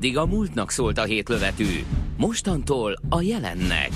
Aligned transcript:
Eddig 0.00 0.18
a 0.18 0.26
múltnak 0.26 0.70
szólt 0.70 0.98
a 0.98 1.04
hétlövetű, 1.04 1.84
mostantól 2.16 3.00
a 3.08 3.20
jelennek. 3.20 3.90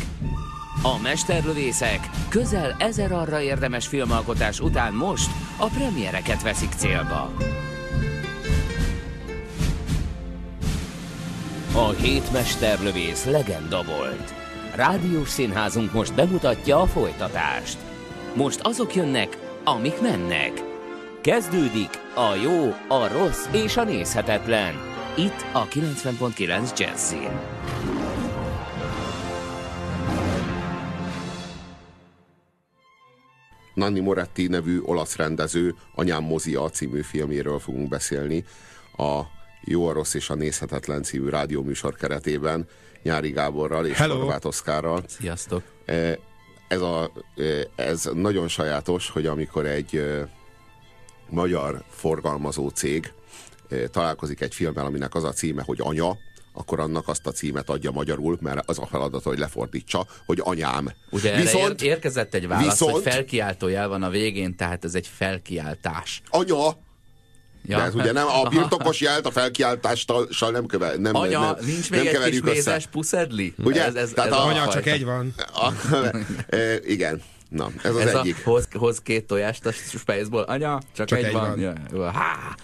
A 0.83 0.99
mesterlövészek 1.03 2.11
közel 2.29 2.77
ezer 2.79 3.13
arra 3.13 3.41
érdemes 3.41 3.87
filmalkotás 3.87 4.61
után 4.61 4.95
most 4.95 5.31
a 5.57 5.67
premiereket 5.67 6.43
veszik 6.43 6.73
célba. 6.73 7.33
A 11.75 11.89
hét 11.89 12.33
mesterlövész 12.33 13.25
legenda 13.25 13.83
volt. 13.83 14.35
Rádiós 14.75 15.29
színházunk 15.29 15.93
most 15.93 16.15
bemutatja 16.15 16.81
a 16.81 16.87
folytatást. 16.87 17.79
Most 18.35 18.61
azok 18.61 18.95
jönnek, 18.95 19.39
amik 19.65 20.01
mennek. 20.01 20.53
Kezdődik 21.21 21.91
a 22.15 22.35
jó, 22.43 22.75
a 22.89 23.09
rossz 23.13 23.47
és 23.53 23.77
a 23.77 23.85
nézhetetlen. 23.85 24.94
Itt 25.17 25.45
a 25.53 25.69
90.9 25.69 26.79
Jazzin. 26.79 27.31
Nanni 33.75 34.01
Moretti 34.01 34.47
nevű 34.47 34.81
olasz 34.81 35.17
rendező 35.17 35.75
Anyám 35.95 36.23
Mozia 36.23 36.71
című 36.71 37.01
filméről 37.01 37.59
fogunk 37.59 37.89
beszélni. 37.89 38.45
A 38.97 39.21
Jó, 39.65 39.87
a 39.89 39.93
Rossz 39.93 40.15
és 40.15 40.31
a 40.31 40.35
Nézhetetlen 40.35 41.03
című 41.03 41.29
rádióműsor 41.29 41.95
keretében 41.95 42.67
Nyári 43.03 43.31
Gáborral 43.31 43.87
és 43.87 43.97
Hello. 43.99 44.19
Horváth 44.19 44.47
Oszkárral. 44.47 45.03
Sziasztok! 45.09 45.63
E, 45.85 46.19
Ez, 46.69 46.81
a, 46.81 47.11
e, 47.37 47.83
ez 47.83 48.09
nagyon 48.15 48.49
sajátos, 48.49 49.11
hogy 49.11 49.27
amikor 49.27 49.67
egy 49.67 49.97
e, 49.97 50.29
magyar 51.29 51.83
forgalmazó 51.89 52.69
cég 52.69 53.13
találkozik 53.91 54.41
egy 54.41 54.55
filmmel, 54.55 54.85
aminek 54.87 55.15
az 55.15 55.25
a 55.25 55.33
címe, 55.33 55.63
hogy 55.67 55.79
Anya, 55.83 56.17
akkor 56.53 56.81
annak 56.81 57.09
azt 57.09 57.27
a 57.27 57.31
címet 57.33 57.71
adja 57.71 57.91
magyarul, 57.91 58.39
mert 58.41 58.69
az 58.71 58.79
a 58.79 58.87
feladat, 58.87 59.23
hogy 59.23 59.39
lefordítsa, 59.39 60.07
hogy 60.27 60.41
anyám. 60.43 60.93
Ugye 61.11 61.33
erre 61.33 61.43
viszont 61.43 61.83
ér- 61.83 61.91
érkezett 61.91 62.35
egy 62.35 62.49
válasz, 62.49 62.65
viszont- 62.71 62.93
hogy 62.93 63.03
felkiáltó 63.03 63.69
jel 63.69 63.89
van 63.89 64.03
a 64.03 64.09
végén, 64.11 64.57
tehát 64.57 64.85
ez 64.85 64.95
egy 64.95 65.07
felkiáltás. 65.17 66.23
anya, 66.31 66.77
Ja? 67.67 67.77
De 67.79 67.85
ez 67.85 67.95
ugye 67.95 68.13
nem, 68.13 68.27
a 68.27 68.49
birtokos 68.49 69.01
jelt 69.01 69.27
a 69.27 69.31
felkiáltással 69.31 70.51
nem, 70.51 70.67
köve, 70.67 70.97
nem, 70.97 71.15
Anya, 71.17 71.41
nem, 71.41 71.55
nincs 71.65 71.91
nem 71.91 72.01
még 72.01 72.09
egy 72.15 72.31
kis 72.31 72.41
össze. 72.41 72.51
mézes 72.53 72.87
puszedli? 72.87 73.55
Ugye? 73.65 73.85
Ez, 73.85 73.95
ez, 73.95 74.11
Tehát 74.15 74.31
ez 74.31 74.37
a- 74.37 74.43
a 74.43 74.47
Anya, 74.47 74.69
csak 74.69 74.87
egy 74.87 75.05
van. 75.05 75.35
A, 75.55 75.73
e, 76.57 76.75
igen, 76.87 77.23
na, 77.49 77.71
ez 77.83 77.95
az 77.95 78.01
Ez 78.01 78.15
egyik. 78.15 78.37
a 78.45 78.49
hoz, 78.51 78.69
hoz 78.73 78.99
két 79.01 79.25
tojást 79.27 79.67
a 79.67 79.73
Spaceball. 79.73 80.43
Anya, 80.43 80.81
csak, 80.95 81.07
Csak 81.07 81.19
egy, 81.19 81.25
egy 81.25 81.33
van. 81.33 81.61
van. 81.61 81.79
Ja, 81.95 82.11
há. 82.11 82.55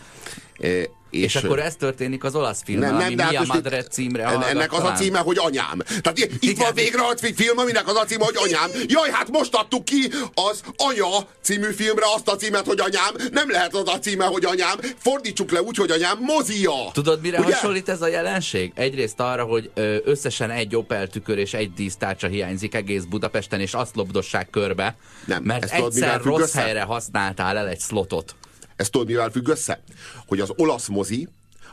E, 0.61 0.69
És, 1.11 1.37
akkor 1.37 1.59
ez 1.61 1.77
történik 1.77 2.25
az 2.25 2.35
olasz 2.35 2.63
filmben, 2.65 2.95
ami 2.95 3.03
hát 3.21 3.31
Mia 3.31 3.39
most 3.39 3.53
Madre 3.53 3.79
itt- 3.79 3.91
címre 3.91 4.25
Ennek 4.25 4.73
az 4.73 4.83
a 4.83 4.93
címe, 4.93 5.19
hogy 5.19 5.39
anyám. 5.39 5.79
Tehát 6.01 6.19
itt 6.41 6.59
van 6.59 6.75
végre 6.75 7.01
a 7.03 7.13
fi- 7.17 7.35
film, 7.35 7.59
aminek 7.59 7.89
az 7.89 7.97
a 7.97 8.05
címe, 8.05 8.25
hogy 8.25 8.37
anyám. 8.37 8.71
Jaj, 8.87 9.11
hát 9.11 9.31
most 9.31 9.55
adtuk 9.55 9.85
ki 9.85 10.11
az 10.35 10.61
Anya 10.77 11.29
című 11.43 11.71
filmre 11.73 12.05
azt 12.15 12.29
a 12.29 12.37
címet, 12.37 12.67
hogy 12.67 12.81
anyám. 12.81 13.29
Nem 13.33 13.51
lehet 13.51 13.75
az 13.75 13.89
a 13.89 13.99
címe, 13.99 14.25
hogy 14.25 14.45
anyám. 14.45 14.79
Fordítsuk 14.99 15.51
le 15.51 15.63
úgy, 15.63 15.77
hogy 15.77 15.91
anyám 15.91 16.19
mozia. 16.21 16.73
Tudod, 16.93 17.21
mire 17.21 17.39
Ugye? 17.41 17.55
hasonlít 17.55 17.89
ez 17.89 18.03
a 18.03 18.07
jelenség? 18.09 18.73
Egyrészt 18.75 19.21
arra, 19.21 19.45
hogy 19.45 19.71
összesen 20.05 20.51
egy 20.51 20.77
Opel 20.77 21.07
tükör 21.09 21.39
és 21.39 21.55
egy 21.55 21.73
dísztárcsa 21.73 22.27
hiányzik 22.27 22.75
egész 22.75 23.03
Budapesten, 23.03 23.61
és 23.61 23.75
azt 23.75 23.97
lobdossák 23.97 24.51
körbe, 24.51 24.97
Nem, 25.25 25.43
mert 25.43 25.71
tudod, 25.75 25.93
egyszer 25.93 26.15
függ 26.21 26.25
rossz 26.27 26.41
össze? 26.41 26.61
helyre 26.61 26.83
használtál 26.83 27.57
el 27.57 27.69
egy 27.69 27.81
slotot. 27.81 28.35
Ez 28.81 28.91
tudod, 28.91 29.07
mivel 29.07 29.31
függ 29.31 29.49
össze? 29.49 29.83
Hogy 30.27 30.41
az 30.41 30.53
olasz 30.57 30.89
mozi, 30.89 31.29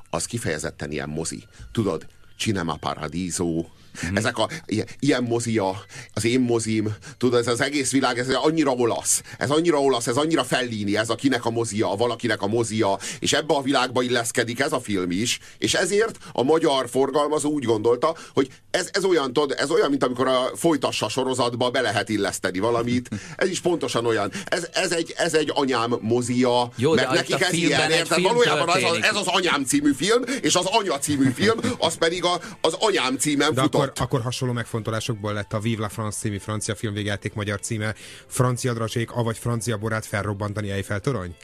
az 0.09 0.25
kifejezetten 0.25 0.91
ilyen 0.91 1.09
mozi. 1.09 1.43
Tudod, 1.71 2.07
Cinema 2.37 2.75
Paradiso, 2.75 3.65
Mhm. 4.01 4.17
Ezek 4.17 4.37
a, 4.37 4.49
ilyen, 4.65 4.87
ilyen 4.99 5.23
mozia, 5.23 5.83
az 6.13 6.25
én 6.25 6.39
mozim, 6.39 6.95
tudod, 7.17 7.39
ez 7.39 7.47
az 7.47 7.61
egész 7.61 7.91
világ, 7.91 8.19
ez 8.19 8.29
annyira 8.29 8.71
olasz, 8.71 9.21
ez 9.37 9.49
annyira 9.49 9.79
olasz, 9.79 10.07
ez 10.07 10.15
annyira 10.15 10.43
fellíni, 10.43 10.97
ez 10.97 11.09
a 11.09 11.15
kinek 11.15 11.45
a 11.45 11.49
mozia, 11.49 11.91
a 11.91 11.95
valakinek 11.95 12.41
a 12.41 12.47
mozia, 12.47 12.99
és 13.19 13.33
ebbe 13.33 13.53
a 13.53 13.61
világba 13.61 14.01
illeszkedik 14.01 14.59
ez 14.59 14.71
a 14.71 14.79
film 14.79 15.11
is, 15.11 15.39
és 15.57 15.73
ezért 15.73 16.17
a 16.33 16.43
magyar 16.43 16.89
forgalmazó 16.89 17.49
úgy 17.49 17.63
gondolta, 17.63 18.15
hogy 18.33 18.49
ez, 18.71 18.89
ez 18.91 19.03
olyan, 19.03 19.33
tudod, 19.33 19.55
ez 19.57 19.69
olyan, 19.69 19.89
mint 19.89 20.03
amikor 20.03 20.27
a 20.27 20.49
folytassa 20.55 21.09
sorozatba 21.09 21.69
be 21.69 21.81
lehet 21.81 22.09
illeszteni 22.09 22.59
valamit, 22.59 23.09
ez 23.35 23.49
is 23.49 23.59
pontosan 23.59 24.05
olyan. 24.05 24.31
Ez, 24.45 24.67
ez, 24.73 24.91
egy, 24.91 25.13
ez 25.17 25.33
egy 25.33 25.51
anyám 25.53 25.95
mozia, 26.01 26.71
Jó, 26.75 26.93
mert 26.93 27.11
nekik 27.11 27.41
ez 27.41 27.53
ilyen, 27.53 27.91
érted? 27.91 28.21
Valójában 28.21 28.67
az, 28.67 28.73
történik. 28.73 29.05
ez 29.05 29.15
az 29.15 29.27
anyám 29.27 29.63
című 29.63 29.91
film, 29.93 30.23
és 30.41 30.55
az 30.55 30.65
anya 30.65 30.99
című 30.99 31.31
film, 31.35 31.59
az 31.77 31.97
pedig 31.97 32.23
a, 32.23 32.39
az 32.61 32.73
anyám 32.79 33.17
címen 33.17 33.53
De 33.53 33.61
futott. 33.61 33.86
Akkor, 33.87 34.03
akkor 34.03 34.21
hasonló 34.21 34.53
megfontolásokból 34.53 35.33
lett 35.33 35.53
a 35.53 35.59
Vive 35.59 35.81
la 35.81 35.89
France 35.89 36.17
című 36.19 36.37
francia 36.37 36.75
filmvégjáték 36.75 37.33
magyar 37.33 37.59
címe 37.59 37.95
Francia 38.27 38.73
dracsék, 38.73 39.11
avagy 39.11 39.37
francia 39.37 39.77
borát 39.77 40.05
felrobbantani 40.05 40.71
Eiffel 40.71 40.99
torony? 40.99 41.35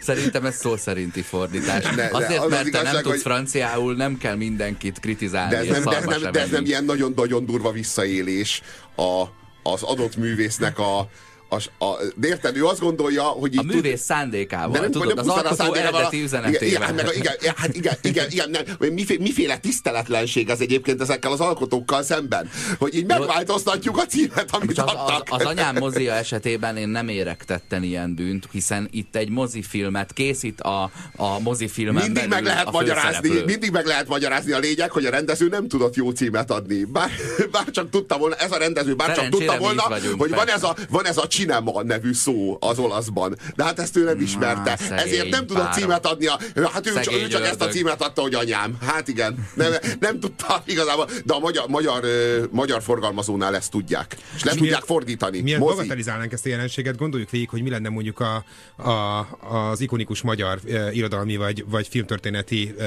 Szerintem 0.00 0.44
ez 0.44 0.56
szó 0.56 0.76
szerinti 0.76 1.22
fordítás. 1.22 1.94
de 1.94 2.08
Azért, 2.12 2.38
az 2.38 2.44
az 2.44 2.50
mert 2.50 2.62
te 2.62 2.68
igazság, 2.68 2.92
nem 2.92 3.02
tudsz 3.02 3.12
hogy- 3.14 3.20
franciául, 3.20 3.94
nem 3.94 4.18
kell 4.18 4.34
mindenkit 4.34 5.00
kritizálni. 5.00 5.50
De 5.50 5.56
ez 5.56 5.64
és 5.64 5.70
nem, 5.70 5.82
de 5.84 5.96
ez 5.96 6.04
nem, 6.04 6.32
de 6.32 6.40
ez 6.40 6.50
nem 6.50 6.64
ilyen 6.64 6.84
nagyon-nagyon 6.84 7.46
durva 7.46 7.70
visszaélés 7.72 8.62
a, 8.96 9.24
az 9.62 9.82
adott 9.82 10.16
művésznek 10.16 10.78
a, 10.78 11.08
a, 11.52 11.84
a, 11.84 11.98
de 12.16 12.28
érted, 12.28 12.56
ő 12.56 12.66
azt 12.66 12.80
gondolja, 12.80 13.22
hogy 13.22 13.56
A 13.56 13.62
művész 13.62 14.00
szándékával, 14.00 14.88
tudod, 14.88 15.18
az 15.18 15.24
pusztán 15.24 15.44
a 15.44 15.48
alkotó 15.48 15.74
eredeti 15.74 16.22
üzenetével. 16.22 16.92
igen, 16.92 17.14
igen, 17.14 17.34
igen, 17.40 17.54
hát 17.56 17.74
igen, 17.74 17.96
igen, 18.02 18.26
igen 18.30 18.50
nem, 18.50 18.92
miféle, 18.92 19.22
miféle 19.22 19.56
tiszteletlenség 19.58 20.48
ez 20.48 20.60
egyébként 20.60 21.00
ezekkel 21.00 21.32
az 21.32 21.40
alkotókkal 21.40 22.02
szemben, 22.02 22.50
hogy 22.78 22.94
így 22.94 23.06
megváltoztatjuk 23.06 23.96
a 23.96 24.06
címet, 24.06 24.48
amit 24.50 24.78
az, 24.78 24.84
az, 24.88 24.94
adtak. 24.94 25.26
az 25.30 25.44
anyám 25.44 25.76
mozia 25.78 26.12
esetében 26.12 26.76
én 26.76 26.88
nem 26.88 27.08
érek 27.08 27.44
tetten 27.44 27.82
ilyen 27.82 28.14
bűnt, 28.14 28.48
hiszen 28.50 28.88
itt 28.90 29.16
egy 29.16 29.28
mozifilmet 29.28 30.12
készít 30.12 30.60
a, 30.60 30.90
a 31.16 31.40
mozifilmen 31.40 32.02
Mindig 32.02 32.28
meg 32.28 32.44
lehet 32.44 32.66
a 32.66 32.70
magyarázni, 32.70 33.30
mindig 33.46 33.70
meg 33.70 33.86
lehet 33.86 34.08
magyarázni 34.08 34.52
a 34.52 34.58
lényeg, 34.58 34.90
hogy 34.90 35.04
a 35.04 35.10
rendező 35.10 35.48
nem 35.48 35.68
tudott 35.68 35.94
jó 35.94 36.10
címet 36.10 36.50
adni. 36.50 36.84
Bár, 36.84 37.10
bár 37.50 37.70
csak 37.70 37.90
tudta 37.90 38.18
volna, 38.18 38.34
ez 38.34 38.52
a 38.52 38.56
rendező 38.56 38.94
bár 38.94 39.14
csak 39.14 39.28
tudta 39.28 39.58
volna, 39.58 39.88
vagyunk, 39.88 40.20
hogy 40.20 40.30
van 40.30 40.48
ez, 40.48 40.62
a, 40.62 40.76
van 40.88 41.06
ez 41.06 41.16
a 41.16 41.26
Cinema 41.42 41.82
nevű 41.82 42.12
szó 42.12 42.56
az 42.60 42.78
olaszban. 42.78 43.36
De 43.56 43.64
hát 43.64 43.78
ezt 43.78 43.96
ő 43.96 44.04
nem 44.04 44.20
ismerte. 44.20 44.76
szegény 44.76 44.98
Ezért 44.98 45.28
nem 45.28 45.46
tudott 45.46 45.62
párom. 45.62 45.78
címet 45.80 46.06
adni. 46.06 46.26
A, 46.26 46.38
hát 46.72 46.86
ő, 46.86 47.00
csak, 47.00 47.14
ő 47.14 47.26
csak 47.28 47.44
ezt 47.46 47.60
a 47.62 47.68
címet 47.68 48.02
adta, 48.02 48.20
hogy 48.22 48.34
anyám. 48.34 48.76
Hát 48.86 49.08
igen, 49.08 49.48
nem, 49.54 49.72
nem 50.00 50.20
tudta 50.20 50.62
igazából. 50.66 51.08
De 51.24 51.34
a 51.34 51.38
magyar, 51.38 51.68
magyar, 51.68 52.04
magyar 52.50 52.82
forgalmazónál 52.82 53.54
ezt 53.56 53.70
tudják. 53.70 54.16
És 54.34 54.42
le 54.42 54.50
tudják 54.50 54.60
miért- 54.70 54.84
fordítani. 54.84 55.40
Miért 55.40 55.58
Mozi. 55.58 55.74
bagatelizálnánk 55.74 56.32
ezt 56.32 56.46
a 56.46 56.48
jelenséget? 56.48 56.96
Gondoljuk 56.96 57.30
végig, 57.30 57.48
hogy 57.48 57.62
mi 57.62 57.70
lenne 57.70 57.88
mondjuk 57.88 58.20
a, 58.20 58.44
a, 58.88 59.26
az 59.50 59.80
ikonikus 59.80 60.20
magyar 60.22 60.58
e, 60.70 60.92
irodalmi 60.92 61.36
vagy, 61.36 61.64
vagy 61.68 61.88
filmtörténeti 61.88 62.74
e, 62.78 62.84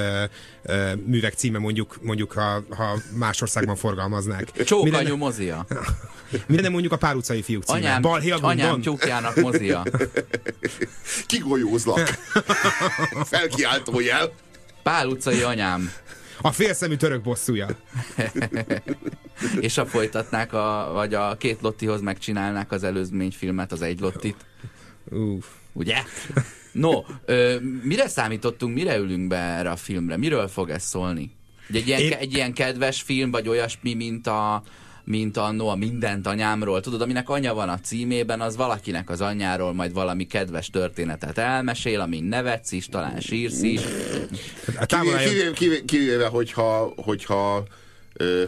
e, 0.63 0.95
művek 1.05 1.33
címe 1.33 1.57
mondjuk, 1.57 1.97
mondjuk 2.01 2.31
ha, 2.31 2.63
ha 2.69 2.97
más 3.13 3.41
országban 3.41 3.75
forgalmaznák. 3.75 4.51
Mi 4.57 4.63
Csókanyú 4.63 4.91
lenne, 4.91 5.13
mozia. 5.15 5.65
mi 6.47 6.55
lenne 6.55 6.69
mondjuk 6.69 6.93
a 6.93 6.97
pár 6.97 7.15
utcai 7.15 7.41
fiúk 7.41 7.63
címe? 7.63 7.77
Anyám, 7.77 8.01
Balhél 8.01 8.37
anyám 8.45 8.71
Gundon? 8.71 8.81
tyúkjának 8.81 9.35
mozia. 9.35 9.83
Kigolyózlak. 11.27 12.07
Felkiáltó 13.31 13.99
jel. 13.99 14.31
Pál 14.83 15.07
utcai 15.07 15.41
anyám. 15.41 15.91
A 16.41 16.51
félszemű 16.51 16.95
török 16.95 17.21
bosszúja. 17.21 17.67
És 19.59 19.75
ha 19.75 19.85
folytatnák, 19.85 20.53
a, 20.53 20.89
vagy 20.93 21.13
a 21.13 21.37
két 21.37 21.61
Lottihoz 21.61 22.01
megcsinálnák 22.01 22.71
az 22.71 22.83
előzményfilmet, 22.83 23.71
az 23.71 23.81
egy 23.81 23.99
Lottit. 23.99 24.35
Uff. 25.09 25.45
Ugye? 25.73 26.03
No, 26.71 27.03
ö, 27.25 27.55
mire 27.83 28.07
számítottunk, 28.07 28.75
mire 28.75 28.97
ülünk 28.97 29.27
be 29.27 29.37
erre 29.37 29.69
a 29.69 29.75
filmre? 29.75 30.17
Miről 30.17 30.47
fog 30.47 30.69
ez 30.69 30.83
szólni? 30.83 31.31
Egy, 31.73 31.87
ilyen, 31.87 31.99
Én... 31.99 32.11
egy 32.11 32.33
ilyen 32.33 32.53
kedves 32.53 33.01
film, 33.01 33.31
vagy 33.31 33.47
olyasmi, 33.47 33.93
mint 33.93 34.27
a 34.27 34.63
mint 35.05 35.37
annó 35.37 35.67
a 35.67 35.75
mindent 35.75 36.27
anyámról, 36.27 36.81
tudod, 36.81 37.01
aminek 37.01 37.29
anya 37.29 37.53
van 37.53 37.69
a 37.69 37.79
címében, 37.79 38.41
az 38.41 38.55
valakinek 38.55 39.09
az 39.09 39.21
anyjáról 39.21 39.73
majd 39.73 39.93
valami 39.93 40.25
kedves 40.27 40.69
történetet 40.69 41.37
elmesél, 41.37 41.99
amin 41.99 42.23
nevetsz 42.23 42.71
is, 42.71 42.87
talán 42.87 43.19
sírsz 43.19 43.61
is. 43.61 43.81
Kivéve, 44.85 45.17
álljon- 45.17 45.31
kivéve, 45.33 45.51
kivéve, 45.53 45.81
kivéve 45.85 46.27
hogyha, 46.27 46.93
hogyha 46.95 47.63
ö, 48.13 48.43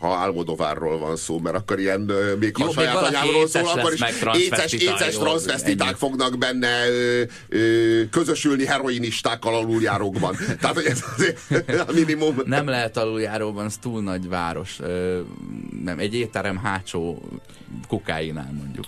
ha 0.00 0.08
Almodovárról 0.08 0.98
van 0.98 1.16
szó, 1.16 1.38
mert 1.38 1.56
akkor 1.56 1.78
ilyen, 1.78 2.00
még 2.38 2.56
ha 2.56 2.62
Jó, 2.62 2.66
még 2.66 2.74
saját 2.74 2.96
anyámról 2.96 3.48
szól, 3.48 3.68
akkor 3.68 3.92
is 3.92 4.00
éces, 4.34 4.72
éces 4.72 5.16
ennyi. 5.62 5.94
fognak 5.96 6.38
benne 6.38 6.88
ö, 6.88 7.22
ö, 7.48 8.02
közösülni 8.10 8.66
heroinistákkal 8.66 9.54
aluljárókban. 9.54 10.36
Tehát, 10.60 10.76
hogy 10.76 10.84
ez 10.84 11.04
azért 11.16 11.88
a 11.88 11.92
minimum. 11.92 12.36
Nem 12.44 12.68
lehet 12.68 12.96
aluljáróban, 12.96 13.64
ez 13.64 13.76
túl 13.80 14.02
nagy 14.02 14.28
város. 14.28 14.78
Ö, 14.80 15.20
nem, 15.84 15.98
egy 15.98 16.14
étterem 16.14 16.56
hátsó 16.56 17.22
kukáinál 17.88 18.52
mondjuk. 18.58 18.84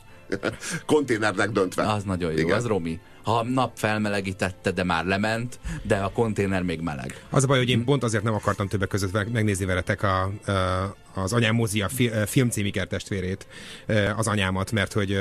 Konténernek 0.87 1.51
döntve. 1.51 1.93
Az 1.93 2.03
nagyon 2.03 2.33
jó, 2.33 2.39
Igen. 2.39 2.57
Az 2.57 2.67
Romi. 2.67 2.99
ha 3.23 3.39
a 3.39 3.45
nap 3.45 3.73
felmelegítette, 3.75 4.71
de 4.71 4.85
már 4.85 5.05
lement, 5.05 5.59
de 5.83 5.97
a 5.97 6.09
konténer 6.13 6.63
még 6.63 6.81
meleg. 6.81 7.25
Az 7.31 7.45
a 7.45 7.47
baj, 7.47 7.59
hogy 7.59 7.69
én 7.69 7.85
pont 7.85 8.03
azért 8.03 8.23
nem 8.23 8.35
akartam 8.35 8.69
többek 8.69 8.89
között 8.89 9.33
megnézni 9.33 9.65
veletek 9.65 10.03
a 10.03 10.33
az 11.15 11.33
anyám 11.33 11.55
mozi 11.55 11.83
a 11.83 11.89
fi, 11.89 12.11
filmcím 12.27 12.71
testvérét, 12.89 13.47
az 14.17 14.27
anyámat, 14.27 14.73
mert 14.73 14.93
hogy 14.93 15.13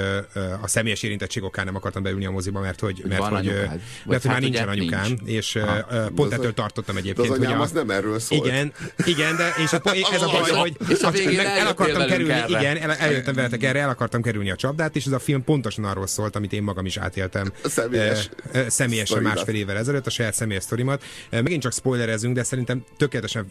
a 0.62 0.68
személyes 0.68 1.04
érintettség 1.04 1.44
okán 1.44 1.66
nem 1.66 1.76
akartam 1.76 2.04
beülni 2.04 2.26
a 2.26 2.32
moziba, 2.32 2.60
mert 2.60 2.80
hogy, 2.80 3.04
mert, 3.08 3.24
hogy, 3.24 3.46
mert, 3.46 3.80
mert, 4.06 4.22
hogy 4.22 4.32
már 4.32 4.42
nincsen 4.42 4.68
anyukám, 4.68 5.06
nincs. 5.08 5.22
és 5.26 5.54
ha. 5.54 6.10
pont 6.16 6.34
ettől 6.34 6.54
tartottam 6.54 6.98
egyébként. 6.98 7.28
De 7.28 7.34
az 7.34 7.40
anyám 7.40 7.52
hogy 7.52 7.60
a, 7.60 7.64
az 7.64 7.72
nem 7.72 7.90
erről 7.90 8.20
szól. 8.20 8.46
Igen, 8.46 8.74
igen, 9.06 9.36
de 9.36 9.54
és 9.64 9.74
a, 9.74 9.82
ez 10.14 10.22
a 10.22 10.26
baj, 10.26 10.52
hogy 10.52 10.76
és 10.90 11.02
a 11.02 11.12
meg 11.12 11.46
el 11.46 11.68
akartam 11.68 12.08
kerülni, 12.08 12.34
erre. 12.34 12.60
igen, 12.60 12.78
el, 12.78 12.92
eljöttem 12.92 13.34
veletek 13.34 13.64
erre, 13.64 13.80
el 13.80 13.90
akartam 13.90 14.22
kerülni 14.22 14.52
a 14.52 14.56
csapdát, 14.56 14.96
és 14.96 15.06
ez 15.06 15.12
a 15.12 15.20
film 15.20 15.44
pontosan 15.44 15.86
arról 15.86 16.08
szólt, 16.08 16.36
amit 16.36 16.54
én 16.54 16.64
magam 16.64 16.86
is 16.86 16.98
átéltem. 16.98 17.52
Személyes. 17.64 18.30
Személyesen 18.68 19.22
másfél 19.22 19.56
évvel 19.56 19.78
ezelőtt, 19.78 20.06
a 20.06 20.10
saját 20.10 20.34
személyes 20.34 20.64
sztorimat. 20.64 21.04
Megint 21.30 21.62
csak 21.62 21.74
spoilerezünk, 21.74 22.36
de 22.36 22.44
szerintem 22.44 22.84
tökéletesen 22.98 23.48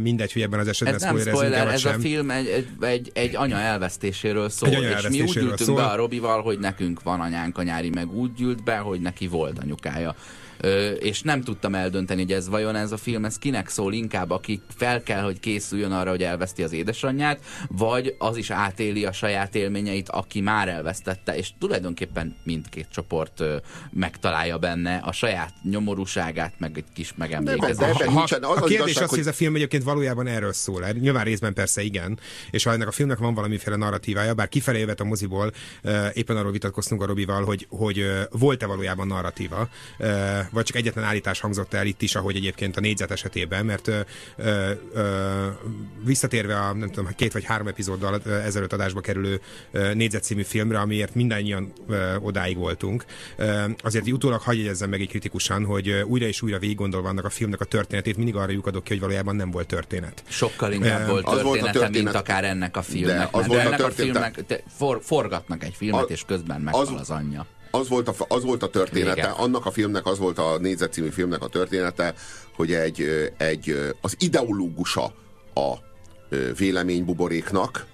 mindegy, 0.00 0.32
hogy 0.32 0.42
ebben 0.42 0.60
az 0.60 0.68
esetben 0.68 1.20
spoilerezünk 1.20 1.83
ez 1.84 1.96
a 1.96 2.00
film 2.00 2.30
egy, 2.30 2.48
egy, 2.48 2.68
egy, 2.80 3.10
egy 3.14 3.36
anya 3.36 3.56
elvesztéséről 3.56 4.48
szól, 4.48 4.68
egy 4.68 4.74
anya 4.74 4.98
és 4.98 5.08
mi 5.08 5.20
úgy 5.20 5.36
ültünk 5.36 5.58
szól. 5.58 5.76
be 5.76 5.84
a 5.84 5.96
Robival, 5.96 6.42
hogy 6.42 6.58
nekünk 6.58 7.02
van 7.02 7.20
anyánk 7.20 7.58
a 7.58 7.62
nyári, 7.62 7.88
meg 7.88 8.12
úgy 8.12 8.40
ült 8.40 8.64
be, 8.64 8.76
hogy 8.76 9.00
neki 9.00 9.26
volt 9.26 9.58
anyukája. 9.58 10.14
És 10.98 11.22
nem 11.22 11.42
tudtam 11.42 11.74
eldönteni, 11.74 12.22
hogy 12.22 12.32
ez 12.32 12.48
vajon 12.48 12.76
ez 12.76 12.92
a 12.92 12.96
film, 12.96 13.24
ez 13.24 13.38
kinek 13.38 13.68
szól 13.68 13.92
inkább, 13.92 14.30
aki 14.30 14.62
fel 14.76 15.02
kell, 15.02 15.22
hogy 15.22 15.40
készüljön 15.40 15.92
arra, 15.92 16.10
hogy 16.10 16.22
elveszti 16.22 16.62
az 16.62 16.72
édesanyját, 16.72 17.40
vagy 17.68 18.14
az 18.18 18.36
is 18.36 18.50
átéli 18.50 19.04
a 19.04 19.12
saját 19.12 19.54
élményeit, 19.54 20.08
aki 20.08 20.40
már 20.40 20.68
elvesztette, 20.68 21.36
és 21.36 21.50
tulajdonképpen 21.58 22.36
mindkét 22.42 22.86
csoport 22.90 23.42
megtalálja 23.90 24.58
benne 24.58 24.96
a 24.96 25.12
saját 25.12 25.52
nyomorúságát, 25.62 26.52
meg 26.58 26.72
egy 26.76 26.84
kis 26.94 27.14
megemlékezést. 27.16 28.02
Ha, 28.02 28.10
ha, 28.10 28.52
a 28.52 28.54
kérdés 28.54 28.76
igazság, 28.76 29.02
az, 29.02 29.10
hogy 29.10 29.18
ez 29.18 29.26
a 29.26 29.32
film 29.32 29.54
egyébként 29.54 29.82
valójában 29.82 30.26
erről 30.26 30.52
szól. 30.52 30.84
Nyilván 31.00 31.24
részben 31.24 31.54
persze 31.54 31.82
igen, 31.82 32.18
és 32.50 32.64
ha 32.64 32.72
ennek 32.72 32.88
a 32.88 32.92
filmnek 32.92 33.18
van 33.18 33.34
valamiféle 33.34 33.76
narratívája, 33.76 34.34
bár 34.34 34.48
kifelé 34.48 34.78
jövet 34.78 35.00
a 35.00 35.04
moziból, 35.04 35.52
éppen 36.12 36.36
arról 36.36 36.52
vitatkoztunk 36.52 37.02
a 37.02 37.06
Robival, 37.06 37.44
hogy, 37.44 37.66
hogy 37.70 38.04
volt-e 38.30 38.66
valójában 38.66 39.06
narratíva, 39.06 39.68
vagy 40.54 40.64
csak 40.64 40.76
egyetlen 40.76 41.04
állítás 41.04 41.40
hangzott 41.40 41.74
el 41.74 41.86
itt 41.86 42.02
is, 42.02 42.14
ahogy 42.14 42.36
egyébként 42.36 42.76
a 42.76 42.80
négyzet 42.80 43.10
esetében, 43.10 43.64
mert 43.64 43.88
ö, 43.88 44.00
ö, 44.36 44.70
ö, 44.94 45.46
visszatérve 46.04 46.58
a 46.58 46.72
nem 46.72 46.88
tudom, 46.88 47.10
két 47.16 47.32
vagy 47.32 47.44
három 47.44 47.66
epizóddal 47.66 48.20
ezelőtt 48.22 48.72
adásba 48.72 49.00
kerülő 49.00 49.40
négyzet 49.94 50.22
című 50.22 50.42
filmre, 50.42 50.78
amiért 50.78 51.14
mindannyian 51.14 51.72
ö, 51.88 52.16
odáig 52.16 52.56
voltunk, 52.56 53.04
ö, 53.36 53.64
azért 53.82 54.10
utólag 54.10 54.40
hagyj 54.40 54.58
jegyezzem 54.58 54.90
meg 54.90 55.00
egy 55.00 55.08
kritikusan, 55.08 55.64
hogy 55.64 55.90
újra 55.90 56.26
és 56.26 56.42
újra 56.42 56.58
végig 56.58 56.76
gondolva 56.76 57.08
annak 57.08 57.24
a 57.24 57.30
filmnek 57.30 57.60
a 57.60 57.64
történetét, 57.64 58.16
mindig 58.16 58.36
arra 58.36 58.52
lyukadok 58.52 58.84
ki, 58.84 58.90
hogy 58.90 59.00
valójában 59.00 59.36
nem 59.36 59.50
volt 59.50 59.66
történet. 59.66 60.22
Sokkal 60.28 60.72
inkább 60.72 61.08
volt 61.08 61.24
története, 61.24 61.48
volt 61.48 61.60
a 61.60 61.70
történet, 61.70 62.02
mint 62.02 62.14
akár 62.14 62.44
ennek 62.44 62.76
a 62.76 62.82
filmnek. 62.82 63.16
De, 63.16 63.28
az 63.38 63.42
de 63.42 63.48
volt 63.48 63.60
ennek 63.60 63.80
a, 63.80 63.86
a 63.86 63.90
filmnek 63.90 64.62
for, 64.76 65.00
forgatnak 65.02 65.64
egy 65.64 65.74
filmet, 65.74 66.04
a, 66.04 66.06
és 66.06 66.22
közben 66.26 66.60
meghal 66.60 66.80
az, 66.80 67.00
az 67.00 67.10
anyja 67.10 67.46
az 67.74 67.88
volt, 67.88 68.08
a, 68.08 68.14
az 68.28 68.44
volt 68.44 68.62
a 68.62 68.68
története, 68.68 69.20
Igen. 69.20 69.30
annak 69.30 69.66
a 69.66 69.70
filmnek 69.70 70.06
az 70.06 70.18
volt 70.18 70.38
a 70.38 70.58
négyzet 70.58 70.92
című 70.92 71.08
filmnek 71.08 71.42
a 71.42 71.48
története, 71.48 72.14
hogy 72.56 72.72
egy, 72.72 73.32
egy 73.36 73.94
az 74.00 74.16
ideológusa 74.18 75.14
a 75.54 75.74
véleménybuboréknak 76.58 77.86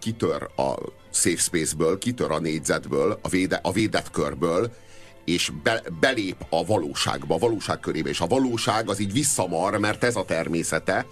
kitör 0.00 0.48
a 0.56 0.74
safe 1.10 1.36
space-ből, 1.36 1.98
kitör 1.98 2.30
a 2.30 2.38
négyzetből, 2.38 3.18
a, 3.22 3.28
véde, 3.28 3.60
a 3.62 3.72
védett 3.72 4.10
körből, 4.10 4.72
és 5.26 5.50
be, 5.62 5.82
belép 6.00 6.36
a 6.50 6.64
valóságba, 6.64 7.34
a 7.34 7.38
valóság 7.38 7.80
körébe, 7.80 8.08
és 8.08 8.20
a 8.20 8.26
valóság 8.26 8.88
az 8.88 8.98
így 8.98 9.12
visszamar, 9.12 9.78
mert 9.78 10.04
ez 10.04 10.16
a 10.16 10.24
természete, 10.24 11.06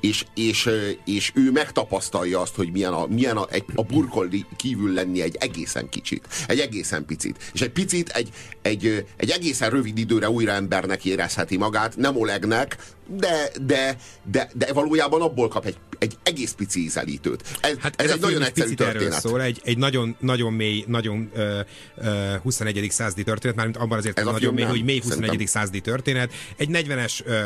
és, 0.00 0.24
és, 0.34 0.70
és 1.04 1.32
ő 1.34 1.50
megtapasztalja 1.50 2.40
azt, 2.40 2.54
hogy 2.54 2.72
milyen 2.72 2.92
a, 2.92 3.06
milyen 3.06 3.36
a, 3.36 3.46
egy, 3.50 3.64
a 3.74 3.82
burkol 3.82 4.28
kívül 4.56 4.92
lenni 4.92 5.22
egy 5.22 5.36
egészen 5.40 5.88
kicsit, 5.88 6.28
egy 6.46 6.58
egészen 6.58 7.04
picit, 7.04 7.50
és 7.52 7.60
egy 7.60 7.70
picit 7.70 8.08
egy, 8.08 8.30
egy, 8.62 9.06
egy 9.16 9.30
egészen 9.30 9.70
rövid 9.70 9.98
időre 9.98 10.30
újra 10.30 10.52
embernek 10.52 11.04
érezheti 11.04 11.56
magát, 11.56 11.96
nem 11.96 12.16
Olegnek, 12.16 12.76
de, 13.16 13.50
de, 13.66 13.96
de, 14.30 14.50
de 14.54 14.72
valójában 14.72 15.22
abból 15.22 15.48
kap 15.48 15.66
egy, 15.66 15.76
egy 15.98 16.16
egész 16.22 16.52
pici 16.52 16.80
ízelítőt. 16.80 17.42
Ez, 17.60 17.76
hát 17.78 18.00
ez, 18.00 18.06
ez 18.06 18.14
egy 18.14 18.20
nagyon 18.20 18.42
egyszerű 18.42 18.74
történet. 18.74 19.20
Szól, 19.20 19.42
egy, 19.42 19.60
egy 19.64 19.78
nagyon, 19.78 20.16
nagyon 20.20 20.52
mély, 20.52 20.84
nagyon 20.86 21.30
uh, 21.34 21.58
uh, 21.96 22.34
21. 22.42 22.86
századi 22.90 23.22
történet, 23.22 23.56
mármint 23.60 23.84
abban 23.84 23.98
azért 23.98 24.18
ez 24.18 24.24
nagyon 24.24 24.54
mély, 24.54 24.64
hogy 24.64 24.84
mély 24.84 25.00
21. 25.00 25.24
Szerintem. 25.24 25.46
századi 25.46 25.80
történet. 25.80 26.32
Egy 26.56 26.68
40-es, 26.72 27.20
uh, 27.26 27.36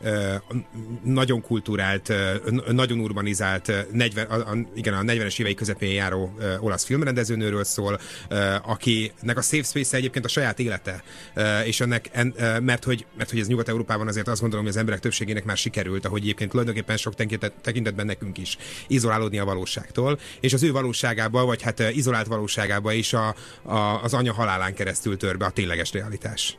uh, 0.00 0.60
nagyon 1.02 1.40
kulturált, 1.40 2.08
uh, 2.08 2.72
nagyon 2.72 2.98
urbanizált, 2.98 3.68
uh, 3.68 3.76
40, 3.92 4.26
a, 4.26 4.34
a, 4.34 4.56
igen, 4.74 4.94
a 4.94 5.00
40-es 5.00 5.40
évei 5.40 5.54
közepén 5.54 5.92
járó 5.92 6.34
uh, 6.38 6.64
olasz 6.64 6.84
filmrendezőnőről 6.84 7.64
szól, 7.64 8.00
uh, 8.30 8.70
akinek 8.70 9.36
a 9.36 9.42
Safe 9.42 9.62
Space 9.62 9.96
egyébként 9.96 10.24
a 10.24 10.28
saját 10.28 10.58
élete, 10.58 11.02
uh, 11.36 11.66
és 11.66 11.80
ennek, 11.80 12.08
en, 12.12 12.34
uh, 12.36 12.60
mert, 12.60 12.84
hogy, 12.84 13.06
mert 13.16 13.30
hogy 13.30 13.40
ez 13.40 13.46
Nyugat-Európában 13.46 14.08
azért 14.08 14.28
azt 14.28 14.40
gondolom, 14.40 14.64
hogy 14.64 14.74
az 14.74 14.80
emberek 14.80 15.00
több 15.00 15.12
többségének 15.14 15.44
már 15.44 15.56
sikerült, 15.56 16.04
ahogy 16.04 16.22
egyébként 16.22 16.50
tulajdonképpen 16.50 16.96
sok 16.96 17.14
tekintetben 17.60 18.06
nekünk 18.06 18.38
is 18.38 18.56
izolálódni 18.86 19.38
a 19.38 19.44
valóságtól, 19.44 20.18
és 20.40 20.52
az 20.52 20.62
ő 20.62 20.72
valóságába, 20.72 21.44
vagy 21.44 21.62
hát 21.62 21.80
izolált 21.80 22.26
valóságába 22.26 22.92
is 22.92 23.12
a, 23.12 23.34
a, 23.62 24.02
az 24.02 24.14
anya 24.14 24.32
halálán 24.32 24.74
keresztül 24.74 25.16
tör 25.16 25.36
be 25.36 25.44
a 25.44 25.50
tényleges 25.64 25.92
realitás. 25.92 26.58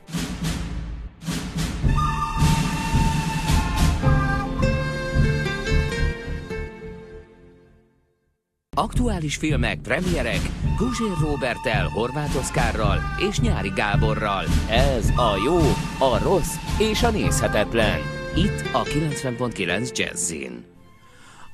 Aktuális 8.77 9.35
filmek, 9.35 9.81
premierek 9.81 10.39
Guzsér 10.77 11.17
Robertel, 11.21 11.87
Horváth 11.87 12.37
Oszkárral 12.37 12.99
és 13.29 13.39
Nyári 13.39 13.71
Gáborral. 13.75 14.45
Ez 14.69 15.09
a 15.09 15.41
jó, 15.45 15.57
a 15.99 16.19
rossz 16.23 16.55
és 16.79 17.03
a 17.03 17.11
nézhetetlen. 17.11 17.99
Itt 18.35 18.73
a 18.73 18.83
90.9 18.83 19.97
Jazzin. 19.97 20.74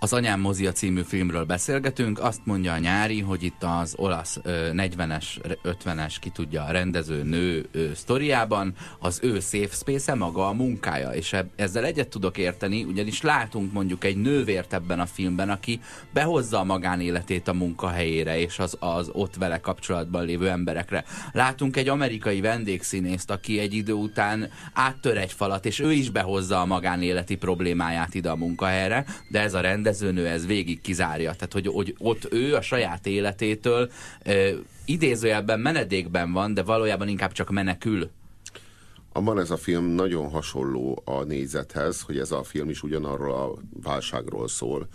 Az 0.03 0.13
Anyám 0.13 0.39
mozia 0.39 0.71
című 0.71 1.01
filmről 1.01 1.43
beszélgetünk. 1.43 2.19
Azt 2.19 2.39
mondja 2.43 2.73
a 2.73 2.77
nyári, 2.77 3.19
hogy 3.19 3.43
itt 3.43 3.63
az 3.63 3.93
olasz 3.97 4.39
40-es, 4.45 5.25
50-es, 5.63 6.15
ki 6.19 6.29
tudja, 6.29 6.63
a 6.63 6.71
rendező 6.71 7.23
nő 7.23 7.69
sztoriában 7.95 8.73
az 8.99 9.19
ő 9.23 9.39
safe 9.39 9.75
space-e 9.75 10.15
maga 10.15 10.47
a 10.47 10.53
munkája. 10.53 11.09
És 11.09 11.35
ezzel 11.55 11.85
egyet 11.85 12.07
tudok 12.07 12.37
érteni, 12.37 12.83
ugyanis 12.83 13.21
látunk 13.21 13.73
mondjuk 13.73 14.03
egy 14.03 14.17
nővért 14.17 14.73
ebben 14.73 14.99
a 14.99 15.05
filmben, 15.05 15.49
aki 15.49 15.79
behozza 16.13 16.59
a 16.59 16.63
magánéletét 16.63 17.47
a 17.47 17.53
munkahelyére 17.53 18.39
és 18.39 18.59
az, 18.59 18.77
az 18.79 19.09
ott 19.13 19.35
vele 19.35 19.59
kapcsolatban 19.59 20.25
lévő 20.25 20.49
emberekre. 20.49 21.03
Látunk 21.31 21.77
egy 21.77 21.87
amerikai 21.87 22.41
vendégszínészt, 22.41 23.31
aki 23.31 23.59
egy 23.59 23.73
idő 23.73 23.93
után 23.93 24.49
áttör 24.73 25.17
egy 25.17 25.31
falat, 25.31 25.65
és 25.65 25.79
ő 25.79 25.91
is 25.91 26.09
behozza 26.09 26.61
a 26.61 26.65
magánéleti 26.65 27.35
problémáját 27.35 28.13
ide 28.13 28.29
a 28.29 28.35
munkahelyre, 28.35 29.05
de 29.29 29.41
ez 29.41 29.53
a 29.53 29.59
rendező 29.59 29.89
rendezőnő 29.91 30.27
ez 30.27 30.45
végig 30.45 30.81
kizárja. 30.81 31.33
Tehát, 31.33 31.53
hogy, 31.53 31.67
hogy 31.67 31.95
ott 31.97 32.33
ő 32.33 32.55
a 32.55 32.61
saját 32.61 33.05
életétől 33.05 33.91
ö, 34.23 34.49
idézőjelben 34.85 35.59
menedékben 35.59 36.31
van, 36.31 36.53
de 36.53 36.63
valójában 36.63 37.07
inkább 37.07 37.31
csak 37.31 37.49
menekül. 37.49 38.09
Abban 39.13 39.39
ez 39.39 39.51
a 39.51 39.57
film 39.57 39.85
nagyon 39.85 40.29
hasonló 40.29 41.01
a 41.05 41.23
nézethez, 41.23 42.01
hogy 42.01 42.17
ez 42.17 42.31
a 42.31 42.43
film 42.43 42.69
is 42.69 42.83
ugyanarról 42.83 43.33
a 43.33 43.53
válságról 43.83 44.47
szól. 44.47 44.87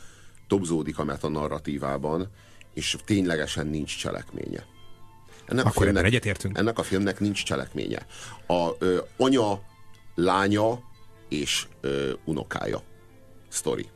Dobzódik 0.48 0.98
a 0.98 1.04
metanarratívában, 1.04 2.28
és 2.74 2.96
ténylegesen 3.04 3.66
nincs 3.66 3.98
cselekménye. 3.98 4.64
Ennek 5.46 5.64
Akkor 5.64 5.76
a 5.76 5.84
filmnek, 5.84 6.04
egyetértünk. 6.04 6.58
Ennek 6.58 6.78
a 6.78 6.82
filmnek 6.82 7.20
nincs 7.20 7.44
cselekménye. 7.44 8.06
A 8.46 8.68
ö, 8.78 8.98
anya, 9.16 9.60
lánya 10.14 10.80
és 11.28 11.66
ö, 11.80 12.12
unokája 12.24 12.82
sztori 13.48 13.88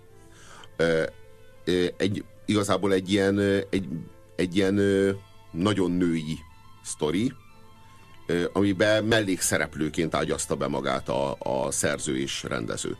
egy, 1.96 2.24
igazából 2.44 2.92
egy 2.92 3.12
ilyen, 3.12 3.38
egy, 3.70 3.88
egy 4.36 4.56
ilyen 4.56 4.74
nagyon 5.50 5.90
női 5.90 6.38
sztori, 6.84 7.32
amiben 8.52 9.04
mellékszereplőként 9.04 10.14
ágyazta 10.14 10.56
be 10.56 10.66
magát 10.66 11.08
a, 11.08 11.36
a 11.38 11.70
szerző 11.70 12.18
és 12.18 12.42
rendező. 12.42 12.96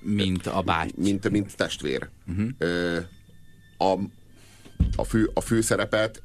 Mint 0.00 0.46
a 0.46 0.62
báty. 0.62 0.90
Mint, 0.96 1.30
mint 1.30 1.56
testvér. 1.56 2.08
Uh-huh. 2.26 2.48
A, 3.78 3.98
a, 4.96 5.04
fő, 5.04 5.30
a 5.34 5.40
főszerepet 5.40 6.22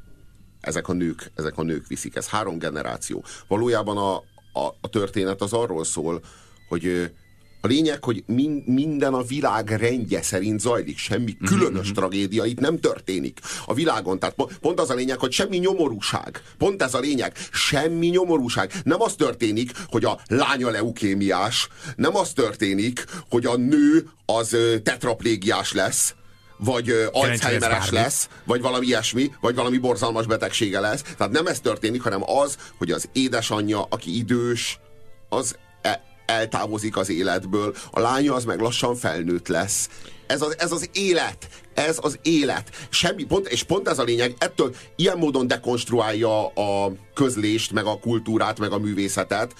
ezek 0.61 0.87
a 0.87 0.93
nők, 0.93 1.31
ezek 1.35 1.57
a 1.57 1.63
nők 1.63 1.87
viszik. 1.87 2.15
Ez 2.15 2.27
három 2.27 2.57
generáció. 2.57 3.23
Valójában 3.47 3.97
a, 3.97 4.15
a, 4.59 4.75
a 4.81 4.89
történet 4.89 5.41
az 5.41 5.53
arról 5.53 5.83
szól, 5.83 6.21
hogy 6.67 7.11
A 7.61 7.67
lényeg, 7.67 8.03
hogy 8.03 8.23
min, 8.27 8.63
minden 8.65 9.13
a 9.13 9.23
világ 9.23 9.69
rendje 9.69 10.21
szerint 10.21 10.59
zajlik, 10.59 10.97
semmi 10.97 11.37
különös 11.37 11.85
mm-hmm. 11.85 11.93
tragédia 11.93 12.45
itt 12.45 12.59
nem 12.59 12.79
történik 12.79 13.39
a 13.65 13.73
világon. 13.73 14.19
Tehát 14.19 14.35
pont 14.61 14.79
az 14.79 14.89
a 14.89 14.93
lényeg, 14.93 15.19
hogy 15.19 15.31
semmi 15.31 15.57
nyomorúság. 15.57 16.41
Pont 16.57 16.81
ez 16.81 16.93
a 16.93 16.99
lényeg. 16.99 17.33
Semmi 17.51 18.07
nyomorúság. 18.07 18.73
Nem 18.83 19.01
az 19.01 19.13
történik, 19.13 19.71
hogy 19.87 20.05
a 20.05 20.19
lánya 20.27 20.69
leukémiás, 20.69 21.67
nem 21.95 22.15
az 22.15 22.33
történik, 22.33 23.05
hogy 23.29 23.45
a 23.45 23.57
nő 23.57 24.09
az 24.25 24.57
tetraplégiás 24.83 25.73
lesz, 25.73 26.13
vagy 26.57 27.09
Alzheimeres 27.11 27.89
lesz, 27.89 28.29
vagy 28.43 28.61
valami 28.61 28.85
ilyesmi, 28.85 29.31
vagy 29.41 29.55
valami 29.55 29.77
borzalmas 29.77 30.25
betegsége 30.25 30.79
lesz. 30.79 31.01
Tehát 31.17 31.33
nem 31.33 31.47
ez 31.47 31.59
történik, 31.59 32.01
hanem 32.01 32.21
az, 32.29 32.57
hogy 32.77 32.91
az 32.91 33.09
édesanyja, 33.13 33.85
aki 33.89 34.17
idős, 34.17 34.79
az 35.29 35.55
eltávozik 36.29 36.97
az 36.97 37.09
életből, 37.09 37.75
a 37.91 37.99
lánya 37.99 38.33
az 38.33 38.45
meg 38.45 38.59
lassan 38.59 38.95
felnőtt 38.95 39.47
lesz. 39.47 39.89
Ez 40.27 40.41
az, 40.41 40.55
ez 40.59 40.71
az 40.71 40.89
élet, 40.93 41.47
ez 41.73 41.97
az 42.01 42.19
élet. 42.21 42.87
Semmi, 42.89 43.23
pont, 43.23 43.47
és 43.47 43.63
pont 43.63 43.87
ez 43.87 43.99
a 43.99 44.03
lényeg, 44.03 44.35
ettől 44.37 44.75
ilyen 44.95 45.17
módon 45.17 45.47
dekonstruálja 45.47 46.47
a 46.47 46.91
közlést, 47.13 47.71
meg 47.71 47.85
a 47.85 47.99
kultúrát, 47.99 48.59
meg 48.59 48.71
a 48.71 48.79
művészetet 48.79 49.53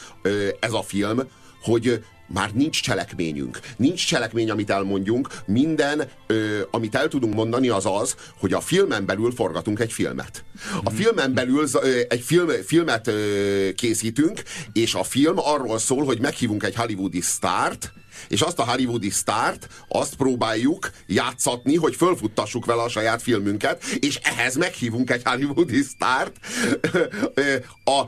ez 0.60 0.74
a 0.74 0.82
film, 0.82 1.22
hogy 1.62 2.04
már 2.34 2.52
nincs 2.54 2.82
cselekményünk. 2.82 3.60
Nincs 3.78 4.08
cselekmény, 4.08 4.50
amit 4.50 4.70
elmondjunk. 4.70 5.28
Minden, 5.46 6.10
ö, 6.28 6.62
amit 6.72 6.96
el 6.96 7.08
tudunk 7.08 7.34
mondani, 7.34 7.70
az 7.70 7.86
az, 7.86 8.16
hogy 8.40 8.54
a 8.54 8.62
filmen 8.62 9.06
belül 9.06 9.32
forgatunk 9.32 9.80
egy 9.80 9.92
filmet. 9.92 10.44
A 10.84 10.90
filmen 10.90 11.34
belül 11.34 11.68
ö, 11.74 12.00
egy 12.10 12.22
film, 12.22 12.48
filmet 12.66 13.08
ö, 13.08 13.70
készítünk, 13.76 14.42
és 14.74 14.94
a 14.94 15.04
film 15.04 15.36
arról 15.38 15.80
szól, 15.80 16.06
hogy 16.06 16.20
meghívunk 16.20 16.64
egy 16.64 16.76
hollywoodi 16.76 17.22
sztárt, 17.22 17.94
és 18.28 18.42
azt 18.42 18.60
a 18.60 18.66
hollywoodi 18.66 19.10
sztárt, 19.10 19.68
azt 19.88 20.16
próbáljuk 20.16 20.90
játszatni, 21.08 21.76
hogy 21.76 21.96
fölfuttassuk 21.96 22.66
vele 22.66 22.82
a 22.82 22.90
saját 22.90 23.22
filmünket, 23.22 23.84
és 23.84 24.16
ehhez 24.16 24.56
meghívunk 24.56 25.10
egy 25.10 25.22
hollywoodi 25.24 25.82
sztárt. 25.82 26.36
A, 27.84 28.00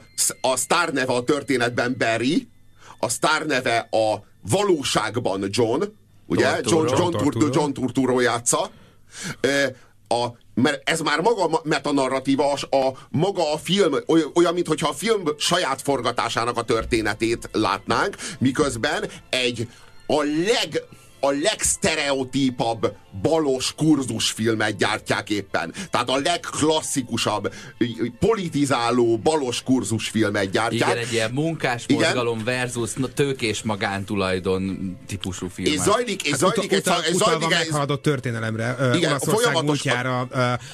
a 0.41 0.57
sztár 0.57 0.93
neve 0.93 1.13
a 1.13 1.23
történetben 1.23 1.95
Barry, 1.97 2.47
a 3.01 3.09
sztár 3.09 3.45
neve 3.45 3.87
a 3.91 4.23
valóságban 4.49 5.47
John, 5.49 5.83
ugye? 6.25 6.59
John, 6.63 6.87
John, 6.87 7.11
Turturro. 7.11 7.49
John 7.53 7.71
Turturro 7.71 8.19
játsza. 8.19 8.69
A, 10.07 10.27
mert 10.53 10.89
ez 10.89 10.99
már 10.99 11.21
maga 11.21 11.43
a 11.43 11.61
metanarratíva, 11.63 12.51
a, 12.51 12.91
maga 13.09 13.53
a 13.53 13.57
film 13.57 13.93
olyan, 14.33 14.53
mintha 14.53 14.89
a 14.89 14.93
film 14.93 15.23
saját 15.37 15.81
forgatásának 15.81 16.57
a 16.57 16.63
történetét 16.63 17.49
látnánk, 17.51 18.15
miközben 18.39 19.09
egy 19.29 19.67
a 20.07 20.23
leg 20.23 20.83
a 21.21 21.31
legsztereotípabb 21.41 22.95
balos 23.21 23.73
kurzusfilmet 23.75 24.77
gyártják 24.77 25.29
éppen. 25.29 25.73
Tehát 25.89 26.09
a 26.09 26.17
legklasszikusabb, 26.17 27.53
politizáló 28.19 29.17
balos 29.17 29.63
kurzusfilmet 29.63 30.51
gyártják. 30.51 30.89
Igen, 30.89 31.03
egy 31.03 31.13
ilyen 31.13 31.31
munkás 31.31 31.85
mozgalom 31.87 32.39
Igen. 32.39 32.45
versus 32.55 32.91
tőkés 33.13 33.61
magántulajdon 33.61 34.97
típusú 35.07 35.47
film. 35.47 35.73
És 35.73 35.79
zajlik, 35.79 36.23
és 36.23 36.29
hát 36.29 36.39
zajlik, 36.39 36.71
utal, 36.71 36.79
utal, 36.79 37.03
egy, 37.03 37.13
zajlik 37.13 37.49
meghaladott 37.49 38.01
történelemre. 38.01 38.75
Igen, 38.95 39.09
Olaszország 39.09 39.63
múltjára, 39.63 40.19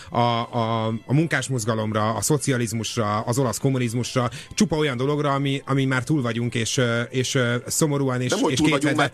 a, 0.09 0.19
a, 0.19 0.87
a 0.87 1.13
munkásmozgalomra, 1.13 2.13
a 2.13 2.21
szocializmusra, 2.21 3.19
az 3.19 3.37
olasz 3.37 3.57
kommunizmusra, 3.57 4.29
csupa 4.53 4.75
olyan 4.75 4.97
dologra, 4.97 5.33
ami, 5.33 5.61
ami 5.65 5.85
már 5.85 6.03
túl 6.03 6.21
vagyunk, 6.21 6.55
és, 6.55 6.81
és 7.09 7.39
szomorúan 7.65 8.21
és, 8.21 8.33
és 8.47 8.57
túl 8.57 8.69
vagyunk, 8.69 8.95
mert 8.95 9.13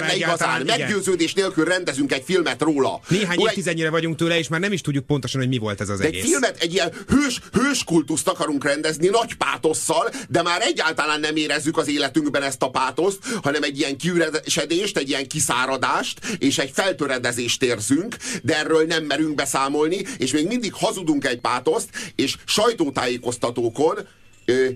benne 0.00 0.16
igazán. 0.16 0.60
Igen. 0.60 0.78
Meggyőződés 0.78 1.34
nélkül 1.34 1.64
rendezünk 1.64 2.12
egy 2.12 2.22
filmet 2.24 2.62
róla. 2.62 3.00
Néhány 3.08 3.38
évtizednyire 3.40 3.90
vagyunk 3.90 4.16
tőle, 4.16 4.38
és 4.38 4.48
már 4.48 4.60
nem 4.60 4.72
is 4.72 4.80
tudjuk 4.80 5.06
pontosan, 5.06 5.40
hogy 5.40 5.48
mi 5.48 5.58
volt 5.58 5.80
ez 5.80 5.88
az 5.88 5.98
de 5.98 6.04
egész. 6.04 6.22
Egy 6.22 6.28
filmet, 6.28 6.62
egy 6.62 6.72
ilyen 6.72 6.92
hős, 7.08 7.40
hős 7.52 7.84
kultuszt 7.84 8.28
akarunk 8.28 8.64
rendezni, 8.64 9.08
nagy 9.08 9.34
pátosszal, 9.34 10.10
de 10.28 10.42
már 10.42 10.60
egyáltalán 10.62 11.20
nem 11.20 11.36
érezzük 11.36 11.76
az 11.76 11.88
életünkben 11.88 12.42
ezt 12.42 12.62
a 12.62 12.70
pátoszt, 12.70 13.18
hanem 13.42 13.62
egy 13.62 13.78
ilyen 13.78 13.96
kiüresedést, 13.96 14.96
egy 14.96 15.08
ilyen 15.08 15.28
kiszáradást, 15.28 16.18
és 16.38 16.58
egy 16.58 16.70
feltöredezést 16.74 17.62
érzünk, 17.62 18.16
de 18.42 18.58
erről 18.58 18.86
nem 18.86 19.04
merünk 19.04 19.34
beszámolni, 19.34 20.04
és 20.18 20.32
még 20.32 20.46
mindig 20.46 20.72
hazudunk 20.74 21.24
egy 21.24 21.40
pátoszt, 21.40 21.88
és 22.14 22.36
sajtótájékoztatókon 22.44 23.98
ö, 24.44 24.66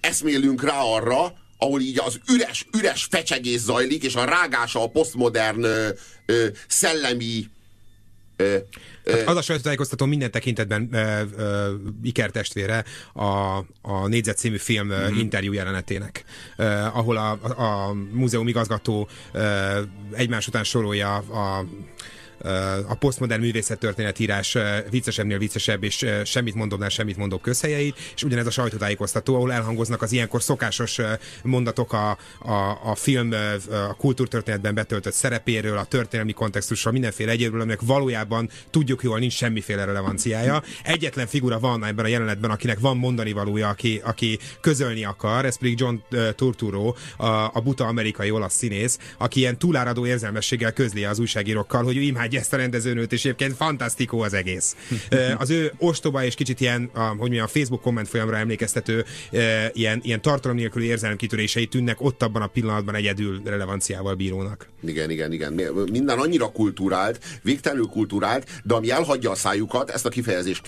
eszmélünk 0.00 0.62
rá 0.62 0.80
arra, 0.80 1.34
ahol 1.58 1.80
így 1.80 1.98
az 1.98 2.20
üres, 2.32 2.66
üres 2.78 3.06
fecsegés 3.10 3.60
zajlik, 3.60 4.02
és 4.04 4.14
a 4.14 4.24
rágása 4.24 4.82
a 4.82 4.88
posztmodern 4.88 5.64
ö, 5.64 6.46
szellemi 6.66 7.48
ö, 8.36 8.58
Hát 9.04 9.28
az 9.28 9.36
a 9.36 9.42
sajtótájékoztató 9.42 10.06
minden 10.06 10.30
tekintetben 10.30 10.88
ö, 10.92 11.22
ö, 11.36 11.74
ikertestvére 12.02 12.84
a, 13.12 13.56
a 13.82 14.06
Négyzet 14.06 14.36
című 14.36 14.56
film 14.56 14.86
mm-hmm. 14.86 15.18
interjú 15.18 15.52
jelenetének, 15.52 16.24
ö, 16.56 16.64
ahol 16.92 17.16
a, 17.16 17.38
a, 17.42 17.62
a 17.62 17.92
múzeum 17.92 18.48
igazgató 18.48 19.08
ö, 19.32 19.80
egymás 20.12 20.46
után 20.46 20.64
sorolja 20.64 21.14
a 21.16 21.58
a 21.58 21.64
posztmodern 22.98 23.40
művészettörténet 23.40 24.18
írás 24.18 24.56
viccesebbnél 24.90 25.38
viccesebb 25.38 25.84
és 25.84 26.06
semmit 26.24 26.54
mondóbbnál 26.54 26.88
semmit 26.88 27.16
mondóbb 27.16 27.40
közhelyeit, 27.40 27.96
és 28.14 28.22
ugyanez 28.22 28.46
a 28.46 28.50
sajtótájékoztató, 28.50 29.34
ahol 29.34 29.52
elhangoznak 29.52 30.02
az 30.02 30.12
ilyenkor 30.12 30.42
szokásos 30.42 30.98
mondatok 31.42 31.92
a, 31.92 32.18
a, 32.38 32.90
a 32.90 32.94
film 32.94 33.32
a 33.70 33.94
kultúrtörténetben 33.94 34.74
betöltött 34.74 35.12
szerepéről, 35.12 35.78
a 35.78 35.84
történelmi 35.84 36.32
kontextusról, 36.32 36.92
mindenféle 36.92 37.30
egyébről, 37.30 37.60
aminek 37.60 37.80
valójában 37.80 38.48
tudjuk 38.70 39.02
jól 39.02 39.18
nincs 39.18 39.32
semmiféle 39.32 39.84
relevanciája. 39.84 40.62
Egyetlen 40.82 41.26
figura 41.26 41.58
van 41.58 41.84
ebben 41.84 42.04
a 42.04 42.08
jelenetben, 42.08 42.50
akinek 42.50 42.78
van 42.78 42.96
mondani 42.96 43.32
valója, 43.32 43.68
aki, 43.68 44.00
aki 44.04 44.38
közölni 44.60 45.04
akar, 45.04 45.44
ez 45.44 45.58
pedig 45.58 45.80
John 45.80 45.96
Turturro, 46.34 46.94
a, 47.16 47.26
a 47.26 47.60
buta 47.64 47.86
amerikai 47.86 48.30
olasz 48.30 48.54
színész, 48.54 48.98
aki 49.18 49.40
ilyen 49.40 49.58
túláradó 49.58 50.06
érzelmességgel 50.06 50.72
közli 50.72 51.04
az 51.04 51.18
újságírókkal, 51.18 51.84
hogy 51.84 51.96
ő 51.96 52.00
imádja 52.34 52.40
ezt 52.40 52.52
a 52.52 52.56
rendezőnőt, 52.56 53.12
és 53.12 53.24
egyébként 53.24 53.56
fantasztikó 53.56 54.20
az 54.20 54.34
egész. 54.34 54.76
az 55.38 55.50
ő 55.50 55.72
ostoba 55.78 56.24
és 56.24 56.34
kicsit 56.34 56.60
ilyen, 56.60 56.90
a, 56.94 57.00
hogy 57.00 57.30
mi 57.30 57.38
a 57.38 57.46
Facebook 57.46 57.80
komment 57.80 58.08
folyamra 58.08 58.36
emlékeztető, 58.36 59.04
ilyen, 59.72 60.00
ilyen 60.02 60.22
tartalom 60.22 60.56
nélküli 60.56 60.86
érzelemkitörései 60.86 61.66
tűnnek 61.66 62.00
ott 62.00 62.22
abban 62.22 62.42
a 62.42 62.46
pillanatban 62.46 62.94
egyedül 62.94 63.40
relevanciával 63.44 64.14
bírónak. 64.14 64.68
Igen, 64.82 65.10
igen, 65.10 65.32
igen. 65.32 65.52
Minden 65.90 66.18
annyira 66.18 66.46
kulturált, 66.46 67.24
végtelenül 67.42 67.86
kulturált, 67.86 68.60
de 68.64 68.74
ami 68.74 68.90
elhagyja 68.90 69.30
a 69.30 69.34
szájukat, 69.34 69.90
ezt 69.90 70.06
a 70.06 70.08
kifejezést 70.08 70.62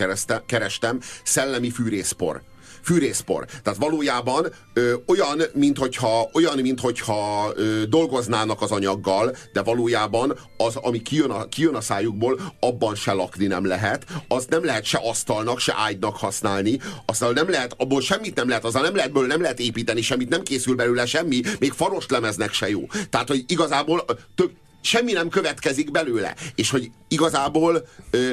kerestem, 0.47 0.99
szellemi 1.23 1.71
fűrészpor 1.71 2.43
fűrészpor. 2.87 3.45
Tehát 3.63 3.79
valójában 3.79 4.47
ö, 4.73 4.95
olyan, 5.07 5.43
minthogyha, 5.55 6.31
olyan, 6.33 6.59
minthogyha 6.59 7.53
ö, 7.55 7.83
dolgoznának 7.89 8.63
az 8.63 8.71
anyaggal, 8.71 9.37
de 9.53 9.63
valójában 9.63 10.39
az, 10.57 10.77
ami 10.77 11.03
kijön 11.03 11.31
a, 11.31 11.49
kijön 11.49 11.75
a 11.75 11.81
szájukból, 11.81 12.41
abban 12.61 12.95
se 12.95 13.13
lakni 13.13 13.47
nem 13.47 13.67
lehet. 13.67 14.07
Az 14.29 14.47
nem 14.49 14.65
lehet 14.65 14.85
se 14.85 15.01
asztalnak, 15.03 15.59
se 15.59 15.75
ágynak 15.77 16.17
használni. 16.17 16.79
Aztán 17.07 17.33
nem 17.33 17.51
lehet, 17.51 17.75
abból 17.79 18.01
semmit 18.01 18.35
nem 18.35 18.49
lehet, 18.49 18.65
azzal 18.65 18.83
nem 18.83 18.97
lehet, 18.97 19.13
belőle, 19.13 19.33
nem 19.33 19.43
lehet 19.43 19.61
építeni 19.61 20.03
semmit, 20.03 20.29
nem 20.29 20.43
készül 20.43 20.75
belőle 20.75 21.07
semmi, 21.07 21.41
még 21.59 21.73
faros 21.73 22.07
lemeznek 22.09 22.53
se 22.53 22.69
jó. 22.69 22.87
Tehát, 23.11 23.29
hogy 23.29 23.45
igazából 23.47 24.05
tök, 24.35 24.51
semmi 24.81 25.13
nem 25.13 25.29
következik 25.29 25.91
belőle. 25.91 26.35
És 26.55 26.71
hogy 26.71 26.91
igazából 27.09 27.89
ö, 28.11 28.33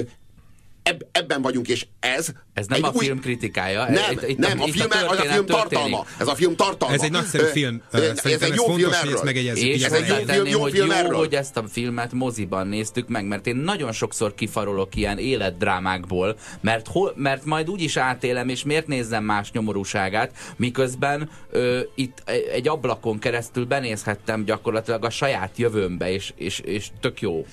eb, 0.84 1.04
ebben 1.12 1.42
vagyunk, 1.42 1.68
és 1.68 1.86
ez... 2.00 2.28
Ez 2.54 2.68
nem 2.68 2.84
a 2.84 2.92
új... 2.94 3.06
film 3.06 3.20
kritikája. 3.20 3.90
Nem, 3.90 4.12
itt, 4.12 4.28
itt 4.28 4.38
nem 4.38 4.60
a, 4.60 4.64
a 4.64 4.68
film, 4.68 4.90
a, 4.92 5.12
a 5.12 5.16
film 5.16 5.46
tartalma. 5.46 6.06
Ez 6.20 6.28
a 6.28 6.36
film 6.36 6.56
tartalma. 6.56 6.94
Ez 6.94 7.02
egy 7.02 7.12
nagyszerű 7.12 7.44
film. 7.44 7.82
Ez, 7.92 8.02
ez 8.24 8.42
egy 8.42 8.54
jó 8.56 8.74
film 8.74 8.92
erről. 8.92 9.30
És 9.56 9.84
ez 9.84 9.92
egy 9.92 10.08
jó 10.08 10.16
film, 10.16 10.46
jó 10.46 10.62
hogy 10.62 10.72
film 10.72 10.88
jó, 10.88 10.94
erről. 10.94 11.18
hogy 11.18 11.34
ezt 11.34 11.58
a 11.58 11.64
filmet 11.68 12.14
moziban 12.14 12.68
néztük 12.68 13.08
meg, 13.08 13.26
mert 13.26 13.48
én 13.48 13.56
nagyon 13.56 13.92
sokszor 13.92 14.36
kifarolok 14.36 14.96
ilyen 14.96 15.18
életdrámákból, 15.18 16.38
mert, 16.62 16.88
hol, 16.88 17.14
mert 17.16 17.46
majd 17.46 17.70
úgy 17.70 17.82
is 17.82 17.98
átélem, 17.98 18.50
és 18.50 18.64
miért 18.64 18.88
nézzem 18.88 19.24
más 19.24 19.52
nyomorúságát, 19.52 20.32
miközben 20.56 21.30
ö, 21.52 21.80
itt 21.96 22.24
egy 22.52 22.68
ablakon 22.68 23.20
keresztül 23.20 23.66
benézhettem 23.66 24.46
gyakorlatilag 24.46 25.06
a 25.06 25.10
saját 25.10 25.58
jövőmbe, 25.58 26.12
és, 26.12 26.34
és, 26.36 26.60
és 26.60 26.88
tök 27.00 27.22
jó. 27.22 27.46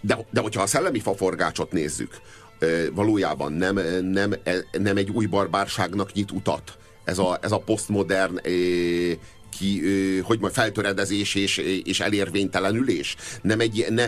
De, 0.00 0.26
de 0.30 0.40
hogyha 0.40 0.62
a 0.62 0.66
szellemi 0.66 1.00
faforgácsot 1.00 1.72
nézzük, 1.72 2.20
valójában 2.92 3.52
nem, 3.52 3.80
nem, 4.10 4.34
nem 4.72 4.96
egy 4.96 5.10
új 5.10 5.26
barbárságnak 5.26 6.12
nyit 6.12 6.30
utat. 6.30 6.76
Ez 7.04 7.18
a, 7.18 7.38
ez 7.42 7.52
a 7.52 7.58
posztmodern 7.58 8.40
ki, 9.58 9.82
hogy 10.22 10.40
majd 10.40 10.52
feltöredezés 10.52 11.34
és, 11.34 11.56
és 11.84 12.00
elérvénytelenülés. 12.00 13.16
Nem 13.42 13.60
egy, 13.60 13.86
ne, 13.90 14.06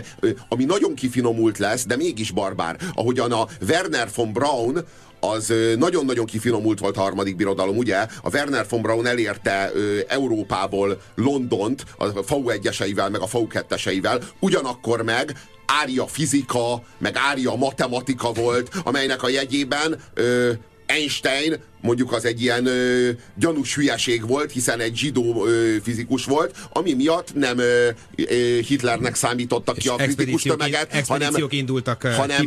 ami 0.49 0.65
nagyon 0.65 0.93
kifinomult 0.95 1.57
lesz, 1.57 1.85
de 1.85 1.95
mégis 1.95 2.31
barbár. 2.31 2.77
Ahogyan 2.93 3.31
a 3.31 3.47
Werner 3.67 4.09
von 4.15 4.33
Braun 4.33 4.85
az 5.19 5.53
nagyon-nagyon 5.77 6.25
kifinomult 6.25 6.79
volt 6.79 6.97
a 6.97 7.01
harmadik 7.01 7.35
birodalom, 7.35 7.77
ugye? 7.77 7.97
A 8.21 8.29
Werner 8.33 8.65
von 8.69 8.81
Braun 8.81 9.05
elérte 9.05 9.71
ö, 9.73 9.99
Európából 10.07 11.01
Londont 11.15 11.83
a 11.97 12.23
FAU 12.23 12.49
egyeseivel, 12.49 13.09
meg 13.09 13.21
a 13.21 13.27
FAU 13.27 13.47
ketteseivel, 13.47 14.21
ugyanakkor 14.39 15.01
meg 15.01 15.35
ária 15.67 16.07
fizika, 16.07 16.81
meg 16.97 17.15
ária 17.15 17.55
matematika 17.55 18.31
volt, 18.31 18.69
amelynek 18.83 19.23
a 19.23 19.29
jegyében 19.29 20.01
ö, 20.13 20.51
Einstein 20.85 21.55
mondjuk 21.87 22.11
az 22.11 22.25
egy 22.25 22.41
ilyen 22.41 22.65
ö, 22.65 23.09
gyanús 23.35 23.75
hülyeség 23.75 24.27
volt, 24.27 24.51
hiszen 24.51 24.79
egy 24.79 24.95
zsidó 24.95 25.45
ö, 25.45 25.75
fizikus 25.83 26.25
volt, 26.25 26.55
ami 26.69 26.93
miatt 26.93 27.33
nem 27.35 27.57
ö, 27.57 27.89
ö, 28.15 28.25
Hitlernek 28.67 29.15
számítottak 29.15 29.77
ki 29.77 29.87
a 29.87 29.97
fizikus 29.97 30.41
tömeget, 30.41 31.07
hanem, 31.07 31.33
indultak 31.49 32.03
hanem 32.03 32.43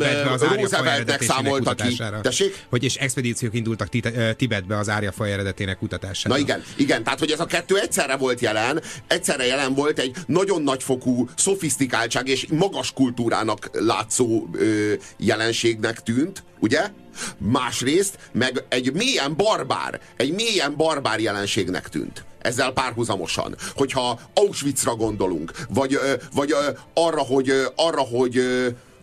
Rooseveltnek 0.55 1.21
számoltak 1.21 1.75
ki. 1.75 2.01
Tessék? 2.21 2.65
Hogy 2.69 2.83
és 2.83 2.95
expedíciók 2.95 3.55
indultak 3.55 3.89
Tibetbe 4.35 4.77
az 4.77 4.89
árjafaj 4.89 5.31
eredetének 5.31 5.77
kutatására. 5.77 6.35
Na 6.35 6.41
igen, 6.41 6.63
igen, 6.75 7.03
tehát 7.03 7.19
hogy 7.19 7.31
ez 7.31 7.39
a 7.39 7.45
kettő 7.45 7.79
egyszerre 7.79 8.15
volt 8.15 8.39
jelen, 8.39 8.81
egyszerre 9.07 9.45
jelen 9.45 9.73
volt 9.73 9.99
egy 9.99 10.15
nagyon 10.27 10.61
nagyfokú 10.61 11.29
szofisztikáltság 11.35 12.27
és 12.27 12.45
magas 12.49 12.91
kultúrának 12.93 13.69
látszó 13.71 14.47
ö, 14.53 14.93
jelenségnek 15.17 16.03
tűnt, 16.03 16.43
ugye? 16.59 16.91
Másrészt 17.37 18.17
meg 18.31 18.63
egy 18.69 18.93
mélyen 18.93 19.35
barbár, 19.35 19.99
egy 20.17 20.33
mélyen 20.33 20.75
barbár 20.75 21.19
jelenségnek 21.19 21.89
tűnt 21.89 22.23
ezzel 22.39 22.71
párhuzamosan. 22.71 23.55
Hogyha 23.75 24.19
Auschwitzra 24.33 24.95
gondolunk, 24.95 25.51
vagy, 25.69 25.99
vagy 26.33 26.55
arra, 26.93 27.21
hogy, 27.21 27.53
arra, 27.75 28.01
hogy 28.01 28.43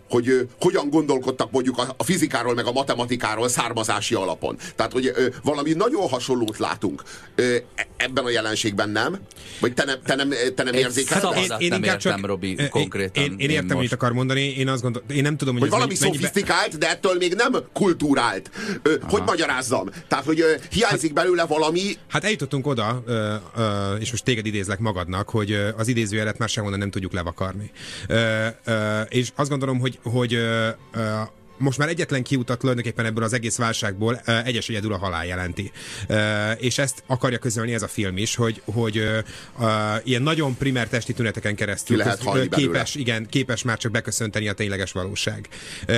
hogy 0.09 0.29
ö, 0.29 0.41
hogyan 0.59 0.89
gondolkodtak 0.89 1.51
mondjuk 1.51 1.77
a, 1.77 1.93
a 1.97 2.03
fizikáról, 2.03 2.53
meg 2.53 2.65
a 2.65 2.71
matematikáról 2.71 3.49
származási 3.49 4.15
alapon. 4.15 4.57
Tehát, 4.75 4.91
hogy 4.91 5.11
ö, 5.15 5.27
valami 5.43 5.73
nagyon 5.73 6.07
hasonlót 6.07 6.57
látunk 6.57 7.03
ö, 7.35 7.55
e, 7.75 7.87
ebben 7.97 8.25
a 8.25 8.29
jelenségben, 8.29 8.89
nem? 8.89 9.19
Vagy 9.59 9.73
te 9.73 9.85
nem, 9.85 9.97
te 10.03 10.15
nem, 10.15 10.29
te 10.55 10.63
nem 10.63 10.73
érzékeled? 10.73 11.23
Hát, 11.23 11.37
én, 11.37 11.57
én, 11.59 11.69
nem 11.69 11.83
értem, 11.83 11.99
csak, 11.99 12.25
Robi, 12.25 12.57
konkrétan. 12.69 13.23
Én, 13.23 13.31
én, 13.31 13.39
én 13.39 13.49
értem, 13.49 13.77
mit 13.77 13.91
akar 13.91 14.11
mondani, 14.11 14.41
én 14.41 14.67
azt 14.67 14.81
gondolom, 14.81 15.07
én 15.09 15.21
nem 15.21 15.37
tudom, 15.37 15.53
hogy, 15.53 15.61
hogy 15.61 15.71
valami 15.71 15.95
mennyibe... 15.99 16.17
szofisztikált, 16.17 16.77
de 16.77 16.89
ettől 16.89 17.15
még 17.17 17.33
nem 17.33 17.55
kulturált. 17.73 18.51
Ö, 18.81 18.93
hogy 19.01 19.23
magyarázzam? 19.25 19.89
Tehát, 20.07 20.25
hogy 20.25 20.41
ö, 20.41 20.53
hiányzik 20.71 21.13
belőle 21.13 21.45
valami... 21.45 21.81
Hát 22.07 22.23
eljutottunk 22.23 22.67
oda, 22.67 23.03
ö, 23.05 23.33
ö, 23.57 23.95
és 23.95 24.11
most 24.11 24.23
téged 24.23 24.45
idézlek 24.45 24.79
magadnak, 24.79 25.29
hogy 25.29 25.59
az 25.77 25.87
idézőjelet 25.87 26.37
már 26.37 26.49
sehonnan 26.49 26.79
nem 26.79 26.91
tudjuk 26.91 27.13
levakarni. 27.13 27.71
Ö, 28.07 28.45
ö, 28.65 29.01
és 29.01 29.31
azt 29.35 29.49
gondolom, 29.49 29.79
hogy 29.79 29.98
hogy 30.03 30.33
ö, 30.33 30.69
ö, 30.91 31.21
most 31.59 31.77
már 31.77 31.87
egyetlen 31.87 32.23
kiutat 32.23 32.59
tulajdonképpen 32.59 33.05
ebből 33.05 33.23
az 33.23 33.33
egész 33.33 33.57
válságból 33.57 34.15
egyes 34.45 34.69
egyedül 34.69 34.93
a 34.93 34.97
halál 34.97 35.25
jelenti. 35.25 35.71
És 36.57 36.77
ezt 36.77 37.03
akarja 37.07 37.37
közölni 37.37 37.73
ez 37.73 37.81
a 37.81 37.87
film 37.87 38.17
is, 38.17 38.35
hogy, 38.35 38.61
hogy 38.65 39.03
ilyen 40.03 40.21
nagyon 40.21 40.57
primer 40.57 40.87
testi 40.87 41.13
tüneteken 41.13 41.55
keresztül 41.55 41.97
lehet 41.97 42.49
képes, 42.49 42.95
igen, 42.95 43.25
képes 43.29 43.63
már 43.63 43.77
csak 43.77 43.91
beköszönteni 43.91 44.47
a 44.47 44.53
tényleges 44.53 44.91
valóság. 44.91 45.47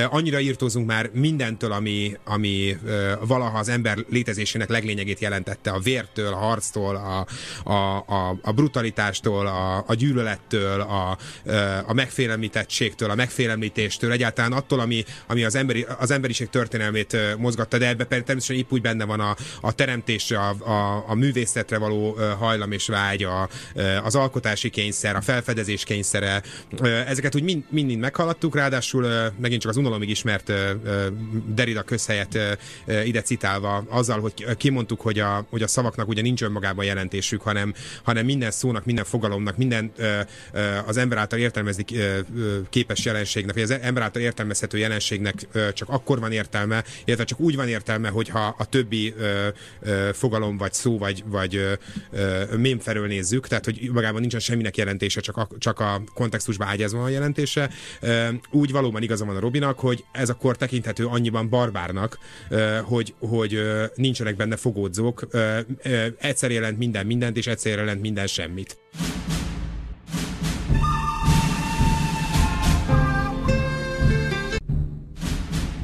Annyira 0.10 0.40
írtózunk 0.40 0.88
már 0.88 1.10
mindentől, 1.14 1.72
ami, 1.72 2.18
ami 2.24 2.78
valaha 3.22 3.58
az 3.58 3.70
ember 3.70 3.98
létezésének 4.10 4.70
leglényegét 4.70 5.20
jelentette, 5.20 5.72
a 5.72 5.80
vértől, 5.80 6.34
a 6.34 6.38
harctól, 6.38 6.96
a, 6.96 7.26
a, 7.72 7.98
a, 7.98 8.38
a 8.42 8.52
brutalitástól, 8.52 9.48
a, 9.48 9.84
a 9.88 9.94
gyűlölettől, 9.94 10.82
a, 10.82 11.18
a 11.86 11.94
megfélemlítettségtől, 11.94 13.10
a 13.10 13.16
megfélemlítéstől, 13.16 14.12
egyáltalán 14.12 14.52
attól, 14.52 14.80
ami, 14.80 15.04
ami 15.28 15.44
az 15.44 15.51
az, 15.52 15.58
emberi, 15.60 15.86
az 16.00 16.12
emberiség 16.12 16.50
történelmét 16.50 17.18
mozgatta, 17.38 17.78
de 17.78 17.88
ebben 17.88 18.08
természetesen 18.08 18.56
épp 18.56 18.72
úgy 18.72 18.82
benne 18.82 19.06
van 19.06 19.20
a, 19.20 19.36
a 19.62 19.74
teremtésre, 19.74 20.40
a, 20.40 20.70
a, 20.70 21.04
a 21.08 21.16
művészetre 21.16 21.78
való 21.78 22.18
hajlam 22.40 22.72
és 22.72 22.88
vágy, 22.88 23.24
a, 23.24 23.50
az 24.04 24.16
alkotási 24.16 24.70
kényszer, 24.70 25.16
a 25.16 25.22
felfedezés 25.22 25.84
kényszere. 25.84 26.42
Ezeket 27.08 27.36
úgy 27.36 27.44
mind, 27.44 27.64
mind, 27.70 27.88
mind 27.88 28.00
meghaladtuk, 28.00 28.56
ráadásul 28.56 29.08
megint 29.40 29.62
csak 29.62 29.72
az 29.72 29.78
unalomig 29.78 30.10
ismert 30.10 30.52
Derrida 31.54 31.82
közhelyet 31.82 32.38
ide 33.06 33.22
citálva, 33.22 33.86
azzal, 33.90 34.20
hogy 34.20 34.56
kimondtuk, 34.58 35.02
hogy 35.02 35.20
a, 35.20 35.46
hogy 35.50 35.62
a 35.62 35.68
szavaknak 35.68 36.08
ugye 36.08 36.22
nincs 36.22 36.42
önmagában 36.42 36.86
jelentésük, 36.86 37.42
hanem, 37.42 37.74
hanem 38.04 38.26
minden 38.26 38.52
szónak, 38.52 38.86
minden 38.86 39.06
fogalomnak, 39.06 39.58
minden 39.58 39.92
az 40.86 40.98
ember 40.98 41.18
által 41.18 41.40
értelmezni 41.40 41.86
képes 42.70 43.06
jelenségnek, 43.06 43.54
vagy 43.54 43.64
az 43.64 43.72
ember 43.72 44.04
által 44.04 44.22
értelmezhető 44.22 44.78
jelenségnek 44.78 45.41
csak 45.74 45.90
akkor 45.90 46.20
van 46.20 46.32
értelme, 46.32 46.84
illetve 47.06 47.26
csak 47.26 47.40
úgy 47.40 47.56
van 47.56 47.68
értelme, 47.68 48.10
hogyha 48.10 48.56
a 48.58 48.66
többi 48.66 49.14
ö, 49.18 49.48
ö, 49.82 50.10
fogalom, 50.14 50.58
vagy 50.58 50.74
szó, 50.74 50.98
vagy, 50.98 51.24
vagy 51.26 51.56
ö, 51.56 51.74
ö, 52.12 52.44
mém 52.58 52.80
felől 52.80 53.08
nézzük, 53.08 53.48
tehát 53.48 53.66
hogy 53.66 53.90
magában 53.94 54.20
nincsen 54.20 54.40
semminek 54.40 54.78
jelentése, 54.78 55.22
csak 55.22 55.38
a, 55.38 55.48
csak 55.58 55.80
a 55.80 56.02
kontextusban 56.14 56.68
ágyazva 56.68 57.04
a 57.04 57.10
jelentése. 57.10 57.70
Ö, 58.02 58.28
úgy 58.52 58.72
valóban 58.72 59.02
igaza 59.02 59.26
van 59.26 59.36
a 59.36 59.40
Robinak, 59.40 59.80
hogy 59.80 60.04
ez 60.12 60.30
a 60.30 60.34
kor 60.34 60.58
tekinthető 60.58 61.06
annyiban 61.06 61.50
barbárnak, 61.50 62.18
ö, 62.50 62.80
hogy, 62.84 63.14
hogy 63.20 63.54
ö, 63.54 63.86
nincsenek 63.96 64.36
benne 64.36 64.56
fogódzók, 64.56 65.28
ö, 65.32 65.60
ö, 65.84 66.06
egyszer 66.18 66.52
jelent 66.52 66.78
minden 66.78 67.06
mindent, 67.06 67.38
és 67.38 67.48
egyszer 67.48 67.78
jelent 67.78 68.02
minden 68.02 68.28
semmit. 68.28 68.78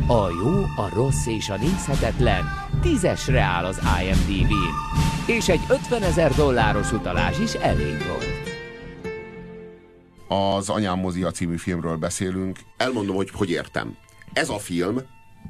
A 0.09 0.29
jó, 0.29 0.63
a 0.75 0.89
rossz 0.93 1.25
és 1.25 1.49
a 1.49 1.57
nézhetetlen 1.57 2.45
tízesre 2.81 3.41
áll 3.41 3.65
az 3.65 3.81
IMDb-n, 4.01 4.73
és 5.31 5.49
egy 5.49 5.59
50 5.69 6.03
ezer 6.03 6.31
dolláros 6.31 6.91
utalás 6.91 7.39
is 7.39 7.53
elég 7.53 7.97
volt. 8.07 8.25
Az 10.27 10.69
Anyám 10.69 10.99
Mozia 10.99 11.31
című 11.31 11.57
filmről 11.57 11.95
beszélünk. 11.97 12.59
Elmondom, 12.77 13.15
hogy 13.15 13.29
hogy 13.29 13.49
értem. 13.49 13.97
Ez 14.33 14.49
a 14.49 14.57
film, 14.57 15.01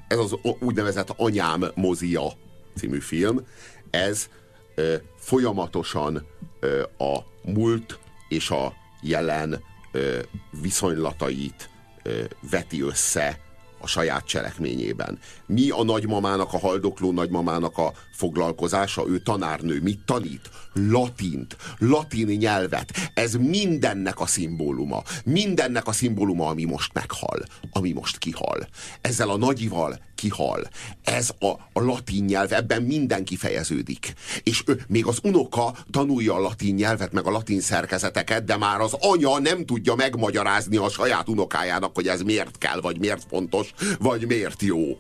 ez 0.08 0.18
az 0.18 0.36
úgynevezett 0.60 1.14
Anyám 1.18 1.64
Mozia 1.76 2.32
című 2.76 3.00
film, 3.00 3.42
ez 3.90 4.30
ö, 4.76 4.96
folyamatosan 5.18 6.26
ö, 6.60 6.82
a 6.98 7.18
múlt 7.44 8.00
és 8.28 8.50
a 8.50 8.74
jelen 9.02 9.64
ö, 9.92 10.20
viszonylatait 10.62 11.70
ö, 12.04 12.24
veti 12.50 12.82
össze 12.82 13.46
a 13.80 13.88
saját 13.88 14.26
cselekményében. 14.26 15.20
Mi 15.46 15.70
a 15.70 15.84
nagymamának, 15.84 16.54
a 16.54 16.60
haldokló 16.60 17.12
nagymamának 17.12 17.78
a 17.78 17.94
foglalkozása? 18.12 19.08
Ő 19.08 19.20
tanárnő. 19.20 19.82
Mit 19.82 20.00
tanít? 20.06 20.50
Latint. 20.74 21.58
Latin 21.78 22.28
nyelvet. 22.28 23.12
Ez 23.14 23.34
mindennek 23.34 24.20
a 24.20 24.26
szimbóluma. 24.26 25.04
Mindennek 25.26 25.88
a 25.88 25.92
szimbóluma, 25.92 26.48
ami 26.48 26.64
most 26.64 26.94
meghal. 26.94 27.44
Ami 27.72 27.92
most 27.92 28.18
kihal. 28.18 28.68
Ezzel 29.02 29.30
a 29.30 29.38
nagyival 29.38 30.00
kihal. 30.18 30.68
Ez 31.04 31.30
a, 31.40 31.48
a 31.74 31.82
latin 31.82 32.24
nyelv, 32.24 32.54
ebben 32.54 32.82
minden 32.82 33.24
kifejeződik. 33.24 34.14
És 34.44 34.64
ő, 34.66 34.82
még 34.88 35.06
az 35.06 35.20
unoka 35.24 35.76
tanulja 35.92 36.34
a 36.34 36.40
latin 36.40 36.76
nyelvet, 36.76 37.12
meg 37.12 37.26
a 37.26 37.32
latin 37.32 37.62
szerkezeteket, 37.62 38.44
de 38.44 38.58
már 38.58 38.80
az 38.80 38.94
anya 38.94 39.40
nem 39.40 39.66
tudja 39.66 39.96
megmagyarázni 39.96 40.78
a 40.78 40.90
saját 40.90 41.30
unokájának, 41.30 41.96
hogy 41.96 42.08
ez 42.08 42.22
miért 42.22 42.58
kell, 42.58 42.82
vagy 42.82 43.00
miért 43.00 43.26
fontos, 43.30 43.67
vagy 44.00 44.28
miért 44.28 44.62
jó. 44.62 45.00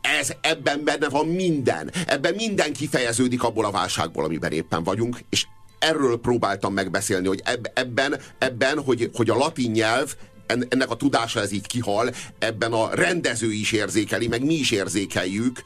Ez 0.00 0.32
ebben 0.40 0.84
benne 0.84 1.08
van 1.08 1.26
minden. 1.26 1.90
Ebben 2.06 2.34
minden 2.34 2.72
kifejeződik 2.72 3.42
abból 3.42 3.64
a 3.64 3.70
válságból, 3.70 4.24
amiben 4.24 4.52
éppen 4.52 4.82
vagyunk, 4.82 5.18
és 5.30 5.46
erről 5.78 6.20
próbáltam 6.20 6.72
megbeszélni, 6.72 7.26
hogy 7.26 7.42
ebben, 7.74 8.20
ebben 8.38 8.82
hogy, 8.82 9.10
hogy 9.14 9.30
a 9.30 9.36
latin 9.36 9.70
nyelv 9.70 10.14
ennek 10.46 10.90
a 10.90 10.96
tudása 10.96 11.40
ez 11.40 11.52
így 11.52 11.66
kihal, 11.66 12.10
ebben 12.38 12.72
a 12.72 12.94
rendező 12.94 13.52
is 13.52 13.72
érzékeli, 13.72 14.26
meg 14.28 14.44
mi 14.44 14.54
is 14.54 14.70
érzékeljük, 14.70 15.62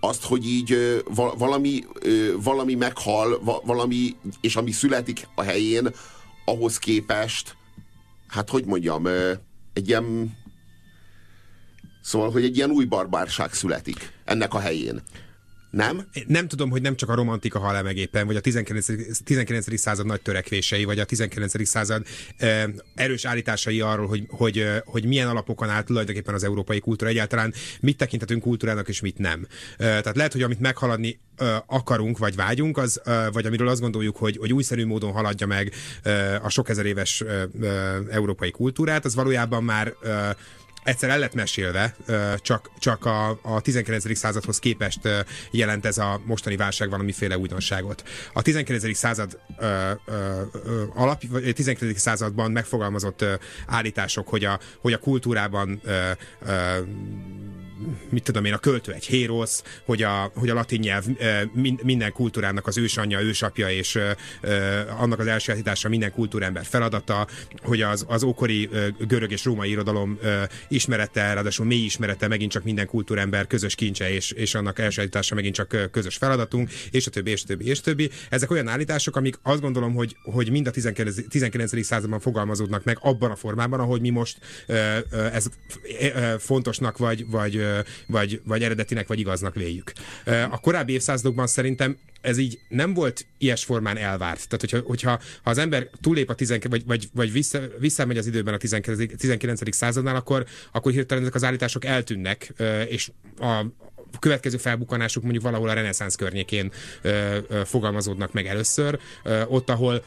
azt, 0.00 0.24
hogy 0.24 0.46
így 0.46 1.02
valami, 1.38 1.84
valami 2.42 2.74
meghal, 2.74 3.60
valami, 3.64 4.16
és 4.40 4.56
ami 4.56 4.70
születik 4.70 5.28
a 5.34 5.42
helyén, 5.42 5.88
ahhoz 6.44 6.78
képest, 6.78 7.56
hát 8.28 8.50
hogy 8.50 8.64
mondjam, 8.64 9.06
egy 9.72 9.88
ilyen, 9.88 10.36
szóval, 12.00 12.30
hogy 12.30 12.44
egy 12.44 12.56
ilyen 12.56 12.70
új 12.70 12.84
barbárság 12.84 13.52
születik 13.52 14.12
ennek 14.24 14.54
a 14.54 14.58
helyén. 14.58 15.02
Nem? 15.70 16.06
Nem 16.26 16.48
tudom, 16.48 16.70
hogy 16.70 16.82
nem 16.82 16.96
csak 16.96 17.08
a 17.08 17.14
romantika 17.14 17.58
hal 17.58 17.82
meg 17.82 17.96
éppen, 17.96 18.26
vagy 18.26 18.36
a 18.36 18.40
19. 18.40 18.86
19. 19.24 19.78
század 19.78 20.06
nagy 20.06 20.20
törekvései, 20.20 20.84
vagy 20.84 20.98
a 20.98 21.04
19. 21.04 21.66
század 21.66 22.06
eh, 22.36 22.64
erős 22.94 23.24
állításai 23.24 23.80
arról, 23.80 24.06
hogy, 24.06 24.26
hogy, 24.28 24.58
eh, 24.58 24.78
hogy 24.84 25.04
milyen 25.04 25.28
alapokon 25.28 25.68
áll 25.68 25.82
tulajdonképpen 25.82 26.34
az 26.34 26.44
európai 26.44 26.80
kultúra 26.80 27.10
egyáltalán, 27.10 27.54
mit 27.80 27.96
tekinthetünk 27.96 28.42
kultúrának 28.42 28.88
és 28.88 29.00
mit 29.00 29.18
nem. 29.18 29.46
Eh, 29.50 29.76
tehát 29.76 30.16
lehet, 30.16 30.32
hogy 30.32 30.42
amit 30.42 30.60
meghaladni 30.60 31.20
eh, 31.36 31.56
akarunk, 31.66 32.18
vagy 32.18 32.36
vágyunk, 32.36 32.76
az, 32.78 33.00
eh, 33.04 33.26
vagy 33.32 33.46
amiről 33.46 33.68
azt 33.68 33.80
gondoljuk, 33.80 34.16
hogy, 34.16 34.36
hogy 34.36 34.52
újszerű 34.52 34.86
módon 34.86 35.12
haladja 35.12 35.46
meg 35.46 35.72
eh, 36.02 36.44
a 36.44 36.48
sok 36.48 36.68
ezer 36.68 36.86
éves 36.86 37.20
eh, 37.20 37.42
eh, 37.62 37.96
európai 38.10 38.50
kultúrát, 38.50 39.04
az 39.04 39.14
valójában 39.14 39.64
már 39.64 39.94
eh, 40.02 40.30
egyszer 40.88 41.10
el 41.10 41.18
lett 41.18 41.34
mesélve, 41.34 41.96
csak, 42.36 42.70
csak 42.78 43.04
a, 43.04 43.38
a 43.42 43.60
19. 43.60 44.16
századhoz 44.16 44.58
képest 44.58 45.08
jelent 45.50 45.86
ez 45.86 45.98
a 45.98 46.20
mostani 46.24 46.56
válság 46.56 46.90
valamiféle 46.90 47.38
újdonságot. 47.38 48.02
A 48.32 48.42
19. 48.42 48.96
század 48.96 49.40
ö, 49.58 49.90
ö, 50.04 50.42
alap, 50.94 51.22
19. 51.54 52.00
században 52.00 52.50
megfogalmazott 52.50 53.24
állítások, 53.66 54.28
hogy 54.28 54.44
a, 54.44 54.58
hogy 54.80 54.92
a 54.92 54.98
kultúrában 54.98 55.80
ö, 55.84 56.10
ö, 56.46 56.78
mit 58.08 58.22
tudom 58.22 58.44
én, 58.44 58.52
a 58.52 58.58
költő 58.58 58.92
egy 58.92 59.06
hérosz, 59.06 59.62
hogy 59.84 60.02
a, 60.02 60.30
hogy 60.34 60.48
a 60.48 60.54
latin 60.54 60.80
nyelv 60.80 61.04
minden 61.82 62.12
kultúrának 62.12 62.66
az 62.66 62.78
ősanyja, 62.78 63.20
ősapja, 63.20 63.70
és 63.70 63.98
annak 64.98 65.18
az 65.18 65.26
elsajátítása 65.26 65.88
minden 65.88 66.12
kultúrember 66.12 66.64
feladata, 66.64 67.26
hogy 67.62 67.82
az, 67.82 68.04
az 68.08 68.22
ókori 68.22 68.68
görög 68.98 69.30
és 69.30 69.44
római 69.44 69.70
irodalom 69.70 70.18
ismerete, 70.68 71.32
ráadásul 71.34 71.66
mély 71.66 71.84
ismerete 71.84 72.28
megint 72.28 72.50
csak 72.50 72.64
minden 72.64 72.86
kultúrember 72.86 73.46
közös 73.46 73.74
kincse, 73.74 74.10
és, 74.10 74.30
és 74.30 74.54
annak 74.54 74.78
elsajátítása 74.78 75.34
megint 75.34 75.54
csak 75.54 75.90
közös 75.90 76.16
feladatunk, 76.16 76.70
és 76.90 77.06
a 77.06 77.10
többi, 77.10 77.30
és 77.30 77.42
a 77.42 77.46
többi, 77.46 77.66
és 77.66 77.78
a 77.78 77.82
többi. 77.82 78.10
Ezek 78.28 78.50
olyan 78.50 78.68
állítások, 78.68 79.16
amik 79.16 79.38
azt 79.42 79.60
gondolom, 79.60 79.94
hogy, 79.94 80.16
hogy 80.22 80.50
mind 80.50 80.66
a 80.66 80.70
19. 80.70 81.28
19. 81.28 81.84
században 81.84 82.20
fogalmazódnak 82.20 82.84
meg 82.84 82.98
abban 83.00 83.30
a 83.30 83.36
formában, 83.36 83.80
ahogy 83.80 84.00
mi 84.00 84.10
most 84.10 84.38
ez 85.32 85.46
fontosnak 86.38 86.98
vagy, 86.98 87.30
vagy 87.30 87.67
vagy, 88.06 88.40
vagy 88.44 88.62
eredetinek, 88.62 89.06
vagy 89.06 89.18
igaznak 89.18 89.54
véljük. 89.54 89.92
A 90.50 90.60
korábbi 90.60 90.92
évszázadokban 90.92 91.46
szerintem 91.46 91.96
ez 92.20 92.38
így 92.38 92.60
nem 92.68 92.94
volt 92.94 93.26
ilyes 93.38 93.64
formán 93.64 93.96
elvárt. 93.96 94.48
Tehát, 94.48 94.60
hogyha, 94.60 94.78
hogyha 94.78 95.20
ha 95.42 95.50
az 95.50 95.58
ember 95.58 95.88
túlép 96.00 96.30
a 96.30 96.34
19, 96.34 96.72
vagy, 96.72 96.86
vagy, 96.86 97.08
vagy 97.14 97.32
vissza, 97.32 97.60
visszamegy 97.78 98.18
az 98.18 98.26
időben 98.26 98.54
a 98.54 98.56
19. 98.56 99.16
19. 99.16 99.74
századnál, 99.74 100.16
akkor, 100.16 100.46
akkor 100.72 100.92
hirtelen 100.92 101.22
ezek 101.22 101.34
az 101.34 101.44
állítások 101.44 101.84
eltűnnek, 101.84 102.52
és 102.88 103.10
a, 103.38 103.64
következő 104.18 104.56
felbukkanásuk 104.56 105.22
mondjuk 105.22 105.44
valahol 105.44 105.68
a 105.68 105.72
reneszánsz 105.72 106.14
környékén 106.14 106.72
ö, 107.02 107.38
ö, 107.48 107.60
fogalmazódnak 107.64 108.32
meg 108.32 108.46
először, 108.46 108.98
ö, 109.24 109.42
ott, 109.42 109.70
ahol 109.70 110.02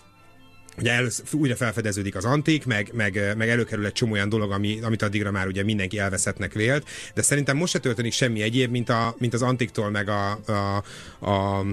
ugye 0.78 0.92
először, 0.92 1.26
újra 1.32 1.56
felfedeződik 1.56 2.16
az 2.16 2.26
antik, 2.26 2.66
meg, 2.66 2.90
meg, 2.94 3.34
meg 3.38 3.50
előkerül 3.50 3.86
egy 3.86 3.92
csomó 3.92 4.12
olyan 4.12 4.30
dolog, 4.30 4.52
ami, 4.52 4.80
amit 4.82 5.02
addigra 5.02 5.32
már 5.32 5.48
ugye 5.48 5.64
mindenki 5.64 6.00
elveszettnek 6.00 6.54
vélt, 6.54 6.88
de 7.14 7.22
szerintem 7.22 7.58
most 7.58 7.72
se 7.72 7.80
történik 7.80 8.14
semmi 8.14 8.42
egyéb, 8.42 8.72
mint, 8.72 8.90
a, 8.90 9.16
mint 9.18 9.34
az 9.34 9.42
antiktól, 9.42 9.90
meg 9.90 10.10
a, 10.10 10.40
a, 10.46 10.84
a, 11.32 11.66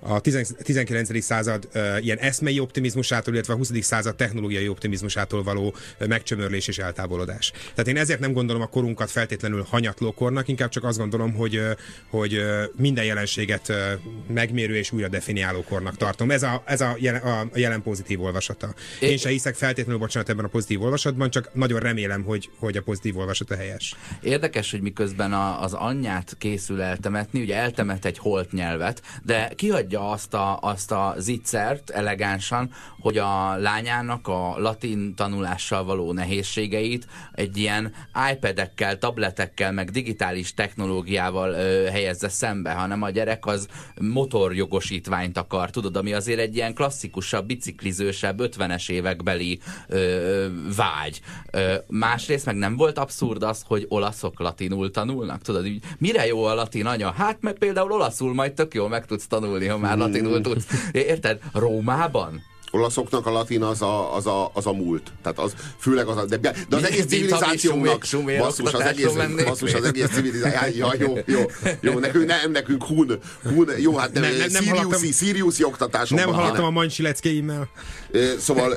a 0.00 0.20
19. 0.20 1.22
század 1.22 1.68
ilyen 2.00 2.18
eszmei 2.18 2.60
optimizmusától, 2.60 3.34
illetve 3.34 3.52
a 3.52 3.56
20. 3.56 3.70
század 3.80 4.16
technológiai 4.16 4.68
optimizmusától 4.68 5.42
való 5.42 5.74
megcsömörlés 5.98 6.68
és 6.68 6.78
eltávolodás. 6.78 7.52
Tehát 7.70 7.88
én 7.88 7.96
ezért 7.96 8.20
nem 8.20 8.32
gondolom 8.32 8.62
a 8.62 8.66
korunkat 8.66 9.10
feltétlenül 9.10 9.66
hanyatlókornak, 9.70 10.48
inkább 10.48 10.68
csak 10.68 10.84
azt 10.84 10.98
gondolom, 10.98 11.32
hogy, 11.32 11.60
hogy 12.10 12.40
minden 12.76 13.04
jelenséget 13.04 13.72
megmérő 14.26 14.76
és 14.76 14.92
újra 14.92 15.08
definiáló 15.08 15.62
kornak 15.62 15.96
tartom. 15.96 16.30
Ez 16.30 16.42
a, 16.42 16.62
ez 16.66 16.80
a, 16.80 16.96
jelen, 16.98 17.20
a 17.22 17.48
jelen 17.54 17.82
pozitív 17.82 18.22
olvasat 18.22 18.36
olvasata. 18.38 18.74
Én, 19.00 19.16
se 19.16 19.28
hiszek 19.28 19.54
feltétlenül, 19.54 20.00
bocsánat, 20.00 20.28
ebben 20.28 20.44
a 20.44 20.48
pozitív 20.48 20.82
olvasatban, 20.82 21.30
csak 21.30 21.54
nagyon 21.54 21.80
remélem, 21.80 22.22
hogy, 22.22 22.50
hogy 22.58 22.76
a 22.76 22.82
pozitív 22.82 23.18
olvasata 23.18 23.56
helyes. 23.56 23.94
Érdekes, 24.22 24.70
hogy 24.70 24.80
miközben 24.80 25.32
a, 25.32 25.62
az 25.62 25.72
anyját 25.72 26.36
készül 26.38 26.82
eltemetni, 26.82 27.40
ugye 27.40 27.56
eltemet 27.56 28.04
egy 28.04 28.18
holt 28.18 28.52
nyelvet, 28.52 29.02
de 29.22 29.48
kihagyja 29.88 30.10
azt 30.10 30.34
a, 30.34 30.58
azt 30.60 30.92
a 30.92 31.14
zicsert 31.18 31.90
elegánsan, 31.90 32.70
hogy 33.00 33.18
a 33.18 33.56
lányának 33.56 34.28
a 34.28 34.58
latin 34.58 35.14
tanulással 35.14 35.84
való 35.84 36.12
nehézségeit 36.12 37.06
egy 37.32 37.56
ilyen 37.56 37.92
iPad-ekkel, 38.32 38.98
tabletekkel, 38.98 39.72
meg 39.72 39.90
digitális 39.90 40.54
technológiával 40.54 41.52
ö, 41.52 41.86
helyezze 41.90 42.28
szembe, 42.28 42.72
hanem 42.72 43.02
a 43.02 43.10
gyerek 43.10 43.46
az 43.46 43.68
motorjogosítványt 44.00 45.38
akar, 45.38 45.70
tudod, 45.70 45.96
ami 45.96 46.12
azért 46.12 46.38
egy 46.38 46.56
ilyen 46.56 46.74
klasszikusabb, 46.74 47.46
biciklizősebb, 47.46 48.40
50-es 48.42 48.90
évekbeli 48.90 49.60
ö, 49.88 50.46
vágy. 50.76 51.20
Ö, 51.50 51.74
másrészt 51.86 52.46
meg 52.46 52.56
nem 52.56 52.76
volt 52.76 52.98
abszurd 52.98 53.42
az, 53.42 53.62
hogy 53.66 53.86
olaszok 53.88 54.40
latinul 54.40 54.90
tanulnak? 54.90 55.42
Tudod, 55.42 55.66
így, 55.66 55.84
mire 55.98 56.26
jó 56.26 56.44
a 56.44 56.54
latin 56.54 56.86
anya? 56.86 57.10
Hát 57.10 57.40
meg 57.40 57.58
például 57.58 57.92
olaszul 57.92 58.34
majd 58.34 58.52
tök 58.52 58.74
jól 58.74 58.88
meg 58.88 59.06
tudsz 59.06 59.26
tanulni, 59.26 59.66
ha 59.66 59.77
már 59.78 59.96
latinul 59.96 60.40
tudsz. 60.40 60.64
Érted? 60.92 61.38
Rómában? 61.52 62.42
olaszoknak 62.70 63.26
a 63.26 63.30
latin 63.30 63.62
az 63.62 63.82
a, 63.82 64.14
az 64.16 64.26
a, 64.26 64.50
az 64.54 64.66
a 64.66 64.72
múlt. 64.72 65.12
Tehát 65.22 65.38
az, 65.38 65.54
főleg 65.78 66.06
az 66.06 66.16
a, 66.16 66.24
de, 66.24 66.36
de 66.36 66.54
az 66.70 66.84
egész 66.84 67.06
civilizációnak, 67.06 68.04
basszus, 68.38 68.72
az 68.72 68.80
egész, 68.80 69.12
basszus, 69.44 69.74
az 69.74 69.84
egész 69.84 70.08
civilizáció, 70.08 70.86
ja, 70.86 70.94
jó, 70.98 71.18
jó, 71.26 71.40
jó, 71.80 71.98
nekünk, 71.98 72.26
nem, 72.26 72.50
nekünk 72.50 72.84
hun, 72.84 73.18
hun 73.42 73.70
jó, 73.78 73.96
hát 73.96 74.12
nem, 74.12 74.22
nem, 74.22 74.48
nem 74.50 74.62
Siriusi, 74.62 75.12
Siriusi 75.12 75.64
oktatásokban. 75.64 76.26
Nem 76.26 76.34
hallottam 76.34 76.64
a 76.64 76.70
mancsi 76.70 77.02
leckeimmel. 77.02 77.68
Szóval 78.38 78.72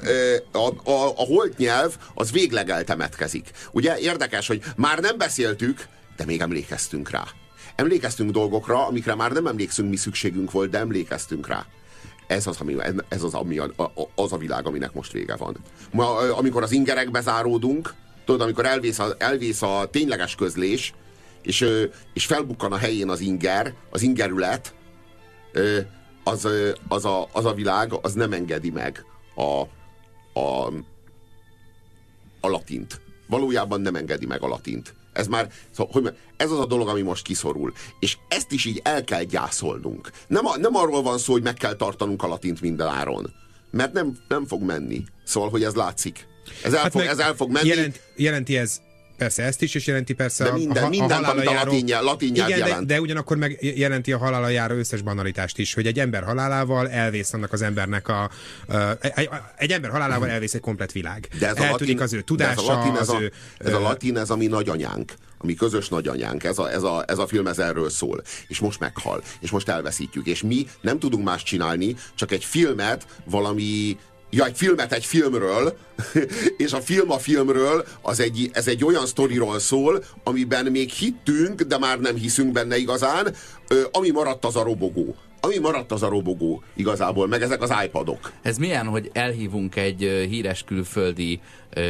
a, 0.51 0.89
a, 0.91 1.07
a 1.07 1.25
holt 1.25 1.57
nyelv 1.57 1.95
az 2.13 2.31
végleg 2.31 2.69
eltemetkezik. 2.69 3.49
Ugye 3.71 3.97
érdekes, 3.99 4.47
hogy 4.47 4.61
már 4.75 4.99
nem 4.99 5.17
beszéltük, 5.17 5.87
de 6.17 6.25
még 6.25 6.41
emlékeztünk 6.41 7.09
rá. 7.09 7.23
Emlékeztünk 7.75 8.31
dolgokra, 8.31 8.87
amikre 8.87 9.15
már 9.15 9.31
nem 9.31 9.47
emlékszünk, 9.47 9.89
mi 9.89 9.95
szükségünk 9.95 10.51
volt, 10.51 10.69
de 10.69 10.77
emlékeztünk 10.77 11.47
rá 11.47 11.65
ez 12.31 12.47
az, 12.47 12.59
ami, 12.59 12.75
ez 13.07 13.23
az, 13.23 13.33
ami 13.33 13.57
a, 13.57 13.71
a, 13.75 13.91
az 14.15 14.33
a 14.33 14.37
világ, 14.37 14.67
aminek 14.67 14.93
most 14.93 15.11
vége 15.11 15.35
van. 15.35 15.57
Ma, 15.91 16.17
amikor 16.17 16.63
az 16.63 16.71
ingerekbe 16.71 17.21
záródunk, 17.21 17.93
tudod, 18.25 18.41
amikor 18.41 18.65
elvész 18.65 18.99
a, 18.99 19.15
elvész 19.17 19.61
a 19.61 19.87
tényleges 19.91 20.35
közlés, 20.35 20.93
és, 21.41 21.65
és 22.13 22.25
felbukkan 22.25 22.71
a 22.71 22.77
helyén 22.77 23.09
az 23.09 23.19
inger, 23.19 23.73
az 23.89 24.01
ingerület, 24.01 24.73
az, 26.23 26.47
az, 26.87 27.05
a, 27.05 27.27
az 27.31 27.45
a 27.45 27.53
világ, 27.53 27.93
az 28.01 28.13
nem 28.13 28.33
engedi 28.33 28.69
meg 28.69 29.05
a, 29.35 29.61
a, 30.39 30.67
a 32.39 32.47
latint. 32.47 33.01
Valójában 33.27 33.81
nem 33.81 33.95
engedi 33.95 34.25
meg 34.25 34.41
a 34.41 34.47
latint. 34.47 34.95
Ez 35.13 35.27
már, 35.27 35.51
szóval, 35.71 35.93
hogy 35.93 36.17
ez 36.37 36.51
az 36.51 36.59
a 36.59 36.65
dolog, 36.65 36.87
ami 36.87 37.01
most 37.01 37.23
kiszorul. 37.23 37.73
És 37.99 38.17
ezt 38.27 38.51
is 38.51 38.65
így 38.65 38.81
el 38.83 39.03
kell 39.03 39.23
gyászolnunk. 39.23 40.11
Nem, 40.27 40.45
a, 40.45 40.57
nem 40.57 40.75
arról 40.75 41.01
van 41.01 41.17
szó, 41.17 41.31
hogy 41.31 41.43
meg 41.43 41.53
kell 41.53 41.75
tartanunk 41.75 42.23
a 42.23 42.27
latint 42.27 42.61
minden 42.61 42.87
áron. 42.87 43.33
Mert 43.71 43.93
nem, 43.93 44.17
nem 44.27 44.45
fog 44.45 44.61
menni. 44.61 45.03
Szóval, 45.23 45.49
hogy 45.49 45.63
ez 45.63 45.73
látszik. 45.73 46.27
Ez 46.63 46.73
el, 46.73 46.81
hát 46.81 46.91
fog, 46.91 47.01
ez 47.01 47.19
el 47.19 47.35
fog 47.35 47.51
menni. 47.51 47.67
Jelent, 47.67 48.01
jelenti 48.15 48.57
ez 48.57 48.81
persze 49.21 49.43
ezt 49.43 49.61
is, 49.61 49.75
és 49.75 49.87
jelenti 49.87 50.13
persze 50.13 50.43
de 50.43 50.51
minden, 50.51 50.83
a, 50.83 50.85
a, 50.85 50.89
minden, 50.89 51.23
a, 51.23 51.29
a 51.29 51.53
latin, 51.53 51.83
nyelv, 51.83 52.03
latin 52.03 52.31
nyelv 52.31 52.49
igen, 52.49 52.59
jelent. 52.59 52.87
De, 52.87 52.93
de 52.93 53.01
ugyanakkor 53.01 53.37
meg 53.37 53.57
jelenti 53.77 54.11
a 54.11 54.17
halála 54.17 54.49
járó 54.49 54.75
összes 54.75 55.01
banalitást 55.01 55.57
is, 55.57 55.73
hogy 55.73 55.85
egy 55.85 55.99
ember 55.99 56.23
halálával 56.23 56.89
elvész 56.89 57.33
annak 57.33 57.53
az 57.53 57.61
embernek 57.61 58.07
a... 58.07 58.23
a 58.23 58.29
egy, 58.99 59.29
egy 59.57 59.71
ember 59.71 59.91
halálával 59.91 60.29
elvész 60.29 60.53
egy 60.53 60.61
komplet 60.61 60.91
világ. 60.91 61.27
De 61.39 61.47
ez 61.47 61.59
a 61.59 61.69
latin, 61.69 61.99
az 61.99 62.13
ő 62.13 62.21
tudása, 62.21 62.61
ez 62.61 62.67
a 62.67 62.73
latin, 62.73 62.95
ez 62.95 63.09
a, 63.09 63.21
ő, 63.21 63.31
ez 63.57 63.73
a 63.73 63.79
latin, 63.79 64.17
ez 64.17 64.29
a 64.29 64.35
mi 64.35 64.47
nagyanyánk 64.47 65.13
ami 65.43 65.53
közös 65.53 65.89
nagyanyánk, 65.89 66.43
ez 66.43 66.57
a, 66.57 66.71
ez, 66.71 66.83
a, 66.83 67.03
ez 67.07 67.17
a 67.17 67.27
film 67.27 67.47
ez 67.47 67.59
erről 67.59 67.89
szól, 67.89 68.21
és 68.47 68.59
most 68.59 68.79
meghal, 68.79 69.23
és 69.39 69.51
most 69.51 69.69
elveszítjük, 69.69 70.27
és 70.27 70.41
mi 70.41 70.67
nem 70.81 70.99
tudunk 70.99 71.25
más 71.25 71.43
csinálni, 71.43 71.95
csak 72.15 72.31
egy 72.31 72.45
filmet 72.45 73.05
valami 73.25 73.97
ja, 74.31 74.45
egy 74.45 74.57
filmet 74.57 74.93
egy 74.93 75.05
filmről, 75.05 75.77
és 76.57 76.73
a 76.73 76.81
film 76.81 77.11
a 77.11 77.17
filmről, 77.17 77.85
az 78.01 78.19
egy, 78.19 78.49
ez 78.53 78.67
egy 78.67 78.85
olyan 78.85 79.05
sztoriról 79.05 79.59
szól, 79.59 80.03
amiben 80.23 80.65
még 80.65 80.89
hittünk, 80.89 81.61
de 81.61 81.77
már 81.77 81.99
nem 81.99 82.15
hiszünk 82.15 82.51
benne 82.51 82.77
igazán, 82.77 83.35
ami 83.91 84.09
maradt 84.09 84.45
az 84.45 84.55
a 84.55 84.63
robogó 84.63 85.15
ami 85.41 85.57
maradt 85.57 85.91
az 85.91 86.03
a 86.03 86.09
robogó 86.09 86.63
igazából, 86.73 87.27
meg 87.27 87.41
ezek 87.41 87.61
az 87.61 87.73
iPadok. 87.85 88.31
Ez 88.41 88.57
milyen, 88.57 88.87
hogy 88.87 89.09
elhívunk 89.13 89.75
egy 89.75 90.25
híres 90.29 90.63
külföldi, 90.63 91.39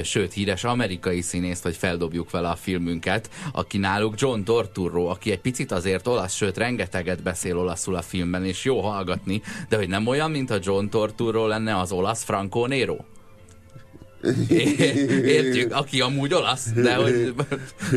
sőt 0.04 0.34
híres 0.34 0.64
amerikai 0.64 1.22
színészt, 1.22 1.64
hogy 1.64 1.76
feldobjuk 1.76 2.32
vele 2.32 2.50
a 2.50 2.56
filmünket, 2.56 3.30
aki 3.52 3.78
náluk 3.78 4.20
John 4.20 4.44
Torturro, 4.44 5.06
aki 5.06 5.32
egy 5.32 5.40
picit 5.40 5.72
azért 5.72 6.08
olasz, 6.08 6.34
sőt 6.34 6.58
rengeteget 6.58 7.24
beszél 7.24 7.58
olaszul 7.58 7.96
a 7.96 8.02
filmben, 8.02 8.46
és 8.46 8.66
jó 8.66 8.80
hallgatni, 8.82 9.42
de 9.70 9.78
hogy 9.78 9.90
nem 9.90 10.08
olyan, 10.08 10.32
mint 10.32 10.52
a 10.52 10.60
John 10.62 10.86
Torturro 10.86 11.48
lenne 11.48 11.80
az 11.80 11.92
olasz 11.92 12.24
Franco 12.24 12.68
Nero? 12.68 12.98
Értjük, 15.26 15.74
aki 15.74 16.02
amúgy 16.02 16.34
olasz, 16.34 16.68
de 16.76 16.96
hogy 16.96 17.34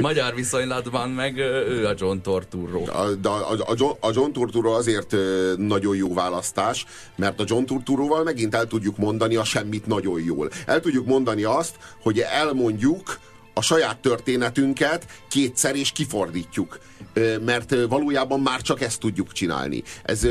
magyar 0.00 0.34
viszonylatban 0.34 1.10
meg 1.10 1.36
ő 1.68 1.86
a 1.86 1.94
John 1.98 2.18
Torturro. 2.18 2.82
A, 2.86 3.28
a, 3.28 3.50
a, 3.66 3.74
John, 3.76 3.96
a 4.00 4.10
John 4.14 4.32
Turturro 4.32 4.72
azért 4.72 5.16
nagyon 5.56 5.96
jó 5.96 6.14
választás, 6.14 6.86
mert 7.16 7.40
a 7.40 7.44
John 7.46 7.64
Turturroval 7.64 8.22
megint 8.22 8.54
el 8.54 8.66
tudjuk 8.66 8.96
mondani 8.96 9.36
a 9.36 9.44
semmit 9.44 9.86
nagyon 9.86 10.20
jól. 10.20 10.50
El 10.66 10.80
tudjuk 10.80 11.06
mondani 11.06 11.42
azt, 11.42 11.76
hogy 12.02 12.18
elmondjuk 12.18 13.18
a 13.54 13.62
saját 13.62 13.98
történetünket 13.98 15.06
kétszer 15.28 15.76
és 15.76 15.92
kifordítjuk. 15.92 16.78
Mert 17.44 17.74
valójában 17.88 18.40
már 18.40 18.60
csak 18.60 18.80
ezt 18.80 19.00
tudjuk 19.00 19.32
csinálni. 19.32 19.82
Ez, 20.02 20.26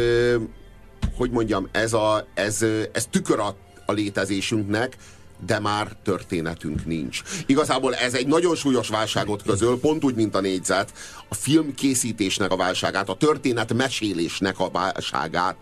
hogy 1.15 1.31
mondjam, 1.31 1.67
ez, 1.71 1.93
a, 1.93 2.27
ez, 2.33 2.65
ez 2.91 3.05
tükör 3.05 3.39
a, 3.39 3.55
a 3.85 3.91
létezésünknek, 3.91 4.97
de 5.45 5.59
már 5.59 5.95
történetünk 6.03 6.85
nincs. 6.85 7.21
Igazából 7.45 7.95
ez 7.95 8.13
egy 8.13 8.27
nagyon 8.27 8.55
súlyos 8.55 8.87
válságot 8.87 9.43
közöl, 9.43 9.79
pont 9.79 10.03
úgy, 10.03 10.15
mint 10.15 10.35
a 10.35 10.41
négyzet, 10.41 10.93
a 11.29 11.35
filmkészítésnek 11.35 12.51
a 12.51 12.55
válságát, 12.55 13.09
a 13.09 13.15
történet 13.15 13.73
mesélésnek 13.73 14.59
a 14.59 14.69
válságát. 14.69 15.55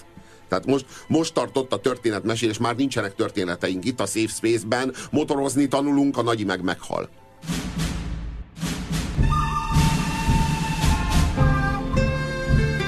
Tehát 0.49 0.65
most, 0.65 0.85
most 1.07 1.33
tartott 1.33 1.73
a 1.73 1.79
történetmesélés, 1.79 2.57
már 2.57 2.75
nincsenek 2.75 3.15
történeteink. 3.15 3.85
Itt 3.85 3.99
a 3.99 4.05
Safe 4.05 4.27
Space-ben 4.27 4.93
motorozni 5.11 5.67
tanulunk, 5.67 6.17
a 6.17 6.21
nagyi 6.21 6.43
meg 6.43 6.63
meghal. 6.63 7.09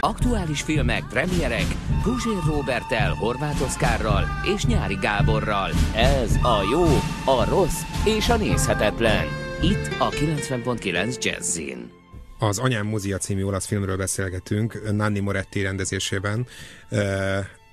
Aktuális 0.04 0.62
filmek, 0.62 1.04
premierek, 1.10 1.66
Guzsér 2.04 2.38
Robertel, 2.48 3.13
Horváth 3.13 3.62
Oszkárral 3.62 4.24
és 4.56 4.66
Nyári 4.66 4.98
Gáborral. 5.02 5.70
Ez 5.96 6.36
a 6.36 6.68
jó, 6.72 6.84
a 7.26 7.46
rossz 7.50 7.82
és 8.06 8.30
a 8.30 8.38
nézhetetlen. 8.38 9.26
Itt 9.62 9.89
a 10.00 10.10
90.9 10.10 11.24
Jazzin. 11.24 11.92
Az 12.39 12.60
Anyám 12.60 12.88
Muzia 12.88 13.18
című 13.18 13.44
olasz 13.44 13.66
filmről 13.66 13.98
beszélgetünk, 13.98 14.92
Nanni 14.92 15.20
Moretti 15.20 15.62
rendezésében 15.62 16.48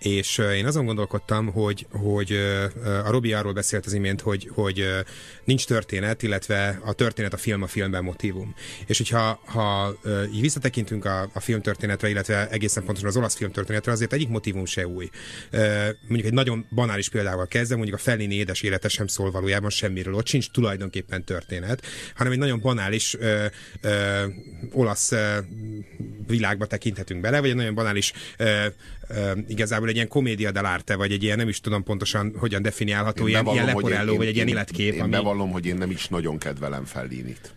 és 0.01 0.39
én 0.39 0.67
azon 0.67 0.85
gondolkodtam, 0.85 1.47
hogy, 1.47 1.87
hogy 1.91 2.33
a 3.05 3.11
Robi 3.11 3.33
arról 3.33 3.53
beszélt 3.53 3.87
az 3.87 3.93
imént, 3.93 4.21
hogy, 4.21 4.51
hogy 4.55 4.89
nincs 5.45 5.67
történet, 5.67 6.23
illetve 6.23 6.81
a 6.85 6.93
történet 6.93 7.33
a 7.33 7.37
film 7.37 7.63
a 7.63 7.67
filmben 7.67 8.05
motivum. 8.05 8.55
És 8.87 8.97
hogyha 8.97 9.41
ha 9.45 9.97
így 10.33 10.41
visszatekintünk 10.41 11.05
a, 11.05 11.31
a 11.33 11.41
filmtörténetre, 11.41 12.09
illetve 12.09 12.49
egészen 12.49 12.85
pontosan 12.85 13.09
az 13.09 13.17
olasz 13.17 13.37
filmtörténetre, 13.37 13.93
azért 13.93 14.13
egyik 14.13 14.29
motivum 14.29 14.65
se 14.65 14.87
új. 14.87 15.11
Mondjuk 16.01 16.27
egy 16.27 16.33
nagyon 16.33 16.67
banális 16.75 17.09
példával 17.09 17.47
kezdve, 17.47 17.77
mondjuk 17.77 17.97
a 17.97 18.01
Fellini 18.03 18.35
édes 18.35 18.63
élete 18.63 18.89
sem 18.89 19.07
szól 19.07 19.31
valójában 19.31 19.71
semmiről, 19.71 20.15
ott 20.15 20.27
sincs 20.27 20.51
tulajdonképpen 20.51 21.25
történet, 21.25 21.87
hanem 22.15 22.33
egy 22.33 22.39
nagyon 22.39 22.61
banális 22.61 23.17
ö, 23.19 23.47
ö, 23.81 24.25
olasz 24.73 25.13
ö, 25.13 25.39
világba 26.27 26.67
tekinthetünk 26.67 27.21
bele, 27.21 27.41
vagy 27.41 27.49
egy 27.49 27.57
nagyon 27.57 27.75
banális 27.75 28.13
ö, 28.37 28.67
ö, 29.09 29.33
igazából 29.49 29.89
egy 29.91 29.97
ilyen 29.97 30.09
komédia 30.09 30.51
dell'arte, 30.53 30.95
vagy 30.97 31.13
egy 31.13 31.23
ilyen 31.23 31.37
nem 31.37 31.49
is 31.49 31.61
tudom 31.61 31.83
pontosan 31.83 32.35
hogyan 32.39 32.63
definiálható, 32.63 33.27
ilyen, 33.27 33.47
ilyen 33.47 33.65
leporelló, 33.65 34.17
vagy 34.17 34.27
egy 34.27 34.35
ilyen 34.35 34.49
életkép. 34.49 34.93
Én, 34.93 34.95
én 34.95 35.01
ami... 35.01 35.11
bevallom, 35.11 35.51
hogy 35.51 35.67
én 35.67 35.77
nem 35.77 35.91
is 35.91 36.09
nagyon 36.09 36.39
kedvelem 36.39 36.85
Fellinit. 36.85 37.55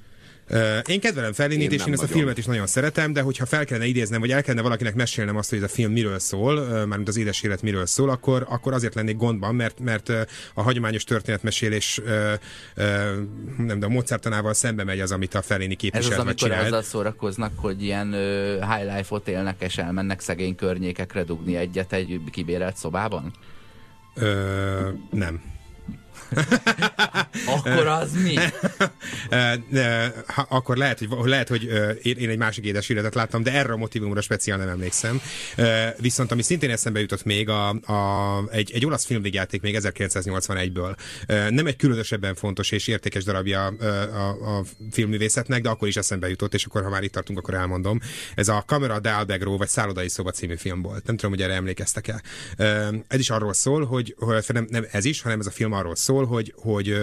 Én 0.86 1.00
kedvelem 1.00 1.34
Fellinit, 1.34 1.72
és 1.72 1.86
én 1.86 1.94
ezt 1.94 2.02
nagyon. 2.02 2.06
a 2.06 2.18
filmet 2.18 2.38
is 2.38 2.46
nagyon 2.46 2.68
szeretem, 2.68 3.14
de 3.14 3.22
hogyha 3.22 3.46
fel 3.46 3.66
kellene 3.66 3.86
idéznem, 3.86 4.20
vagy 4.20 4.32
el 4.32 4.44
kellene 4.44 4.62
valakinek 4.64 4.96
mesélnem 4.96 5.38
azt, 5.38 5.50
hogy 5.50 5.58
ez 5.58 5.64
a 5.64 5.68
film 5.68 5.92
miről 5.92 6.20
szól, 6.20 6.86
mármint 6.86 7.08
az 7.08 7.18
édes 7.18 7.42
élet 7.42 7.62
miről 7.62 7.86
szól, 7.86 8.10
akkor, 8.10 8.46
akkor 8.50 8.74
azért 8.74 8.96
lennék 8.96 9.18
gondban, 9.18 9.56
mert, 9.56 9.80
mert 9.80 10.10
a 10.54 10.62
hagyományos 10.62 11.04
történetmesélés 11.04 12.02
nem 13.58 13.80
de 13.80 13.86
a 13.86 13.90
Mozartanával 13.90 14.54
szembe 14.54 14.84
megy 14.84 15.00
az, 15.00 15.12
amit 15.12 15.34
a 15.34 15.42
Fellini 15.42 15.76
képvisel. 15.76 16.12
Ez 16.12 16.18
az, 16.18 16.24
amikor 16.24 16.50
csinált. 16.50 16.66
azzal 16.66 16.82
szórakoznak, 16.82 17.52
hogy 17.56 17.84
ilyen 17.84 18.12
high 18.62 18.96
life-ot 18.96 19.28
élnek, 19.28 19.56
és 19.60 19.78
elmennek 19.78 20.20
szegény 20.20 20.56
környékekre 20.56 21.24
dugni 21.24 21.56
egyet 21.56 21.94
egy 21.94 22.22
kibérelt 22.32 22.76
szobában? 22.76 23.34
Ö, 24.16 24.90
nem. 25.12 25.53
Akkor 27.56 27.88
az 27.88 28.12
mi? 28.24 28.36
Akkor 30.50 30.78
lehet, 30.78 31.00
hogy, 31.00 31.10
lehet, 31.24 31.48
hogy 31.48 31.64
én 32.04 32.30
egy 32.30 32.38
másik 32.38 32.66
édes 32.66 32.90
életet 32.90 33.16
láttam, 33.16 33.44
de 33.44 33.54
erre 33.54 33.74
a 33.74 33.78
motivumra 33.78 34.22
speciál 34.22 34.58
nem 34.58 34.70
emlékszem. 34.70 35.22
Viszont 35.98 36.32
ami 36.32 36.42
szintén 36.42 36.70
eszembe 36.70 37.00
jutott 37.00 37.24
még, 37.24 37.50
a, 37.50 37.70
a, 37.70 38.44
egy, 38.52 38.72
egy 38.74 38.86
olasz 38.86 39.06
filmvégjáték 39.06 39.62
még 39.62 39.78
1981-ből. 39.80 40.96
Nem 41.50 41.68
egy 41.68 41.76
különösebben 41.76 42.36
fontos 42.36 42.72
és 42.72 42.88
értékes 42.88 43.24
darabja 43.24 43.66
a, 43.66 43.86
a, 43.86 44.58
a 44.58 44.64
filmművészetnek, 44.92 45.62
de 45.62 45.70
akkor 45.70 45.88
is 45.88 45.96
eszembe 45.96 46.30
jutott, 46.30 46.54
és 46.54 46.66
akkor, 46.66 46.84
ha 46.84 46.90
már 46.90 47.04
itt 47.04 47.12
tartunk, 47.12 47.40
akkor 47.40 47.54
elmondom. 47.54 48.00
Ez 48.36 48.48
a 48.48 48.64
Camera 48.68 49.00
de 49.00 49.12
Albergo, 49.12 49.58
vagy 49.58 49.68
Szállodai 49.68 50.10
Szoba 50.10 50.32
című 50.32 50.56
film 50.56 50.82
volt. 50.82 51.06
Nem 51.06 51.16
tudom, 51.16 51.32
hogy 51.32 51.42
erre 51.42 51.54
emlékeztek-e. 51.54 52.22
Ez 53.08 53.20
is 53.20 53.30
arról 53.30 53.54
szól, 53.54 53.86
hogy 53.86 54.16
nem, 54.48 54.68
nem 54.70 54.86
ez 54.92 55.06
is, 55.06 55.22
hanem 55.22 55.40
ez 55.40 55.46
a 55.46 55.52
film 55.52 55.72
arról 55.72 55.96
szól, 55.96 56.23
szól, 56.24 56.36
hogy, 56.36 56.54
hogy 56.58 56.96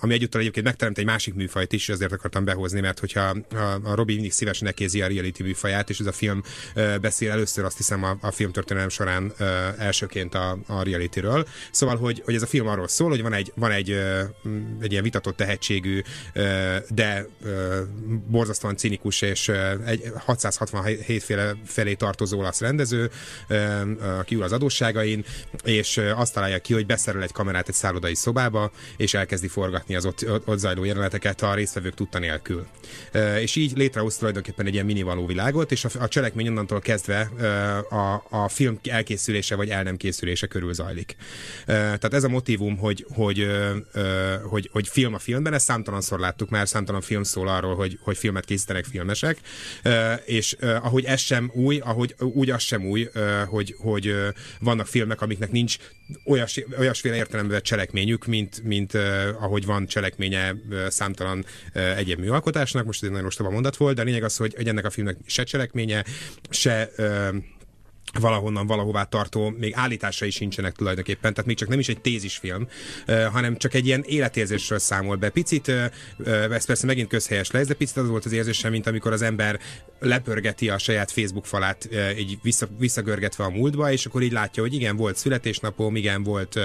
ami 0.00 0.14
egyúttal 0.14 0.40
egyébként 0.40 0.66
megteremt 0.66 0.98
egy 0.98 1.04
másik 1.04 1.34
műfajt 1.34 1.72
is, 1.72 1.88
ezért 1.88 2.12
akartam 2.12 2.44
behozni, 2.44 2.80
mert 2.80 2.98
hogyha 2.98 3.20
a, 3.20 3.36
a 3.82 3.94
Robi 3.94 4.12
mindig 4.12 4.32
szívesen 4.32 4.66
nekézi 4.66 5.02
a 5.02 5.06
reality 5.06 5.42
műfaját, 5.42 5.90
és 5.90 5.98
ez 5.98 6.06
a 6.06 6.12
film 6.12 6.42
beszél 7.00 7.30
először 7.30 7.64
azt 7.64 7.76
hiszem 7.76 8.04
a, 8.04 8.16
a 8.20 8.30
filmtörténelem 8.30 8.88
során 8.88 9.32
elsőként 9.78 10.34
a, 10.34 10.58
a 10.66 10.82
realityről. 10.82 11.46
Szóval, 11.70 11.96
hogy, 11.96 12.22
hogy 12.24 12.34
ez 12.34 12.42
a 12.42 12.46
film 12.46 12.66
arról 12.66 12.88
szól, 12.88 13.08
hogy 13.08 13.22
van 13.22 13.32
egy, 13.32 13.52
van 13.54 13.70
egy, 13.70 13.90
egy 14.80 14.92
ilyen 14.92 15.02
vitatott 15.02 15.36
tehetségű, 15.36 16.02
de 16.88 17.26
borzasztóan 18.26 18.76
cinikus 18.76 19.20
és 19.20 19.48
egy 19.86 20.12
667 20.24 21.22
féle 21.22 21.56
felé 21.64 21.94
tartozó 21.94 22.38
olasz 22.38 22.60
rendező, 22.60 23.10
aki 24.18 24.34
ül 24.34 24.42
az 24.42 24.52
adósságain, 24.52 25.24
és 25.64 26.00
azt 26.16 26.34
találja 26.34 26.58
ki, 26.58 26.72
hogy 26.72 26.86
beszerel 26.86 27.22
egy 27.22 27.32
kamerát 27.32 27.68
egy 27.68 27.74
szállodai 27.74 27.97
irodai 27.98 28.14
szobába, 28.14 28.70
és 28.96 29.14
elkezdi 29.14 29.48
forgatni 29.48 29.94
az 29.94 30.06
ott, 30.06 30.26
ott 30.44 30.58
zajló 30.58 30.84
jeleneteket 30.84 31.42
a 31.42 31.54
résztvevők 31.54 31.94
tudta 31.94 32.18
nélkül. 32.18 32.66
És 33.40 33.56
így 33.56 33.76
létrehoz 33.76 34.16
tulajdonképpen 34.16 34.66
egy 34.66 34.72
ilyen 34.72 34.86
mini 34.86 35.02
való 35.02 35.26
világot, 35.26 35.72
és 35.72 35.84
a, 35.84 35.88
a 35.98 36.08
cselekmény 36.08 36.48
onnantól 36.48 36.80
kezdve 36.80 37.20
a, 37.90 38.26
a 38.30 38.48
film 38.48 38.78
elkészülése 38.88 39.54
vagy 39.54 39.68
el 39.68 39.82
nem 39.82 39.96
készülése 39.96 40.46
körül 40.46 40.72
zajlik. 40.72 41.16
Tehát 41.66 42.14
ez 42.14 42.24
a 42.24 42.28
motivum, 42.28 42.76
hogy, 42.76 43.06
hogy, 43.14 43.46
hogy, 44.42 44.68
hogy 44.72 44.88
film 44.88 45.14
a 45.14 45.18
filmben, 45.18 45.52
ezt 45.52 45.64
számtalanszor 45.64 46.18
láttuk 46.18 46.50
már, 46.50 46.68
számtalan 46.68 47.00
film 47.00 47.22
szól 47.22 47.48
arról, 47.48 47.74
hogy, 47.74 47.98
hogy 48.02 48.16
filmet 48.16 48.44
készítenek 48.44 48.84
filmesek, 48.84 49.38
és 50.24 50.56
ahogy 50.82 51.04
ez 51.04 51.20
sem 51.20 51.50
új, 51.54 51.78
ahogy 51.78 52.14
úgy 52.18 52.50
az 52.50 52.62
sem 52.62 52.84
új, 52.84 53.08
hogy, 53.46 53.74
hogy 53.78 54.14
vannak 54.60 54.86
filmek, 54.86 55.20
amiknek 55.20 55.50
nincs 55.50 55.76
olyas, 56.24 56.60
olyasféle 56.78 57.16
értelemben 57.16 57.62
cselekmény 57.62 57.98
cselekményük, 57.98 58.26
mint, 58.26 58.62
mint 58.64 58.94
uh, 58.94 59.42
ahogy 59.42 59.66
van 59.66 59.86
cselekménye 59.86 60.52
uh, 60.52 60.86
számtalan 60.88 61.44
uh, 61.74 61.98
egyéb 61.98 62.18
műalkotásnak. 62.18 62.84
Most 62.84 62.98
ez 62.98 63.04
egy 63.04 63.12
nagyon 63.12 63.26
ostoba 63.26 63.50
mondat 63.50 63.76
volt, 63.76 63.94
de 63.94 64.02
a 64.02 64.04
lényeg 64.04 64.24
az, 64.24 64.36
hogy 64.36 64.54
ennek 64.68 64.84
a 64.84 64.90
filmnek 64.90 65.16
se 65.26 65.44
cselekménye, 65.44 66.04
se 66.50 66.90
uh, 66.98 67.36
valahonnan 68.20 68.66
valahová 68.66 69.04
tartó, 69.04 69.54
még 69.58 69.72
állításai 69.76 70.30
sincsenek 70.30 70.72
tulajdonképpen, 70.72 71.32
tehát 71.32 71.46
még 71.46 71.56
csak 71.56 71.68
nem 71.68 71.78
is 71.78 71.88
egy 71.88 72.00
tézisfilm, 72.00 72.68
hanem 73.32 73.56
csak 73.56 73.74
egy 73.74 73.86
ilyen 73.86 74.04
életérzésről 74.06 74.78
számol 74.78 75.16
be. 75.16 75.28
Picit, 75.28 75.68
ez 76.50 76.66
persze 76.66 76.86
megint 76.86 77.08
közhelyes 77.08 77.50
lesz, 77.50 77.66
de 77.66 77.74
picit 77.74 77.96
az 77.96 78.08
volt 78.08 78.24
az 78.24 78.32
érzésem, 78.32 78.70
mint 78.70 78.86
amikor 78.86 79.12
az 79.12 79.22
ember 79.22 79.60
lepörgeti 80.00 80.68
a 80.68 80.78
saját 80.78 81.10
Facebook 81.10 81.46
falát, 81.46 81.88
így 82.18 82.38
vissza, 82.42 82.68
visszagörgetve 82.78 83.44
a 83.44 83.50
múltba, 83.50 83.92
és 83.92 84.06
akkor 84.06 84.22
így 84.22 84.32
látja, 84.32 84.62
hogy 84.62 84.74
igen, 84.74 84.96
volt 84.96 85.16
születésnapom, 85.16 85.96
igen, 85.96 86.22
volt, 86.22 86.58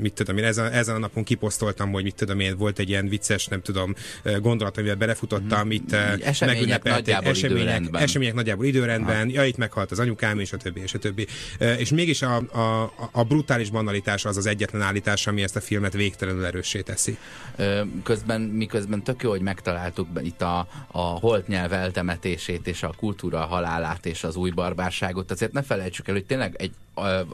mit 0.00 0.12
tudom 0.12 0.36
én, 0.36 0.44
ezen, 0.44 0.72
ezen 0.72 0.94
a 0.94 0.98
napon 0.98 1.24
kiposztoltam, 1.24 1.92
hogy 1.92 2.02
mit 2.02 2.14
tudom 2.14 2.40
én, 2.40 2.56
volt 2.56 2.78
egy 2.78 2.88
ilyen 2.88 3.08
vicces, 3.08 3.46
nem 3.46 3.62
tudom, 3.62 3.94
gondolat, 4.40 4.78
amivel 4.78 4.96
belefutottam, 4.96 5.66
mm, 5.66 5.70
itt 5.70 5.92
uh, 5.92 6.46
megünnepelték 6.46 7.14
események, 7.22 7.82
események 7.92 8.34
nagyjából 8.34 8.64
időrendben, 8.64 9.26
ha. 9.26 9.32
ja, 9.32 9.44
itt 9.44 9.56
meghalt 9.56 9.90
az 9.90 9.98
anyukám, 10.10 10.38
és 10.38 10.52
a 10.52 10.56
többi, 10.56 10.80
és 10.80 10.94
a 10.94 10.98
többi. 10.98 11.26
És 11.58 11.90
mégis 11.90 12.22
a, 12.22 12.36
a, 12.36 12.92
a 13.12 13.24
brutális 13.24 13.70
banalitás 13.70 14.24
az 14.24 14.36
az 14.36 14.46
egyetlen 14.46 14.82
állítás, 14.82 15.26
ami 15.26 15.42
ezt 15.42 15.56
a 15.56 15.60
filmet 15.60 15.92
végtelenül 15.92 16.44
erőssé 16.44 16.80
teszi. 16.80 17.18
Közben, 18.02 18.40
miközben 18.40 19.02
tök 19.02 19.22
jó, 19.22 19.30
hogy 19.30 19.40
megtaláltuk 19.40 20.08
itt 20.22 20.42
a, 20.42 20.68
a 20.86 21.00
holt 21.00 21.48
nyelv 21.48 21.72
eltemetését, 21.72 22.66
és 22.66 22.82
a 22.82 22.94
kultúra 22.96 23.40
halálát, 23.40 24.06
és 24.06 24.24
az 24.24 24.36
új 24.36 24.50
barbárságot, 24.50 25.30
azért 25.30 25.52
ne 25.52 25.62
felejtsük 25.62 26.08
el, 26.08 26.14
hogy 26.14 26.24
tényleg 26.24 26.54
egy 26.58 26.72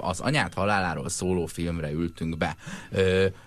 az 0.00 0.20
anyát 0.20 0.54
haláláról 0.54 1.08
szóló 1.08 1.46
filmre 1.46 1.90
ültünk 1.90 2.36
be. 2.36 2.56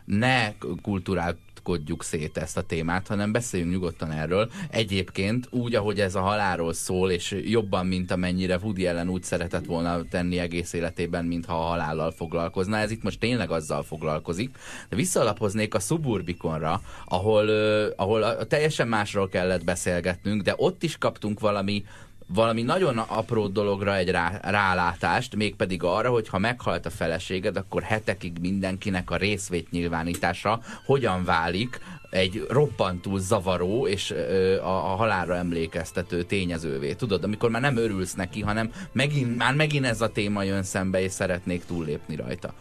Ne 0.06 0.54
kulturált 0.82 1.38
csapkodjuk 1.70 2.04
szét 2.04 2.38
ezt 2.38 2.58
a 2.58 2.62
témát, 2.62 3.08
hanem 3.08 3.32
beszéljünk 3.32 3.72
nyugodtan 3.72 4.12
erről. 4.12 4.50
Egyébként 4.70 5.48
úgy, 5.52 5.76
ahogy 5.76 6.00
ez 6.00 6.16
a 6.16 6.22
halálról 6.22 6.74
szól, 6.74 7.12
és 7.12 7.42
jobban, 7.46 7.86
mint 7.86 8.12
amennyire 8.12 8.58
Woody 8.58 8.86
ellen 8.86 9.10
úgy 9.10 9.24
szeretett 9.24 9.66
volna 9.66 10.04
tenni 10.10 10.40
egész 10.40 10.74
életében, 10.74 11.26
mintha 11.26 11.54
a 11.54 11.68
halállal 11.68 12.12
foglalkozna. 12.12 12.78
Ez 12.78 12.92
itt 12.92 13.04
most 13.04 13.20
tényleg 13.20 13.52
azzal 13.52 13.84
foglalkozik. 13.84 14.56
De 14.90 14.96
visszalapoznék 14.96 15.74
a 15.74 15.80
Suburbiconra, 15.80 16.82
ahol, 17.06 17.50
ahol 17.96 18.48
teljesen 18.48 18.88
másról 18.88 19.30
kellett 19.30 19.64
beszélgetnünk, 19.64 20.42
de 20.42 20.54
ott 20.58 20.84
is 20.84 20.98
kaptunk 20.98 21.40
valami 21.40 21.84
valami 22.34 22.62
nagyon 22.62 22.98
apró 22.98 23.48
dologra 23.48 23.96
egy 23.96 24.10
rá, 24.10 24.40
rálátást, 24.42 25.36
mégpedig 25.36 25.84
arra, 25.84 26.10
hogy 26.10 26.28
ha 26.30 26.38
meghalt 26.38 26.86
a 26.86 26.90
feleséged, 26.90 27.58
akkor 27.58 27.82
hetekig 27.82 28.38
mindenkinek 28.42 29.12
a 29.12 29.16
részvét 29.16 29.72
nyilvánítása 29.72 30.60
hogyan 30.86 31.24
válik 31.24 31.80
egy 32.10 32.46
roppantul 32.50 33.20
zavaró 33.20 33.88
és 33.88 34.12
ö, 34.12 34.62
a, 34.62 34.92
a 34.92 34.96
halálra 34.96 35.36
emlékeztető 35.36 36.24
tényezővé. 36.24 36.94
Tudod, 36.94 37.24
amikor 37.24 37.50
már 37.50 37.62
nem 37.62 37.78
örülsz 37.78 38.14
neki, 38.14 38.42
hanem 38.42 38.72
megint, 38.92 39.38
már 39.38 39.54
megint 39.54 39.86
ez 39.86 40.02
a 40.02 40.12
téma 40.12 40.44
jön 40.44 40.64
szembe, 40.64 41.02
és 41.02 41.12
szeretnék 41.12 41.66
túllépni 41.66 42.16
rajta. 42.16 42.54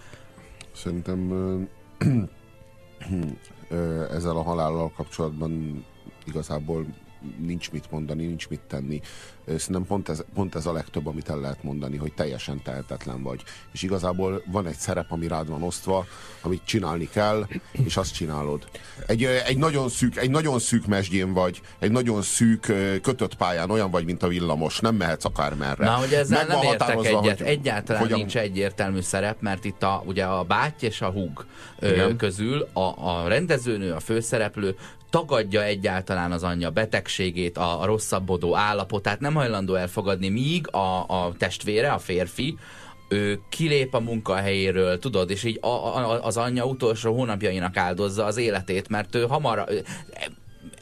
Szerintem 0.73 1.33
ezzel 4.11 4.37
a 4.37 4.43
halállal 4.43 4.93
kapcsolatban 4.97 5.85
igazából 6.27 6.87
nincs 7.39 7.71
mit 7.71 7.91
mondani, 7.91 8.27
nincs 8.27 8.49
mit 8.49 8.61
tenni. 8.61 9.01
Szerintem 9.47 9.87
pont 9.87 10.09
ez, 10.09 10.25
pont 10.35 10.55
ez 10.55 10.67
a 10.67 10.73
legtöbb, 10.73 11.07
amit 11.07 11.29
el 11.29 11.41
lehet 11.41 11.63
mondani, 11.63 11.97
hogy 11.97 12.13
teljesen 12.13 12.63
tehetetlen 12.63 13.23
vagy. 13.23 13.43
És 13.73 13.83
igazából 13.83 14.43
van 14.47 14.67
egy 14.67 14.77
szerep, 14.77 15.13
ami 15.13 15.29
rád 15.29 15.49
van 15.49 15.63
osztva, 15.63 16.07
amit 16.43 16.65
csinálni 16.65 17.09
kell, 17.09 17.47
és 17.73 17.97
azt 17.97 18.15
csinálod. 18.15 18.69
Egy, 19.07 19.25
egy 19.25 19.57
nagyon 19.57 19.89
szűk, 19.89 20.17
egy 20.17 20.31
nagyon 20.31 20.59
szűk 20.59 20.87
mesdjén 20.87 21.33
vagy, 21.33 21.61
egy 21.79 21.91
nagyon 21.91 22.23
szűk 22.23 22.61
kötött 23.03 23.35
pályán, 23.35 23.71
olyan 23.71 23.91
vagy, 23.91 24.05
mint 24.05 24.23
a 24.23 24.29
villamos, 24.29 24.81
nem 24.81 24.95
mehetsz 24.95 25.25
akármerre. 25.25 25.85
Na, 25.85 25.93
hogy 25.93 26.13
ezzel 26.13 26.47
Meg 26.47 26.57
nem 26.57 26.63
értek 26.63 27.05
egyet. 27.05 27.39
Hogy, 27.39 27.47
Egyáltalán 27.47 28.03
hogyan... 28.03 28.19
nincs 28.19 28.37
egyértelmű 28.37 29.01
szerep, 29.01 29.41
mert 29.41 29.65
itt 29.65 29.83
a, 29.83 30.03
ugye 30.07 30.25
a 30.25 30.43
báty 30.43 30.83
és 30.83 31.01
a 31.01 31.11
húg 31.11 31.47
Igen. 31.81 32.17
közül 32.17 32.69
a, 32.73 32.81
a 32.81 33.29
rendezőnő, 33.29 33.93
a 33.93 34.01
főszereplő 34.01 34.77
tagadja 35.11 35.65
egyáltalán 35.65 36.33
az 36.33 36.43
anyja 36.43 36.71
betegségét, 36.71 37.59
a, 37.59 37.81
a 37.81 37.85
rosszabbodó 37.85 38.57
állapotát, 38.57 39.21
nem 39.21 39.35
hajlandó 39.35 39.75
elfogadni, 39.75 40.29
míg 40.29 40.75
a, 40.75 41.05
a 41.09 41.33
testvére, 41.39 41.93
a 41.93 41.99
férfi, 41.99 42.57
ő 43.09 43.41
kilép 43.49 43.95
a 43.95 44.01
munkahelyéről, 44.01 44.99
tudod, 44.99 45.31
és 45.31 45.45
így 45.45 45.59
a, 45.61 45.67
a, 45.67 46.25
az 46.25 46.37
anyja 46.37 46.65
utolsó 46.65 47.15
hónapjainak 47.15 47.77
áldozza 47.77 48.25
az 48.25 48.37
életét, 48.37 48.89
mert 48.89 49.15
ő 49.15 49.27
hamar 49.27 49.69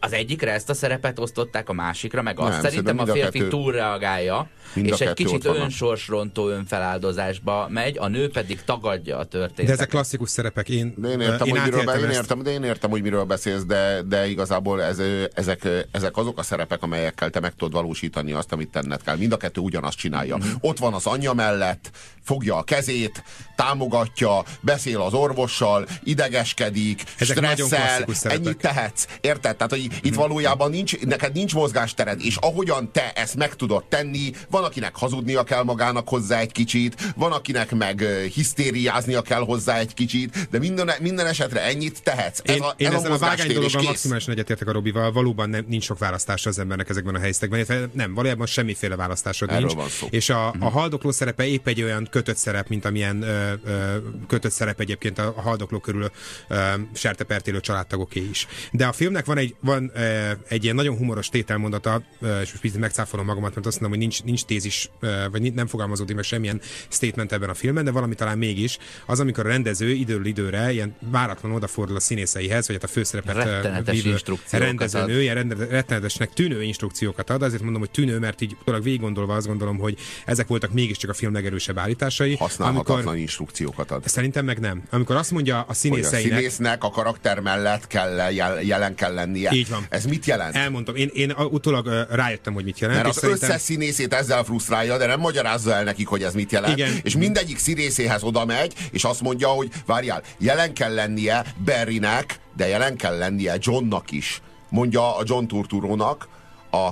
az 0.06 0.12
egyikre 0.12 0.52
ezt 0.52 0.70
a 0.70 0.74
szerepet 0.74 1.18
osztották, 1.18 1.68
a 1.68 1.72
másikra, 1.72 2.22
meg 2.22 2.38
azt 2.38 2.50
nem, 2.50 2.60
szerintem 2.60 2.98
a 2.98 3.06
férfi 3.06 3.38
kettő... 3.38 3.48
túlreagálja, 3.48 4.48
és 4.74 5.00
egy 5.00 5.12
kicsit 5.12 5.44
önsorsrontó 5.44 6.48
önfeláldozásba 6.48 7.66
megy, 7.70 7.98
a 7.98 8.08
nő 8.08 8.30
pedig 8.30 8.64
tagadja 8.64 9.18
a 9.18 9.24
történetet. 9.24 9.66
De 9.66 9.72
ezek 9.72 9.88
klasszikus 9.88 10.30
szerepek. 10.30 10.68
Én, 10.68 10.94
de 10.96 11.08
én 11.08 11.20
értem, 11.20 11.46
én 11.46 11.56
hogy 11.56 11.70
miről, 11.70 11.84
be, 11.84 11.98
én, 11.98 12.10
értem, 12.10 12.42
de 12.42 12.50
én 12.50 12.62
értem, 12.62 12.90
hogy 12.90 13.02
miről 13.02 13.24
beszélsz, 13.24 13.64
de, 13.64 14.02
de 14.02 14.28
igazából 14.28 14.82
ez, 14.82 15.00
ezek, 15.34 15.68
ezek 15.90 16.16
azok 16.16 16.38
a 16.38 16.42
szerepek, 16.42 16.82
amelyekkel 16.82 17.30
te 17.30 17.40
meg 17.40 17.54
tudod 17.54 17.72
valósítani 17.72 18.32
azt, 18.32 18.52
amit 18.52 18.70
tenned 18.70 19.02
kell. 19.02 19.16
Mind 19.16 19.32
a 19.32 19.36
kettő 19.36 19.60
ugyanazt 19.60 19.98
csinálja. 19.98 20.36
Mm-hmm. 20.36 20.52
Ott 20.60 20.78
van 20.78 20.94
az 20.94 21.06
anyja 21.06 21.32
mellett, 21.32 21.90
fogja 22.22 22.56
a 22.56 22.62
kezét, 22.62 23.22
támogatja, 23.56 24.42
beszél 24.60 25.00
az 25.00 25.12
orvossal, 25.14 25.86
idegeskedik, 26.02 27.02
Ezek 27.18 27.36
stresszel, 27.36 28.04
ennyit 28.22 28.56
tehetsz. 28.56 29.06
Érted? 29.20 29.56
Tehát, 29.56 29.72
hogy 29.72 29.88
itt 30.02 30.14
valójában 30.14 30.70
nincs, 30.70 31.00
neked 31.00 31.32
nincs 31.32 31.54
mozgástered, 31.54 32.20
és 32.20 32.36
ahogyan 32.36 32.92
te 32.92 33.12
ezt 33.12 33.36
meg 33.36 33.54
tudod 33.54 33.84
tenni, 33.84 34.32
van, 34.50 34.64
akinek 34.64 34.96
hazudnia 34.96 35.42
kell 35.42 35.62
magának 35.62 36.08
hozzá 36.08 36.38
egy 36.38 36.52
kicsit, 36.52 37.12
van, 37.16 37.32
akinek 37.32 37.74
meg 37.74 38.04
hisztériáznia 38.34 39.22
kell 39.22 39.40
hozzá 39.40 39.78
egy 39.78 39.94
kicsit, 39.94 40.48
de 40.50 40.58
minden, 40.58 40.90
minden 41.00 41.26
esetre 41.26 41.62
ennyit 41.62 42.02
tehetsz. 42.02 42.40
Ez 42.44 42.54
én, 42.54 42.62
a, 42.62 42.74
én 42.76 42.86
ez 42.86 42.94
ezzel 42.94 43.10
a, 43.10 43.14
a 43.14 43.18
vágány 43.18 43.52
dologban 43.52 43.84
maximálisan 43.84 44.32
egyetértek 44.32 44.68
a 44.68 44.72
Robival, 44.72 45.12
valóban 45.12 45.50
nem, 45.50 45.64
nincs 45.68 45.84
sok 45.84 45.98
választása 45.98 46.48
az 46.48 46.58
embernek 46.58 46.88
ezekben 46.88 47.14
a 47.14 47.18
helyzetekben. 47.18 47.90
Nem, 47.92 48.14
valójában 48.14 48.46
semmiféle 48.46 48.96
választásod 48.96 49.50
Erről 49.50 49.66
nincs. 49.66 50.02
És 50.10 50.28
a, 50.28 50.48
a 50.48 50.52
mhm. 50.56 50.64
haldokló 50.64 51.10
szerepe 51.10 51.46
épp 51.46 51.66
egy 51.66 51.82
olyan 51.82 52.08
kötött 52.10 52.36
szerep, 52.36 52.68
mint 52.68 52.84
amilyen 52.84 53.22
ö, 53.22 53.52
ö, 53.64 53.96
kötött 54.28 54.52
szerep 54.52 54.80
egyébként 54.80 55.18
a, 55.18 55.32
a 55.36 55.40
haldokló 55.40 55.78
körül 55.78 56.10
ö, 56.48 56.56
sertepertélő 56.94 57.60
családtagoké 57.60 58.28
is. 58.30 58.46
De 58.72 58.86
a 58.86 58.92
filmnek 58.92 59.24
van 59.24 59.38
egy, 59.38 59.54
van, 59.60 59.75
ö, 59.94 60.30
egy 60.48 60.64
ilyen 60.64 60.74
nagyon 60.74 60.96
humoros 60.96 61.28
tételmondata, 61.28 62.02
és 62.42 62.52
most 62.62 62.78
megcáfolom 62.78 63.26
magamat, 63.26 63.54
mert 63.54 63.66
azt 63.66 63.80
mondom, 63.80 63.98
hogy 63.98 64.08
nincs, 64.08 64.24
nincs 64.24 64.44
tézis, 64.44 64.90
vagy 65.30 65.54
nem 65.54 65.66
fogalmazódik 65.66 66.14
meg 66.14 66.24
semmilyen 66.24 66.60
statement 66.88 67.32
ebben 67.32 67.48
a 67.48 67.54
filmben, 67.54 67.84
de 67.84 67.90
valami 67.90 68.14
talán 68.14 68.38
mégis, 68.38 68.78
az, 69.06 69.20
amikor 69.20 69.46
a 69.46 69.48
rendező 69.48 69.90
időről 69.90 70.26
időre 70.26 70.72
ilyen 70.72 70.96
váratlan 71.10 71.52
odafordul 71.52 71.96
a 71.96 72.00
színészeihez, 72.00 72.66
vagy 72.66 72.76
hát 72.76 72.84
a 72.84 72.92
főszerepet 72.92 73.90
vívő 73.90 74.16
rendezőnő, 74.50 75.22
ilyen 75.22 75.48
rettenetesnek 75.48 76.32
tűnő 76.32 76.62
instrukciókat 76.62 77.30
ad, 77.30 77.42
azért 77.42 77.62
mondom, 77.62 77.80
hogy 77.80 77.90
tűnő, 77.90 78.18
mert 78.18 78.40
így 78.40 78.56
utólag 78.60 78.82
végig 78.82 79.00
gondolva 79.00 79.34
azt 79.34 79.46
gondolom, 79.46 79.78
hogy 79.78 79.98
ezek 80.24 80.46
voltak 80.46 80.72
mégiscsak 80.72 81.10
a 81.10 81.14
film 81.14 81.32
legerősebb 81.32 81.78
állításai. 81.78 82.36
Használhatatlan 82.36 82.98
amikor, 82.98 83.16
instrukciókat 83.16 83.90
ad. 83.90 84.08
Szerintem 84.08 84.44
meg 84.44 84.58
nem. 84.58 84.82
Amikor 84.90 85.16
azt 85.16 85.30
mondja 85.30 85.64
a 85.68 85.74
színészeinek... 85.74 86.22
Hogy 86.22 86.32
a 86.32 86.36
színésznek 86.36 86.84
a 86.84 86.90
karakter 86.90 87.40
mellett 87.40 87.86
kell, 87.86 88.32
jelen 88.62 88.94
kell 88.94 89.14
lennie. 89.14 89.50
Így 89.52 89.65
van. 89.68 89.86
Ez 89.88 90.04
mit 90.04 90.26
jelent? 90.26 90.56
Elmondom. 90.56 90.96
Én, 90.96 91.10
én 91.14 91.30
utólag 91.30 92.06
rájöttem, 92.10 92.54
hogy 92.54 92.64
mit 92.64 92.78
jelent. 92.78 93.02
Mert 93.02 93.14
az 93.14 93.20
szerintem... 93.20 93.48
összes 93.48 93.60
színészét 93.60 94.14
ezzel 94.14 94.44
frusztrálja, 94.44 94.98
de 94.98 95.06
nem 95.06 95.20
magyarázza 95.20 95.74
el 95.74 95.84
nekik, 95.84 96.06
hogy 96.06 96.22
ez 96.22 96.34
mit 96.34 96.52
jelent. 96.52 96.78
Igen. 96.78 96.98
És 97.02 97.16
mindegyik 97.16 97.58
színészéhez 97.58 98.22
oda 98.22 98.44
megy, 98.44 98.74
és 98.90 99.04
azt 99.04 99.20
mondja, 99.20 99.48
hogy 99.48 99.70
várjál, 99.86 100.22
jelen 100.38 100.74
kell 100.74 100.94
lennie 100.94 101.44
Barrynek, 101.64 102.38
de 102.56 102.66
jelen 102.68 102.96
kell 102.96 103.18
lennie 103.18 103.56
Johnnak 103.60 104.10
is. 104.10 104.42
Mondja 104.68 105.16
a 105.16 105.22
John 105.24 105.46
Turturónak 105.46 106.28
a 106.70 106.88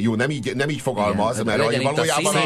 jó, 0.00 0.14
nem 0.14 0.30
így, 0.30 0.52
nem 0.54 0.68
így 0.68 0.80
fogalmaz, 0.80 1.34
Igen, 1.34 1.46
mert 1.46 1.62
hogy 1.62 1.82
valójában 1.82 2.34
a, 2.34 2.38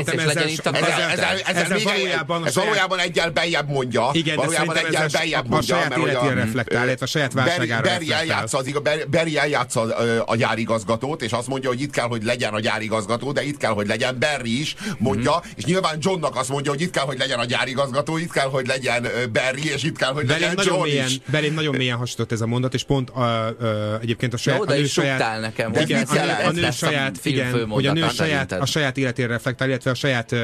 ez, 1.45 1.71
ez, 1.71 1.83
valójában, 1.83 2.47
ez 2.47 2.55
valójában 2.55 2.99
egyel 2.99 3.31
bejebb 3.31 3.69
mondja. 3.69 4.09
Igen, 4.13 4.37
valójában 4.37 4.77
egyel 4.77 5.09
bejebb 5.09 5.49
mondja. 5.49 5.77
A 5.77 5.81
saját 5.81 5.99
életére 5.99 6.35
reflektál, 6.35 6.85
illetve 6.85 7.05
a 7.05 7.09
saját 7.09 7.33
válságára 7.33 7.83
Berry 7.83 8.13
eljátsza, 8.13 8.59
az, 8.59 8.71
Berry 9.09 9.39
eljátsza 9.39 9.81
a 10.27 10.37
gyárigazgatót, 10.37 11.23
és 11.23 11.33
azt 11.33 11.49
mondja, 11.49 11.69
hogy 11.69 11.81
itt 11.81 11.91
kell, 11.91 12.07
hogy 12.07 12.25
legyen 12.25 12.55
a 12.55 12.61
gyárigazgató, 12.61 13.33
de 13.33 13.45
itt 13.45 13.57
kell, 13.57 13.73
hogy 13.73 13.87
legyen 13.87 14.17
Berry 14.19 14.61
is, 14.61 14.75
mondja, 14.99 15.43
mm. 15.47 15.51
és 15.57 15.65
nyilván 15.65 15.99
Johnnak 16.01 16.37
azt 16.37 16.49
mondja, 16.49 16.71
hogy 16.71 16.81
itt 16.81 16.91
kell, 16.91 17.05
hogy 17.05 17.19
legyen 17.19 17.39
a 17.39 17.45
gyárigazgató, 17.45 18.17
itt 18.17 18.33
kell, 18.33 18.49
hogy 18.49 18.67
legyen 18.67 19.07
Berry, 19.33 19.73
és 19.73 19.83
itt 19.83 19.97
kell, 19.97 20.13
hogy 20.13 20.29
legyen 20.29 20.59
John 20.65 20.87
is. 20.87 21.21
Belém 21.27 21.55
nagyon 21.55 21.75
mélyen 21.75 21.97
hasonlott 21.97 22.33
ez 22.33 22.41
a 22.41 22.47
mondat, 22.47 22.75
és 22.75 22.85
pont 22.85 23.13
egyébként 24.01 24.35
a 24.35 24.37
saját, 24.37 24.61
a 24.61 24.65
nő 24.65 24.87
saját, 24.87 25.41
nekem, 25.41 25.73
a 26.45 26.51
nő 26.51 26.71
saját 26.71 27.19
igen, 27.27 27.69
hogy 27.69 27.87
a 27.87 27.93
nő 27.93 28.09
saját, 28.09 28.53
a 28.53 28.67
saját 28.67 28.97
életére 28.97 29.29
reflektál, 29.29 29.69
illetve 29.69 29.91
a 29.91 29.95
saját 29.95 30.35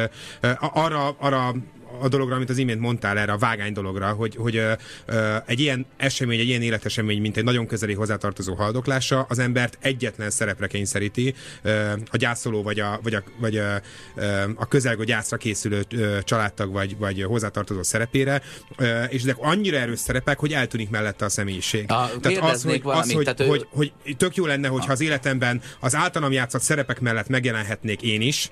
arra, 0.60 1.16
arra 1.18 1.54
a 2.00 2.09
dologra, 2.09 2.35
amit 2.35 2.50
az 2.50 2.59
imént 2.59 2.81
mondtál 2.81 3.18
erre 3.18 3.33
a 3.33 3.38
vágány 3.38 3.72
dologra, 3.72 4.11
hogy, 4.12 4.37
hogy 4.37 4.57
ö, 4.57 4.72
ö, 5.07 5.37
egy 5.46 5.61
ilyen 5.61 5.87
esemény, 5.96 6.38
egy 6.38 6.46
ilyen 6.48 6.62
életesemény, 6.62 7.20
mint 7.20 7.37
egy 7.37 7.44
nagyon 7.44 7.66
közeli 7.66 7.94
hozzátartozó 7.94 8.55
haldoklása, 8.55 9.26
az 9.28 9.38
embert 9.38 9.78
egyetlen 9.81 10.31
szerepre 10.31 10.66
kényszeríti, 10.66 11.35
ö, 11.62 11.92
a 12.11 12.16
gyászoló 12.16 12.62
vagy 12.62 12.81
a, 12.81 13.00
vagy 13.02 13.14
a, 13.14 13.22
vagy 13.38 13.57
a, 13.57 13.81
ö, 14.14 14.42
a 14.55 14.66
közelgő 14.68 15.05
gyászra 15.05 15.37
készülő 15.37 15.85
ö, 15.90 16.18
családtag 16.22 16.72
vagy, 16.72 16.96
vagy 16.98 17.22
hozzátartozó 17.22 17.83
szerepére, 17.83 18.42
ö, 18.76 19.02
és 19.02 19.22
ezek 19.22 19.37
annyira 19.38 19.76
erős 19.76 19.98
szerepek, 19.98 20.38
hogy 20.38 20.52
eltűnik 20.52 20.90
mellette 20.90 21.24
a 21.24 21.28
személyiség. 21.28 21.90
A, 21.90 22.11
tehát 22.20 22.38
az, 22.38 22.62
hogy, 22.62 22.83
valamit, 22.83 23.05
az, 23.05 23.12
hogy, 23.12 23.24
tehát 23.24 23.40
ő... 23.40 23.46
hogy, 23.46 23.66
hogy 23.70 24.16
tök 24.16 24.37
jó 24.37 24.46
lenne, 24.46 24.68
hogyha 24.68 24.92
az 24.92 25.00
életemben 25.00 25.61
az 25.81 25.94
általam 25.94 26.33
játszott 26.33 26.62
szerepek 26.62 27.00
mellett 27.00 27.28
megjelenhetnék 27.28 28.02
én 28.02 28.20
is, 28.20 28.50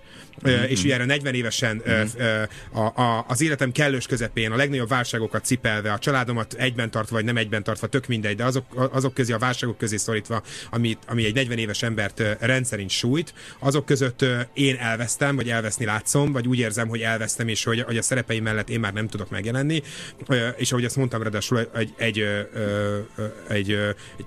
mm-hmm. 0.48 0.62
és 0.62 0.84
ugye 0.84 0.94
erre 0.94 1.04
40 1.04 1.34
évesen 1.34 1.82
mm-hmm. 1.88 2.42
a, 2.72 3.02
a, 3.02 3.24
az 3.30 3.42
életem 3.42 3.72
kellős 3.72 4.06
közepén, 4.06 4.52
a 4.52 4.56
legnagyobb 4.56 4.88
válságokat 4.88 5.44
cipelve, 5.44 5.92
a 5.92 5.98
családomat 5.98 6.52
egyben 6.52 6.90
tartva, 6.90 7.16
vagy 7.16 7.24
nem 7.24 7.36
egyben 7.36 7.62
tartva, 7.62 7.86
tök 7.86 8.06
mindegy, 8.06 8.36
de 8.36 8.44
azok, 8.44 8.90
azok 8.92 9.14
közé, 9.14 9.32
a 9.32 9.38
válságok 9.38 9.78
közé 9.78 9.96
szorítva, 9.96 10.42
ami, 10.70 10.98
ami 11.06 11.24
egy 11.24 11.34
40 11.34 11.58
éves 11.58 11.82
embert 11.82 12.22
rendszerint 12.40 12.90
sújt, 12.90 13.34
azok 13.58 13.84
között 13.84 14.24
én 14.54 14.76
elvesztem, 14.76 15.36
vagy 15.36 15.50
elveszni 15.50 15.84
látszom, 15.84 16.32
vagy 16.32 16.48
úgy 16.48 16.58
érzem, 16.58 16.88
hogy 16.88 17.00
elvesztem, 17.00 17.48
és 17.48 17.64
hogy, 17.64 17.80
hogy 17.80 17.96
a 17.96 18.02
szerepeim 18.02 18.42
mellett 18.42 18.68
én 18.68 18.80
már 18.80 18.92
nem 18.92 19.08
tudok 19.08 19.30
megjelenni, 19.30 19.82
és 20.56 20.72
ahogy 20.72 20.84
azt 20.84 20.96
mondtam, 20.96 21.22
ráadásul 21.22 21.58
egy, 21.58 21.68
egy, 21.74 22.18
egy, 22.18 22.18
egy, 23.48 23.70
egy, 23.70 24.26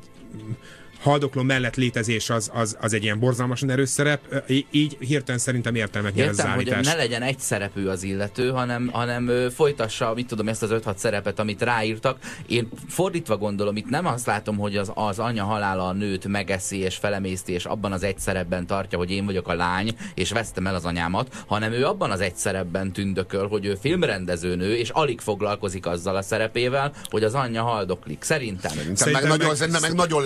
haldokló 1.03 1.41
mellett 1.41 1.75
létezés 1.75 2.29
az, 2.29 2.49
az, 2.53 2.77
az 2.81 2.93
egy 2.93 3.03
ilyen 3.03 3.19
borzalmasan 3.19 3.69
erős 3.69 3.89
szerep, 3.89 4.43
így 4.71 4.97
hirtelen 4.99 5.39
szerintem 5.39 5.75
értelmet 5.75 6.13
nyer 6.13 6.27
Értem, 6.27 6.51
hogy 6.51 6.75
ne 6.81 6.95
legyen 6.95 7.21
egy 7.21 7.39
szerepű 7.39 7.85
az 7.85 8.03
illető, 8.03 8.49
hanem, 8.49 8.89
hanem 8.91 9.49
folytassa, 9.55 10.13
mit 10.13 10.27
tudom, 10.27 10.47
ezt 10.47 10.63
az 10.63 10.69
5-6 10.73 10.95
szerepet, 10.95 11.39
amit 11.39 11.61
ráírtak. 11.61 12.17
Én 12.47 12.69
fordítva 12.87 13.37
gondolom, 13.37 13.75
itt 13.75 13.89
nem 13.89 14.05
azt 14.05 14.25
látom, 14.25 14.57
hogy 14.57 14.77
az, 14.77 14.91
az 14.93 15.19
anya 15.19 15.43
halála 15.43 15.87
a 15.87 15.93
nőt 15.93 16.27
megeszi 16.27 16.77
és 16.77 16.95
felemészti, 16.95 17.51
és 17.51 17.65
abban 17.65 17.91
az 17.91 18.03
egy 18.03 18.19
szerepben 18.19 18.67
tartja, 18.67 18.97
hogy 18.97 19.11
én 19.11 19.25
vagyok 19.25 19.47
a 19.47 19.53
lány, 19.53 19.95
és 20.13 20.31
vesztem 20.31 20.67
el 20.67 20.75
az 20.75 20.85
anyámat, 20.85 21.43
hanem 21.47 21.71
ő 21.71 21.85
abban 21.85 22.11
az 22.11 22.19
egy 22.19 22.35
szerepben 22.35 22.91
tündököl, 22.91 23.47
hogy 23.47 23.65
ő 23.65 23.75
filmrendezőnő, 23.81 24.75
és 24.75 24.89
alig 24.89 25.19
foglalkozik 25.19 25.85
azzal 25.85 26.15
a 26.15 26.21
szerepével, 26.21 26.93
hogy 27.09 27.23
az 27.23 27.33
anyja 27.33 27.63
haldoklik. 27.63 28.23
Szerintem. 28.23 28.71
Szerintem, 28.71 28.95
szerintem 28.95 29.29
meg, 29.29 29.37
nagyon, 29.37 29.56
szerintem 29.56 29.81
meg 29.81 29.93
nagyon 29.93 30.23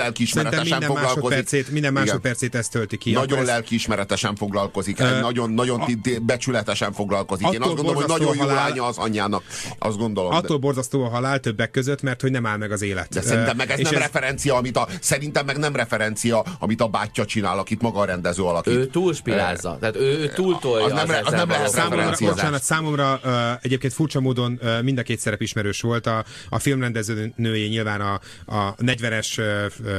lelkiismeretesen 0.70 1.09
minden 1.09 1.20
foglalkozik. 1.20 1.72
Minden 1.72 1.93
másodpercét 1.93 2.55
ezt 2.55 2.72
tölti 2.72 2.97
ki. 2.97 3.11
Nagyon 3.11 3.43
lelkiismeretesen 3.43 4.36
foglalkozik, 4.36 4.99
uh, 4.99 5.20
nagyon, 5.22 5.51
nagyon 5.51 5.80
a, 5.80 5.86
becsületesen 6.22 6.93
foglalkozik. 6.93 7.47
Én 7.51 7.61
azt 7.61 7.76
gondolom, 7.76 7.95
hogy 7.95 8.07
nagyon 8.07 8.36
jó 8.36 8.41
halál, 8.41 8.55
lánya 8.55 8.86
az 8.86 8.97
anyjának. 8.97 9.43
Azt 9.80 9.97
gondolom. 9.97 10.32
Attól 10.32 10.57
de... 10.57 10.61
borzasztó 10.61 11.03
a 11.03 11.09
halál 11.09 11.39
többek 11.39 11.72
között, 11.72 12.01
mert 12.01 12.22
hogy 12.22 12.32
nem 12.32 12.45
áll 12.45 12.57
meg 12.57 12.72
az 12.72 12.82
élet. 12.82 13.09
De 13.09 13.22
szerintem 13.22 13.57
meg 13.57 13.72
ez 13.72 13.80
nem 13.80 13.93
ez... 13.93 13.99
referencia, 13.99 14.55
amit 14.55 14.78
a, 14.78 14.88
szerintem 15.01 15.45
meg 15.45 15.57
nem 15.57 15.76
referencia, 15.76 16.43
amit 16.59 16.82
a 16.82 16.88
bátyja 16.88 17.26
csinál, 17.26 17.59
akit 17.59 17.82
maga 17.82 17.99
a 17.99 18.05
rendező 18.05 18.43
alakít. 18.43 18.74
Ő 18.74 18.86
túlspilázza, 18.88 19.78
tehát 19.80 19.95
ő, 19.95 20.20
ő 20.20 20.30
túltolja 20.30 20.86
az, 20.86 20.91
nem, 20.91 21.09
az, 21.09 21.22
az 21.24 21.34
nem 21.34 21.49
lehet 21.49 21.70
számomra, 21.70 22.11
bocsánat, 22.20 22.63
számomra 22.63 23.20
uh, 23.24 23.32
egyébként 23.61 23.93
furcsa 23.93 24.20
módon 24.20 24.59
uh, 24.61 24.82
mind 24.82 24.97
a 24.97 25.01
két 25.01 25.20
szerep 25.20 25.41
ismerős 25.41 25.82
volt. 25.82 26.07
A, 26.07 26.26
a 26.49 26.59
filmrendező 26.59 27.34
nője 27.36 27.68
nyilván 27.68 28.01
a, 28.01 28.20
a 28.45 28.76
40-es 28.76 29.39
uh, 29.39 29.86
uh, 29.86 29.91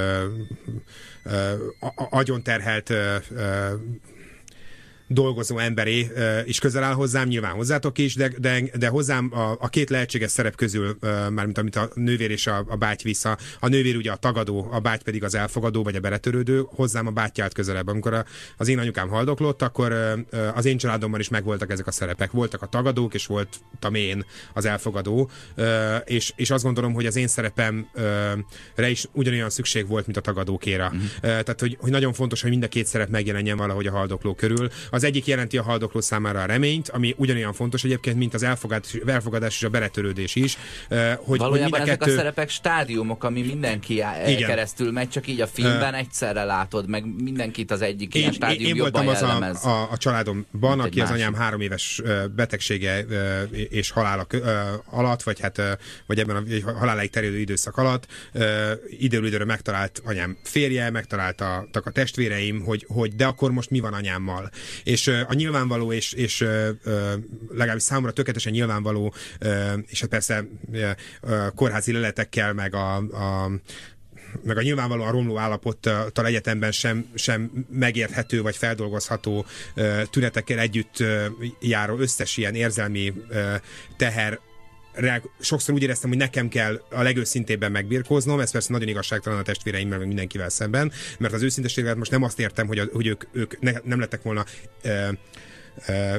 agyon 2.13 2.43
terhelt 2.43 2.91
dolgozó 5.09 5.59
emberé 5.59 6.11
is 6.45 6.59
közel 6.59 6.83
áll 6.83 6.93
hozzám, 6.93 7.29
nyilván 7.29 7.53
hozzátok 7.53 7.99
is, 7.99 8.15
de, 8.15 8.33
de, 8.39 8.63
de 8.79 8.89
hozzám 8.89 9.31
a, 9.33 9.57
a 9.61 9.69
két 9.69 9.91
lehetséges 9.91 10.31
szerep 10.31 10.57
közül, 10.57 10.99
mármint 11.31 11.59
amit 11.59 11.77
a 11.77 11.91
nővér 11.95 12.31
és 12.31 12.47
a, 12.47 12.65
a 12.69 12.77
báty 12.77 13.03
vissza, 13.03 13.39
a 13.61 13.69
nővér 13.69 13.97
ugye 13.97 14.11
a 14.11 14.17
tagadó, 14.17 14.69
a 14.73 14.79
báty 14.79 15.03
pedig 15.03 15.25
az 15.25 15.35
elfogadó, 15.35 15.83
vagy 15.83 15.97
a 15.97 16.01
beletörődő, 16.01 16.63
hozzám 16.67 17.07
a 17.07 17.11
bátyja 17.11 17.45
állt 17.45 17.55
közelebb. 17.55 17.87
Amikor 17.87 18.15
a, 18.15 18.25
az 18.57 18.69
én 18.69 18.79
anyukám 18.79 19.09
haldoklott, 19.09 19.63
akkor 19.63 19.93
az 20.55 20.65
én 20.65 20.79
családomban 20.79 21.21
is 21.21 21.29
megvoltak 21.29 21.71
ezek 21.71 21.87
a 21.87 21.91
szerepek. 21.91 22.31
Voltak 22.31 22.63
a 22.63 22.67
tagadók, 22.67 23.15
és 23.15 23.27
voltam 23.27 23.95
én 23.95 24.25
az 24.53 24.65
elfogadó, 24.65 25.31
és, 26.05 26.33
és 26.37 26.51
azt 26.51 26.65
gondolom, 26.65 26.93
hogy 26.93 27.07
az 27.07 27.17
én 27.17 27.27
szerepemre 27.27 28.89
is 28.89 29.07
ugyanolyan 29.13 29.51
szükség 29.51 29.87
volt, 29.87 30.05
mint 30.05 30.19
a 30.19 30.21
tagadókéra. 30.21 30.87
Uh-huh. 30.87 31.21
Tehát, 31.21 31.61
hogy, 31.61 31.77
hogy 31.81 31.91
nagyon 31.91 32.13
fontos, 32.13 32.41
hogy 32.43 32.51
mind 32.51 32.63
a 32.63 32.69
két 32.69 32.87
szerep 32.87 33.09
megjelenjen 33.09 33.57
valahogy 33.57 33.87
a 33.87 33.91
haldokló 33.91 34.35
körül. 34.35 34.69
Az 34.99 35.05
egyik 35.05 35.27
jelenti 35.27 35.59
a 35.59 35.63
haldokló 35.63 36.01
számára 36.01 36.41
a 36.41 36.47
reményt, 36.47 36.89
ami 36.89 37.15
ugyanolyan 37.17 37.53
fontos 37.53 37.85
egyébként, 37.85 38.17
mint 38.17 38.35
az 38.35 38.43
elfogadás, 38.43 38.95
elfogadás 39.07 39.55
és 39.55 39.63
a 39.63 39.69
beletörődés 39.69 40.35
is. 40.35 40.59
Hogy, 41.17 41.39
Valójában 41.39 41.81
hogy 41.81 41.89
ezek 41.89 41.99
kettő... 41.99 42.13
a 42.13 42.17
szerepek 42.17 42.49
stádiumok, 42.49 43.25
ami 43.25 43.43
mindenki 43.43 43.95
Igen. 43.95 44.49
keresztül 44.49 44.93
megy, 44.93 45.09
csak 45.09 45.27
így 45.27 45.41
a 45.41 45.47
filmben 45.47 45.93
uh, 45.93 45.99
egyszerre 45.99 46.45
látod, 46.45 46.89
meg 46.89 47.23
mindenkit 47.23 47.71
az 47.71 47.83
egyik 47.83 48.15
én, 48.15 48.21
ilyen 48.21 48.33
stádium 48.33 48.69
én, 48.69 48.75
én 48.75 48.81
voltam 48.81 49.09
az 49.09 49.23
a, 49.23 49.69
a, 49.69 49.89
a 49.91 49.97
családomban, 49.97 50.81
aki 50.81 51.01
az 51.01 51.11
anyám 51.11 51.35
három 51.35 51.61
éves 51.61 52.03
betegsége 52.35 53.01
és 53.69 53.91
halála 53.91 54.27
alatt, 54.91 55.23
vagy 55.23 55.41
hát 55.41 55.63
vagy 56.07 56.19
ebben 56.19 56.37
a 56.65 56.71
haláláig 56.73 57.11
terjedő 57.11 57.39
időszak 57.39 57.77
alatt 57.77 58.07
időről 58.99 59.27
időre 59.27 59.45
megtalált 59.45 60.03
anyám 60.05 60.37
férje, 60.43 60.91
megtaláltak 60.91 61.87
a 61.87 61.91
testvéreim, 61.91 62.61
hogy, 62.61 62.85
hogy 62.89 63.15
de 63.15 63.27
akkor 63.27 63.51
most 63.51 63.71
mi 63.71 63.81
van 63.81 63.93
anyámmal. 63.93 64.51
És 64.89 65.07
a 65.07 65.34
nyilvánvaló, 65.34 65.93
és, 65.93 66.12
és 66.12 66.41
legalábbis 67.49 67.82
számomra 67.82 68.12
tökéletesen 68.12 68.53
nyilvánvaló, 68.53 69.14
és 69.86 70.01
hát 70.01 70.09
persze 70.09 70.45
kórházi 71.55 71.93
leletekkel, 71.93 72.53
meg 72.53 72.74
a, 72.74 72.97
a 72.97 73.51
meg 74.43 74.57
a 74.57 74.62
nyilvánvalóan 74.62 75.12
romló 75.12 75.39
állapottal 75.39 76.26
egyetemben 76.26 76.72
sem, 76.72 77.07
sem 77.14 77.66
megérthető 77.70 78.43
vagy 78.43 78.57
feldolgozható 78.57 79.47
tünetekkel 80.11 80.59
együtt 80.59 81.05
járó 81.61 81.99
összes 81.99 82.36
ilyen 82.36 82.55
érzelmi 82.55 83.12
teher 83.97 84.39
sokszor 85.41 85.75
úgy 85.75 85.83
éreztem, 85.83 86.09
hogy 86.09 86.19
nekem 86.19 86.49
kell 86.49 86.83
a 86.91 87.03
legőszintébben 87.03 87.73
megbirkóznom, 87.73 88.41
ez 88.41 88.51
persze 88.51 88.73
nagyon 88.73 88.89
igazságtalan 88.89 89.39
a 89.39 89.43
testvéreimmel, 89.43 89.99
meg 89.99 90.07
mindenkivel 90.07 90.49
szemben, 90.49 90.93
mert 91.19 91.35
az 91.35 91.43
őszintességet 91.43 91.97
most 91.97 92.11
nem 92.11 92.23
azt 92.23 92.41
értem, 92.41 92.67
hogy, 92.67 92.79
a, 92.79 92.85
hogy 92.93 93.07
ők, 93.07 93.25
ők 93.33 93.61
ne, 93.61 93.73
nem 93.85 94.01
lettek 94.01 94.23
volna 94.23 94.45
uh, 94.85 95.09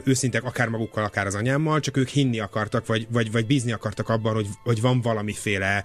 őszintek 0.03 0.43
akár 0.43 0.67
magukkal, 0.67 1.03
akár 1.03 1.25
az 1.25 1.35
anyámmal, 1.35 1.79
csak 1.79 1.97
ők 1.97 2.07
hinni 2.07 2.39
akartak, 2.39 2.85
vagy, 2.85 3.07
vagy, 3.09 3.31
vagy 3.31 3.45
bízni 3.45 3.71
akartak 3.71 4.09
abban, 4.09 4.33
hogy, 4.33 4.47
hogy 4.63 4.81
van 4.81 5.01
valamiféle 5.01 5.83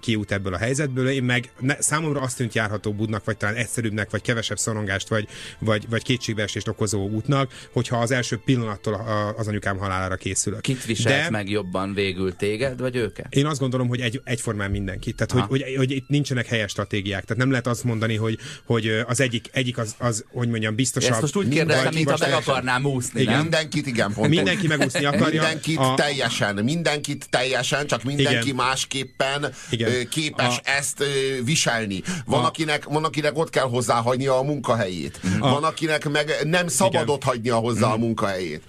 kiút 0.00 0.32
ebből 0.32 0.54
a 0.54 0.58
helyzetből. 0.58 1.08
Én 1.08 1.22
meg 1.22 1.52
ne, 1.60 1.80
számomra 1.80 2.20
azt 2.20 2.36
tűnt 2.36 2.54
járhatóbbnak, 2.54 3.24
vagy 3.24 3.36
talán 3.36 3.54
egyszerűbbnek, 3.54 4.10
vagy 4.10 4.22
kevesebb 4.22 4.58
szorongást, 4.58 5.08
vagy, 5.08 5.28
vagy, 5.58 5.88
vagy 5.88 6.02
kétségbeesést 6.02 6.68
okozó 6.68 7.08
útnak, 7.08 7.52
hogyha 7.72 7.96
az 7.96 8.10
első 8.10 8.40
pillanattól 8.44 9.34
az 9.36 9.48
anyukám 9.48 9.78
halálára 9.78 10.16
készülök. 10.16 10.60
Kit 10.60 10.84
viselt 10.84 11.22
De, 11.22 11.30
meg 11.30 11.50
jobban 11.50 11.94
végül 11.94 12.36
téged, 12.36 12.80
vagy 12.80 12.96
őket? 12.96 13.34
Én 13.34 13.46
azt 13.46 13.60
gondolom, 13.60 13.88
hogy 13.88 14.00
egy, 14.00 14.20
egyformán 14.24 14.70
mindenki. 14.70 15.12
Tehát, 15.12 15.32
hogy, 15.32 15.62
hogy, 15.62 15.76
hogy, 15.76 15.90
itt 15.90 16.08
nincsenek 16.08 16.46
helyes 16.46 16.70
stratégiák. 16.70 17.24
Tehát 17.24 17.42
nem 17.42 17.50
lehet 17.50 17.66
azt 17.66 17.84
mondani, 17.84 18.16
hogy, 18.16 18.38
hogy 18.64 18.88
az 19.06 19.20
egyik, 19.20 19.48
egyik 19.52 19.78
az, 19.78 19.94
az, 19.98 20.24
hogy 20.28 20.48
mondjam, 20.48 20.74
biztosabb. 20.74 21.12
Ezt 21.12 21.20
most 21.20 21.36
úgy 21.36 21.48
kérdeztem, 21.48 21.94
mint 21.94 22.10
ha 22.10 22.16
meg 22.20 22.32
akarnám 22.32 22.84
úszni 22.84 23.13
megúszni, 23.14 23.20
igen. 23.20 23.32
nem? 23.32 23.42
Mindenkit, 23.42 23.86
igen, 23.86 24.12
pontos. 24.12 24.36
Mindenki 24.36 24.66
megúszni 24.66 25.04
akarja. 25.04 25.40
Mindenkit 25.40 25.78
a... 25.78 25.94
teljesen, 25.96 26.54
mindenkit 26.54 27.26
teljesen, 27.30 27.86
csak 27.86 28.02
mindenki 28.02 28.44
igen. 28.44 28.54
másképpen 28.54 29.52
igen. 29.70 30.08
képes 30.08 30.56
a... 30.56 30.60
ezt 30.64 31.04
viselni. 31.44 32.02
Van, 32.26 32.44
a... 32.44 32.46
akinek, 32.46 32.84
van, 32.84 33.04
akinek 33.04 33.38
ott 33.38 33.50
kell 33.50 33.68
hozzáhagynia 33.68 34.38
a 34.38 34.42
munkahelyét. 34.42 35.20
A... 35.40 35.50
Van, 35.50 35.64
akinek 35.64 36.08
meg 36.08 36.34
nem 36.44 36.68
szabad 36.68 37.08
ott 37.08 37.22
hagynia 37.22 37.56
hozzá 37.56 37.86
a 37.86 37.94
mhm. 37.94 38.00
munkahelyét. 38.00 38.62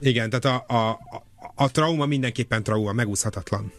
Igen, 0.00 0.30
tehát 0.30 0.64
a, 0.68 0.74
a, 0.74 0.88
a, 0.88 1.22
a 1.54 1.70
trauma 1.70 2.06
mindenképpen 2.06 2.62
trauma, 2.62 2.92
megúszhatatlan. 2.92 3.72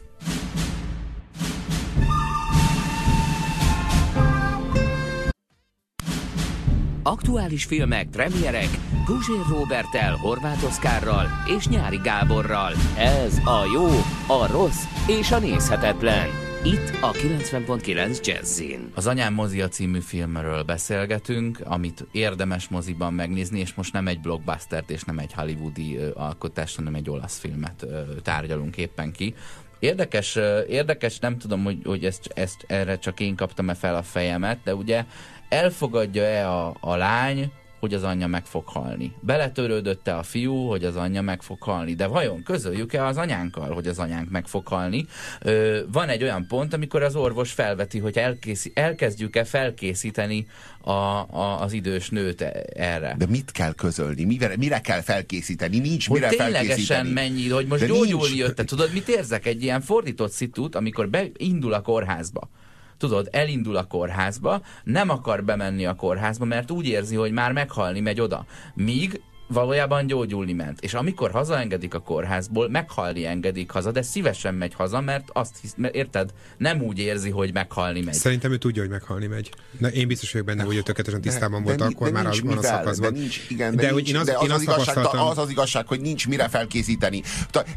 Aktuális 7.06 7.66
filmek, 7.66 8.08
premierek, 8.10 8.70
Guzsér 9.06 9.46
Robertel, 9.50 10.16
Horváth 10.16 10.64
Oszkárral 10.64 11.28
és 11.58 11.68
Nyári 11.68 12.00
Gáborral. 12.04 12.72
Ez 12.98 13.38
a 13.38 13.70
jó, 13.74 13.86
a 14.28 14.48
rossz 14.52 14.84
és 15.08 15.32
a 15.32 15.40
nézhetetlen. 15.40 16.28
Itt 16.66 17.02
a 17.02 17.12
90.9 17.12 18.26
Jazzin. 18.26 18.92
Az 18.96 19.08
Anyám 19.08 19.34
mozia 19.34 19.68
című 19.68 20.00
filmről 20.00 20.64
beszélgetünk, 20.64 21.62
amit 21.64 22.08
érdemes 22.12 22.68
moziban 22.68 23.14
megnézni, 23.14 23.60
és 23.60 23.74
most 23.74 23.94
nem 23.94 24.08
egy 24.08 24.20
blockbustert 24.20 24.90
és 24.90 25.04
nem 25.04 25.20
egy 25.20 25.34
hollywoodi 25.34 25.98
alkotást, 26.14 26.76
hanem 26.76 26.96
egy 26.96 27.10
olasz 27.10 27.38
filmet 27.38 27.86
tárgyalunk 28.22 28.78
éppen 28.78 29.12
ki. 29.12 29.34
Érdekes, 29.80 30.36
érdekes, 30.68 31.20
nem 31.20 31.38
tudom, 31.38 31.64
hogy, 31.64 31.78
hogy 31.84 32.06
ezt, 32.06 32.32
ezt 32.34 32.66
erre 32.68 32.98
csak 32.98 33.20
én 33.20 33.36
kaptam-e 33.36 33.74
fel 33.74 33.96
a 33.96 34.04
fejemet, 34.04 34.60
de 34.64 34.76
ugye 34.76 35.06
elfogadja-e 35.54 36.50
a, 36.50 36.76
a 36.80 36.96
lány, 36.96 37.52
hogy 37.84 37.94
az 37.94 38.04
anyja 38.04 38.28
meg 38.28 38.46
fog 38.46 38.68
halni. 38.68 39.14
Beletörődött-e 39.20 40.18
a 40.18 40.24
fiú, 40.24 40.68
hogy 40.68 40.84
az 40.84 40.96
anyja 40.96 41.22
meg 41.22 41.42
fog 41.42 41.62
halni. 41.62 41.94
De 41.94 42.08
vajon 42.08 42.44
közöljük-e 42.44 43.06
az 43.06 43.18
anyánkkal, 43.18 43.74
hogy 43.74 43.88
az 43.88 44.00
anyánk 44.00 44.30
meg 44.30 44.48
fog 44.48 44.68
halni? 44.68 45.06
Ö, 45.42 45.80
van 45.92 46.10
egy 46.10 46.24
olyan 46.24 46.48
pont, 46.48 46.74
amikor 46.74 47.04
az 47.04 47.16
orvos 47.16 47.52
felveti, 47.52 48.00
hogy 48.00 48.18
elkészi, 48.18 48.72
elkezdjük-e 48.76 49.44
felkészíteni 49.44 50.48
a, 50.82 50.92
a, 50.92 51.62
az 51.62 51.74
idős 51.74 52.10
nőt 52.10 52.42
e, 52.42 52.66
erre. 52.76 53.16
De 53.18 53.26
mit 53.26 53.52
kell 53.52 53.74
közölni? 53.74 54.24
Mire, 54.24 54.58
mire 54.58 54.80
kell 54.80 55.02
felkészíteni? 55.02 55.80
Nincs 55.80 56.08
hogy 56.08 56.20
mire 56.22 56.36
felkészíteni. 56.36 57.12
mennyi, 57.12 57.50
hogy 57.50 57.68
most 57.68 57.82
De 57.82 57.88
gyógyulni 57.88 58.36
jötte. 58.36 58.64
Tudod, 58.64 58.94
mit 58.94 59.08
érzek? 59.08 59.46
Egy 59.46 59.64
ilyen 59.64 59.82
fordított 59.82 60.32
szitút, 60.32 60.76
amikor 60.76 61.10
beindul 61.10 61.74
a 61.74 61.82
kórházba 61.82 62.50
tudod, 62.98 63.28
elindul 63.32 63.76
a 63.76 63.84
kórházba, 63.84 64.62
nem 64.84 65.10
akar 65.10 65.44
bemenni 65.44 65.86
a 65.86 65.96
kórházba, 65.96 66.46
mert 66.46 66.72
úgy 66.72 66.88
érzi, 66.88 67.16
hogy 67.16 67.32
már 67.32 67.52
meghalni 67.52 68.00
megy 68.00 68.22
oda. 68.22 68.46
Míg 68.74 69.22
valójában 69.48 70.08
gyógyulni 70.08 70.54
ment. 70.54 70.82
És 70.82 70.94
amikor 70.94 71.32
hazaengedik 71.32 71.94
a 71.94 72.00
kórházból, 72.00 72.70
meghalni 72.70 73.26
engedik 73.26 73.72
haza, 73.72 73.92
de 73.92 74.02
szívesen 74.02 74.54
megy 74.54 74.74
haza, 74.74 75.02
mert 75.02 75.30
azt 75.34 75.58
hisz, 75.62 75.74
mert 75.78 75.96
érted, 75.96 76.34
nem 76.58 76.82
úgy 76.82 77.00
érzi, 77.00 77.30
hogy 77.30 77.54
meghalni 77.54 78.02
megy. 78.02 78.14
Szerintem 78.14 78.52
ő 78.52 78.58
tudja, 78.58 78.82
hogy 78.82 78.92
meghalni 78.92 79.28
megy. 79.28 79.52
Na, 79.80 79.88
én 79.88 80.08
biztos 80.08 80.32
vagyok 80.32 80.48
benne, 80.48 80.64
hogy 80.64 80.76
ő 80.76 80.82
tökéletesen 80.82 81.22
tisztában 81.22 81.64
volt, 81.64 81.78
de, 81.78 81.84
akkor 81.84 82.08
de 82.08 82.14
már 82.14 82.26
az, 82.26 82.42
van 82.42 82.58
a 82.58 82.62
szakaszban. 82.62 83.14
De, 83.14 83.20
nincs, 83.20 83.40
igen, 83.50 83.76
de, 83.76 83.82
de, 83.82 83.92
nincs, 83.92 84.10
én 84.10 84.18
az, 84.18 84.26
de 84.26 84.38
az, 84.38 84.44
én 84.44 84.52
az, 84.52 84.56
az, 84.56 84.62
igazság, 84.62 85.06
az 85.06 85.38
az 85.38 85.50
igazság, 85.50 85.88
hogy 85.88 86.02
nincs 86.02 86.28
mire 86.28 86.48
felkészíteni. 86.48 87.22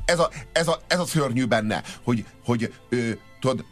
Ez 0.04 0.18
a, 0.18 0.30
ez 0.52 0.68
a, 0.68 0.80
ez 0.86 0.98
a 0.98 1.04
szörnyű 1.04 1.44
benne, 1.44 1.82
hogy, 2.02 2.24
hogy 2.44 2.72
ő, 2.88 3.18
tudod, 3.40 3.64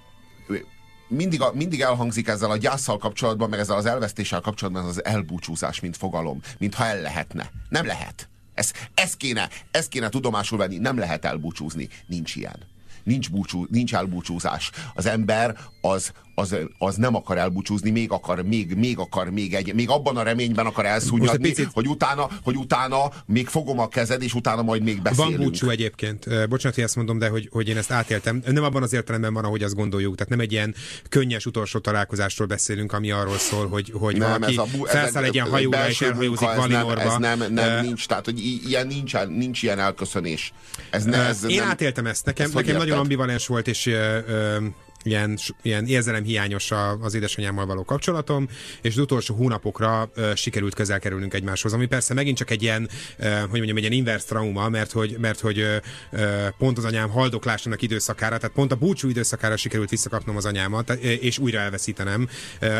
mindig, 1.08 1.40
a, 1.40 1.52
mindig 1.54 1.80
elhangzik 1.80 2.28
ezzel 2.28 2.50
a 2.50 2.56
gyászsal 2.56 2.98
kapcsolatban, 2.98 3.48
meg 3.48 3.58
ezzel 3.58 3.76
az 3.76 3.86
elvesztéssel 3.86 4.40
kapcsolatban 4.40 4.82
ez 4.82 4.88
az 4.88 5.04
elbúcsúzás, 5.04 5.80
mint 5.80 5.96
fogalom, 5.96 6.40
mintha 6.58 6.86
el 6.86 7.00
lehetne. 7.00 7.50
Nem 7.68 7.86
lehet. 7.86 8.28
Ez, 8.54 8.72
ez, 8.94 9.16
kéne, 9.16 9.48
ez 9.70 9.88
kéne 9.88 10.08
tudomásul 10.08 10.58
venni, 10.58 10.78
nem 10.78 10.98
lehet 10.98 11.24
elbúcsúzni. 11.24 11.88
Nincs 12.06 12.36
ilyen. 12.36 12.58
Nincs, 13.02 13.30
búcsú, 13.30 13.66
nincs 13.70 13.94
elbúcsúzás. 13.94 14.70
Az 14.94 15.06
ember 15.06 15.56
az, 15.84 16.12
az, 16.34 16.56
az 16.78 16.96
nem 16.96 17.14
akar 17.14 17.38
elbúcsúzni, 17.38 17.90
még 17.90 18.10
akar, 18.10 18.42
még, 18.42 18.74
még 18.74 18.98
akar, 18.98 19.30
még 19.30 19.54
egy, 19.54 19.74
még 19.74 19.90
abban 19.90 20.16
a 20.16 20.22
reményben 20.22 20.66
akar 20.66 20.86
elszúnyadni, 20.86 21.48
picit... 21.48 21.68
hogy, 21.72 21.88
utána, 21.88 22.28
hogy 22.42 22.56
utána 22.56 23.12
még 23.26 23.46
fogom 23.46 23.78
a 23.78 23.88
kezed, 23.88 24.22
és 24.22 24.34
utána 24.34 24.62
majd 24.62 24.82
még 24.82 25.02
beszélünk. 25.02 25.36
Van 25.36 25.46
búcsú 25.46 25.68
egyébként. 25.68 26.48
Bocsánat, 26.48 26.74
hogy 26.74 26.84
ezt 26.84 26.96
mondom, 26.96 27.18
de 27.18 27.28
hogy, 27.28 27.48
hogy 27.52 27.68
én 27.68 27.76
ezt 27.76 27.90
átéltem. 27.90 28.42
Nem 28.46 28.64
abban 28.64 28.82
az 28.82 28.92
értelemben 28.92 29.32
van, 29.32 29.44
ahogy 29.44 29.62
azt 29.62 29.74
gondoljuk. 29.74 30.14
Tehát 30.14 30.30
nem 30.30 30.40
egy 30.40 30.52
ilyen 30.52 30.74
könnyes 31.08 31.46
utolsó 31.46 31.78
találkozásról 31.78 32.46
beszélünk, 32.46 32.92
ami 32.92 33.10
arról 33.10 33.38
szól, 33.38 33.68
hogy, 33.68 33.92
hogy 33.94 34.16
nem, 34.16 34.30
valaki 34.30 34.52
ez 34.52 34.58
a 34.58 34.66
bú, 34.76 34.84
felszáll 34.84 35.24
egy 35.24 35.34
ilyen 35.34 35.50
hajóra, 35.50 35.88
és 35.88 36.00
elhajózik 36.00 36.54
Valinorba. 36.54 37.00
Ez 37.00 37.16
nem, 37.18 37.38
nem, 37.38 37.52
nem 37.52 37.78
uh, 37.78 37.82
nincs, 37.82 38.06
tehát 38.06 38.24
hogy 38.24 38.38
ilyen 38.68 38.86
nincs, 38.86 39.14
nincs 39.28 39.62
ilyen 39.62 39.78
elköszönés. 39.78 40.52
Ez 40.90 41.04
ne, 41.04 41.18
ez 41.18 41.44
én 41.44 41.58
nem, 41.58 41.68
átéltem 41.68 42.06
ezt. 42.06 42.24
Nekem, 42.24 42.46
ezt 42.46 42.54
nekem 42.54 42.76
nagyon 42.76 42.98
ambivalens 42.98 43.46
volt, 43.46 43.68
és 43.68 43.86
uh, 43.86 44.64
ilyen, 45.04 45.38
ilyen 45.62 45.86
érzelemhiányos 45.86 46.70
az 47.00 47.14
édesanyámmal 47.14 47.66
való 47.66 47.84
kapcsolatom, 47.84 48.48
és 48.82 48.90
az 48.90 48.98
utolsó 48.98 49.34
hónapokra 49.34 50.10
uh, 50.16 50.34
sikerült 50.34 50.74
közel 50.74 50.98
kerülnünk 50.98 51.34
egymáshoz, 51.34 51.72
ami 51.72 51.86
persze 51.86 52.14
megint 52.14 52.36
csak 52.36 52.50
egy 52.50 52.62
ilyen, 52.62 52.88
uh, 53.18 53.38
hogy 53.40 53.48
mondjam, 53.48 53.76
egy 53.76 53.82
ilyen 53.82 53.92
inverse 53.92 54.26
trauma, 54.26 54.68
mert 54.68 54.92
hogy, 54.92 55.16
mert 55.18 55.40
hogy 55.40 55.60
uh, 55.60 56.48
pont 56.58 56.78
az 56.78 56.84
anyám 56.84 57.10
haldoklásának 57.10 57.82
időszakára, 57.82 58.36
tehát 58.36 58.54
pont 58.54 58.72
a 58.72 58.76
búcsú 58.76 59.08
időszakára 59.08 59.56
sikerült 59.56 59.90
visszakapnom 59.90 60.36
az 60.36 60.44
anyámat, 60.44 60.90
és 61.00 61.38
újra 61.38 61.58
elveszítenem, 61.58 62.28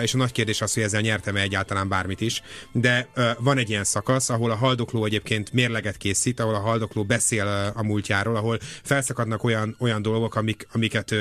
és 0.03 0.15
a 0.15 0.17
nagy 0.17 0.33
kérdés 0.33 0.61
az, 0.61 0.75
hogy 0.75 0.83
ezzel 0.83 1.01
nyertem-e 1.01 1.41
egyáltalán 1.41 1.89
bármit 1.89 2.21
is, 2.21 2.43
de 2.73 3.09
van 3.39 3.59
egy 3.59 3.71
ilyen 3.71 3.85
szakasz, 3.85 4.31
ahol 4.31 4.51
a 4.51 4.55
haldokló 4.55 5.05
egyébként 5.05 5.53
mérleget 5.53 5.97
készít, 5.97 6.41
ahol 6.41 6.55
a 6.55 6.59
haldokló 6.59 7.05
beszél 7.05 7.73
a 7.75 7.83
múltjáról, 7.83 8.37
ahol 8.37 8.59
felszakadnak 8.83 9.45
olyan, 9.45 9.77
olyan 9.79 10.03
dolgok, 10.03 10.35
amik, 10.35 10.67
amiket 10.73 11.15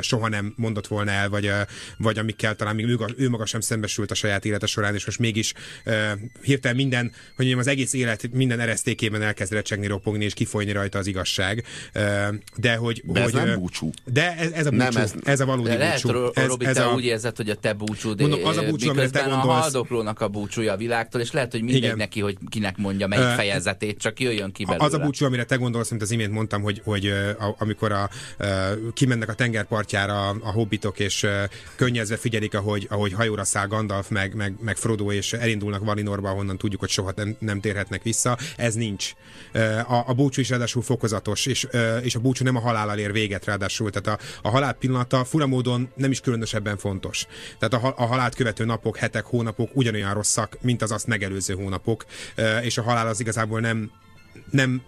soha 0.00 0.28
nem 0.28 0.37
nem 0.38 0.52
mondott 0.56 0.86
volna 0.86 1.10
el, 1.10 1.28
vagy, 1.28 1.50
vagy 1.98 2.18
amikkel 2.18 2.56
talán 2.56 2.74
még 2.74 2.86
ő, 2.86 2.98
ő 3.16 3.28
maga 3.28 3.46
sem 3.46 3.60
szembesült 3.60 4.10
a 4.10 4.14
saját 4.14 4.44
élete 4.44 4.66
során, 4.66 4.94
és 4.94 5.04
most 5.04 5.18
mégis 5.18 5.52
uh, 5.86 5.94
hirtelen 6.42 6.76
minden, 6.76 7.02
hogy 7.02 7.36
mondjam, 7.36 7.58
az 7.58 7.66
egész 7.66 7.92
élet 7.92 8.32
minden 8.32 8.60
eresztékében 8.60 9.22
elkezd 9.22 9.52
recsegni, 9.52 9.86
ropogni, 9.86 10.24
és 10.24 10.34
kifolyni 10.34 10.72
rajta 10.72 10.98
az 10.98 11.06
igazság. 11.06 11.64
Uh, 11.94 12.02
de 12.56 12.76
hogy... 12.76 13.02
De 13.04 13.22
hogy, 13.22 13.34
ez 13.34 13.44
nem 13.44 13.58
búcsú. 13.58 13.90
De 14.04 14.36
ez, 14.36 14.50
ez 14.50 14.66
a 14.66 14.70
búcsú. 14.70 14.82
Nem, 14.82 14.96
ez, 14.96 15.14
ez 15.22 15.40
a 15.40 15.44
valódi 15.44 15.68
de 15.68 15.90
búcsú. 15.90 16.08
Lehet, 16.08 16.36
ez, 16.36 16.46
Robi, 16.46 16.64
ez 16.64 16.76
te 16.76 16.84
a... 16.84 16.94
úgy 16.94 17.04
érzed, 17.04 17.36
hogy 17.36 17.50
a 17.50 17.54
te 17.54 17.72
búcsúd, 17.72 18.20
Mondom, 18.20 18.44
az 18.44 18.56
a 18.56 18.62
búcsú, 18.62 18.88
amire 18.88 19.10
te 19.10 19.20
gondolsz. 19.20 19.44
a 19.44 19.50
haldoklónak 19.50 20.20
a 20.20 20.28
búcsúja 20.28 20.72
a 20.72 20.76
világtól, 20.76 21.20
és 21.20 21.32
lehet, 21.32 21.50
hogy 21.50 21.62
mindegy 21.62 21.82
Igen. 21.82 21.96
neki, 21.96 22.20
hogy 22.20 22.36
kinek 22.48 22.76
mondja 22.76 23.06
melyik 23.06 23.24
uh, 23.24 23.32
fejezetét, 23.32 23.98
csak 23.98 24.20
jöjjön 24.20 24.52
ki 24.52 24.64
belőle. 24.64 24.84
Az 24.84 24.94
a 24.94 24.98
búcsú, 24.98 25.24
amire 25.24 25.44
te 25.44 25.56
gondolsz, 25.56 25.90
mint 25.90 26.02
az 26.02 26.10
imént 26.10 26.32
mondtam, 26.32 26.62
hogy, 26.62 26.80
hogy 26.84 27.06
a, 27.38 27.54
amikor 27.58 27.92
a, 27.92 28.02
a, 28.02 28.08
kimennek 28.94 29.28
a 29.28 29.34
tengerpartjára 29.34 30.27
a 30.28 30.50
hobbitok, 30.50 30.98
és 30.98 31.26
könnyezve 31.76 32.16
figyelik, 32.16 32.54
ahogy, 32.54 32.86
ahogy 32.90 33.12
hajóra 33.12 33.44
száll 33.44 33.66
Gandalf, 33.66 34.08
meg, 34.08 34.34
meg, 34.34 34.54
meg 34.60 34.76
Frodo, 34.76 35.12
és 35.12 35.32
elindulnak 35.32 35.84
Valinorba, 35.84 36.28
ahonnan 36.28 36.58
tudjuk, 36.58 36.80
hogy 36.80 36.88
soha 36.88 37.12
nem, 37.16 37.36
nem 37.38 37.60
térhetnek 37.60 38.02
vissza. 38.02 38.38
Ez 38.56 38.74
nincs. 38.74 39.12
A, 39.86 40.02
a 40.06 40.14
búcsú 40.14 40.40
is 40.40 40.48
ráadásul 40.48 40.82
fokozatos, 40.82 41.46
és, 41.46 41.66
és 42.02 42.14
a 42.14 42.20
búcsú 42.20 42.44
nem 42.44 42.56
a 42.56 42.60
halállal 42.60 42.98
ér 42.98 43.12
véget 43.12 43.44
ráadásul. 43.44 43.90
Tehát 43.90 44.20
a, 44.20 44.48
a 44.48 44.50
halál 44.50 44.72
pillanata 44.72 45.24
furamódon 45.24 45.88
nem 45.94 46.10
is 46.10 46.20
különösebben 46.20 46.76
fontos. 46.76 47.26
Tehát 47.58 47.84
a, 47.84 47.94
a 47.96 48.06
halált 48.06 48.34
követő 48.34 48.64
napok, 48.64 48.96
hetek, 48.96 49.24
hónapok 49.24 49.70
ugyanolyan 49.76 50.14
rosszak, 50.14 50.56
mint 50.60 50.82
az 50.82 50.90
azt 50.90 51.06
megelőző 51.06 51.54
hónapok, 51.54 52.04
és 52.62 52.78
a 52.78 52.82
halál 52.82 53.06
az 53.06 53.20
igazából 53.20 53.60
nem 53.60 53.90
nem, 54.50 54.82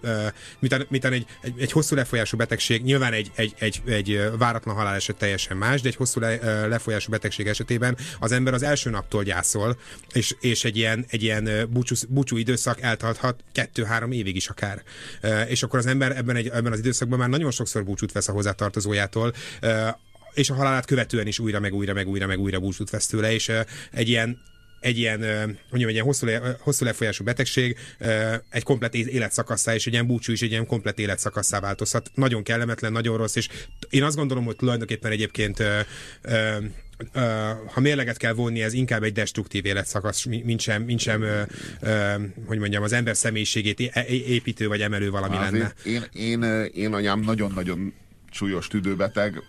miután, 0.59 1.13
egy, 1.13 1.27
egy, 1.43 1.55
egy 1.59 1.73
hosszú 1.73 1.95
lefolyású 1.95 2.37
betegség, 2.37 2.83
nyilván 2.83 3.13
egy, 3.13 3.31
egy, 3.35 3.55
egy, 3.59 3.83
egy 3.87 4.31
váratlan 4.39 4.75
haláleset 4.75 5.17
teljesen 5.17 5.57
más, 5.57 5.81
de 5.81 5.89
egy 5.89 5.97
hosszú 5.97 6.21
le, 6.21 6.67
lefolyású 6.67 7.11
betegség 7.11 7.47
esetében 7.47 7.97
az 8.19 8.33
ember 8.33 8.55
az 8.55 8.63
első 8.63 8.91
naptól 8.91 9.23
gyászol, 9.23 9.79
és, 10.13 10.35
és 10.41 10.65
egy 10.65 10.77
ilyen, 10.77 11.05
egy 11.09 11.23
ilyen 11.23 11.69
búcsú, 11.71 11.95
búcsú 12.09 12.37
időszak 12.37 12.81
eltarthat 12.81 13.45
kettő-három 13.53 14.13
évig 14.13 14.37
is 14.37 14.49
akár. 14.49 14.83
És 15.49 15.63
akkor 15.63 15.79
az 15.79 15.87
ember 15.87 16.17
ebben, 16.17 16.37
egy, 16.37 16.49
ebben 16.49 16.73
az 16.73 16.79
időszakban 16.79 17.19
már 17.19 17.29
nagyon 17.29 17.51
sokszor 17.51 17.85
búcsút 17.85 18.13
vesz 18.13 18.29
a 18.29 18.33
hozzátartozójától, 18.33 19.33
és 20.35 20.51
a 20.51 20.55
halálát 20.55 20.87
követően 20.87 21.27
is 21.27 21.39
újra, 21.39 21.61
meg 21.61 21.75
újra, 21.75 21.93
meg 21.93 22.09
újra, 22.09 22.27
meg 22.27 22.39
újra 22.39 22.61
búcsút 22.61 22.91
vesz 22.91 23.07
tőle, 23.07 23.33
és 23.33 23.53
egy 23.91 24.09
ilyen 24.09 24.39
egy 24.81 24.99
ilyen, 24.99 25.18
mondjam, 25.70 25.89
egy 25.89 25.93
ilyen 25.93 26.05
hosszú, 26.05 26.26
le, 26.26 26.57
hosszú 26.61 26.85
lefolyású 26.85 27.24
betegség 27.24 27.78
egy 28.51 28.62
komplet 28.62 28.95
életszakasszá, 28.95 29.74
és 29.74 29.87
egy 29.87 29.93
ilyen 29.93 30.07
búcsú 30.07 30.33
is 30.33 30.43
egy 30.43 30.51
ilyen 30.51 30.66
komplet 30.66 30.99
életszakasszá 30.99 31.61
változhat. 31.61 32.11
Nagyon 32.14 32.43
kellemetlen, 32.43 32.93
nagyon 32.93 33.16
rossz, 33.16 33.37
és 33.37 33.49
én 33.91 34.03
azt 34.03 34.16
gondolom, 34.16 34.45
hogy 34.45 34.57
tulajdonképpen 34.57 35.11
egyébként 35.11 35.62
ha 37.66 37.81
mérleget 37.81 38.16
kell 38.16 38.33
vonni, 38.33 38.62
ez 38.62 38.72
inkább 38.72 39.03
egy 39.03 39.12
destruktív 39.12 39.64
életszakasz, 39.64 40.24
mint 40.24 40.61
sem, 40.61 40.83
mint 40.83 41.01
sem 41.01 41.24
hogy 42.47 42.59
mondjam, 42.59 42.83
az 42.83 42.93
ember 42.93 43.16
személyiségét 43.16 43.81
építő 44.09 44.68
vagy 44.68 44.81
emelő 44.81 45.11
valami 45.11 45.37
Azért 45.37 45.53
lenne. 45.53 45.74
Én, 45.85 46.05
én, 46.12 46.43
én 46.74 46.95
anyám 46.95 47.20
nagyon-nagyon 47.20 47.95
súlyos 48.31 48.68
tüdőbeteg, 48.68 49.43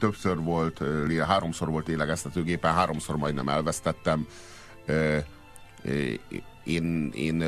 többször 0.00 0.36
volt, 0.36 0.80
háromszor 1.26 1.68
volt 1.68 1.88
élegeztetőgépen, 1.88 2.72
háromszor 2.72 3.16
majdnem 3.16 3.48
elvesztettem 3.48 4.26
én, 6.64 7.10
én 7.14 7.44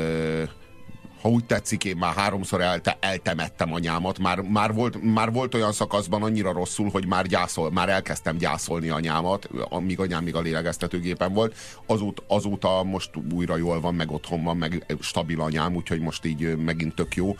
ha 1.21 1.29
úgy 1.29 1.45
tetszik, 1.45 1.83
én 1.83 1.97
már 1.97 2.13
háromszor 2.13 2.61
elte, 2.61 2.97
eltemettem 2.99 3.73
anyámat. 3.73 4.19
Már, 4.19 4.39
már, 4.39 4.73
volt, 4.73 5.13
már 5.13 5.31
volt 5.31 5.53
olyan 5.53 5.71
szakaszban 5.71 6.23
annyira 6.23 6.51
rosszul, 6.51 6.89
hogy 6.89 7.07
már 7.07 7.25
gyászol, 7.25 7.71
már 7.71 7.89
elkezdtem 7.89 8.37
gyászolni 8.37 8.89
anyámat, 8.89 9.49
amíg 9.69 9.99
anyám 9.99 10.23
még 10.23 10.35
a 10.35 10.41
lélegeztetőgépen 10.41 11.33
volt. 11.33 11.55
Azóta, 11.85 12.23
azóta 12.27 12.83
most 12.83 13.09
újra 13.33 13.57
jól 13.57 13.81
van, 13.81 13.95
meg 13.95 14.11
otthon 14.11 14.43
van, 14.43 14.57
meg 14.57 14.85
stabil 14.99 15.41
anyám, 15.41 15.75
úgyhogy 15.75 15.99
most 15.99 16.25
így 16.25 16.55
megint 16.57 16.95
tök 16.95 17.15
jó. 17.15 17.35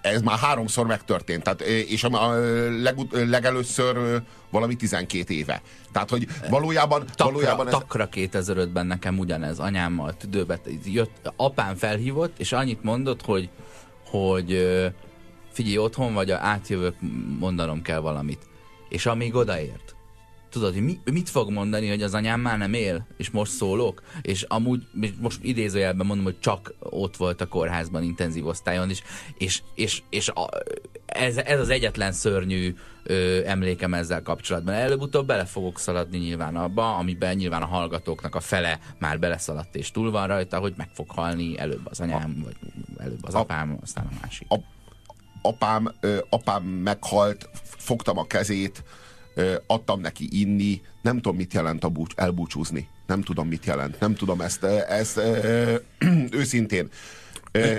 Ez 0.00 0.22
már 0.22 0.38
háromszor 0.38 0.86
megtörtént. 0.86 1.42
Tehát, 1.42 1.60
és 1.60 2.04
a, 2.04 2.34
legut, 2.82 3.28
legelőször 3.28 4.22
valami 4.54 4.76
12 4.76 5.34
éve. 5.34 5.62
Tehát, 5.92 6.10
hogy 6.10 6.26
valójában... 6.50 7.06
Takra, 7.06 7.24
valójában 7.24 7.66
ez... 7.66 7.72
takra 7.72 8.08
2005-ben 8.12 8.86
nekem 8.86 9.18
ugyanez 9.18 9.58
anyámmal 9.58 10.16
tüdőbe 10.16 10.60
jött, 10.84 11.32
apám 11.36 11.76
felhívott, 11.76 12.38
és 12.38 12.52
annyit 12.52 12.82
mondott, 12.82 13.22
hogy, 13.22 13.48
hogy 14.06 14.48
figyelj, 15.52 15.78
otthon 15.78 16.14
vagy, 16.14 16.30
átjövök, 16.30 16.94
mondanom 17.38 17.82
kell 17.82 18.00
valamit. 18.00 18.42
És 18.88 19.06
amíg 19.06 19.34
odaért, 19.34 19.93
tudod, 20.54 20.72
hogy 20.72 20.82
mi, 20.82 20.98
mit 21.04 21.28
fog 21.28 21.50
mondani, 21.50 21.88
hogy 21.88 22.02
az 22.02 22.14
anyám 22.14 22.40
már 22.40 22.58
nem 22.58 22.72
él, 22.72 23.06
és 23.16 23.30
most 23.30 23.52
szólok, 23.52 24.02
és 24.22 24.42
amúgy, 24.42 24.86
most 25.20 25.38
idézőjelben 25.42 26.06
mondom, 26.06 26.24
hogy 26.24 26.40
csak 26.40 26.74
ott 26.78 27.16
volt 27.16 27.40
a 27.40 27.46
kórházban, 27.46 28.02
intenzív 28.02 28.46
osztályon 28.46 28.90
is, 28.90 29.02
és, 29.38 29.62
és, 29.74 30.02
és 30.10 30.28
a, 30.28 30.48
ez, 31.06 31.36
ez 31.36 31.60
az 31.60 31.68
egyetlen 31.68 32.12
szörnyű 32.12 32.74
ö, 33.02 33.40
emlékem 33.46 33.94
ezzel 33.94 34.22
kapcsolatban. 34.22 34.74
Előbb-utóbb 34.74 35.26
bele 35.26 35.44
fogok 35.44 35.78
szaladni 35.78 36.18
nyilván 36.18 36.56
abba, 36.56 36.96
amiben 36.96 37.36
nyilván 37.36 37.62
a 37.62 37.66
hallgatóknak 37.66 38.34
a 38.34 38.40
fele 38.40 38.78
már 38.98 39.18
beleszaladt 39.18 39.76
és 39.76 39.90
túl 39.90 40.10
van 40.10 40.26
rajta, 40.26 40.58
hogy 40.58 40.74
meg 40.76 40.88
fog 40.92 41.10
halni 41.10 41.58
előbb 41.58 41.86
az 41.86 42.00
anyám, 42.00 42.36
a, 42.40 42.44
vagy 42.44 42.56
előbb 42.98 43.24
az 43.24 43.34
a, 43.34 43.38
apám, 43.38 43.78
aztán 43.82 44.06
a 44.10 44.14
másik. 44.20 44.46
A, 44.50 44.56
apám, 45.42 45.92
ö, 46.00 46.18
apám 46.28 46.62
meghalt, 46.62 47.48
fogtam 47.62 48.18
a 48.18 48.26
kezét, 48.26 48.84
adtam 49.66 50.00
neki 50.00 50.28
inni, 50.40 50.82
nem 51.02 51.16
tudom, 51.16 51.36
mit 51.36 51.54
jelent 51.54 51.84
a 51.84 51.88
búcs, 51.88 52.12
elbúcsúzni. 52.16 52.88
Nem 53.06 53.22
tudom, 53.22 53.48
mit 53.48 53.66
jelent. 53.66 54.00
Nem 54.00 54.14
tudom 54.14 54.40
ezt, 54.40 54.64
ezt 54.64 55.16
ö, 55.16 55.74
őszintén. 56.40 56.88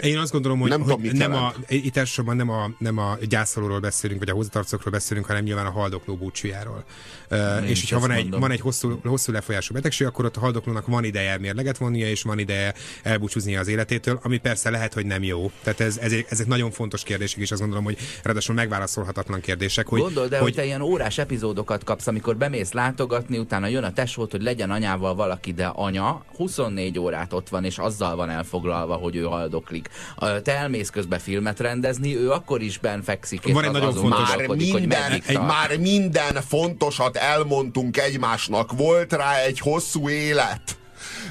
Én 0.01 0.17
azt 0.17 0.31
gondolom, 0.31 0.59
hogy 0.59 0.69
nem, 0.69 0.81
hogy 0.81 0.95
tudom, 0.95 1.17
nem 1.17 1.33
a, 1.33 1.53
itt 1.67 1.97
elsősorban 1.97 2.35
nem 2.35 2.49
a, 2.49 2.69
nem 2.77 2.97
a 2.97 3.17
gyászolóról 3.29 3.79
beszélünk, 3.79 4.19
vagy 4.19 4.29
a 4.29 4.33
hozzatartozókról 4.33 4.91
beszélünk, 4.91 5.25
hanem 5.25 5.43
nyilván 5.43 5.65
a 5.65 5.71
haldokló 5.71 6.15
búcsújáról. 6.15 6.83
Uh, 7.31 7.69
és 7.69 7.79
hogyha 7.79 7.99
van 7.99 8.11
egy, 8.11 8.29
van 8.29 8.51
egy 8.51 8.59
hosszú, 8.59 8.99
hosszú 9.03 9.31
lefolyású 9.31 9.73
betegség, 9.73 10.07
akkor 10.07 10.25
ott 10.25 10.35
a 10.35 10.39
haldoklónak 10.39 10.87
van 10.87 11.03
ideje 11.03 11.37
mérleget 11.37 11.77
vonnia, 11.77 12.07
és 12.07 12.21
van 12.21 12.39
ideje 12.39 12.73
elbúcsúznia 13.03 13.59
az 13.59 13.67
életétől, 13.67 14.19
ami 14.23 14.37
persze 14.37 14.69
lehet, 14.69 14.93
hogy 14.93 15.05
nem 15.05 15.23
jó. 15.23 15.51
Tehát 15.63 15.79
ez, 15.79 15.97
ez, 15.97 16.13
ezek 16.29 16.47
nagyon 16.47 16.71
fontos 16.71 17.03
kérdések, 17.03 17.39
és 17.39 17.51
azt 17.51 17.61
gondolom, 17.61 17.83
hogy 17.83 17.97
ráadásul 18.23 18.55
megválaszolhatatlan 18.55 19.41
kérdések. 19.41 19.87
Hogy, 19.87 19.99
Gondold 19.99 20.33
el, 20.33 20.39
hogy, 20.39 20.47
hogy 20.47 20.57
te 20.57 20.65
ilyen 20.65 20.81
órás 20.81 21.17
epizódokat 21.17 21.83
kapsz, 21.83 22.07
amikor 22.07 22.37
bemész 22.37 22.71
látogatni, 22.71 23.37
utána 23.37 23.67
jön 23.67 23.83
a 23.83 23.93
tesót, 23.93 24.31
hogy 24.31 24.41
legyen 24.41 24.71
anyával 24.71 25.15
valaki, 25.15 25.53
de 25.53 25.65
anya 25.65 26.23
24 26.35 26.99
órát 26.99 27.33
ott 27.33 27.49
van, 27.49 27.63
és 27.63 27.77
azzal 27.77 28.15
van 28.15 28.29
elfoglalva, 28.29 28.95
hogy 28.95 29.15
ő 29.15 29.23
haldok 29.23 29.64
haldoklik. 29.65 29.89
Ö, 30.21 30.41
Te 30.41 30.55
elmész 30.57 30.89
közben 30.89 31.19
filmet 31.19 31.59
rendezni, 31.59 32.17
ő 32.17 32.31
akkor 32.31 32.61
is 32.61 32.77
benfekszik, 32.77 33.53
Van 33.53 33.63
egy 33.63 33.69
az 33.69 33.73
nagyon 33.73 33.93
fontos- 33.93 34.35
Már 34.35 34.47
minden, 34.47 35.11
egy, 35.11 35.39
már 35.39 35.77
minden 35.77 36.41
fontosat 36.47 37.15
elmondtunk 37.17 37.97
egymásnak. 37.97 38.71
Volt 38.71 39.13
rá 39.13 39.35
egy 39.37 39.59
hosszú 39.59 40.09
élet. 40.09 40.61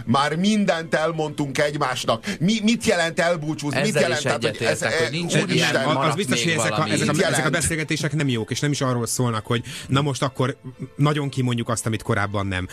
Már 0.06 0.36
mindent 0.36 0.94
elmondtunk 0.94 1.58
egymásnak. 1.58 2.24
Mi, 2.40 2.60
mit 2.62 2.84
jelent 2.84 3.20
elbúcsúzni? 3.20 3.80
Mit 3.80 3.94
jelent? 3.94 4.14
is 4.14 4.22
Tehát, 4.22 4.42
hogy 4.44 4.56
egyetértek, 4.56 4.98
hogy 4.98 5.10
nincs 5.10 5.34
úristen, 5.34 5.50
ilyen 5.50 5.74
Az- 5.96 6.08
az 6.08 6.14
biztos, 6.14 6.42
hogy 6.42 6.52
ezek 6.52 6.72
a, 6.78 6.88
ezek, 6.88 7.08
a, 7.08 7.26
ezek 7.26 7.46
a 7.46 7.50
beszélgetések 7.50 8.12
nem 8.12 8.28
jók, 8.28 8.50
és 8.50 8.60
nem 8.60 8.70
is 8.70 8.80
arról 8.80 9.06
szólnak, 9.06 9.46
hogy 9.46 9.62
na 9.88 10.02
most 10.02 10.22
akkor 10.22 10.56
nagyon 10.96 11.28
kimondjuk 11.28 11.68
azt, 11.68 11.86
amit 11.86 12.02
korábban 12.02 12.46
nem. 12.46 12.68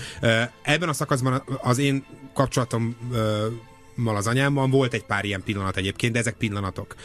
Ebben 0.61 0.89
a 0.89 0.93
szakaszban 0.93 1.43
az 1.61 1.77
én 1.77 2.05
kapcsolatom 2.33 2.97
mal 3.95 4.15
az 4.15 4.27
anyámmal 4.27 4.67
volt 4.67 4.93
egy 4.93 5.03
pár 5.03 5.25
ilyen 5.25 5.43
pillanat 5.43 5.77
egyébként, 5.77 6.13
de 6.13 6.19
ezek 6.19 6.33
pillanatok. 6.33 6.95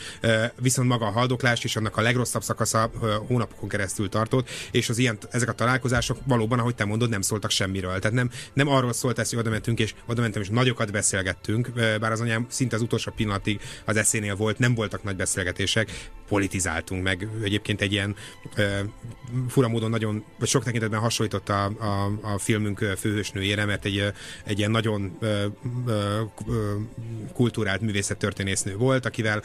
Viszont 0.61 0.89
maga 0.89 1.07
a 1.07 1.11
haldoklás 1.11 1.65
és 1.65 1.77
annak 1.77 1.97
a 1.97 2.01
legrosszabb 2.01 2.43
szakasza 2.43 2.91
hónapokon 3.27 3.69
keresztül 3.69 4.09
tartott, 4.09 4.51
és 4.71 4.89
az 4.89 4.99
ilyen, 4.99 5.19
ezek 5.31 5.49
a 5.49 5.53
találkozások 5.53 6.19
valóban, 6.27 6.59
ahogy 6.59 6.75
te 6.75 6.85
mondod, 6.85 7.11
nem 7.11 7.21
szóltak 7.21 7.51
semmiről. 7.51 7.99
Tehát 7.99 8.17
nem, 8.17 8.31
nem 8.53 8.69
arról 8.69 8.93
szólt 8.93 9.19
ez, 9.19 9.31
hogy 9.31 9.39
oda 9.39 9.51
mentünk, 9.51 9.79
és 9.79 9.95
oda 10.07 10.21
mentem, 10.21 10.43
és 10.43 10.49
nagyokat 10.49 10.93
beszélgettünk, 10.93 11.73
bár 11.73 12.13
az 12.13 12.21
anyám 12.21 12.47
szinte 12.49 12.77
az 12.77 12.83
utolsó 12.83 13.13
pillanatig 13.17 13.61
az 13.85 13.97
eszénél 13.97 14.37
volt, 14.37 14.59
nem 14.59 14.75
voltak 14.75 15.03
nagy 15.03 15.17
beszélgetések, 15.17 16.11
politizáltunk 16.29 17.03
meg. 17.03 17.29
Egyébként 17.43 17.81
egy 17.81 17.93
ilyen 17.93 18.17
fura 19.49 19.69
módon 19.69 19.91
nagyon, 19.91 20.25
vagy 20.39 20.49
sok 20.49 20.65
tekintetben 20.65 21.01
hasonlított 21.01 21.49
a, 21.49 21.65
a, 21.65 22.19
a 22.23 22.39
filmünk 22.39 22.79
főhősnőjére, 22.79 23.65
mert 23.65 23.85
egy, 23.85 24.13
egy 24.45 24.59
ilyen 24.59 24.71
nagyon 24.71 25.17
ö, 25.21 25.47
ö, 25.87 26.23
ö, 26.49 26.75
kultúrált 27.33 27.81
művészettörténésznő 27.81 28.77
volt, 28.77 29.07
akivel 29.07 29.43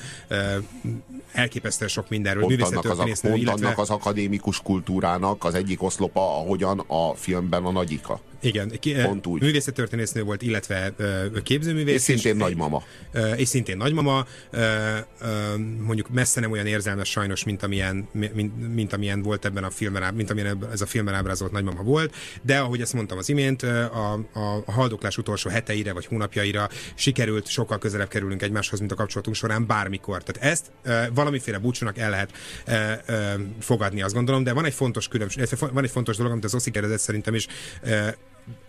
elképesztően 1.32 1.90
sok 1.90 2.10
mindenről, 2.10 2.46
művészettörténésznő, 2.46 3.30
pont 3.30 3.42
illetve... 3.42 3.66
annak 3.66 3.80
az 3.80 3.90
akadémikus 3.90 4.62
kultúrának 4.62 5.44
az 5.44 5.54
egyik 5.54 5.84
oszlopa, 5.84 6.40
ahogyan 6.40 6.80
a 6.80 7.14
filmben 7.16 7.64
a 7.64 7.72
nagyika. 7.72 8.22
Igen, 8.42 8.72
Pont 9.04 9.28
úgy. 9.28 9.42
művészettörténésznő 9.42 10.24
volt, 10.24 10.42
illetve 10.42 10.94
ö, 10.98 11.42
képzőművész. 11.44 11.96
És 11.96 12.02
szintén 12.02 12.36
nagymama. 12.36 12.84
Ö, 13.12 13.32
és 13.34 13.48
szintén 13.48 13.78
nagymama, 13.78 14.26
ö, 14.50 14.68
mondjuk 15.80 16.10
messze 16.10 16.40
nem 16.40 16.52
olyan 16.52 16.66
érzelmes 16.66 17.10
sajnos, 17.10 17.44
mint 17.44 17.64
amilyen, 17.64 18.08
mint, 18.12 18.74
mint 18.74 18.94
amilyen 18.94 19.22
volt 19.22 19.46
ebben 19.46 19.64
a 19.64 19.70
filmben, 19.70 20.14
mint 20.14 20.30
amilyen 20.30 20.68
ez 20.72 20.82
a 20.82 20.86
filmben 20.86 21.14
ábrázolt 21.14 21.52
nagymama 21.52 21.84
volt, 21.84 22.16
de 22.42 22.60
ahogy 22.60 22.82
ezt 22.82 22.94
mondtam 22.94 23.18
az 23.18 23.30
imént, 23.30 23.64
a, 23.64 24.14
a, 24.14 24.62
a 24.66 24.72
haldoklás 24.72 25.18
utolsó 25.18 25.50
heteire 25.50 25.94
vagy 25.94 26.06
hónapjaira 26.06 26.70
sikerült 26.96 27.21
sokkal 27.46 27.78
közelebb 27.78 28.08
kerülünk 28.08 28.42
egymáshoz, 28.42 28.80
mint 28.80 28.92
a 28.92 28.96
kapcsolatunk 28.96 29.36
során 29.36 29.68
bármikor. 29.68 30.24
Tehát 30.24 30.52
ezt 30.52 30.72
ö, 30.84 31.14
valamiféle 31.14 31.58
búcsúnak 31.58 31.98
el 31.98 32.10
lehet 32.10 32.32
ö, 32.66 32.74
ö, 33.06 33.34
fogadni, 33.60 34.02
azt 34.02 34.14
gondolom, 34.14 34.44
de 34.44 34.54
van 34.54 34.66
egy 34.66 34.74
fontos 34.74 35.08
különbség, 35.08 35.48
van 35.60 35.84
egy 35.84 35.92
fontos 35.92 36.18
dolog, 36.18 36.32
amit 36.32 36.44
az 36.44 36.54
Oszi 36.54 36.72
kérdezett 36.72 37.00
szerintem 37.00 37.36
is, 37.36 37.48
ö, 37.82 38.08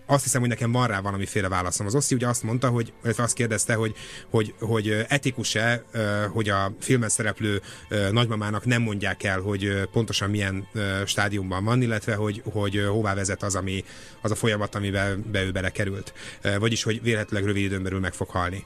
azt 0.06 0.22
hiszem, 0.22 0.40
hogy 0.40 0.50
nekem 0.50 0.72
van 0.72 0.86
rá 0.86 1.00
valamiféle 1.00 1.48
válaszom. 1.48 1.86
Az 1.86 1.94
Oszi 1.94 2.14
ugye 2.14 2.26
azt 2.28 2.42
mondta, 2.42 2.68
hogy, 2.68 2.92
illetve 3.04 3.22
azt 3.22 3.34
kérdezte, 3.34 3.74
hogy, 3.74 3.94
hogy, 4.30 4.54
hogy 4.60 5.04
etikus-e, 5.08 5.84
hogy 6.32 6.48
a 6.48 6.74
filmen 6.80 7.08
szereplő 7.08 7.62
nagymamának 8.10 8.64
nem 8.64 8.82
mondják 8.82 9.22
el, 9.22 9.40
hogy 9.40 9.88
pontosan 9.92 10.30
milyen 10.30 10.68
stádiumban 11.06 11.64
van, 11.64 11.82
illetve 11.82 12.14
hogy, 12.14 12.42
hogy 12.52 12.84
hová 12.88 13.14
vezet 13.14 13.42
az, 13.42 13.54
ami, 13.54 13.84
az 14.22 14.30
a 14.30 14.34
folyamat, 14.34 14.74
amiben 14.74 15.24
be 15.30 15.42
ő 15.42 15.50
belekerült. 15.50 16.12
Vagyis, 16.58 16.82
hogy 16.82 17.02
véletlenül 17.02 17.46
rövid 17.46 17.62
időn 17.62 17.82
belül 17.82 18.00
meg 18.00 18.12
fog 18.12 18.28
halni. 18.28 18.64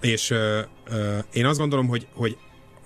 És 0.00 0.34
én 1.32 1.46
azt 1.46 1.58
gondolom, 1.58 1.88
hogy, 1.88 2.06
hogy 2.12 2.36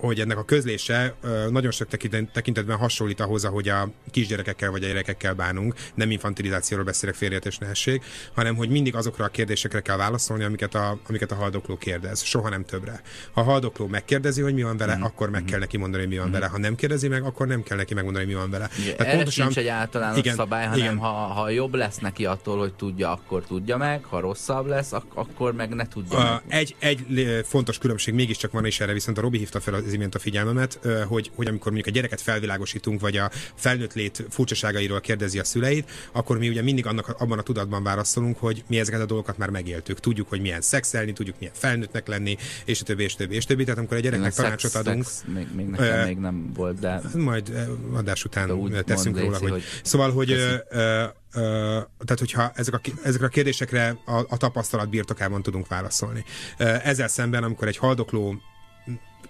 hogy 0.07 0.19
ennek 0.19 0.37
a 0.37 0.43
közlése 0.43 1.15
nagyon 1.49 1.71
sok 1.71 1.87
tekintet- 1.87 2.31
tekintetben 2.31 2.77
hasonlít 2.77 3.19
ahhoz, 3.19 3.45
ahogy 3.45 3.69
a 3.69 3.89
kisgyerekekkel 4.11 4.71
vagy 4.71 4.83
a 4.83 4.87
gyerekekkel 4.87 5.33
bánunk. 5.33 5.73
Nem 5.95 6.11
infantilizációról 6.11 6.85
beszélek, 6.85 7.15
félreértés 7.15 7.57
nehesség, 7.57 8.01
hanem 8.33 8.55
hogy 8.55 8.69
mindig 8.69 8.95
azokra 8.95 9.25
a 9.25 9.27
kérdésekre 9.27 9.79
kell 9.81 9.97
válaszolni, 9.97 10.43
amiket 10.43 10.75
a, 10.75 10.99
amiket 11.07 11.31
a 11.31 11.35
haldokló 11.35 11.77
kérdez. 11.77 12.23
Soha 12.23 12.49
nem 12.49 12.65
többre. 12.65 13.01
Ha 13.33 13.41
a 13.41 13.43
haldokló 13.43 13.87
megkérdezi, 13.87 14.41
hogy 14.41 14.53
mi 14.53 14.63
van 14.63 14.77
vele, 14.77 14.97
mm. 14.97 15.01
akkor 15.03 15.29
meg 15.29 15.43
kell 15.43 15.59
neki 15.59 15.77
mondani, 15.77 16.03
hogy 16.03 16.11
mi 16.11 16.17
van 16.17 16.31
vele. 16.31 16.45
Ha 16.45 16.57
nem 16.57 16.75
kérdezi 16.75 17.07
meg, 17.07 17.23
akkor 17.23 17.47
nem 17.47 17.63
kell 17.63 17.77
neki 17.77 17.93
megmondani, 17.93 18.25
hogy 18.25 18.33
mi 18.33 18.39
van 18.39 18.49
vele. 18.49 18.69
Igen, 18.79 18.95
Erre 18.97 19.15
pontosan, 19.15 19.43
sincs 19.45 19.57
egy 19.57 19.67
általános 19.67 20.17
igen, 20.17 20.35
szabály, 20.35 20.63
hanem 20.65 20.79
igen. 20.79 20.97
ha, 20.97 21.07
ha 21.07 21.49
jobb 21.49 21.73
lesz 21.73 21.97
neki 21.97 22.25
attól, 22.25 22.57
hogy 22.57 22.73
tudja, 22.73 23.11
akkor 23.11 23.43
tudja 23.43 23.77
meg, 23.77 24.03
ha 24.03 24.19
rosszabb 24.19 24.65
lesz, 24.65 24.91
ak- 24.91 25.11
akkor 25.13 25.53
meg 25.53 25.69
ne 25.73 25.87
tudja 25.87 26.17
Uh, 26.17 26.23
meg. 26.23 26.41
egy, 26.47 26.75
egy 26.79 27.41
fontos 27.45 27.77
különbség 27.77 28.13
mégiscsak 28.13 28.51
van, 28.51 28.65
és 28.65 28.79
erre 28.79 28.93
viszont 28.93 29.17
a 29.17 29.21
Robi 29.21 29.37
hívta 29.37 29.59
fel 29.59 29.73
az 29.73 29.92
imént 29.93 30.15
a 30.15 30.19
figyelmemet, 30.19 30.79
hogy, 31.07 31.31
hogy 31.35 31.47
amikor 31.47 31.71
mondjuk 31.71 31.95
a 31.95 31.97
gyereket 31.97 32.21
felvilágosítunk, 32.21 33.01
vagy 33.01 33.17
a 33.17 33.31
felnőtt 33.55 33.93
lét 33.93 34.25
furcsaságairól 34.29 35.01
kérdezi 35.01 35.39
a 35.39 35.43
szüleit, 35.43 35.91
akkor 36.11 36.37
mi 36.37 36.49
ugye 36.49 36.61
mindig 36.61 36.85
annak, 36.85 37.15
abban 37.19 37.39
a 37.39 37.41
tudatban 37.41 37.83
válaszolunk, 37.83 38.37
hogy 38.37 38.63
mi 38.67 38.79
ezeket 38.79 39.01
a 39.01 39.05
dolgokat 39.05 39.37
már 39.37 39.49
megéltük. 39.49 39.99
Tudjuk, 39.99 40.29
hogy 40.29 40.41
milyen 40.41 40.61
szexelni, 40.61 41.13
tudjuk, 41.13 41.35
milyen 41.39 41.53
felnőttnek 41.57 42.07
lenni, 42.07 42.37
és 42.65 42.81
a 42.81 42.83
többi, 42.83 43.03
és 43.03 43.13
a 43.13 43.17
többi, 43.17 43.35
és 43.35 43.43
a 43.43 43.47
többi. 43.47 43.63
Tehát 43.63 43.79
amikor 43.79 43.97
a 43.97 43.99
gyereknek 43.99 44.33
Tényleg 44.33 44.49
tanácsot 44.51 44.71
szex- 44.71 44.87
adunk, 44.87 45.05
szex 45.05 45.23
még, 45.33 45.47
még 45.55 45.65
nekem 45.65 45.99
Ö, 45.99 46.05
még 46.05 46.17
nem 46.17 46.51
volt, 46.53 46.79
de 46.79 47.01
majd 47.13 47.67
adás 47.93 48.25
után 48.25 48.83
teszünk 48.85 49.15
mondd, 49.15 49.25
róla, 49.25 49.37
Léci, 49.37 49.51
hogy... 49.51 49.51
hogy 49.51 49.63
Szóval, 49.83 50.11
hogy 50.11 50.31
ö, 50.31 51.05
tehát, 51.33 52.19
hogyha 52.19 52.51
ezek 52.55 52.73
a, 52.73 52.79
ezekre 53.03 53.25
a 53.25 53.29
kérdésekre 53.29 53.97
a, 54.05 54.17
a 54.29 54.37
tapasztalat 54.37 54.89
birtokában 54.89 55.41
tudunk 55.41 55.67
válaszolni. 55.67 56.23
Ezzel 56.57 57.07
szemben, 57.07 57.43
amikor 57.43 57.67
egy 57.67 57.77
haldokló 57.77 58.41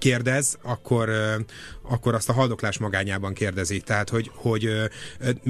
kérdez, 0.04 0.58
akkor, 0.62 1.10
akkor 1.82 2.14
azt 2.14 2.30
a 2.30 2.34
haldoklás 2.34 2.78
magányában 2.78 3.34
kérdezi. 3.34 3.80
Tehát, 3.80 4.10
hogy, 4.10 4.32
hogy 4.34 4.64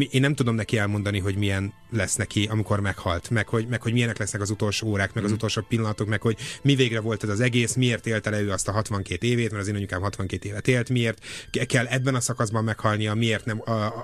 én 0.10 0.22
nem 0.22 0.36
tudom 0.36 0.56
neki 0.56 0.78
elmondani, 0.78 1.20
hogy 1.20 1.36
milyen 1.36 1.74
lesz 1.92 2.16
neki, 2.16 2.48
amikor 2.52 2.80
meghalt, 2.80 3.30
meg 3.30 3.48
hogy, 3.48 3.68
meg 3.68 3.82
hogy 3.82 3.94
milyenek 3.94 4.18
lesznek 4.18 4.42
az 4.42 4.50
utolsó 4.50 4.88
órák, 4.88 5.14
meg 5.14 5.24
az 5.24 5.32
utolsó 5.32 5.62
pillanatok, 5.62 6.08
meg 6.08 6.22
hogy 6.22 6.38
mi 6.62 6.76
végre 6.76 7.00
volt 7.00 7.24
ez 7.24 7.30
az 7.30 7.40
egész, 7.40 7.74
miért 7.74 8.08
élte 8.08 8.30
le 8.30 8.42
ő 8.42 8.52
azt 8.52 8.68
a 8.68 8.72
62 8.72 9.28
évét, 9.28 9.50
mert 9.50 9.62
az 9.62 9.68
én 9.68 9.76
anyukám 9.76 10.02
62 10.02 10.48
évet 10.48 10.68
élt, 10.68 10.90
miért 10.90 11.26
ke- 11.52 11.66
kell 11.66 11.86
ebben 11.86 12.16
a 12.16 12.20
szakaszban 12.20 12.64
meghalnia, 12.64 13.14
miért 13.14 13.46
nem 13.46 13.64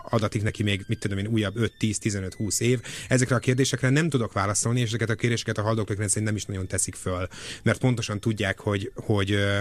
adatik 0.09 0.43
neki 0.43 0.63
még, 0.63 0.83
mit 0.87 0.99
tudom 0.99 1.17
én, 1.17 1.27
újabb 1.27 1.57
5, 1.57 1.73
10, 1.77 1.99
15, 1.99 2.33
20 2.33 2.59
év. 2.59 2.81
Ezekre 3.07 3.35
a 3.35 3.39
kérdésekre 3.39 3.89
nem 3.89 4.09
tudok 4.09 4.33
válaszolni, 4.33 4.79
és 4.79 4.87
ezeket 4.87 5.09
a 5.09 5.15
kérdéseket 5.15 5.57
a 5.57 5.61
haldoklók 5.61 5.97
rendszerint 5.97 6.27
nem 6.27 6.37
is 6.37 6.45
nagyon 6.45 6.67
teszik 6.67 6.95
föl, 6.95 7.27
mert 7.63 7.79
pontosan 7.79 8.19
tudják, 8.19 8.59
hogy, 8.59 8.91
hogy, 8.95 9.31
ö, 9.31 9.59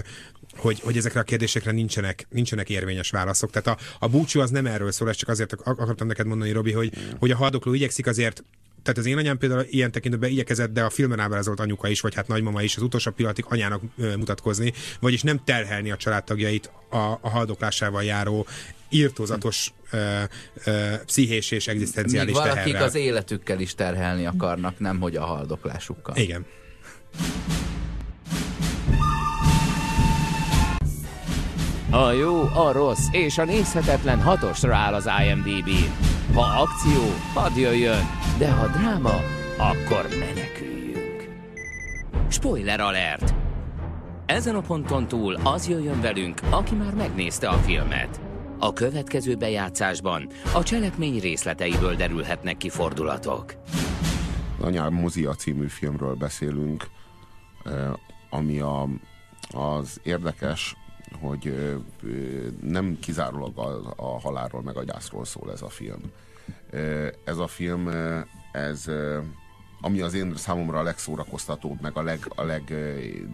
hogy, 0.78 0.86
hogy 0.86 0.96
ezekre 0.96 1.20
a 1.20 1.22
kérdésekre 1.22 1.70
nincsenek, 1.70 2.26
nincsenek 2.30 2.70
érvényes 2.70 3.10
válaszok. 3.10 3.50
Tehát 3.50 3.80
a, 3.80 4.04
a 4.04 4.08
búcsú 4.08 4.40
az 4.40 4.50
nem 4.50 4.66
erről 4.66 4.92
szól, 4.92 5.08
ezt 5.08 5.18
csak 5.18 5.28
azért 5.28 5.52
ak- 5.52 5.80
akartam 5.80 6.06
neked 6.06 6.26
mondani, 6.26 6.50
Robi, 6.50 6.72
hogy, 6.72 6.92
hogy 7.18 7.30
a 7.30 7.36
haldokló 7.36 7.74
igyekszik 7.74 8.06
azért 8.06 8.44
tehát 8.82 8.98
az 8.98 9.06
én 9.06 9.16
anyám 9.16 9.38
például 9.38 9.66
ilyen 9.70 9.92
tekintetben 9.92 10.30
igyekezett, 10.30 10.72
de 10.72 10.82
a 10.82 10.90
filmen 10.90 11.18
ábrázolt 11.20 11.60
anyuka 11.60 11.88
is, 11.88 12.00
vagy 12.00 12.14
hát 12.14 12.28
nagymama 12.28 12.62
is 12.62 12.76
az 12.76 12.82
utolsó 12.82 13.10
pillanatig 13.10 13.44
anyának 13.48 13.82
mutatkozni, 13.96 14.72
vagyis 15.00 15.22
nem 15.22 15.40
terhelni 15.44 15.90
a 15.90 15.96
családtagjait 15.96 16.70
a, 16.90 16.96
a 16.96 17.28
haldoklásával 17.30 18.04
járó 18.04 18.46
írtózatos 18.88 19.72
ö, 19.90 20.22
ö, 20.64 20.94
pszichés 21.04 21.50
és 21.50 21.66
míg 21.66 21.74
egzisztenciális 21.74 22.32
valakik 22.32 22.62
teherrel. 22.62 22.82
az 22.82 22.94
életükkel 22.94 23.60
is 23.60 23.74
terhelni 23.74 24.26
akarnak, 24.26 24.78
nem 24.78 25.00
hogy 25.00 25.16
a 25.16 25.24
haldoklásukkal. 25.24 26.16
Igen. 26.16 26.46
A 31.98 32.12
jó, 32.12 32.42
a 32.42 32.72
rossz 32.72 33.06
és 33.10 33.38
a 33.38 33.44
nézhetetlen 33.44 34.22
hatosra 34.22 34.74
áll 34.74 34.94
az 34.94 35.08
imdb 35.30 35.70
Ha 36.34 36.40
akció, 36.40 37.02
hadd 37.34 37.56
jöjjön, 37.56 38.02
de 38.38 38.52
ha 38.52 38.66
dráma, 38.66 39.14
akkor 39.56 40.08
meneküljünk. 40.18 41.28
Spoiler 42.28 42.80
alert! 42.80 43.34
Ezen 44.26 44.54
a 44.54 44.60
ponton 44.60 45.08
túl 45.08 45.34
az 45.44 45.68
jöjjön 45.68 46.00
velünk, 46.00 46.40
aki 46.50 46.74
már 46.74 46.94
megnézte 46.94 47.48
a 47.48 47.56
filmet. 47.56 48.20
A 48.58 48.72
következő 48.72 49.34
bejátszásban 49.34 50.28
a 50.54 50.62
cselekmény 50.62 51.20
részleteiből 51.20 51.94
derülhetnek 51.94 52.56
ki 52.56 52.68
fordulatok. 52.68 53.54
Anyám 54.60 54.92
Mozia 54.92 55.34
című 55.34 55.66
filmről 55.66 56.14
beszélünk, 56.14 56.86
eh, 57.64 57.92
ami 58.30 58.58
a, 58.58 58.88
az 59.50 60.00
érdekes, 60.02 60.76
hogy 61.20 61.74
nem 62.62 62.98
kizárólag 63.00 63.58
a, 63.58 63.92
a 63.96 64.20
halálról 64.20 64.62
meg 64.62 64.76
a 64.76 64.84
gyászról 64.84 65.24
szól 65.24 65.52
ez 65.52 65.62
a 65.62 65.68
film. 65.68 66.00
Ez 67.24 67.38
a 67.38 67.46
film, 67.46 67.88
ez 68.52 68.90
ami 69.80 70.00
az 70.00 70.14
én 70.14 70.36
számomra 70.36 70.78
a 70.78 70.82
legszórakoztatóbb, 70.82 71.80
meg 71.80 71.96
a, 71.96 72.02
leg, 72.02 72.32
a 72.34 72.42
leg, 72.42 72.74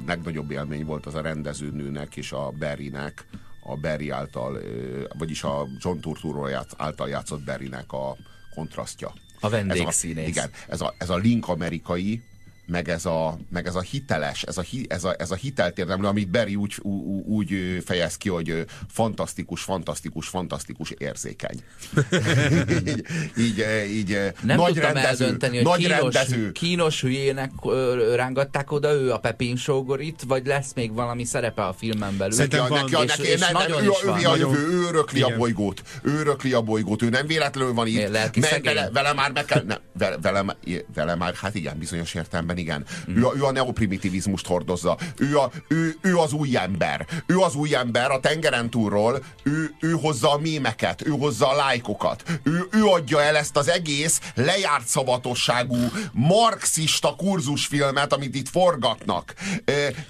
legnagyobb 0.06 0.50
élmény 0.50 0.84
volt 0.84 1.06
az 1.06 1.14
a 1.14 1.20
rendezőnőnek 1.20 2.16
és 2.16 2.32
a 2.32 2.50
Berrynek, 2.50 3.26
a 3.62 3.76
Barry 3.76 4.10
által, 4.10 4.60
vagyis 5.18 5.42
a 5.42 5.66
John 5.78 5.98
Turturro 5.98 6.46
játsz, 6.46 6.74
által 6.76 7.08
játszott 7.08 7.44
Barrynek 7.44 7.92
a 7.92 8.16
kontrasztja. 8.54 9.08
A 9.08 9.46
Ez 9.46 9.52
a, 9.52 9.56
vendégszínész. 9.56 10.28
igen, 10.28 10.50
ez 10.68 10.80
a, 10.80 10.94
ez 10.98 11.10
a 11.10 11.16
link 11.16 11.48
amerikai, 11.48 12.22
meg 12.66 12.88
ez 12.88 13.04
a, 13.06 13.38
meg 13.50 13.66
ez 13.66 13.74
a 13.74 13.80
hiteles, 13.80 14.42
ez 14.42 14.58
a, 14.58 14.60
hi, 14.60 14.86
ez 14.88 15.04
a, 15.04 15.14
ez 15.18 15.30
a 15.30 15.34
hiteltérdemlő, 15.34 16.06
amit 16.06 16.28
Barry 16.28 16.54
úgy, 16.54 16.74
úgy, 16.82 17.24
úgy 17.26 17.82
fejez 17.84 18.16
ki, 18.16 18.28
hogy 18.28 18.64
fantasztikus, 18.88 19.62
fantasztikus, 19.62 20.28
fantasztikus 20.28 20.90
érzékeny. 20.98 21.60
így, 22.78 23.04
így, 23.38 23.64
így, 23.90 24.18
Nem 24.42 24.56
nagy 24.56 24.72
tudtam 24.72 24.92
rendező, 24.92 25.24
eldönteni, 25.24 25.56
hogy 25.56 25.64
nagy 25.64 25.78
kínos, 25.78 26.14
rendező. 26.14 26.52
kínos 26.52 27.00
hülyének 27.00 27.50
rángatták 28.14 28.72
oda 28.72 28.92
ő 28.92 29.12
a 29.12 29.18
Pepin 29.18 29.56
Sógorit, 29.56 30.22
vagy 30.26 30.46
lesz 30.46 30.72
még 30.74 30.92
valami 30.92 31.24
szerepe 31.24 31.62
a 31.64 31.72
filmen 31.72 32.16
belül? 32.16 32.34
Szerintem 32.34 32.60
Neki, 32.60 32.72
van. 32.72 33.04
neki, 33.04 33.04
És- 33.04 33.16
neki, 33.16 33.30
és 33.30 33.40
nem, 33.40 33.52
nem, 33.52 33.62
nagyon 33.62 33.84
ő, 33.84 33.88
is 33.90 34.02
ő, 34.02 34.06
van. 34.06 34.20
ő 34.20 34.24
a 34.24 34.28
Nagyon. 34.30 34.50
jövő, 34.50 34.68
ő 34.68 34.86
örökli 34.88 35.22
a 35.22 35.26
Igen. 35.26 35.38
bolygót. 35.38 35.82
Ő 36.02 36.18
örökli 36.18 36.52
a 36.52 36.60
bolygót, 36.62 37.02
ő 37.02 37.08
nem 37.08 37.26
véletlenül 37.26 37.72
van 37.74 37.86
itt. 37.86 38.10
Mert 38.10 38.64
vele, 38.64 38.90
vele, 38.92 39.12
már 39.12 39.32
meg 39.32 39.44
kell, 39.44 39.62
ne, 39.66 39.76
vele, 39.98 40.16
vele, 40.22 40.56
vele, 40.94 41.14
már, 41.14 41.34
hát 41.34 41.54
igen, 41.54 41.78
bizonyos 41.78 42.14
értelemben 42.14 42.53
igen. 42.58 42.84
Mm. 43.10 43.16
Ő, 43.16 43.26
a, 43.26 43.32
ő 43.36 43.44
a 43.44 43.52
neoprimitivizmust 43.52 44.46
hordozza. 44.46 44.98
Ő, 45.16 45.38
a, 45.38 45.50
ő, 45.68 45.96
ő 46.00 46.16
az 46.16 46.32
új 46.32 46.56
ember. 46.56 47.06
Ő 47.26 47.38
az 47.38 47.54
új 47.54 47.74
ember 47.74 48.10
a 48.10 48.20
tengeren 48.20 48.70
túlról, 48.70 49.22
ő, 49.42 49.74
ő 49.80 49.92
hozza 49.92 50.32
a 50.32 50.38
mémeket, 50.38 51.06
ő 51.06 51.10
hozza 51.10 51.48
a 51.48 51.54
lájkokat. 51.54 52.22
Ő, 52.42 52.66
ő 52.70 52.84
adja 52.84 53.22
el 53.22 53.36
ezt 53.36 53.56
az 53.56 53.68
egész 53.68 54.20
lejárt 54.34 54.86
szavatosságú 54.86 55.76
marxista 56.12 57.14
kurzusfilmet, 57.16 58.12
amit 58.12 58.34
itt 58.34 58.48
forgatnak. 58.48 59.34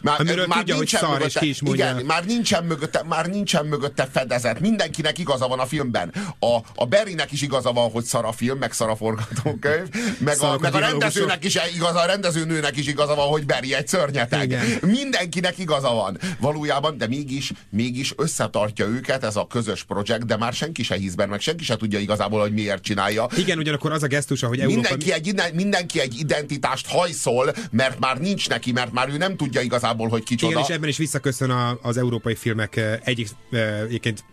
Már, 0.02 0.20
Amiről 0.20 0.46
tudja, 0.46 0.76
hogy 0.76 0.88
szar, 0.88 1.22
és 1.22 1.34
ki 1.34 1.48
is 1.48 1.62
mondja. 1.62 1.90
Igen, 1.90 2.04
már 2.04 2.24
nincsen 2.24 2.64
mögötte, 2.64 3.02
már 3.02 3.26
nincsen 3.26 3.66
mögötte 3.66 4.08
fedezet. 4.12 4.60
Mindenkinek 4.60 5.18
igaza 5.18 5.48
van 5.48 5.58
a 5.58 5.66
filmben. 5.66 6.12
A, 6.38 6.56
a 6.74 6.86
Berrynek 6.86 7.32
is 7.32 7.42
igaza 7.42 7.72
van, 7.72 7.90
hogy 7.90 8.04
szar 8.04 8.24
a 8.24 8.32
film, 8.32 8.58
meg 8.58 8.72
szar 8.72 8.88
a 8.88 8.96
forgatókönyv, 8.96 9.88
meg 10.18 10.40
a, 10.40 10.58
meg 10.58 10.74
a 10.74 10.78
rendezőnek 10.78 11.44
is 11.44 11.58
igaza, 11.74 12.00
a 12.00 12.06
rendezőnőnek 12.34 12.76
is 12.76 12.86
igaza 12.86 13.14
van, 13.14 13.26
hogy 13.26 13.46
Barry 13.46 13.74
egy 13.74 13.88
szörnyeteg. 13.88 14.44
Igen. 14.44 14.64
Mindenkinek 14.80 15.58
igaza 15.58 15.92
van. 15.92 16.18
Valójában, 16.40 16.98
de 16.98 17.06
mégis, 17.06 17.52
mégis 17.70 18.12
összetartja 18.16 18.86
őket 18.86 19.24
ez 19.24 19.36
a 19.36 19.46
közös 19.46 19.82
projekt, 19.82 20.26
de 20.26 20.36
már 20.36 20.52
senki 20.52 20.82
se 20.82 20.94
hisz 20.94 21.14
benne, 21.14 21.30
meg 21.30 21.40
senki 21.40 21.64
se 21.64 21.76
tudja 21.76 21.98
igazából, 21.98 22.40
hogy 22.40 22.52
miért 22.52 22.82
csinálja. 22.82 23.26
Igen, 23.36 23.58
ugyanakkor 23.58 23.92
az 23.92 24.02
a 24.02 24.06
gesztus, 24.06 24.40
hogy 24.40 24.60
Európa... 24.60 24.80
Mindenki 24.80 25.12
egy, 25.12 25.54
mindenki 25.54 26.00
egy 26.00 26.18
identitást 26.18 26.86
hajszol, 26.86 27.54
mert 27.70 27.98
már 27.98 28.18
nincs 28.18 28.48
neki, 28.48 28.72
mert 28.72 28.92
már 28.92 29.08
ő 29.08 29.16
nem 29.16 29.36
tudja 29.36 29.60
igazából, 29.60 30.08
hogy 30.08 30.22
kicsoda. 30.22 30.52
Igen, 30.52 30.62
és 30.62 30.74
ebben 30.74 30.88
is 30.88 30.96
visszaköszön 30.96 31.50
a, 31.50 31.78
az 31.82 31.96
európai 31.96 32.34
filmek 32.34 32.76
eh, 32.76 32.98
egyik 33.04 33.28
eh, 33.50 33.80
egyébként 33.80 34.24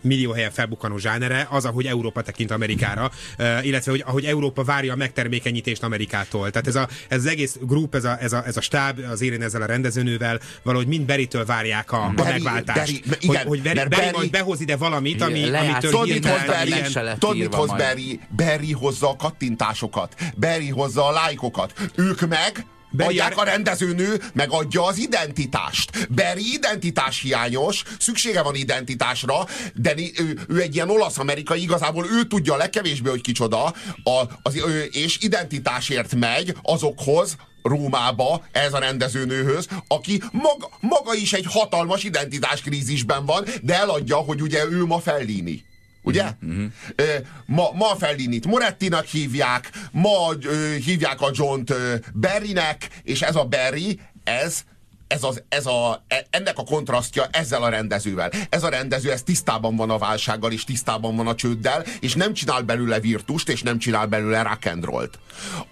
millió 0.00 0.32
helyen 0.32 0.50
felbukkanó 0.50 0.96
zsánere, 0.98 1.46
az, 1.50 1.64
ahogy 1.64 1.86
Európa 1.86 2.22
tekint 2.22 2.50
Amerikára, 2.50 3.10
illetve 3.62 3.90
hogy 3.90 4.02
ahogy 4.06 4.24
Európa 4.24 4.64
várja 4.64 4.92
a 4.92 4.96
megtermékenyítést 4.96 5.82
Amerikától. 5.82 6.50
Tehát 6.50 6.66
ez, 6.66 6.76
a, 6.76 6.88
ez 7.08 7.18
az 7.18 7.26
egész 7.26 7.56
grup, 7.60 7.94
ez 7.94 8.04
a, 8.04 8.16
ez, 8.20 8.32
a, 8.32 8.46
ez 8.46 8.56
a 8.56 8.60
stáb, 8.60 8.98
az 9.10 9.20
élén 9.20 9.42
ezzel 9.42 9.62
a 9.62 9.66
rendezőnővel, 9.66 10.40
valahogy 10.62 10.86
mind 10.86 11.06
Beritől 11.06 11.44
várják 11.44 11.92
a, 11.92 12.04
a 12.04 12.12
Barry- 12.16 12.32
megváltást. 12.32 12.76
Barry- 12.76 13.06
hogy, 13.08 13.18
igen, 13.20 13.46
hogy 13.46 13.62
Barry, 13.62 13.76
mert 13.76 13.88
Barry 13.88 14.02
Barry- 14.02 14.16
majd 14.16 14.30
behoz 14.30 14.60
ide 14.60 14.76
valamit, 14.76 15.22
ami, 15.22 15.38
Igen, 15.38 15.54
amitől 15.54 15.90
Tudod, 15.90 16.08
mit 16.08 16.26
hoz 16.26 16.40
Barry? 16.46 16.74
Tudod, 17.18 17.36
mit 17.36 17.54
hoz. 17.54 17.68
Barry? 17.68 18.20
Barry 18.36 18.72
hozza 18.72 19.08
a 19.08 19.16
kattintásokat. 19.16 20.14
Barry 20.36 20.68
hozza 20.68 21.06
a 21.06 21.10
lájkokat. 21.10 21.74
Ők 21.94 22.28
meg 22.28 22.66
Barry 22.92 23.18
adják 23.18 23.38
a- 23.38 23.44
rendezőnő, 23.44 24.20
meg 24.34 24.50
adja 24.50 24.84
az 24.84 24.98
identitást. 24.98 26.08
Barry 26.14 26.52
identitás 26.52 27.20
hiányos, 27.20 27.82
szüksége 27.98 28.42
van 28.42 28.54
identitásra, 28.54 29.46
de 29.74 29.94
ő, 30.16 30.40
ő 30.48 30.60
egy 30.60 30.74
ilyen 30.74 30.90
olasz-amerikai, 30.90 31.62
igazából 31.62 32.06
ő 32.10 32.24
tudja 32.24 32.54
a 32.54 32.56
legkevésbé, 32.56 33.10
hogy 33.10 33.20
kicsoda, 33.20 33.64
a, 34.04 34.22
az, 34.42 34.56
ő, 34.56 34.82
és 34.92 35.18
identitásért 35.20 36.14
megy 36.14 36.54
azokhoz, 36.62 37.36
Rómába, 37.62 38.44
ez 38.52 38.72
a 38.72 38.78
rendezőnőhöz, 38.78 39.66
aki 39.88 40.22
maga, 40.32 40.70
maga 40.80 41.14
is 41.14 41.32
egy 41.32 41.46
hatalmas 41.48 42.04
identitáskrízisben 42.04 43.24
van, 43.26 43.44
de 43.62 43.74
eladja, 43.74 44.16
hogy 44.16 44.42
ugye 44.42 44.64
ő 44.64 44.84
ma 44.84 44.98
Fellini. 45.00 45.64
Ugye? 46.02 46.24
Uh-huh. 46.42 46.64
Ma, 47.46 47.70
ma 47.72 47.96
Fellinit 47.98 48.46
Morettinak 48.46 49.04
hívják, 49.04 49.70
ma 49.92 50.32
ö, 50.42 50.74
hívják 50.84 51.20
a 51.20 51.30
John-t 51.32 51.70
ö, 51.70 51.94
Barrynek, 52.14 52.88
és 53.02 53.22
ez 53.22 53.36
a 53.36 53.44
Barry, 53.44 54.00
ez 54.24 54.64
ez 55.12 55.22
az, 55.22 55.42
ez 55.48 55.66
a, 55.66 56.04
e- 56.08 56.26
ennek 56.30 56.58
a 56.58 56.64
kontrasztja 56.64 57.26
ezzel 57.30 57.62
a 57.62 57.68
rendezővel. 57.68 58.30
Ez 58.48 58.62
a 58.62 58.68
rendező, 58.68 59.10
ez 59.10 59.22
tisztában 59.22 59.76
van 59.76 59.90
a 59.90 59.98
válsággal, 59.98 60.52
és 60.52 60.64
tisztában 60.64 61.16
van 61.16 61.26
a 61.26 61.34
csőddel, 61.34 61.84
és 62.00 62.14
nem 62.14 62.32
csinál 62.32 62.62
belőle 62.62 63.00
virtust, 63.00 63.48
és 63.48 63.62
nem 63.62 63.78
csinál 63.78 64.06
belőle 64.06 64.42
rock 64.42 64.66
and 64.66 64.84
rollt. 64.84 65.18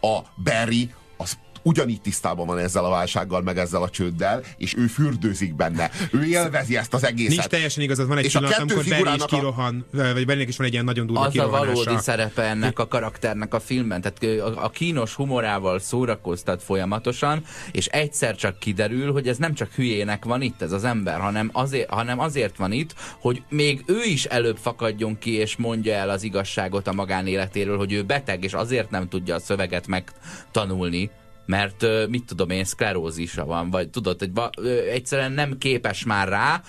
A 0.01 0.19
Barry 0.43 0.95
az 1.17 1.39
ugyanígy 1.63 2.01
tisztában 2.01 2.47
van 2.47 2.59
ezzel 2.59 2.85
a 2.85 2.91
válsággal, 2.91 3.43
meg 3.43 3.59
ezzel 3.59 3.83
a 3.83 3.89
csőddel, 3.91 4.43
és 4.57 4.75
ő 4.77 4.87
fürdőzik 4.87 5.55
benne. 5.55 5.91
Ő 6.13 6.25
élvezi 6.25 6.77
ezt 6.77 6.95
az 6.95 7.05
egészet. 7.05 7.31
Nincs 7.31 7.45
teljesen 7.45 7.83
igazad, 7.83 8.09
van 8.09 8.19
egy 8.19 8.25
És 8.25 8.35
a 8.35 8.39
pillanat, 8.39 8.59
kettő 8.59 8.75
amikor 8.75 8.99
Barry 8.99 9.17
is 9.17 9.23
a- 9.23 9.27
kirohan, 9.27 9.87
vagy 9.93 10.27
Barrynek 10.27 10.49
is 10.49 10.57
van 10.57 10.67
egy 10.67 10.73
ilyen 10.73 10.85
nagyon 10.85 11.07
durva 11.07 11.23
az 11.23 11.39
a 11.39 11.49
valódi 11.49 11.97
szerepe 11.99 12.43
ennek 12.43 12.79
a 12.79 12.89
karakternek 12.89 13.55
a 13.55 13.61
filmben. 13.61 14.01
Tehát 14.01 14.41
a, 14.41 14.65
a 14.65 14.71
kínos 14.71 15.15
humorával 15.15 15.79
szórakoztat 15.79 16.63
folyamatosan, 16.63 17.45
és 17.73 17.87
egyszer 17.87 18.35
csak 18.37 18.59
kiderül, 18.59 19.13
hogy 19.13 19.29
ez 19.29 19.37
nem 19.37 19.55
csak 19.55 19.73
hülyének 19.73 20.25
van 20.25 20.43
itt 20.43 20.63
ez 20.63 20.73
az 20.73 20.85
ember, 20.85 21.21
hanem 21.21 21.51
azért, 21.53 21.91
hanem 21.91 22.19
azért 22.19 22.57
van 22.57 22.73
itt, 22.73 22.95
hogy 23.21 23.43
még 23.49 23.83
ő 23.87 24.03
is 24.05 24.25
előbb 24.25 24.57
fakadjon 24.57 25.19
ki, 25.19 25.33
és 25.33 25.57
mondja 25.57 25.95
el 25.95 26.11
az 26.11 26.23
igazságot 26.23 26.87
a 26.87 26.93
magánéletéről, 26.93 27.77
hogy 27.77 27.93
ő 27.93 28.03
beteg, 28.03 28.45
és 28.45 28.53
azért 28.53 28.91
nem 28.91 29.09
tudja 29.09 29.35
a 29.35 29.39
szöveget 29.41 29.87
megtanulni, 29.87 31.11
mert 31.47 31.87
mit 32.09 32.25
tudom 32.25 32.51
én, 32.51 32.65
szklerózisa 32.65 33.45
van, 33.45 33.71
vagy 33.71 33.89
tudod, 33.89 34.31
ö, 34.59 34.79
egyszerűen 34.79 35.33
nem 35.33 35.59
képes 35.59 36.05
már 36.05 36.29
rá, 36.29 36.63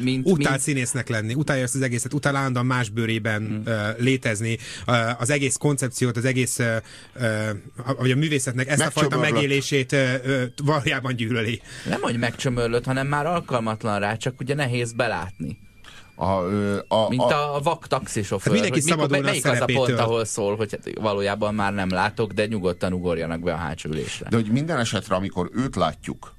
mint, 0.00 0.26
Utál 0.26 0.50
mint 0.50 0.62
színésznek 0.62 1.08
lenni, 1.08 1.34
utálja 1.34 1.62
ezt 1.62 1.74
az 1.74 1.82
egészet, 1.82 2.14
utál 2.14 2.36
állandóan 2.36 2.66
más 2.66 2.88
bőrében 2.88 3.46
Hmm. 3.48 3.62
uh, 3.66 4.00
létezni, 4.00 4.58
uh, 4.86 5.20
az 5.20 5.30
egész 5.30 5.56
koncepciót, 5.56 6.16
az 6.16 6.24
egész, 6.24 6.58
vagy 7.98 8.10
a 8.10 8.16
művészetnek 8.16 8.68
ezt 8.68 8.86
a 8.86 8.90
fajta 8.90 9.18
megélését 9.18 9.96
valójában 10.64 11.14
gyűlöli. 11.14 11.60
Nem, 11.88 12.00
hogy 12.00 12.18
megcsömörlött, 12.18 12.84
hanem 12.84 13.06
már 13.06 13.26
alkalmatlan 13.26 13.98
rá, 13.98 14.16
csak 14.16 14.40
ugye 14.40 14.54
nehéz 14.54 14.92
belátni. 14.92 15.58
A, 16.20 16.24
a, 16.88 17.08
Mint 17.08 17.22
a, 17.22 17.54
a 17.54 17.60
vak 17.60 17.86
taxisofőr. 17.86 18.52
Hát 18.52 18.62
mindenki 18.62 18.80
hogy 18.80 18.84
mikor- 18.84 19.10
szabadulna 19.10 19.28
a 19.28 19.30
melyik 19.30 19.46
az 19.46 19.60
a 19.60 19.64
pont, 19.64 19.98
ahol 19.98 20.24
szól, 20.24 20.56
hogy 20.56 20.70
hát 20.70 20.98
valójában 21.00 21.54
már 21.54 21.74
nem 21.74 21.88
látok, 21.88 22.32
de 22.32 22.46
nyugodtan 22.46 22.92
ugorjanak 22.92 23.40
be 23.40 23.52
a 23.52 23.56
hátsó 23.56 23.90
ülésre. 23.90 24.28
De 24.28 24.36
hogy 24.36 24.50
minden 24.50 24.78
esetre, 24.78 25.14
amikor 25.14 25.50
őt 25.52 25.76
látjuk, 25.76 26.34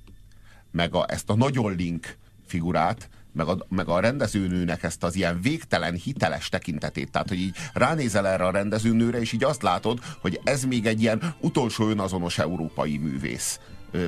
meg 0.72 0.96
a, 0.96 1.06
ezt 1.08 1.30
a 1.30 1.36
nagyon 1.36 1.76
link 1.76 2.18
figurát, 2.48 3.10
meg 3.34 3.48
a, 3.48 3.66
meg 3.70 3.88
a 3.88 4.00
rendezőnőnek 4.00 4.84
ezt 4.84 5.04
az 5.04 5.16
ilyen 5.16 5.42
végtelen 5.42 5.94
hiteles 5.94 6.50
tekintetét, 6.50 7.12
tehát 7.12 7.28
hogy 7.28 7.40
így 7.40 7.56
ránézel 7.74 8.28
erre 8.28 8.46
a 8.46 8.52
rendezőnőre, 8.52 9.20
és 9.20 9.32
így 9.32 9.44
azt 9.44 9.62
látod, 9.62 10.00
hogy 10.22 10.40
ez 10.44 10.64
még 10.64 10.86
egy 10.86 11.02
ilyen 11.02 11.36
utolsó 11.40 11.88
önazonos 11.88 12.38
európai 12.38 12.98
művész 12.98 13.60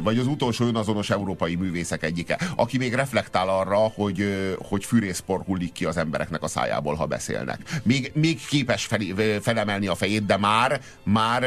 vagy 0.04 0.18
az 0.18 0.28
utolsó 0.28 0.66
önazonos 0.66 1.10
európai 1.10 1.56
művészek 1.56 2.04
egyike, 2.04 2.40
aki 2.56 2.78
még 2.78 2.94
reflektál 2.94 3.50
arra, 3.50 3.78
hogy, 3.78 4.56
hogy 4.58 4.86
fűrészpor 4.86 5.42
hullik 5.46 5.72
ki 5.72 5.86
az 5.86 5.98
embereknek 5.98 6.44
a 6.44 6.48
szájából, 6.48 6.96
ha 6.96 7.06
beszélnek. 7.06 7.82
Még, 7.84 8.12
még 8.16 8.46
képes 8.46 8.86
fel, 8.86 9.00
felemelni 9.42 9.88
a 9.88 9.96
fejét, 9.96 10.26
de 10.26 10.38
már, 10.38 10.82
már 11.04 11.44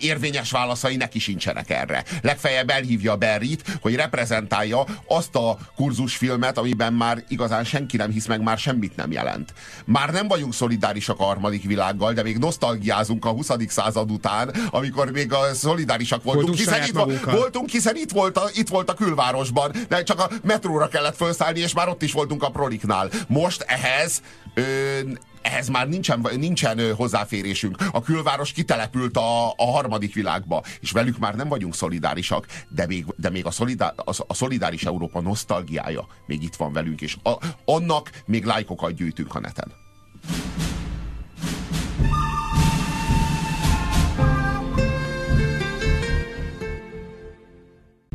érvényes 0.00 0.50
válaszai 0.50 0.96
neki 0.96 1.18
sincsenek 1.18 1.70
erre. 1.70 2.04
Legfeljebb 2.22 2.70
elhívja 2.70 3.16
Berrit, 3.16 3.78
hogy 3.80 3.94
reprezentálja 3.94 4.84
azt 5.06 5.34
a 5.34 5.58
kurzusfilmet, 5.76 6.58
amiben 6.58 6.92
már 6.92 7.24
igazán 7.28 7.64
senki 7.64 7.96
nem 7.96 8.10
hisz 8.10 8.26
meg, 8.26 8.42
már 8.42 8.58
semmit 8.58 8.96
nem 8.96 9.12
jelent. 9.12 9.52
Már 9.84 10.10
nem 10.10 10.28
vagyunk 10.28 10.54
szolidárisak 10.54 11.20
a 11.20 11.24
harmadik 11.24 11.64
világgal, 11.64 12.12
de 12.12 12.22
még 12.22 12.38
nosztalgiázunk 12.38 13.24
a 13.24 13.30
20. 13.30 13.50
század 13.68 14.10
után, 14.10 14.54
amikor 14.70 15.10
még 15.10 15.32
a 15.32 15.54
szolidárisak 15.54 16.22
voltunk, 16.22 16.46
Voltunk 16.46 16.68
hiszen 16.68 16.88
itt, 16.88 16.94
magunkkal. 16.94 17.36
voltunk, 17.36 17.68
hiszen 17.68 17.96
itt 17.96 18.10
volt, 18.10 18.36
a, 18.36 18.50
itt 18.54 18.68
volt 18.68 18.90
a 18.90 18.94
külvárosban, 18.94 19.72
de 19.88 20.02
csak 20.02 20.20
a 20.20 20.30
metróra 20.42 20.88
kellett 20.88 21.16
felszállni, 21.16 21.60
és 21.60 21.74
már 21.74 21.88
ott 21.88 22.02
is 22.02 22.12
voltunk 22.12 22.42
a 22.42 22.50
proliknál. 22.50 23.10
Most 23.28 23.64
ehhez 23.66 24.22
ö, 24.54 24.62
ehhez 25.42 25.68
már 25.68 25.88
nincsen, 25.88 26.26
nincsen 26.36 26.94
hozzáférésünk. 26.94 27.76
A 27.92 28.02
külváros 28.02 28.52
kitelepült 28.52 29.16
a, 29.16 29.48
a 29.48 29.70
harmadik 29.70 30.14
világba, 30.14 30.62
és 30.80 30.90
velük 30.90 31.18
már 31.18 31.34
nem 31.34 31.48
vagyunk 31.48 31.74
szolidárisak, 31.74 32.46
de 32.68 32.86
még, 32.86 33.04
de 33.16 33.30
még 33.30 33.46
a, 33.46 33.50
szolidá, 33.50 33.94
a, 33.96 34.10
a 34.26 34.34
szolidáris 34.34 34.84
Európa 34.84 35.20
nosztalgiája 35.20 36.06
még 36.26 36.42
itt 36.42 36.56
van 36.56 36.72
velünk, 36.72 37.00
és 37.00 37.16
a, 37.22 37.32
annak 37.64 38.10
még 38.26 38.44
lájkokat 38.44 38.94
gyűjtünk 38.94 39.34
a 39.34 39.40
neten. 39.40 39.72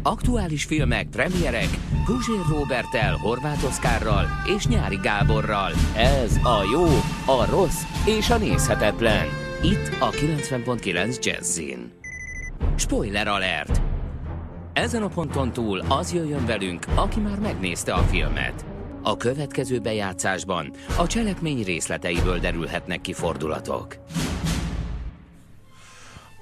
Aktuális 0.06 0.64
filmek, 0.64 1.08
premierek, 1.10 1.70
Guzsér 2.06 2.46
Robertel, 2.50 3.16
Horváth 3.16 3.66
Oszkárral 3.66 4.26
és 4.56 4.68
Nyári 4.68 5.00
Gáborral. 5.02 5.72
Ez 5.96 6.36
a 6.36 6.64
jó, 6.72 6.86
a 7.36 7.46
rossz 7.50 7.82
és 8.06 8.30
a 8.30 8.38
nézhetetlen. 8.38 9.26
Itt 9.62 9.92
a 10.00 10.10
90.9 10.10 11.24
Jazzin. 11.26 11.92
Spoiler 12.76 13.28
alert! 13.28 13.82
Ezen 14.74 15.04
a 15.04 15.08
ponton 15.08 15.52
túl 15.52 15.80
az 15.90 16.14
jöjjön 16.14 16.46
velünk, 16.46 16.86
aki 16.96 17.20
már 17.20 17.40
megnézte 17.40 17.94
a 17.94 18.02
filmet. 18.02 18.66
A 19.04 19.18
következő 19.18 19.80
bejátszásban 19.80 20.72
a 20.98 21.08
cselekmény 21.08 21.64
részleteiből 21.64 22.40
derülhetnek 22.40 23.02
ki 23.02 23.14
fordulatok. 23.14 23.96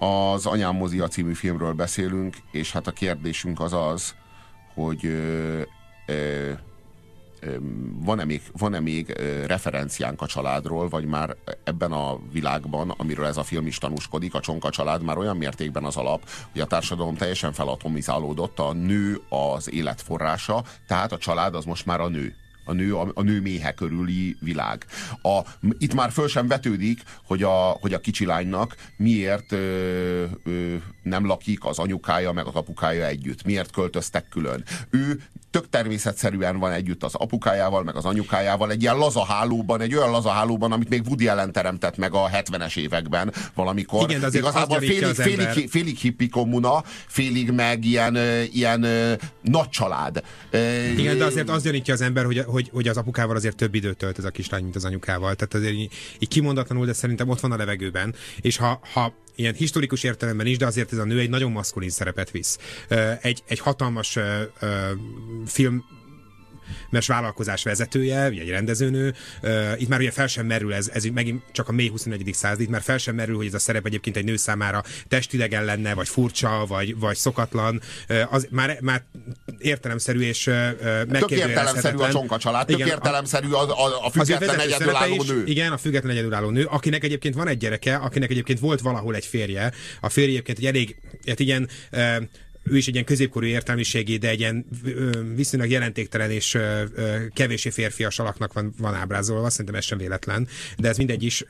Az 0.04 0.46
Anyám 0.46 0.76
mozia 0.76 1.08
című 1.08 1.34
filmről 1.34 1.74
beszélünk, 1.74 2.38
és 2.52 2.72
hát 2.72 2.88
a 2.88 2.92
kérdésünk 2.92 3.60
az 3.60 3.74
az, 3.74 4.16
hogy 4.74 5.06
ö, 5.06 5.62
ö, 6.06 6.52
van-e 7.94 8.26
még, 8.26 8.42
van-e 8.58 8.80
még 8.80 9.10
referenciánk 9.46 10.22
a 10.22 10.26
családról, 10.26 10.90
vagy 10.90 11.06
már 11.06 11.36
ebben 11.64 11.92
a 11.92 12.20
világban, 12.32 12.90
amiről 12.90 13.26
ez 13.26 13.38
a 13.38 13.44
film 13.44 13.68
is 13.68 13.78
tanúskodik, 13.78 14.34
a 14.34 14.40
Csonka 14.40 14.70
család 14.70 15.04
már 15.04 15.18
olyan 15.18 15.38
mértékben 15.38 15.84
az 15.84 15.98
alap, 15.98 16.30
hogy 16.52 16.62
a 16.62 16.66
társadalom 16.66 17.16
teljesen 17.16 17.54
felatomizálódott, 17.54 18.60
a 18.60 18.74
nő 18.74 19.22
az 19.30 19.72
életforrása, 19.72 20.64
tehát 20.88 21.12
a 21.12 21.18
család 21.18 21.56
az 21.56 21.66
most 21.66 21.86
már 21.86 22.00
a 22.00 22.08
nő 22.08 22.36
a 22.64 22.74
nő, 22.74 22.96
a, 22.96 23.12
a 23.14 23.22
nő 23.22 23.42
méhe 23.42 23.72
körüli 23.72 24.38
világ. 24.40 24.86
A, 25.22 25.40
itt 25.78 25.94
már 25.94 26.12
föl 26.12 26.28
sem 26.28 26.48
vetődik, 26.48 27.02
hogy 27.26 27.44
a, 27.44 27.78
hogy 27.82 27.94
a 27.94 28.00
kicsi 28.00 28.26
lánynak 28.26 28.76
miért 28.98 29.52
ö, 29.52 30.26
ö, 30.44 30.76
nem 31.04 31.26
lakik 31.26 31.66
az 31.66 31.80
anyukája 31.80 32.32
meg 32.32 32.46
az 32.46 32.56
apukája 32.56 33.06
együtt, 33.06 33.44
miért 33.44 33.72
költöztek 33.72 34.30
külön. 34.30 34.64
Ő 34.90 35.22
tök 35.52 35.70
természetszerűen 35.70 36.60
van 36.60 36.72
együtt 36.72 37.04
az 37.04 37.16
apukájával, 37.16 37.84
meg 37.84 37.96
az 37.96 38.06
anyukájával, 38.06 38.72
egy 38.72 38.82
ilyen 38.82 38.98
lazahálóban, 38.98 39.82
egy 39.82 39.96
olyan 39.96 40.12
lazahálóban, 40.12 40.72
amit 40.72 40.90
még 40.90 41.02
Woody 41.08 41.28
Allen 41.28 41.52
teremtett 41.52 41.98
meg 41.98 42.14
a 42.14 42.30
70-es 42.30 42.78
években 42.78 43.34
valamikor. 43.54 44.10
Igen, 44.10 44.24
azért 44.24 44.44
Igazából 44.44 44.78
félig, 44.80 45.04
az 45.04 45.22
félig, 45.22 45.70
félig 45.70 45.98
hippi 45.98 46.30
kommuna, 46.30 46.84
félig 47.08 47.52
meg 47.52 47.86
ilyen, 47.86 48.18
ilyen 48.52 48.86
nagy 49.42 49.70
család. 49.70 50.24
Igen, 50.98 51.18
de 51.18 51.26
azért 51.26 51.50
az 51.50 51.64
gyanítja 51.64 51.94
az 51.94 52.02
ember, 52.02 52.26
hogy, 52.26 52.40
hogy, 52.52 52.70
hogy 52.74 52.88
az 52.88 52.98
apukával 52.98 53.36
azért 53.36 53.56
több 53.56 53.76
időt 53.76 53.98
tölt 53.98 54.18
ez 54.18 54.24
a 54.24 54.30
kislány, 54.30 54.64
mint 54.64 54.76
az 54.76 54.86
anyukával. 54.86 55.36
Tehát 55.36 55.54
azért 55.54 55.74
így, 55.74 55.94
így 56.20 56.28
kimondatlanul, 56.28 56.86
de 56.86 56.94
szerintem 56.94 57.30
ott 57.30 57.40
van 57.40 57.52
a 57.52 57.58
levegőben. 57.58 58.16
És 58.42 58.58
ha, 58.58 58.80
ha 58.94 59.14
ilyen 59.36 59.54
historikus 59.54 60.04
értelemben 60.04 60.46
is, 60.46 60.58
de 60.58 60.66
azért 60.66 60.92
ez 60.92 60.98
a 60.98 61.04
nő 61.04 61.20
egy 61.20 61.30
nagyon 61.30 61.52
maszkulin 61.52 61.90
szerepet 61.90 62.32
visz. 62.32 62.58
Egy, 63.22 63.44
egy 63.48 63.60
hatalmas 63.60 64.18
film 65.46 65.84
mert 66.90 67.06
vállalkozás 67.06 67.64
vezetője, 67.64 68.30
ugye 68.30 68.42
egy 68.42 68.50
rendezőnő. 68.50 69.14
Itt 69.78 69.88
már 69.88 70.00
ugye 70.00 70.12
fel 70.12 70.28
sem 70.28 70.46
merül, 70.46 70.74
ez, 70.74 70.90
ez 70.94 71.04
megint 71.04 71.44
csak 71.52 71.68
a 71.68 71.72
mély 71.72 71.90
21. 71.90 72.30
század, 72.34 72.62
itt 72.62 72.70
már 72.70 72.82
fel 72.82 72.98
sem 72.98 73.16
merül, 73.16 73.36
hogy 73.36 73.46
ez 73.46 73.54
a 73.54 73.60
szerep 73.60 73.86
egyébként 73.86 74.18
egy 74.18 74.26
nő 74.26 74.36
számára 74.36 74.84
testidegen 75.08 75.66
lenne, 75.66 75.94
vagy 75.94 76.10
furcsa, 76.10 76.66
vagy, 76.68 77.00
vagy 77.00 77.16
szokatlan. 77.16 77.82
Az 78.30 78.48
már, 78.50 78.78
már 78.82 79.04
értelemszerű 79.58 80.20
és 80.20 80.50
Tök 81.10 81.32
értelemszerű 81.32 81.98
a 81.98 82.10
csonka 82.10 82.38
család, 82.38 82.66
tök 82.68 82.76
igen, 82.76 82.88
értelemszerű 82.88 83.50
a, 83.52 83.86
a, 83.86 84.06
a 84.06 84.10
független 84.10 84.60
egyedülálló 84.60 85.24
nő. 85.24 85.44
Igen, 85.46 85.72
a 85.72 85.78
független 85.78 86.12
egyedülálló 86.12 86.50
nő, 86.50 86.66
akinek 86.66 87.04
egyébként 87.04 87.36
van 87.36 87.48
egy 87.48 87.58
gyereke, 87.58 87.96
akinek 87.96 88.30
egyébként 88.30 88.60
volt 88.60 88.80
valahol 88.82 89.16
egy 89.16 89.26
férje. 89.26 89.72
A 90.02 90.10
férje 90.10 90.30
egyébként 90.32 90.58
egy 90.58 90.66
elég, 90.66 90.96
hát 91.26 91.40
uh, 91.40 92.28
ő 92.64 92.78
is 92.78 92.88
egy 92.88 92.94
ilyen 92.94 93.06
középkorú 93.06 93.46
értelmiségi, 93.46 94.18
de 94.18 94.30
egy 94.30 94.40
ilyen 94.40 94.66
viszonylag 95.36 95.70
jelentéktelen 95.70 96.32
és 96.32 96.58
kevésé 97.34 97.70
férfias 97.70 98.20
alaknak 98.20 98.54
van, 98.54 98.74
van 98.78 98.94
ábrázolva, 98.94 99.50
szerintem 99.50 99.76
ez 99.76 99.86
sem 99.86 99.98
véletlen, 99.98 100.48
de 100.78 100.88
ez 100.88 100.98
mindegy 100.98 101.24
is. 101.24 101.44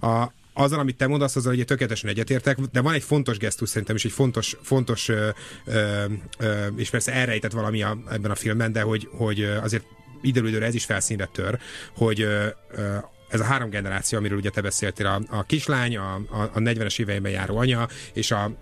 A, 0.00 0.32
azzal, 0.52 0.78
amit 0.78 0.96
te 0.96 1.06
mondasz, 1.06 1.36
azzal 1.36 1.52
ugye 1.52 1.64
tökéletesen 1.64 2.10
egyetértek, 2.10 2.58
de 2.58 2.80
van 2.80 2.94
egy 2.94 3.02
fontos 3.02 3.36
gesztus 3.36 3.68
szerintem, 3.68 3.96
és 3.96 4.04
egy 4.04 4.12
fontos, 4.12 4.56
fontos 4.62 5.08
ö, 5.08 5.28
ö, 5.64 6.04
ö, 6.38 6.66
és 6.76 6.90
persze 6.90 7.12
elrejtett 7.12 7.52
valami 7.52 7.82
a, 7.82 7.98
ebben 8.10 8.30
a 8.30 8.34
filmben, 8.34 8.72
de 8.72 8.80
hogy, 8.80 9.08
hogy 9.10 9.42
azért 9.42 9.84
időről 10.22 10.64
ez 10.64 10.74
is 10.74 10.84
felszínre 10.84 11.28
tör, 11.32 11.58
hogy 11.96 12.20
ö, 12.20 12.46
ö, 12.74 12.96
ez 13.32 13.40
a 13.40 13.44
három 13.44 13.70
generáció, 13.70 14.18
amiről 14.18 14.38
ugye 14.38 14.50
te 14.50 14.60
beszéltél, 14.60 15.06
a, 15.06 15.20
a 15.28 15.42
kislány, 15.42 15.96
a, 15.96 16.14
a, 16.14 16.42
a 16.42 16.58
40-es 16.58 17.00
éveiben 17.00 17.32
járó 17.32 17.56
anya, 17.56 17.88
és 18.12 18.30
a 18.30 18.52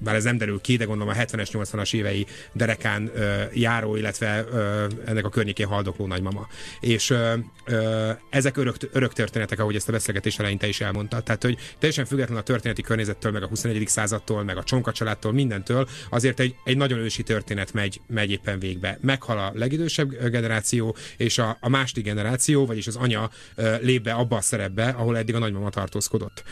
bár 0.00 0.14
ez 0.14 0.24
nem 0.24 0.38
derül 0.38 0.60
ki, 0.60 0.76
de 0.76 0.84
gondolom 0.84 1.14
a 1.14 1.16
70-es, 1.16 1.48
80-as 1.52 1.94
évei 1.94 2.26
derekán 2.52 3.10
ö, 3.14 3.42
járó, 3.52 3.96
illetve 3.96 4.44
ö, 4.52 4.86
ennek 5.04 5.24
a 5.24 5.28
környékén 5.28 5.66
haldokló 5.66 6.06
nagymama. 6.06 6.48
És 6.80 7.10
ö, 7.10 7.34
ö, 7.64 8.10
ezek 8.30 8.56
örök, 8.56 8.76
örök 8.92 9.12
történetek, 9.12 9.60
ahogy 9.60 9.74
ezt 9.74 9.88
a 9.88 9.92
beszélgetés 9.92 10.38
elején 10.38 10.58
te 10.58 10.68
is 10.68 10.80
elmondtad. 10.80 11.22
Tehát, 11.22 11.42
hogy 11.42 11.58
teljesen 11.78 12.04
független 12.04 12.38
a 12.38 12.42
történeti 12.42 12.82
környezettől, 12.82 13.32
meg 13.32 13.42
a 13.42 13.46
21. 13.46 13.88
századtól, 13.88 14.44
meg 14.44 14.56
a 14.56 14.62
csonka 14.62 14.92
családtól, 14.92 15.32
mindentől, 15.32 15.88
azért 16.10 16.40
egy, 16.40 16.54
egy 16.64 16.76
nagyon 16.76 16.98
ősi 16.98 17.22
történet 17.22 17.72
megy, 17.72 18.00
megy 18.06 18.30
éppen 18.30 18.58
végbe. 18.58 18.98
Meghal 19.00 19.38
a 19.38 19.52
legidősebb 19.54 20.30
generáció, 20.30 20.96
és 21.16 21.38
a, 21.38 21.56
a 21.60 21.68
második 21.68 22.04
generáció, 22.04 22.66
vagyis 22.66 22.86
az 22.86 22.96
anya 22.96 23.30
ö, 23.54 23.74
lép 23.80 24.02
be 24.02 24.12
abba 24.12 24.36
a 24.36 24.40
szerepbe, 24.40 24.88
ahol 24.88 25.18
eddig 25.18 25.34
a 25.34 25.38
nagymama 25.38 25.70
tartózkodott. 25.70 26.42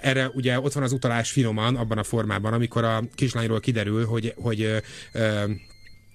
Erre 0.00 0.28
ugye 0.34 0.60
ott 0.60 0.72
van 0.72 0.82
az 0.82 0.92
utalás 0.92 1.30
finoman, 1.30 1.76
abban 1.76 1.98
a 1.98 2.02
formában, 2.02 2.52
amikor 2.52 2.84
a 2.84 3.02
kislányról 3.14 3.60
kiderül, 3.60 4.06
hogy, 4.06 4.34
hogy 4.36 4.82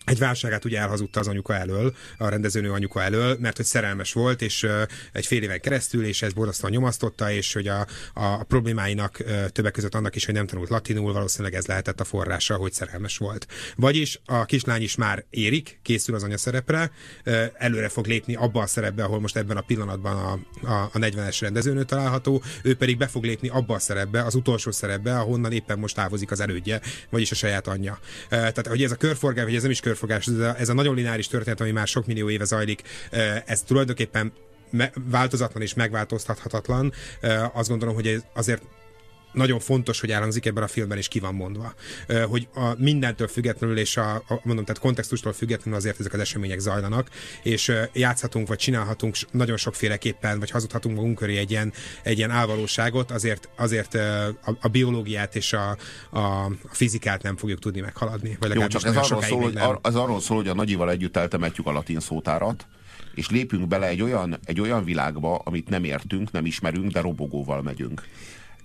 egy 0.08 0.20
válságát 0.20 0.66
ugye 0.66 0.80
elhazudta 0.80 1.20
az 1.20 1.28
anyuka 1.28 1.55
elől, 1.55 1.95
a 2.18 2.30
rendezőnő 2.30 2.72
anyuka 2.72 3.01
elől, 3.01 3.38
mert 3.39 3.55
hogy 3.55 3.66
szerelmes 3.66 4.14
volt, 4.14 4.41
és 4.41 4.68
egy 5.12 5.26
fél 5.26 5.43
éven 5.43 5.60
keresztül, 5.60 6.05
és 6.05 6.22
ez 6.22 6.34
borzasztóan 6.34 6.72
nyomasztotta, 6.72 7.32
és 7.32 7.53
hogy 7.53 7.68
a, 7.68 7.88
a 8.14 8.43
problémáinak 8.43 9.24
többek 9.51 9.72
között 9.72 9.95
annak 9.95 10.16
is, 10.16 10.26
hogy 10.26 10.34
nem 10.34 10.47
tanult 10.47 10.70
latinul, 10.70 11.14
valószínűleg 11.14 11.53
ez 11.53 11.66
lehetett 11.66 11.99
a 11.99 12.03
forrása, 12.03 12.55
hogy 12.55 12.74
szerelmes 12.74 13.18
volt. 13.18 13.47
Vagyis 13.76 14.20
a 14.26 14.45
kislány 14.45 14.82
is 14.82 14.95
már 14.95 15.26
érik, 15.30 15.80
készül 15.82 16.16
az 16.16 16.24
anya 16.24 16.38
szerepre, 16.38 16.91
előre 17.53 17.89
fog 17.89 18.05
lépni 18.05 18.36
abba 18.36 18.62
a 18.62 18.68
szerepbe, 18.68 19.03
ahol 19.03 19.20
most 19.20 19.38
ebben 19.38 19.58
a 19.58 19.62
pillanatban 19.62 20.16
a, 20.16 20.68
a, 20.68 20.89
a 20.93 20.97
40-es 20.99 21.38
rendezőnő 21.39 21.84
található, 21.84 22.41
ő 22.64 22.76
pedig 22.76 22.97
be 22.97 23.08
fog 23.08 23.24
lépni 23.24 23.49
abba 23.49 23.74
a 23.76 23.80
szerepbe, 23.80 24.24
az 24.24 24.36
utolsó 24.36 24.72
szerepbe, 24.72 25.20
ahonnan 25.20 25.51
éppen 25.51 25.80
most 25.80 25.95
távozik 25.95 26.32
az 26.32 26.39
elődje, 26.39 26.82
vagyis 27.10 27.32
a 27.32 27.36
saját 27.36 27.68
anyja. 27.68 27.99
Tehát, 28.30 28.68
hogy 28.68 28.84
ez 28.84 28.91
a 28.91 28.95
körforgás, 28.95 29.43
vagy 29.43 29.55
ez 29.55 29.62
nem 29.62 29.72
is 29.72 29.80
kör 29.80 29.95
a, 30.02 30.56
ez 30.58 30.70
a 30.70 30.74
nagyon 30.74 30.95
lineáris 30.95 31.28
történet, 31.28 31.62
ami 31.62 31.72
már 31.72 31.88
sok 31.88 32.06
millió 32.06 32.30
éve 32.30 32.43
zajlik, 32.43 32.82
ez 33.45 33.62
tulajdonképpen 33.62 34.32
változatlan 35.10 35.62
és 35.62 35.74
megváltoztathatatlan. 35.74 36.93
Azt 37.54 37.70
gondolom, 37.70 37.95
hogy 37.95 38.08
ez 38.08 38.22
azért 38.34 38.62
nagyon 39.38 39.60
fontos, 39.60 40.00
hogy 40.00 40.12
elhangzik 40.12 40.46
ebben 40.46 40.64
a 40.64 40.68
filmben, 40.68 40.98
és 40.98 41.08
ki 41.08 41.20
van 41.20 41.36
mondva. 41.36 41.74
Hogy 42.28 42.48
a 42.54 42.74
mindentől 42.78 43.28
függetlenül, 43.28 43.78
és 43.78 43.98
a, 43.98 44.16
a 44.16 44.40
mondom, 44.44 44.66
tehát 44.66 44.82
kontextustól 44.82 45.34
függetlenül 45.34 45.80
azért 45.80 46.00
ezek 46.00 46.14
az 46.14 46.20
események 46.20 46.60
zajlanak, 46.60 47.10
és 47.44 47.72
játszhatunk, 47.94 48.48
vagy 48.48 48.58
csinálhatunk 48.58 49.16
nagyon 49.32 49.58
sokféleképpen, 49.58 50.40
vagy 50.40 50.50
hazudhatunk 50.50 50.96
magunk 50.96 51.18
köré 51.18 51.38
egy 51.38 51.52
ilyen, 51.52 51.74
egy 52.04 52.18
ilyen 52.18 52.32
álvalóságot, 52.32 53.12
azért, 53.12 53.50
azért 53.56 53.94
a, 53.94 54.58
a 54.62 54.68
biológiát 54.68 55.36
és 55.36 55.54
a, 55.54 55.78
a, 56.10 56.20
a 56.20 56.52
fizikát 56.72 57.22
nem 57.22 57.38
fogjuk 57.38 57.60
tudni 57.60 57.82
meghaladni. 57.82 58.38
Vagy 58.40 58.54
Jó, 58.54 58.68
csak 58.68 58.84
ez 58.84 58.96
arról, 58.96 59.22
szól, 59.22 59.42
hogy, 59.42 59.58
ar, 59.58 59.80
az 59.82 59.96
arról 59.96 60.22
szól, 60.22 60.38
hogy 60.38 60.48
a 60.48 60.54
nagyival 60.54 60.92
együtt 60.92 61.18
eltemetjük 61.18 61.68
a 61.68 61.72
latin 61.72 62.00
szótárat, 62.00 62.66
és 63.16 63.30
lépünk 63.30 63.68
bele 63.68 63.88
egy 63.88 64.02
olyan, 64.02 64.40
egy 64.44 64.60
olyan 64.60 64.84
világba, 64.84 65.36
amit 65.36 65.70
nem 65.70 65.84
értünk, 65.84 66.32
nem 66.32 66.46
ismerünk, 66.46 66.92
de 66.92 67.02
robogóval 67.02 67.62
megyünk. 67.62 68.04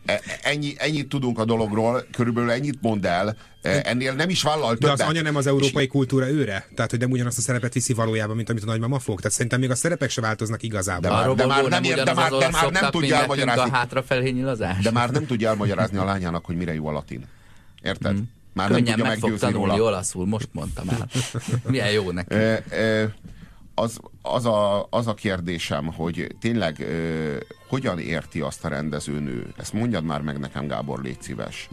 E, 0.05 0.21
ennyi, 0.43 0.75
ennyit 0.77 1.09
tudunk 1.09 1.39
a 1.39 1.45
dologról, 1.45 2.07
körülbelül 2.13 2.51
ennyit 2.51 2.79
mond 2.81 3.05
el, 3.05 3.37
e, 3.63 3.81
ennél 3.85 4.13
nem 4.13 4.29
is 4.29 4.43
vállal 4.43 4.77
többet. 4.77 4.97
De 4.97 5.03
az 5.05 5.09
anya 5.09 5.23
nem 5.23 5.37
az 5.37 5.47
európai 5.47 5.85
és... 5.85 5.91
kultúra 5.91 6.29
őre? 6.29 6.67
Tehát, 6.75 6.91
hogy 6.91 7.01
nem 7.01 7.11
ugyanazt 7.11 7.39
a 7.39 7.41
szerepet 7.41 7.73
viszi 7.73 7.93
valójában, 7.93 8.37
mint 8.37 8.51
amit 8.51 8.63
a 8.63 8.67
nagymama 8.67 8.99
fog? 8.99 9.17
Tehát 9.17 9.33
szerintem 9.33 9.61
még 9.61 9.71
a 9.71 9.75
szerepek 9.75 10.11
se 10.11 10.21
változnak 10.21 10.63
igazából. 10.63 11.11
De 11.11 11.17
már, 11.17 11.35
de 11.35 11.47
már 11.47 11.65
nem, 11.65 11.83
ér, 11.83 12.03
de 12.03 12.15
már, 12.15 12.31
de 12.31 12.49
már 12.51 12.71
nem 12.71 12.91
tudja 12.91 13.17
elmagyarázni. 13.17 13.71
A 13.71 13.75
hátrafelé 13.75 14.31
nyilazás. 14.31 14.83
De 14.83 14.91
már 14.91 15.11
nem 15.11 15.27
tudja 15.27 15.49
elmagyarázni 15.49 15.97
a 15.97 16.05
lányának, 16.05 16.45
hogy 16.45 16.57
mire 16.57 16.75
jó 16.75 16.87
a 16.87 16.93
latin. 16.93 17.25
Érted? 17.83 18.13
Hmm. 18.13 18.31
Már 18.55 18.69
Könnyen 18.69 18.85
nem 18.85 18.95
tudja 18.95 19.11
meg 19.11 19.19
fog 19.19 19.39
tanulni 19.39 19.77
róla. 19.77 19.91
olaszul, 19.91 20.27
most 20.27 20.49
mondtam 20.53 20.89
el. 20.89 21.09
Milyen 21.67 21.91
jó 21.91 22.11
neki. 22.11 22.35
E, 22.35 22.65
e, 22.71 23.15
az, 23.75 24.01
az, 24.23 24.47
a, 24.47 24.87
az 24.91 25.07
a 25.07 25.15
kérdésem, 25.15 25.93
hogy 25.93 26.27
tényleg 26.41 26.81
ö, 26.81 27.37
hogyan 27.69 27.99
érti 27.99 28.41
azt 28.41 28.65
a 28.65 28.69
rendezőnő, 28.69 29.53
ezt 29.57 29.73
mondjad 29.73 30.05
már 30.05 30.21
meg 30.21 30.39
nekem, 30.39 30.67
Gábor, 30.67 31.03
légy 31.03 31.23
szíves, 31.23 31.69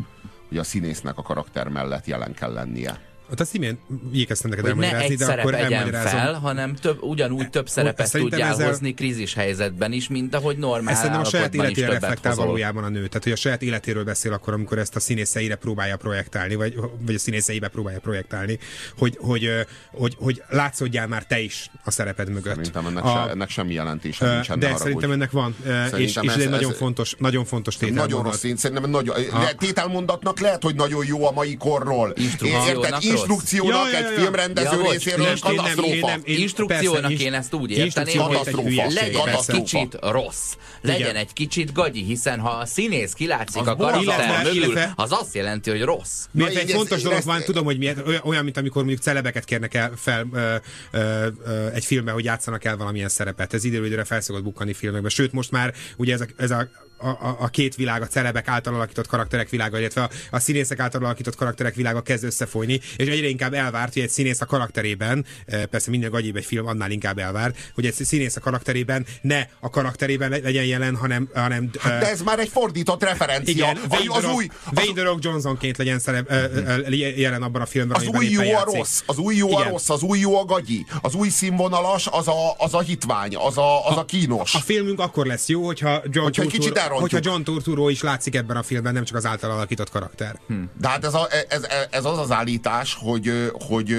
hogy 0.48 0.58
a 0.58 0.64
színésznek 0.64 1.18
a 1.18 1.22
karakter 1.22 1.68
mellett 1.68 2.06
jelen 2.06 2.34
kell 2.34 2.54
lennie. 2.54 3.09
Hát 3.30 3.40
azt 3.40 3.54
imént 3.56 3.80
igyekeztem 4.14 4.50
neked 4.50 4.66
Hogy 4.66 4.76
ne 4.76 4.82
elmagyarázni, 4.86 5.14
egy 5.14 5.20
de 5.20 5.26
szerep 5.26 5.46
akkor 5.46 5.56
elmagyarázom. 5.56 6.20
fel, 6.20 6.34
hanem 6.34 6.76
több, 6.76 7.02
ugyanúgy 7.04 7.50
több 7.50 7.70
szerepet 7.70 8.08
szerintem 8.08 8.38
tudjál 8.40 8.54
ezzel- 8.54 8.68
hozni 8.70 8.94
krízis 8.94 9.34
helyzetben 9.34 9.92
is, 9.92 10.08
mint 10.08 10.36
ahogy 10.36 10.58
normál 10.58 10.94
Ez 10.94 10.98
szerintem 11.00 11.22
a 11.22 11.26
saját 11.26 11.54
életére 11.56 11.88
reflektál 11.90 12.32
hozol. 12.32 12.46
valójában 12.46 12.84
a 12.84 12.90
nő. 12.90 13.08
Tehát, 13.08 13.24
hogy 13.24 13.32
a 13.32 13.36
saját 13.36 13.62
életéről 13.62 14.04
beszél 14.04 14.34
akkor, 14.34 14.54
amikor 14.54 14.78
ezt 14.78 14.96
a 14.96 15.00
színészeire 15.00 15.56
próbálja 15.56 15.98
projektálni, 15.98 16.56
vagy, 16.56 16.76
vagy 17.06 17.16
a 17.16 17.20
színészeibe 17.20 17.68
próbálja 17.68 18.00
projektálni, 18.00 18.60
hogy, 18.98 19.18
hogy, 19.22 19.40
hogy, 19.48 19.66
hogy, 19.92 20.16
hogy 20.20 20.44
látszódjál 20.50 21.08
már 21.08 21.26
te 21.26 21.40
is 21.40 21.72
a 21.84 21.92
szereped 21.92 22.30
mögött. 22.30 22.56
Szerintem 22.56 22.86
ennek, 22.86 23.04
a, 23.04 23.24
se, 23.26 23.30
ennek 23.32 23.50
semmi 23.50 23.74
jelentése 23.74 24.34
nincsen. 24.34 24.58
ne 24.58 24.66
De 24.66 24.72
haragudj. 24.72 24.84
szerintem 24.84 25.12
ennek 25.12 25.32
van, 25.32 25.56
ö, 25.66 25.84
és, 25.84 25.90
Szerintem 25.90 26.24
és 26.24 26.30
ez 26.30 26.36
ez- 26.36 26.42
egy 26.44 26.50
nagyon 26.50 26.72
ez- 26.72 26.78
fontos, 26.78 27.16
nagyon 27.18 27.46
fontos 27.46 27.78
tételmondat. 27.78 28.10
Nagyon 28.10 28.24
rossz, 28.32 28.38
szerintem 28.60 28.90
nagyon, 28.90 29.16
le, 29.32 29.54
tételmondatnak 29.58 30.40
lehet, 30.40 30.64
hogy 30.64 30.76
nagyon 30.76 31.06
jó 31.06 31.28
a 31.28 31.32
mai 31.32 31.56
korról. 31.58 32.14
Instrukciónak? 32.16 32.84
Instrukciónak 33.20 33.92
Ja, 33.92 33.92
ja, 33.92 34.00
ja, 34.00 34.08
egy 34.08 34.20
filmrendező 34.20 34.78
Ja, 34.82 34.92
részéről 34.92 35.26
én 35.26 35.38
nem- 35.56 35.84
én 35.84 36.00
nem- 36.06 36.22
Instrukciónak 36.26 37.02
persze, 37.10 37.24
én 37.24 37.34
ezt 37.34 37.54
úgy 37.54 37.72
érteném, 37.72 38.22
hülyeség, 38.22 38.64
legyen 38.94 39.28
egy 39.28 39.46
kicsit 39.46 39.98
rossz, 40.02 40.54
legyen 40.82 41.16
egy 41.16 41.34
kicsit 41.34 41.74
gagyi, 41.74 42.04
hiszen 42.04 42.40
ha 42.40 42.50
a 42.50 42.66
színész 42.66 43.14
kilátszik 43.14 43.62
Az 43.62 43.68
a 43.68 43.76
karakter 43.76 44.44
mögül, 44.44 44.78
az 44.96 45.12
azt 45.12 45.36
jelenti, 45.36 45.70
hogy 45.70 45.82
rossz. 45.82 46.26
Miért 46.32 46.56
egy 46.56 46.72
fontos 46.72 47.02
dolog 47.02 47.24
van, 47.24 47.42
tudom, 47.42 47.66
hogy 47.66 47.78
miért, 47.78 47.98
olyan- 48.24 48.44
mint 48.44 48.58
amikor 48.58 48.84
mondjuk 48.84 49.04
celebeket 49.04 49.46
kérnek 49.46 49.74
el 49.74 49.92
fel 49.96 50.28
ö, 50.34 50.56
ö, 50.92 51.28
ö, 51.46 51.68
egy 51.74 51.86
filmbe, 51.86 52.12
hogy 52.12 52.24
játszanak 52.24 52.66
el 52.66 52.78
valamilyen 52.78 53.10
szerepet. 53.10 53.54
Ez 53.54 53.64
időről 53.64 53.86
időre 53.86 54.04
fel 54.04 54.22
szokott 54.22 54.44
bukkani 54.44 54.74
filmekbe. 54.74 55.10
Sőt, 55.10 55.32
most 55.32 55.52
már 55.52 55.74
ugye 55.98 56.14
ez 56.14 56.22
a, 56.22 56.26
ez 56.38 56.52
a 56.52 56.70
a, 57.02 57.08
a, 57.08 57.36
a 57.40 57.48
két 57.48 57.76
világ, 57.76 58.02
a 58.02 58.08
celebek 58.08 58.48
által 58.48 58.74
alakított 58.74 59.08
karakterek 59.08 59.50
világa, 59.50 59.80
illetve 59.80 60.02
a, 60.02 60.10
a 60.32 60.40
színészek 60.40 60.80
által 60.80 61.04
alakított 61.04 61.36
karakterek 61.36 61.76
világa 61.76 62.02
kezd 62.02 62.24
összefolyni, 62.24 62.80
és 62.98 63.08
egyre 63.08 63.28
inkább 63.28 63.54
elvárt, 63.54 63.94
hogy 63.94 64.02
egy 64.02 64.10
színész 64.10 64.42
a 64.42 64.46
karakterében, 64.46 65.26
eh, 65.46 65.64
persze 65.66 65.90
minden 65.90 66.10
gagyibb 66.10 66.36
egy 66.36 66.46
film 66.46 66.68
annál 66.68 66.92
inkább 66.92 67.18
elvár, 67.18 67.54
hogy 67.76 67.86
egy 67.86 67.94
színész 67.94 68.36
a 68.36 68.40
karakterében 68.40 69.06
ne 69.22 69.44
a 69.60 69.70
karakterében 69.70 70.30
le- 70.30 70.40
legyen 70.44 70.66
jelen, 70.66 70.96
hanem, 70.96 71.30
hanem 71.34 71.70
eh, 71.84 72.00
De 72.00 72.10
ez 72.10 72.22
már 72.22 72.40
egy 72.40 72.50
fordított 72.50 73.04
referencia. 73.04 73.54
igen, 73.54 73.78
A- 73.78 73.96
Wayne 73.96 74.16
az 74.16 74.36
új, 74.36 74.48
Wayne 74.76 74.94
The 74.94 75.04
Rock 75.04 75.24
Johnsonként 75.24 75.78
legyen 75.78 76.00
szerep, 76.00 76.32
ö, 76.32 76.90
jelen 77.16 77.42
abban 77.44 77.62
a 77.62 77.66
filmben, 77.66 77.98
az 77.98 78.08
új 78.08 78.26
jó 78.26 78.54
a 78.56 78.64
rossz, 78.64 79.02
az 79.06 79.18
új 79.18 79.36
jó 79.36 79.56
a 79.58 79.64
rossz, 79.64 79.90
az 79.90 80.02
új 80.02 80.20
jó 80.20 80.40
a 80.40 80.46
gagyi, 80.46 80.86
az 81.02 81.14
új 81.14 81.30
színvonalas, 81.30 82.08
az 82.12 82.28
a, 82.28 82.54
az 82.58 82.74
a 82.74 82.80
hitvány, 82.80 83.36
az 83.36 83.58
a, 83.58 83.88
az 83.90 83.98
a 83.98 84.06
kínos. 84.06 84.56
A 84.56 84.60
filmünk 84.60 85.00
akkor 85.00 85.26
lesz 85.26 85.48
jó, 85.48 85.66
hogyha 85.66 86.02
John, 86.04 86.24
Hogyha 86.26 86.46
kicsit 86.46 86.78
elrontjuk. 86.90 87.12
hogyha 87.12 87.32
John 87.32 87.44
Turturro 87.44 87.90
is 87.90 88.02
látszik 88.02 88.36
ebben 88.36 88.58
a 88.58 88.64
filmben, 88.64 88.94
nem 88.94 89.04
csak 89.04 89.16
az 89.16 89.26
által 89.26 89.52
alakított 89.52 89.90
karakter. 89.90 90.40
Hm. 90.48 90.64
De 90.80 90.88
hát 90.88 91.06
ez, 91.06 91.14
a, 91.14 91.28
ez, 91.48 91.68
ez 91.90 92.06
az 92.06 92.18
az 92.18 92.32
állítás, 92.32 92.98
hogy, 93.00 93.52
hogy, 93.68 93.98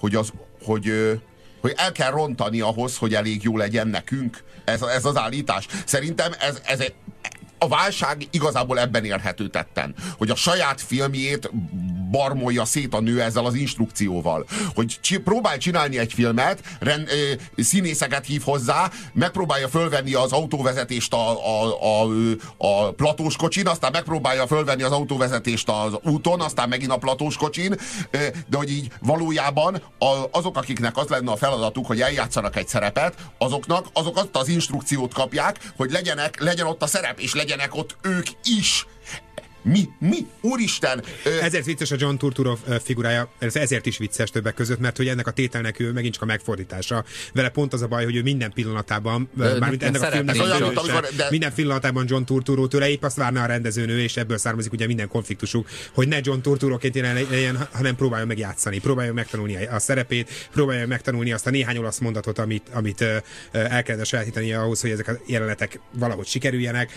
hogy, 0.00 0.14
az, 0.14 0.32
hogy, 0.62 1.20
hogy 1.60 1.72
el 1.76 1.92
kell 1.92 2.10
rontani 2.10 2.60
ahhoz, 2.60 2.96
hogy 2.96 3.14
elég 3.14 3.42
jó 3.42 3.56
legyen 3.56 3.88
nekünk. 3.88 4.42
Ez, 4.64 4.82
ez 4.82 5.04
az 5.04 5.16
állítás. 5.16 5.66
Szerintem 5.84 6.32
ez, 6.40 6.60
ez 6.64 6.80
egy, 6.80 6.94
a 7.62 7.68
válság 7.68 8.26
igazából 8.30 8.78
ebben 8.78 9.04
érhető 9.04 9.48
tetten, 9.48 9.94
hogy 10.18 10.30
a 10.30 10.34
saját 10.34 10.80
filmjét 10.80 11.50
barmolja 12.10 12.64
szét 12.64 12.94
a 12.94 13.00
nő 13.00 13.20
ezzel 13.20 13.44
az 13.44 13.54
instrukcióval. 13.54 14.46
Hogy 14.74 14.98
csi, 15.00 15.18
próbál 15.18 15.58
csinálni 15.58 15.98
egy 15.98 16.12
filmet, 16.12 16.60
rend, 16.80 17.08
ö, 17.08 17.62
színészeket 17.62 18.26
hív 18.26 18.42
hozzá, 18.42 18.90
megpróbálja 19.12 19.68
fölvenni 19.68 20.14
az 20.14 20.32
autóvezetést 20.32 21.14
a, 21.14 21.30
a, 21.30 21.78
a, 21.82 22.08
a 22.56 22.90
platós 22.90 23.36
kocsin, 23.36 23.66
aztán 23.66 23.92
megpróbálja 23.92 24.46
fölvenni 24.46 24.82
az 24.82 24.92
autóvezetést 24.92 25.68
az 25.68 25.98
úton, 26.02 26.40
aztán 26.40 26.68
megint 26.68 26.90
a 26.90 26.96
platós 26.96 27.36
kocsin, 27.36 27.76
ö, 28.10 28.18
de 28.48 28.56
hogy 28.56 28.70
így 28.70 28.92
valójában 29.00 29.82
a, 29.98 30.24
azok, 30.30 30.56
akiknek 30.56 30.96
az 30.96 31.08
lenne 31.08 31.30
a 31.30 31.36
feladatuk, 31.36 31.86
hogy 31.86 32.00
eljátszanak 32.00 32.56
egy 32.56 32.68
szerepet, 32.68 33.14
azoknak 33.38 33.86
azok 33.92 34.16
azt 34.16 34.36
az 34.36 34.48
instrukciót 34.48 35.14
kapják, 35.14 35.72
hogy 35.76 35.90
legyenek, 35.90 36.40
legyen 36.40 36.66
ott 36.66 36.82
a 36.82 36.86
szerep, 36.86 37.18
és 37.18 37.34
legyenek 37.52 37.74
ott 37.74 37.96
ők 38.02 38.26
is. 38.60 38.86
Mi? 39.64 39.88
Mi? 39.98 40.26
Úristen! 40.40 41.02
Ö, 41.24 41.38
Ezért 41.40 41.64
vicces 41.64 41.90
a 41.90 41.96
John 41.98 42.16
Turturro 42.16 42.56
figurája, 42.84 43.32
ez 43.38 43.56
ezért 43.56 43.86
is 43.86 43.98
vicces 43.98 44.30
többek 44.30 44.54
között, 44.54 44.78
mert 44.78 44.96
hogy 44.96 45.08
ennek 45.08 45.26
a 45.26 45.30
tételnek 45.30 45.80
ő 45.80 45.92
megint 45.92 46.12
csak 46.14 46.22
a 46.22 46.26
megfordítása. 46.26 47.04
Vele 47.32 47.48
pont 47.48 47.72
az 47.72 47.82
a 47.82 47.86
baj, 47.86 48.04
hogy 48.04 48.16
ő 48.16 48.22
minden 48.22 48.52
pillanatában, 48.52 49.30
De 49.36 49.58
mármint 49.58 49.80
ne- 49.80 49.86
ennek 49.86 50.02
a 50.02 50.06
filmnek 50.10 50.38
a 50.38 50.42
olyan, 50.42 50.62
amikor- 50.62 51.08
de- 51.16 51.26
minden 51.30 51.54
pillanatában 51.54 52.04
John 52.08 52.24
Turturro 52.24 52.66
tőle 52.66 52.88
épp 52.88 53.02
azt 53.04 53.16
várna 53.16 53.42
a 53.42 53.46
rendezőnő, 53.46 54.00
és 54.00 54.16
ebből 54.16 54.38
származik 54.38 54.72
ugye 54.72 54.86
minden 54.86 55.08
konfliktusuk, 55.08 55.68
hogy 55.94 56.08
ne 56.08 56.18
John 56.22 56.40
Turturroként 56.40 56.94
jelen 56.94 57.14
legyen, 57.30 57.68
hanem 57.72 57.96
próbálja 57.96 58.26
meg 58.26 58.38
játszani, 58.38 58.78
próbálja 58.78 59.12
megtanulni 59.12 59.64
a 59.66 59.78
szerepét, 59.78 60.48
próbálja 60.52 60.86
megtanulni 60.86 61.32
azt 61.32 61.46
a 61.46 61.50
néhány 61.50 61.76
olasz 61.78 61.98
mondatot, 61.98 62.38
amit, 62.38 62.68
amit 62.72 63.04
el 63.52 63.82
kellene 63.82 64.04
sajátítani 64.04 64.52
ahhoz, 64.52 64.80
hogy 64.80 64.90
ezek 64.90 65.08
a 65.08 65.18
jelenetek 65.26 65.80
valahogy 65.98 66.26
sikerüljenek. 66.26 66.92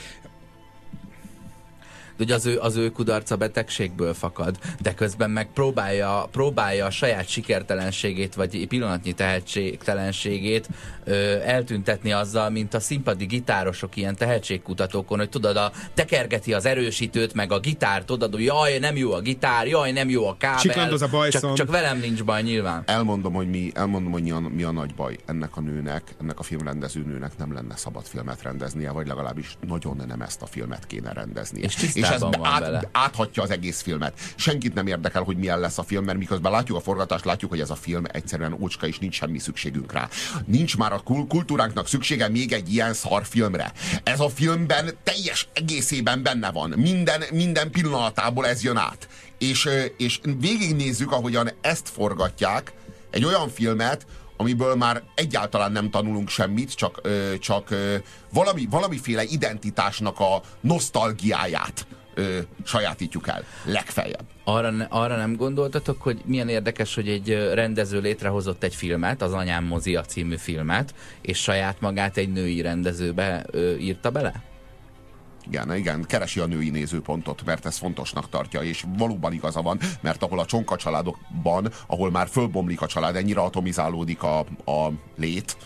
De 2.17 2.23
ugye 2.23 2.33
az 2.33 2.45
ő, 2.45 2.59
az 2.59 2.75
ő 2.75 2.89
kudarca 2.89 3.35
betegségből 3.35 4.13
fakad, 4.13 4.57
de 4.81 4.93
közben 4.93 5.29
meg 5.29 5.47
próbálja, 5.53 6.27
próbálja 6.31 6.85
a 6.85 6.89
saját 6.89 7.27
sikertelenségét, 7.27 8.35
vagy 8.35 8.67
pillanatnyi 8.67 9.13
tehetségtelenségét 9.13 10.69
ö, 11.03 11.13
eltüntetni 11.39 12.11
azzal, 12.11 12.49
mint 12.49 12.73
a 12.73 12.79
színpadi 12.79 13.25
gitárosok 13.25 13.95
ilyen 13.95 14.15
tehetségkutatókon, 14.15 15.17
hogy 15.17 15.29
tudod, 15.29 15.57
a, 15.57 15.71
tekergeti 15.93 16.53
az 16.53 16.65
erősítőt, 16.65 17.33
meg 17.33 17.51
a 17.51 17.59
gitárt, 17.59 18.05
tudod, 18.05 18.33
hogy 18.33 18.43
jaj, 18.43 18.77
nem 18.79 18.95
jó 18.95 19.11
a 19.11 19.19
gitár, 19.19 19.67
jaj, 19.67 19.91
nem 19.91 20.09
jó 20.09 20.27
a 20.27 20.35
kábel. 20.37 20.59
Csiklandoz 20.59 21.01
a 21.01 21.07
bajszom. 21.07 21.41
csak, 21.41 21.53
csak 21.53 21.71
velem 21.71 21.99
nincs 21.99 22.23
baj 22.23 22.41
nyilván. 22.41 22.83
elmondom, 22.85 23.33
hogy 23.33 23.49
mi, 23.49 23.71
elmondom, 23.73 24.11
hogy 24.11 24.23
mi 24.23 24.31
a, 24.31 24.39
mi 24.39 24.63
a 24.63 24.71
nagy 24.71 24.95
baj. 24.95 25.17
Ennek 25.25 25.57
a 25.57 25.61
nőnek, 25.61 26.15
ennek 26.21 26.39
a 26.39 26.43
filmrendező 26.43 27.03
nőnek 27.05 27.37
nem 27.37 27.53
lenne 27.53 27.75
szabad 27.75 28.05
filmet 28.05 28.41
rendeznie, 28.41 28.91
vagy 28.91 29.07
legalábbis 29.07 29.57
nagyon 29.67 30.03
nem 30.07 30.21
ezt 30.21 30.41
a 30.41 30.45
filmet 30.45 30.87
kéne 30.87 31.13
rendeznie. 31.13 31.63
És 31.63 31.93
és 32.04 32.04
ez 32.05 32.19
tisztában 32.19 32.39
van 32.39 32.51
át, 32.51 32.59
vele. 32.59 32.89
áthatja 32.91 33.43
az 33.43 33.49
egész 33.49 33.81
filmet. 33.81 34.13
Senkit 34.35 34.73
nem 34.73 34.87
érdekel, 34.87 35.21
hogy 35.21 35.37
milyen 35.37 35.59
lesz 35.59 35.77
a 35.77 35.83
film, 35.83 36.03
mert 36.03 36.17
miközben 36.17 36.51
látjuk 36.51 36.77
a 36.77 36.81
forgatást, 36.81 37.25
látjuk, 37.25 37.51
hogy 37.51 37.59
ez 37.59 37.69
a 37.69 37.75
film 37.75 38.03
egyszerűen 38.11 38.57
ócska, 38.59 38.87
és 38.87 38.99
nincs 38.99 39.15
semmi 39.15 39.39
szükségünk 39.39 39.91
rá. 39.91 40.09
Nincs 40.45 40.77
már 40.77 40.93
a 40.93 40.99
kul- 40.99 41.27
kultúránknak 41.27 41.87
szüksége 41.87 42.29
még 42.29 42.51
egy 42.51 42.73
ilyen 42.73 42.93
szar 42.93 43.25
filmre. 43.25 43.71
Ez 44.03 44.19
a 44.19 44.29
filmben 44.29 44.89
teljes 45.03 45.47
egészében 45.53 46.23
benne 46.23 46.51
van. 46.51 46.69
Minden, 46.69 47.23
minden 47.31 47.71
pillanatából 47.71 48.47
ez 48.47 48.63
jön 48.63 48.77
át. 48.77 49.07
És, 49.37 49.69
és 49.97 50.19
végignézzük, 50.39 51.11
ahogyan 51.11 51.49
ezt 51.61 51.89
forgatják, 51.89 52.73
egy 53.11 53.25
olyan 53.25 53.49
filmet, 53.49 54.05
amiből 54.37 54.75
már 54.75 55.03
egyáltalán 55.15 55.71
nem 55.71 55.89
tanulunk 55.89 56.29
semmit, 56.29 56.73
csak, 56.73 56.99
ö, 57.03 57.37
csak 57.39 57.71
ö, 57.71 57.95
valami, 58.33 58.67
valamiféle 58.69 59.23
identitásnak 59.23 60.19
a 60.19 60.41
nosztalgiáját 60.61 61.87
ö, 62.15 62.39
sajátítjuk 62.63 63.27
el. 63.27 63.43
Legfeljebb. 63.65 64.23
Arra, 64.43 64.69
ne- 64.69 64.87
arra 64.89 65.15
nem 65.15 65.35
gondoltatok, 65.35 66.01
hogy 66.01 66.21
milyen 66.25 66.49
érdekes, 66.49 66.95
hogy 66.95 67.09
egy 67.09 67.49
rendező 67.53 67.99
létrehozott 67.99 68.63
egy 68.63 68.75
filmet, 68.75 69.21
az 69.21 69.33
Anyám 69.33 69.63
mozia 69.65 70.01
című 70.01 70.35
filmet, 70.35 70.93
és 71.21 71.41
saját 71.41 71.79
magát 71.79 72.17
egy 72.17 72.31
női 72.31 72.61
rendezőbe 72.61 73.45
ö, 73.51 73.75
írta 73.75 74.09
bele? 74.09 74.43
Igen, 75.47 75.75
igen, 75.75 76.03
keresi 76.03 76.39
a 76.39 76.45
női 76.45 76.69
nézőpontot, 76.69 77.45
mert 77.45 77.65
ez 77.65 77.77
fontosnak 77.77 78.29
tartja, 78.29 78.61
és 78.61 78.85
valóban 78.97 79.33
igaza 79.33 79.61
van, 79.61 79.79
mert 80.01 80.23
ahol 80.23 80.39
a 80.39 80.45
csonka 80.45 80.75
családokban, 80.75 81.71
ahol 81.87 82.11
már 82.11 82.27
fölbomlik 82.27 82.81
a 82.81 82.87
család, 82.87 83.15
ennyire 83.15 83.41
atomizálódik 83.41 84.23
a, 84.23 84.39
a 84.65 84.91
lét, 85.17 85.57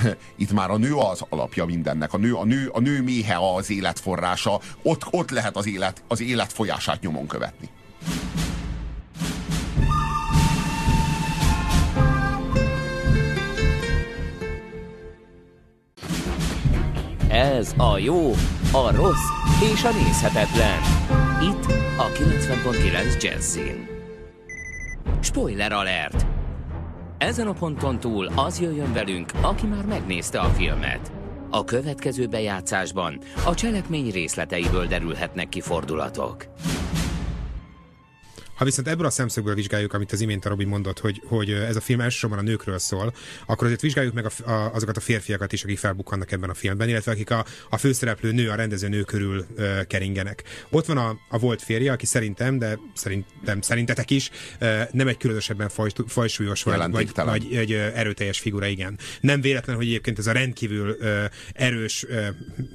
itt 0.36 0.52
már 0.52 0.70
a 0.70 0.76
nő 0.76 0.94
az 0.94 1.24
alapja 1.28 1.64
mindennek, 1.64 2.12
a 2.12 2.18
nő, 2.18 2.34
a 2.34 2.44
nő, 2.44 2.68
a 2.72 2.80
nő 2.80 3.02
méhe 3.02 3.36
az 3.56 3.70
életforrása, 3.70 4.60
ott, 4.82 5.02
ott 5.10 5.30
lehet 5.30 5.56
az 5.56 5.66
élet, 5.66 6.02
az 6.08 6.20
élet 6.20 6.52
folyását 6.52 7.00
nyomon 7.00 7.26
követni. 7.26 7.68
Ez 17.28 17.72
a 17.76 17.98
jó, 17.98 18.30
a 18.72 18.94
rossz 18.94 19.28
és 19.72 19.84
a 19.84 19.90
nézhetetlen. 19.92 20.80
Itt 21.42 21.64
a 21.98 22.06
90.9 22.08 23.22
Jazzin. 23.22 23.88
Spoiler 25.20 25.72
alert! 25.72 26.41
Ezen 27.22 27.46
a 27.46 27.52
ponton 27.52 27.98
túl 27.98 28.26
az 28.34 28.60
jöjjön 28.60 28.92
velünk, 28.92 29.32
aki 29.42 29.66
már 29.66 29.84
megnézte 29.84 30.40
a 30.40 30.48
filmet. 30.48 31.12
A 31.50 31.64
következő 31.64 32.26
bejátszásban 32.26 33.18
a 33.46 33.54
cselekmény 33.54 34.10
részleteiből 34.10 34.86
derülhetnek 34.86 35.48
ki 35.48 35.60
fordulatok. 35.60 36.46
Ha 38.62 38.68
viszont 38.68 38.88
ebből 38.88 39.06
a 39.06 39.10
szemszögből 39.10 39.54
vizsgáljuk, 39.54 39.92
amit 39.92 40.12
az 40.12 40.20
imént 40.20 40.44
a 40.44 40.48
Robi 40.48 40.64
mondott, 40.64 40.98
hogy, 40.98 41.22
hogy 41.26 41.50
ez 41.50 41.76
a 41.76 41.80
film 41.80 42.00
elsősorban 42.00 42.38
a 42.38 42.42
nőkről 42.42 42.78
szól, 42.78 43.14
akkor 43.46 43.64
azért 43.64 43.80
vizsgáljuk 43.80 44.14
meg 44.14 44.24
a, 44.26 44.50
a, 44.50 44.74
azokat 44.74 44.96
a 44.96 45.00
férfiakat 45.00 45.52
is, 45.52 45.64
akik 45.64 45.78
felbukkannak 45.78 46.32
ebben 46.32 46.50
a 46.50 46.54
filmben, 46.54 46.88
illetve 46.88 47.12
akik 47.12 47.30
a, 47.30 47.44
a 47.70 47.76
főszereplő 47.76 48.32
nő, 48.32 48.50
a 48.50 48.54
rendező 48.54 48.88
nő 48.88 49.02
körül 49.02 49.46
ö, 49.56 49.80
keringenek. 49.86 50.42
Ott 50.70 50.86
van 50.86 50.96
a, 50.96 51.18
a 51.28 51.38
volt 51.38 51.62
férje, 51.62 51.92
aki 51.92 52.06
szerintem, 52.06 52.58
de 52.58 52.78
szerintem 52.94 53.60
szerintetek 53.60 54.10
is, 54.10 54.30
ö, 54.58 54.82
nem 54.92 55.08
egy 55.08 55.16
különösebben 55.16 55.68
faj, 55.68 55.90
fajsúlyos 56.06 56.62
vagy, 56.62 56.90
vagy, 56.90 57.10
vagy 57.14 57.54
egy 57.54 57.72
erőteljes 57.72 58.38
figura, 58.38 58.66
igen. 58.66 58.98
Nem 59.20 59.40
véletlen, 59.40 59.76
hogy 59.76 59.86
egyébként 59.86 60.18
ez 60.18 60.26
a 60.26 60.32
rendkívül 60.32 60.96
ö, 61.00 61.24
erős, 61.52 62.04
ö, 62.08 62.26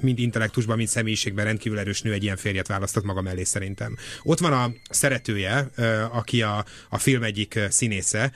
mind 0.02 0.20
intellektusban, 0.20 0.78
mind 0.78 0.90
személyiségben 0.90 1.46
rendkívül 1.46 1.80
erős 1.80 2.02
nő 2.02 2.12
egy 2.14 2.24
ilyen 2.24 2.38
férjet 2.38 2.68
választott 2.68 3.04
maga 3.04 3.22
mellé 3.22 3.44
szerintem. 3.44 3.98
Ott 4.24 4.40
van 4.40 4.54
a 4.54 4.72
szeretője, 4.90 5.70
ö, 5.76 5.77
aki 6.12 6.42
a, 6.42 6.66
a 6.90 6.98
film 6.98 7.24
egyik 7.24 7.60
színésze, 7.70 8.32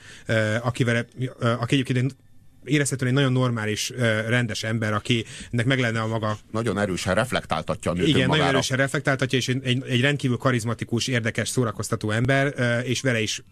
akivel, 0.62 1.06
aki 1.40 1.74
egyébként 1.74 2.16
érezhetően 2.64 3.10
egy 3.10 3.16
nagyon 3.16 3.32
normális, 3.32 3.92
rendes 4.26 4.62
ember, 4.62 4.92
akinek 4.92 5.64
meg 5.64 5.78
lenne 5.78 6.00
a 6.00 6.06
maga... 6.06 6.38
Nagyon 6.50 6.78
erősen 6.78 7.14
reflektáltatja 7.14 7.90
a 7.90 7.94
nőt 7.94 8.06
Igen, 8.06 8.28
nagyon 8.28 8.46
erősen 8.46 8.76
reflektáltatja, 8.76 9.38
és 9.38 9.48
egy, 9.48 9.82
egy 9.86 10.00
rendkívül 10.00 10.36
karizmatikus, 10.36 11.06
érdekes, 11.06 11.48
szórakoztató 11.48 12.10
ember, 12.10 12.54
és 12.84 13.00
vele 13.00 13.20
is, 13.20 13.42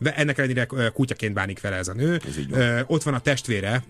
ennek 0.00 0.38
ellenére 0.38 0.64
kutyaként 0.92 1.34
bánik 1.34 1.60
vele 1.60 1.76
ez 1.76 1.88
a 1.88 1.92
nő. 1.92 2.20
Ez 2.26 2.84
Ott 2.86 3.02
van 3.02 3.14
a 3.14 3.20
testvére, 3.20 3.84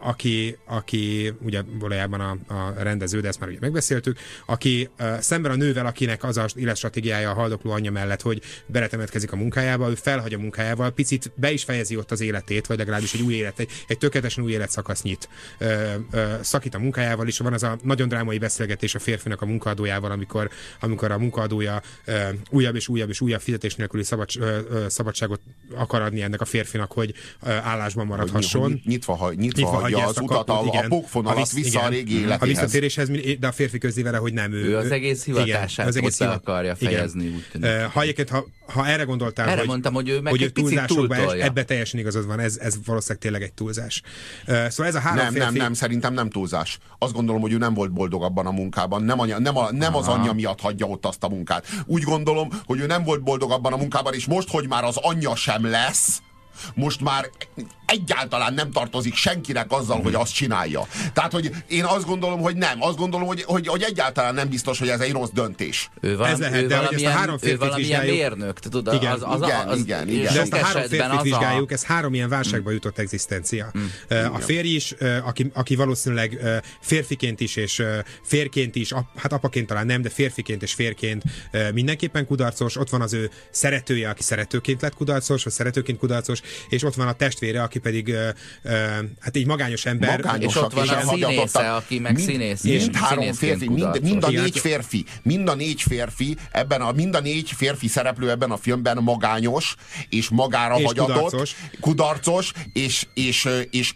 aki, 0.00 0.56
aki 0.66 1.32
ugye 1.42 1.62
valójában 1.78 2.20
a, 2.20 2.54
a 2.54 2.74
rendező, 2.82 3.20
de 3.20 3.28
ezt 3.28 3.40
már 3.40 3.48
ugye 3.48 3.58
megbeszéltük, 3.60 4.18
aki 4.46 4.90
szemben 5.20 5.52
a 5.52 5.54
nővel, 5.54 5.86
akinek 5.86 6.24
az 6.24 6.36
a 6.36 6.46
életstratégiája 6.54 7.30
a 7.30 7.34
haldokló 7.34 7.70
anyja 7.70 7.90
mellett, 7.90 8.22
hogy 8.22 8.42
beletemetkezik 8.66 9.32
a 9.32 9.36
munkájába, 9.36 9.90
ő 9.90 9.94
felhagy 9.94 10.34
a 10.34 10.38
munkájával, 10.38 10.90
picit 10.90 11.32
be 11.34 11.52
is 11.52 11.64
fejezi 11.64 11.96
ott 11.96 12.10
az 12.10 12.20
életét, 12.20 12.66
vagy 12.66 12.78
legalábbis 12.78 13.14
egy 13.14 13.22
új 13.22 13.34
élet, 13.34 13.58
egy, 13.58 13.70
egy 13.90 13.98
tökéletesen 13.98 14.44
új 14.44 14.52
életszakasz 14.52 15.02
nyit. 15.02 15.28
Ö, 15.58 15.94
ö, 16.10 16.32
szakít 16.40 16.74
a 16.74 16.78
munkájával, 16.78 17.26
és 17.26 17.38
van 17.38 17.52
az 17.52 17.62
a 17.62 17.78
nagyon 17.82 18.08
drámai 18.08 18.38
beszélgetés 18.38 18.94
a 18.94 18.98
férfinak 18.98 19.42
a 19.42 19.46
munkaadójával, 19.46 20.10
amikor, 20.10 20.50
amikor 20.80 21.10
a 21.10 21.18
munkaadója 21.18 21.82
ö, 22.04 22.18
újabb 22.50 22.74
és 22.74 22.88
újabb 22.88 23.08
és 23.08 23.20
újabb 23.20 23.40
fizetés 23.40 23.74
nélküli 23.74 24.02
szabad, 24.02 24.28
ö, 24.38 24.58
ö, 24.70 24.88
szabadságot 24.88 25.40
akar 25.74 26.00
adni 26.00 26.22
ennek 26.22 26.40
a 26.40 26.44
férfinak, 26.44 26.92
hogy 26.92 27.14
ö, 27.42 27.50
állásban 27.50 28.06
maradhasson. 28.06 28.62
Hogy 28.62 28.80
nyitva, 28.84 29.14
ha, 29.14 29.32
nyitva, 29.32 29.60
nyitva 29.60 29.80
hagyja 29.80 30.06
az 30.06 30.18
utat, 30.20 30.48
a, 30.48 30.62
igen, 30.66 30.84
a 30.84 30.88
pokfonalat 30.88 31.52
vissza 31.52 31.68
igen, 31.68 31.84
a 31.84 31.88
régi 31.88 32.14
életéhez. 32.14 32.42
A 32.42 32.46
visszatéréshez, 32.46 33.10
de 33.38 33.46
a 33.46 33.52
férfi 33.52 33.78
közli 33.78 34.02
vele, 34.02 34.16
hogy 34.16 34.32
nem 34.32 34.52
ő. 34.52 34.64
Ő 34.64 34.76
az 34.76 34.90
egész 34.90 35.24
hivatását 35.24 35.70
igen, 35.70 35.86
az 35.86 35.96
egész 35.96 36.18
hivat... 36.18 36.34
akarja 36.34 36.74
fejezni. 36.74 37.24
Igen. 37.54 37.84
Úgy 37.84 37.92
ha 37.92 38.00
egyébként, 38.00 38.28
ha, 38.28 38.46
ha 38.72 38.86
erre 38.86 39.02
gondoltál, 39.02 39.48
erre 39.48 39.58
hogy, 39.58 39.68
mondtam, 39.68 39.94
hogy 39.94 40.08
ő 40.08 40.20
meg 40.20 40.32
hogy 40.32 40.42
egy 40.42 40.52
picit 40.52 40.86
túltolja. 40.86 41.44
ebbe 41.44 41.64
teljesen 41.64 42.00
igazad 42.00 42.26
van, 42.26 42.40
ez, 42.40 42.56
ez 42.56 42.74
valószínűleg 42.84 43.22
tényleg 43.22 43.42
egy 43.42 43.52
túlzás 43.52 43.68
túlzás. 43.70 44.02
Szóval 44.46 44.86
ez 44.86 44.94
a 44.94 45.00
három 45.00 45.16
nem, 45.16 45.32
férfi... 45.32 45.46
nem, 45.46 45.54
nem, 45.54 45.72
szerintem 45.72 46.14
nem 46.14 46.30
túlzás. 46.30 46.78
Azt 46.98 47.12
gondolom, 47.12 47.40
hogy 47.40 47.52
ő 47.52 47.58
nem 47.58 47.74
volt 47.74 47.92
boldog 47.92 48.22
abban 48.22 48.46
a 48.46 48.50
munkában. 48.50 49.02
Nem, 49.02 49.20
anya, 49.20 49.38
nem, 49.38 49.56
a, 49.56 49.72
nem 49.72 49.96
az 49.96 50.08
anyja 50.08 50.32
miatt 50.32 50.60
hagyja 50.60 50.86
ott 50.86 51.06
azt 51.06 51.24
a 51.24 51.28
munkát. 51.28 51.66
Úgy 51.86 52.02
gondolom, 52.02 52.48
hogy 52.64 52.80
ő 52.80 52.86
nem 52.86 53.04
volt 53.04 53.22
boldog 53.22 53.50
abban 53.50 53.72
a 53.72 53.76
munkában, 53.76 54.14
és 54.14 54.26
most, 54.26 54.50
hogy 54.50 54.68
már 54.68 54.84
az 54.84 54.96
anyja 54.96 55.36
sem 55.36 55.64
lesz, 55.70 56.22
most 56.74 57.00
már 57.00 57.30
egyáltalán 57.86 58.54
nem 58.54 58.70
tartozik 58.70 59.14
senkinek 59.14 59.66
azzal, 59.68 59.98
mm. 59.98 60.02
hogy 60.02 60.14
azt 60.14 60.34
csinálja. 60.34 60.86
Tehát, 61.12 61.32
hogy 61.32 61.50
én 61.68 61.84
azt 61.84 62.06
gondolom, 62.06 62.40
hogy 62.40 62.56
nem. 62.56 62.82
Azt 62.82 62.96
gondolom, 62.96 63.26
hogy, 63.26 63.42
hogy, 63.42 63.66
hogy 63.66 63.82
egyáltalán 63.82 64.34
nem 64.34 64.48
biztos, 64.48 64.78
hogy 64.78 64.88
ez 64.88 65.00
egy 65.00 65.12
rossz 65.12 65.30
döntés. 65.32 65.90
Ő, 66.00 66.16
valami, 66.16 66.32
ez 66.32 66.38
lehet, 66.38 66.62
ő 66.62 66.66
de 66.66 66.76
hogy 66.76 66.94
ezt 66.94 67.04
a 67.04 67.10
három 67.10 67.36
ő 67.40 67.56
valamilyen 67.56 68.04
mérnök, 68.04 68.58
tudod? 68.58 68.94
Igen, 68.94 69.12
az, 69.12 69.22
az, 69.24 69.42
igen, 69.42 69.68
az, 69.68 69.78
igen, 69.78 70.08
igen. 70.08 70.32
De 70.34 70.40
ezt 70.40 70.52
a 70.52 70.56
három 70.56 70.82
férfit 70.88 71.22
vizsgáljuk, 71.22 71.70
a... 71.70 71.72
ez 71.72 71.84
három 71.84 72.14
ilyen 72.14 72.28
válságba 72.28 72.70
jutott 72.70 72.98
egzisztencia. 72.98 73.72
Mm. 73.78 73.84
A 74.32 74.38
férj 74.38 74.68
is, 74.68 74.94
aki, 75.24 75.50
aki 75.54 75.74
valószínűleg 75.74 76.38
férfiként 76.80 77.40
is, 77.40 77.56
és 77.56 77.82
férként 78.22 78.74
is, 78.74 78.92
hát 79.16 79.32
apaként 79.32 79.66
talán 79.66 79.86
nem, 79.86 80.02
de 80.02 80.08
férfiként 80.08 80.62
és 80.62 80.74
férként 80.74 81.22
mindenképpen 81.72 82.26
kudarcos. 82.26 82.76
Ott 82.76 82.90
van 82.90 83.00
az 83.00 83.12
ő 83.12 83.30
szeretője, 83.50 84.08
aki 84.08 84.22
szeretőként 84.22 84.80
lett 84.80 84.94
kudarcos, 84.94 85.44
vagy 85.44 85.52
szeretőként 85.52 85.98
kudarcos, 85.98 86.40
és 86.68 86.82
ott 86.82 86.94
van 86.94 87.08
a 87.08 87.12
testvére, 87.12 87.62
aki 87.62 87.78
pedig 87.78 88.08
uh, 88.08 88.28
uh, 88.64 88.72
hát 89.20 89.36
így 89.36 89.46
magányos 89.46 89.86
ember. 89.86 90.20
Magányos, 90.20 90.54
és 90.54 90.60
ott 90.60 90.72
van 90.72 90.88
a 90.88 91.00
színésze, 91.00 91.72
aki 91.72 91.98
meg 91.98 92.14
mind, 92.14 92.28
színész. 92.28 92.62
Mind 92.62 92.96
három 92.96 93.32
férfi, 93.32 93.68
mind, 93.68 94.02
mind, 94.02 94.24
a 94.24 94.30
négy 94.30 94.58
férfi, 94.58 95.04
mind 95.22 95.48
a 95.48 95.54
négy 95.54 95.82
férfi, 95.82 96.36
ebben 96.52 96.80
a, 96.80 96.92
mind 96.92 97.14
a 97.14 97.20
négy 97.20 97.50
férfi 97.56 97.88
szereplő 97.88 98.30
ebben 98.30 98.50
a 98.50 98.56
filmben 98.56 98.98
magányos, 99.02 99.74
és 100.08 100.28
magára 100.28 100.78
és 100.78 100.84
hagyatott, 100.84 101.14
kudarcos, 101.14 101.56
kudarcos 101.80 102.52
és, 102.72 103.06
és, 103.14 103.48
és 103.70 103.94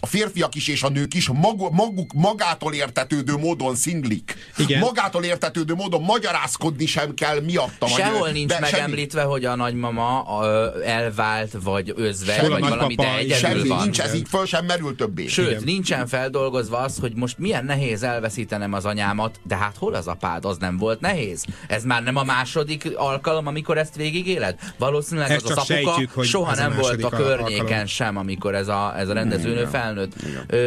a 0.00 0.06
férfiak 0.06 0.54
is 0.54 0.68
és 0.68 0.82
a 0.82 0.88
nők 0.88 1.14
is 1.14 1.28
mag, 1.28 1.72
maguk 1.72 2.12
magától 2.12 2.72
értetődő 2.72 3.36
módon 3.36 3.74
szinglik. 3.74 4.36
Igen. 4.56 4.78
Magától 4.78 5.24
értetődő 5.24 5.74
módon 5.74 6.02
magyarázkodni 6.02 6.86
sem 6.86 7.14
kell 7.14 7.40
miatta. 7.40 7.86
Sehol 7.86 8.30
nincs 8.30 8.50
de 8.50 8.60
megemlítve, 8.60 9.20
semmi. 9.20 9.32
hogy 9.32 9.44
a 9.44 9.54
nagymama 9.54 10.20
a, 10.20 10.72
elvált, 10.84 11.56
vagy 11.62 11.92
özvegy, 11.96 12.48
vagy 12.48 12.68
valami, 12.68 12.94
de 12.94 13.16
egyedül 13.16 13.48
semmi, 13.48 13.68
van. 13.68 13.82
nincs, 13.82 14.00
ez 14.00 14.14
így 14.14 14.28
föl 14.28 14.46
sem 14.46 14.64
merül 14.64 14.96
többé. 14.96 15.26
Sőt, 15.26 15.50
Igen. 15.50 15.62
nincsen 15.64 16.06
feldolgozva 16.06 16.78
az, 16.78 16.98
hogy 17.00 17.14
most 17.14 17.38
milyen 17.38 17.64
nehéz 17.64 18.02
elveszítenem 18.02 18.72
az 18.72 18.84
anyámat, 18.84 19.40
de 19.42 19.56
hát 19.56 19.76
hol 19.78 19.94
az 19.94 20.06
apád, 20.06 20.44
az 20.44 20.56
nem 20.58 20.76
volt 20.76 21.00
nehéz. 21.00 21.44
Ez 21.68 21.84
már 21.84 22.02
nem 22.02 22.16
a 22.16 22.24
második 22.24 22.92
alkalom, 22.96 23.46
amikor 23.46 23.78
ezt 23.78 23.94
végigéled? 23.94 24.58
Valószínűleg 24.78 25.30
ezt 25.30 25.44
az 25.44 25.50
az 25.50 25.56
apuka 25.56 25.72
sejtjük, 25.72 26.24
soha 26.24 26.54
nem 26.54 26.74
volt 26.78 27.04
a 27.04 27.08
környéken 27.08 27.60
alkalom. 27.60 27.86
sem, 27.86 28.16
amikor 28.16 28.54
ez 28.54 28.68
a, 28.68 28.94
ez 28.98 29.08
a 29.08 29.12
rendezőnő 29.12 29.64
felnőtt. 29.74 30.12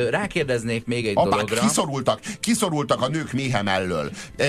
Rákérdeznék 0.10 0.86
még 0.86 1.08
egy 1.08 1.16
Apák 1.16 1.32
dologra. 1.32 1.60
kiszorultak, 1.60 2.20
kiszorultak 2.40 3.02
a 3.02 3.08
nők 3.08 3.32
méhe 3.32 3.62
mellől. 3.62 4.12
El, 4.38 4.48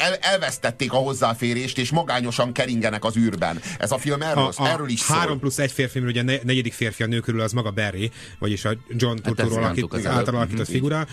el, 0.00 0.14
elvesztették 0.20 0.92
a 0.92 0.96
hozzáférést, 0.96 1.78
és 1.78 1.90
magányosan 1.90 2.52
keringenek 2.52 3.04
az 3.04 3.16
űrben. 3.16 3.60
Ez 3.78 3.92
a 3.92 3.98
film 3.98 4.22
erről, 4.22 4.44
a, 4.56 4.62
a 4.62 4.68
erről 4.68 4.88
is 4.88 5.00
szól. 5.00 5.16
Három 5.16 5.38
plusz 5.38 5.58
egy 5.58 5.72
férfi, 5.72 5.98
ugye 5.98 6.20
a 6.20 6.24
negyedik 6.24 6.72
férfi 6.72 7.02
a 7.02 7.06
nő 7.06 7.20
körül 7.20 7.40
az 7.40 7.52
maga 7.52 7.70
Barry, 7.70 8.10
vagyis 8.38 8.64
a 8.64 8.70
John 8.88 9.18
hát 9.22 9.34
Turturro 9.34 9.56
alakít, 9.56 10.06
által 10.06 10.34
alakított 10.34 10.66
mhm, 10.66 10.72
figura. 10.72 11.06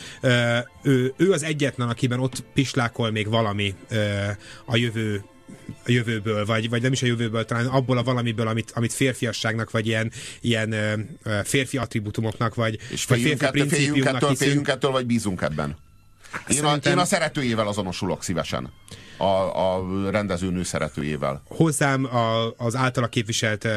Ő, 0.84 1.14
ő 1.18 1.32
az 1.32 1.44
egyetlen, 1.44 1.90
akiben 1.90 2.20
ott 2.20 2.44
pislákol 2.54 3.12
még 3.12 3.30
valami 3.30 3.76
a 4.66 4.76
jövő 4.76 5.24
a 5.86 5.92
jövőből, 5.92 6.46
vagy, 6.46 6.70
vagy 6.70 6.82
nem 6.82 6.92
is 6.92 7.02
a 7.02 7.06
jövőből, 7.06 7.46
talán 7.46 7.66
abból 7.66 7.98
a 7.98 8.04
valamiből, 8.04 8.48
amit, 8.48 8.72
amit 8.76 8.94
férfiasságnak, 8.94 9.72
vagy 9.72 9.88
ilyen, 9.88 10.12
ilyen 10.42 10.76
férfi 11.44 11.78
attribútumoknak, 11.78 12.56
vagy, 12.56 12.78
És 12.90 13.06
vagy 13.06 13.22
férfi 13.22 13.68
féljünk 13.68 14.06
ettől, 14.06 14.36
féljünk 14.36 14.68
ettől, 14.68 14.92
vagy 14.92 15.06
bízunk 15.06 15.42
ebben? 15.42 15.76
Én, 16.48 16.56
Szerintem... 16.56 16.92
a, 16.92 16.96
én 16.96 17.02
a 17.02 17.06
szeretőjével 17.06 17.68
azonosulok 17.68 18.24
szívesen 18.24 18.72
a, 19.22 19.76
a 19.76 19.84
rendezőnő 20.10 20.64
szeretőjével. 20.64 21.42
Hozzám 21.48 22.06
a, 22.06 22.52
az 22.58 22.76
általa 22.76 23.08
képviselt 23.08 23.68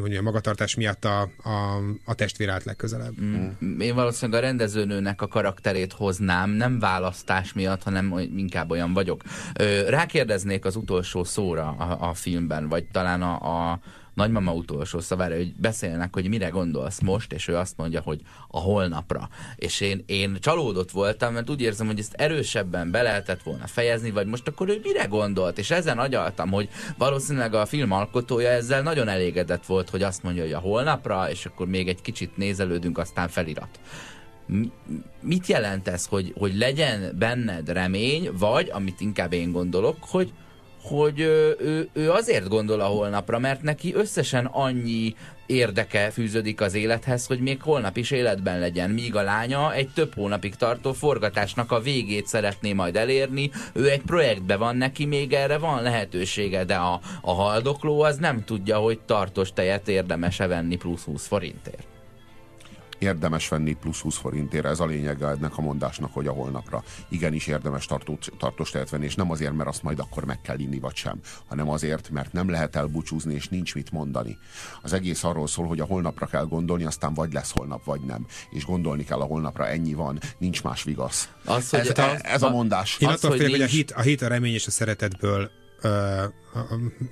hogy 0.00 0.16
a 0.16 0.22
magatartás 0.22 0.74
miatt 0.74 1.04
a, 1.04 1.20
a, 1.20 1.78
a 2.04 2.14
testvér 2.14 2.48
állt 2.48 2.64
legközelebb. 2.64 3.20
Mm. 3.20 3.80
Én 3.80 3.94
valószínűleg 3.94 4.42
a 4.42 4.46
rendezőnőnek 4.46 5.22
a 5.22 5.26
karakterét 5.26 5.92
hoznám, 5.92 6.50
nem 6.50 6.78
választás 6.78 7.52
miatt, 7.52 7.82
hanem 7.82 8.18
inkább 8.36 8.70
olyan 8.70 8.92
vagyok. 8.92 9.22
Rákérdeznék 9.88 10.64
az 10.64 10.76
utolsó 10.76 11.24
szóra 11.24 11.68
a, 11.68 12.08
a 12.08 12.14
filmben, 12.14 12.68
vagy 12.68 12.84
talán 12.84 13.22
a, 13.22 13.70
a 13.70 13.80
nagymama 14.18 14.52
utolsó 14.52 15.00
szavára, 15.00 15.36
hogy 15.36 15.54
beszélnek, 15.54 16.14
hogy 16.14 16.28
mire 16.28 16.48
gondolsz 16.48 17.00
most, 17.00 17.32
és 17.32 17.48
ő 17.48 17.56
azt 17.56 17.76
mondja, 17.76 18.00
hogy 18.00 18.20
a 18.48 18.58
holnapra. 18.58 19.28
És 19.56 19.80
én, 19.80 20.02
én 20.06 20.36
csalódott 20.40 20.90
voltam, 20.90 21.32
mert 21.32 21.50
úgy 21.50 21.60
érzem, 21.60 21.86
hogy 21.86 21.98
ezt 21.98 22.14
erősebben 22.14 22.90
be 22.90 23.02
lehetett 23.02 23.42
volna 23.42 23.66
fejezni, 23.66 24.10
vagy 24.10 24.26
most 24.26 24.48
akkor 24.48 24.68
ő 24.68 24.80
mire 24.82 25.04
gondolt, 25.04 25.58
és 25.58 25.70
ezen 25.70 25.98
agyaltam, 25.98 26.50
hogy 26.50 26.68
valószínűleg 26.96 27.54
a 27.54 27.66
film 27.66 27.92
alkotója 27.92 28.48
ezzel 28.48 28.82
nagyon 28.82 29.08
elégedett 29.08 29.66
volt, 29.66 29.90
hogy 29.90 30.02
azt 30.02 30.22
mondja, 30.22 30.42
hogy 30.42 30.52
a 30.52 30.58
holnapra, 30.58 31.30
és 31.30 31.46
akkor 31.46 31.66
még 31.66 31.88
egy 31.88 32.00
kicsit 32.00 32.36
nézelődünk, 32.36 32.98
aztán 32.98 33.28
felirat 33.28 33.80
mit 35.20 35.46
jelent 35.46 35.88
ez, 35.88 36.06
hogy, 36.06 36.34
hogy 36.38 36.56
legyen 36.56 37.14
benned 37.18 37.68
remény, 37.68 38.30
vagy, 38.38 38.70
amit 38.72 39.00
inkább 39.00 39.32
én 39.32 39.52
gondolok, 39.52 39.96
hogy, 40.00 40.32
hogy 40.88 41.20
ő, 41.20 41.88
ő 41.92 42.10
azért 42.10 42.48
gondol 42.48 42.80
a 42.80 42.84
holnapra, 42.86 43.38
mert 43.38 43.62
neki 43.62 43.94
összesen 43.94 44.44
annyi 44.44 45.14
érdeke 45.46 46.10
fűződik 46.10 46.60
az 46.60 46.74
élethez, 46.74 47.26
hogy 47.26 47.40
még 47.40 47.62
holnap 47.62 47.96
is 47.96 48.10
életben 48.10 48.58
legyen, 48.58 48.90
míg 48.90 49.16
a 49.16 49.22
lánya 49.22 49.74
egy 49.74 49.88
több 49.94 50.14
hónapig 50.14 50.54
tartó 50.54 50.92
forgatásnak 50.92 51.72
a 51.72 51.80
végét 51.80 52.26
szeretné 52.26 52.72
majd 52.72 52.96
elérni, 52.96 53.50
ő 53.72 53.90
egy 53.90 54.02
projektbe 54.02 54.56
van 54.56 54.76
neki, 54.76 55.04
még 55.04 55.32
erre 55.32 55.58
van 55.58 55.82
lehetősége, 55.82 56.64
de 56.64 56.74
a, 56.74 57.00
a 57.20 57.32
haldokló 57.32 58.00
az 58.00 58.16
nem 58.16 58.44
tudja, 58.44 58.76
hogy 58.78 59.00
tartós 59.06 59.52
tejet 59.52 59.88
érdemes-e 59.88 60.46
venni 60.46 60.76
plusz 60.76 61.04
20 61.04 61.26
forintért. 61.26 61.97
Érdemes 62.98 63.48
venni 63.48 63.72
plusz 63.72 64.00
20 64.00 64.16
forintért, 64.16 64.64
ez 64.64 64.80
a 64.80 64.86
lényeg 64.86 65.22
ennek 65.22 65.58
a 65.58 65.60
mondásnak, 65.60 66.12
hogy 66.12 66.26
a 66.26 66.32
holnapra. 66.32 66.82
Igenis 67.08 67.46
érdemes 67.46 67.86
tartó, 67.86 68.18
tartós 68.38 68.70
tejet 68.70 68.90
venni, 68.90 69.04
és 69.04 69.14
nem 69.14 69.30
azért, 69.30 69.52
mert 69.52 69.68
azt 69.68 69.82
majd 69.82 69.98
akkor 69.98 70.24
meg 70.24 70.40
kell 70.40 70.58
inni, 70.58 70.78
vagy 70.78 70.94
sem, 70.94 71.20
hanem 71.46 71.68
azért, 71.68 72.10
mert 72.10 72.32
nem 72.32 72.50
lehet 72.50 72.76
elbúcsúzni, 72.76 73.34
és 73.34 73.48
nincs 73.48 73.74
mit 73.74 73.90
mondani. 73.90 74.38
Az 74.82 74.92
egész 74.92 75.24
arról 75.24 75.46
szól, 75.46 75.66
hogy 75.66 75.80
a 75.80 75.84
holnapra 75.84 76.26
kell 76.26 76.44
gondolni, 76.44 76.84
aztán 76.84 77.14
vagy 77.14 77.32
lesz 77.32 77.50
holnap, 77.50 77.84
vagy 77.84 78.00
nem. 78.00 78.26
És 78.50 78.64
gondolni 78.64 79.04
kell 79.04 79.20
a 79.20 79.24
holnapra, 79.24 79.66
ennyi 79.66 79.94
van, 79.94 80.18
nincs 80.38 80.62
más 80.62 80.82
vigasz. 80.82 81.28
Az, 81.44 81.74
ez, 81.74 81.88
ez, 81.88 82.20
ez 82.22 82.42
a 82.42 82.50
mondás. 82.50 82.96
Én 82.98 83.08
attól 83.08 83.30
félek, 83.30 83.50
hogy 83.50 83.62
a 83.62 83.66
hit, 83.66 83.90
a 83.90 84.00
hit, 84.00 84.22
a 84.22 84.28
remény 84.28 84.54
és 84.54 84.66
a 84.66 84.70
szeretetből 84.70 85.50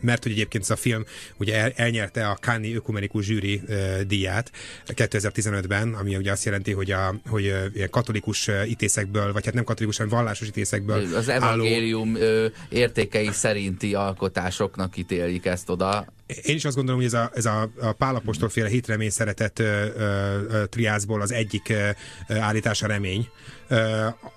mert 0.01 0.23
hogy 0.23 0.33
egyébként 0.33 0.62
ez 0.62 0.71
a 0.71 0.77
film 0.77 1.05
ugye 1.37 1.57
el, 1.57 1.73
elnyerte 1.77 2.29
a 2.29 2.35
Cannes 2.35 2.75
ökumenikus 2.75 3.25
zsűri 3.25 3.62
díját 4.07 4.53
2015-ben, 4.87 5.95
ami 5.95 6.17
ugye 6.17 6.33
azt 6.33 6.45
jelenti, 6.45 6.73
hogy, 6.73 6.91
a, 6.91 7.14
hogy 7.29 7.43
ilyen 7.75 7.91
katolikus 7.91 8.51
ítészekből, 8.69 9.33
vagy 9.33 9.45
hát 9.45 9.55
nem 9.55 9.64
katolikus, 9.64 9.97
hanem 9.97 10.12
vallásos 10.12 10.49
ítészekből 10.49 11.14
Az 11.14 11.29
evangélium 11.29 12.17
álló... 12.17 12.51
értékei 12.69 13.29
szerinti 13.33 13.95
alkotásoknak 13.95 14.97
ítélik 14.97 15.47
ezt 15.47 15.71
oda. 15.71 16.07
Én 16.27 16.55
is 16.55 16.64
azt 16.64 16.77
gondolom, 16.77 17.01
hogy 17.01 17.09
ez 17.14 17.20
a, 17.20 17.31
ez 17.35 17.45
a, 17.45 17.70
a 17.81 17.93
Pálapostól 17.93 18.49
féle 18.49 18.68
hitremény 18.68 19.11
szeretett 19.11 19.59
ö, 19.59 19.87
ö, 19.97 20.64
triászból 20.66 21.20
az 21.20 21.32
egyik 21.32 21.69
ö, 21.69 21.89
állítása 22.35 22.86
remény. 22.86 23.28
Ö, 23.69 23.77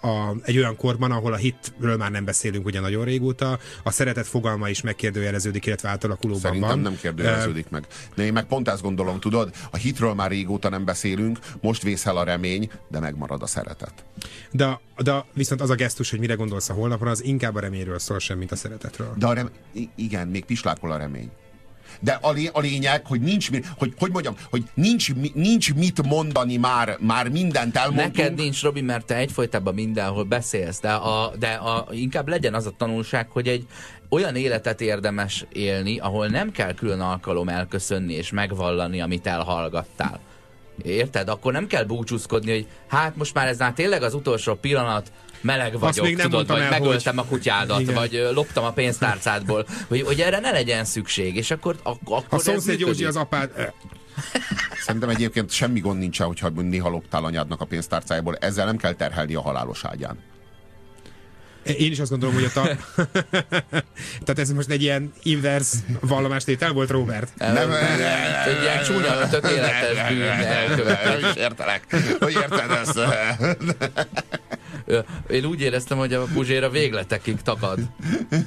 a, 0.01 0.35
egy 0.43 0.57
olyan 0.57 0.75
korban, 0.75 1.11
ahol 1.11 1.33
a 1.33 1.35
hitről 1.35 1.97
már 1.97 2.11
nem 2.11 2.25
beszélünk 2.25 2.65
ugye 2.65 2.79
nagyon 2.79 3.05
régóta, 3.05 3.59
a 3.83 3.91
szeretet 3.91 4.27
fogalma 4.27 4.69
is 4.69 4.81
megkérdőjeleződik, 4.81 5.65
illetve 5.65 5.89
átalakulóban 5.89 6.41
Szerintem 6.41 6.69
van. 6.69 6.79
nem 6.79 6.97
kérdőjeleződik 7.01 7.65
uh, 7.65 7.71
meg. 7.71 7.87
De 8.15 8.23
én 8.23 8.33
meg 8.33 8.45
pont 8.45 8.67
ezt 8.67 8.81
gondolom, 8.81 9.19
tudod, 9.19 9.51
a 9.71 9.77
hitről 9.77 10.13
már 10.13 10.29
régóta 10.29 10.69
nem 10.69 10.85
beszélünk, 10.85 11.39
most 11.61 11.81
vészel 11.81 12.17
a 12.17 12.23
remény, 12.23 12.71
de 12.87 12.99
megmarad 12.99 13.41
a 13.41 13.47
szeretet. 13.47 13.93
De, 14.51 14.79
de 14.97 15.25
viszont 15.33 15.61
az 15.61 15.69
a 15.69 15.75
gesztus, 15.75 16.09
hogy 16.09 16.19
mire 16.19 16.33
gondolsz 16.33 16.69
a 16.69 16.73
holnapra, 16.73 17.09
az 17.09 17.23
inkább 17.23 17.55
a 17.55 17.59
reményről 17.59 17.99
szól 17.99 18.19
sem, 18.19 18.37
mint 18.37 18.51
a 18.51 18.55
szeretetről. 18.55 19.13
De 19.17 19.27
a 19.27 19.33
rem... 19.33 19.49
igen, 19.95 20.27
még 20.27 20.45
pislákol 20.45 20.91
a 20.91 20.97
remény 20.97 21.31
de 21.99 22.17
a, 22.21 22.31
lé, 22.31 22.49
a 22.53 22.59
lényeg, 22.59 23.05
hogy 23.05 23.21
nincs, 23.21 23.49
hogy, 23.77 23.93
hogy 23.97 24.11
mondjam, 24.11 24.35
hogy 24.49 24.63
nincs, 24.73 25.13
nincs 25.33 25.73
mit 25.73 26.07
mondani 26.07 26.57
már, 26.57 26.97
már 26.99 27.29
mindent 27.29 27.77
elmondtunk. 27.77 28.15
Neked 28.15 28.35
nincs, 28.35 28.61
Robi, 28.61 28.81
mert 28.81 29.05
te 29.05 29.15
egyfolytában 29.15 29.73
mindenhol 29.73 30.23
beszélsz, 30.23 30.79
de, 30.79 30.91
a, 30.91 31.33
de 31.39 31.47
a, 31.47 31.87
inkább 31.91 32.27
legyen 32.27 32.53
az 32.53 32.65
a 32.65 32.73
tanulság, 32.77 33.29
hogy 33.29 33.47
egy 33.47 33.65
olyan 34.09 34.35
életet 34.35 34.81
érdemes 34.81 35.45
élni, 35.51 35.97
ahol 35.97 36.27
nem 36.27 36.51
kell 36.51 36.73
külön 36.73 36.99
alkalom 36.99 37.49
elköszönni 37.49 38.13
és 38.13 38.31
megvallani, 38.31 39.01
amit 39.01 39.27
elhallgattál. 39.27 40.19
Érted? 40.83 41.29
Akkor 41.29 41.53
nem 41.53 41.67
kell 41.67 41.83
búcsúzkodni, 41.83 42.51
hogy 42.51 42.67
hát 42.87 43.15
most 43.15 43.33
már 43.33 43.47
ez 43.47 43.57
már 43.57 43.73
tényleg 43.73 44.03
az 44.03 44.13
utolsó 44.13 44.53
pillanat, 44.53 45.11
meleg 45.41 45.79
vagyok, 45.79 46.05
még 46.05 46.15
nem 46.15 46.29
tudod, 46.29 46.47
vagy 46.47 46.61
el, 46.61 46.69
megöltem 46.69 47.15
hogy... 47.17 47.25
a 47.25 47.29
kutyádat, 47.29 47.79
Igen. 47.79 47.93
vagy 47.93 48.29
loptam 48.33 48.63
a 48.63 48.71
pénztárcádból, 48.71 49.65
hogy, 49.87 50.01
hogy 50.01 50.21
erre 50.21 50.39
ne 50.39 50.51
legyen 50.51 50.85
szükség, 50.85 51.35
és 51.35 51.51
akkor, 51.51 51.75
akkor 51.83 52.23
A 52.29 52.37
szomszéd 52.37 52.79
Józsi 52.79 53.05
az 53.05 53.15
apád... 53.15 53.71
Szerintem 54.85 55.09
egyébként 55.09 55.51
semmi 55.51 55.79
gond 55.79 55.99
nincsen, 55.99 56.27
hogyha 56.27 56.49
néha 56.49 56.89
loptál 56.89 57.23
anyádnak 57.23 57.61
a 57.61 57.65
pénztárcájából, 57.65 58.35
ezzel 58.35 58.65
nem 58.65 58.77
kell 58.77 58.93
terhelni 58.93 59.35
a 59.35 59.41
halálos 59.41 59.85
ágyán. 59.85 60.17
Én 61.63 61.91
is 61.91 61.99
azt 61.99 62.09
gondolom, 62.09 62.35
hogy 62.35 62.43
a 62.43 62.51
ta... 62.53 62.61
Tehát 64.25 64.39
ez 64.39 64.51
most 64.51 64.69
egy 64.69 64.81
ilyen 64.81 65.13
inverse 65.23 65.77
vallomástétel 65.99 66.71
volt, 66.71 66.89
Robert? 66.89 67.31
Nem, 67.37 67.53
nem, 67.53 67.71
egy 68.45 68.61
ilyen 68.61 68.83
csúnya, 68.83 69.27
tökéletes 69.29 70.07
bűn 70.09 70.21
elkövetés. 70.21 71.35
Értelek. 71.35 71.95
Hogy 72.19 72.33
érted 72.33 72.71
ezt? 72.71 72.99
én 75.29 75.45
úgy 75.45 75.61
éreztem, 75.61 75.97
hogy 75.97 76.13
a 76.13 76.23
Puzsér 76.33 76.71
végletekig 76.71 77.41
takad. 77.41 77.79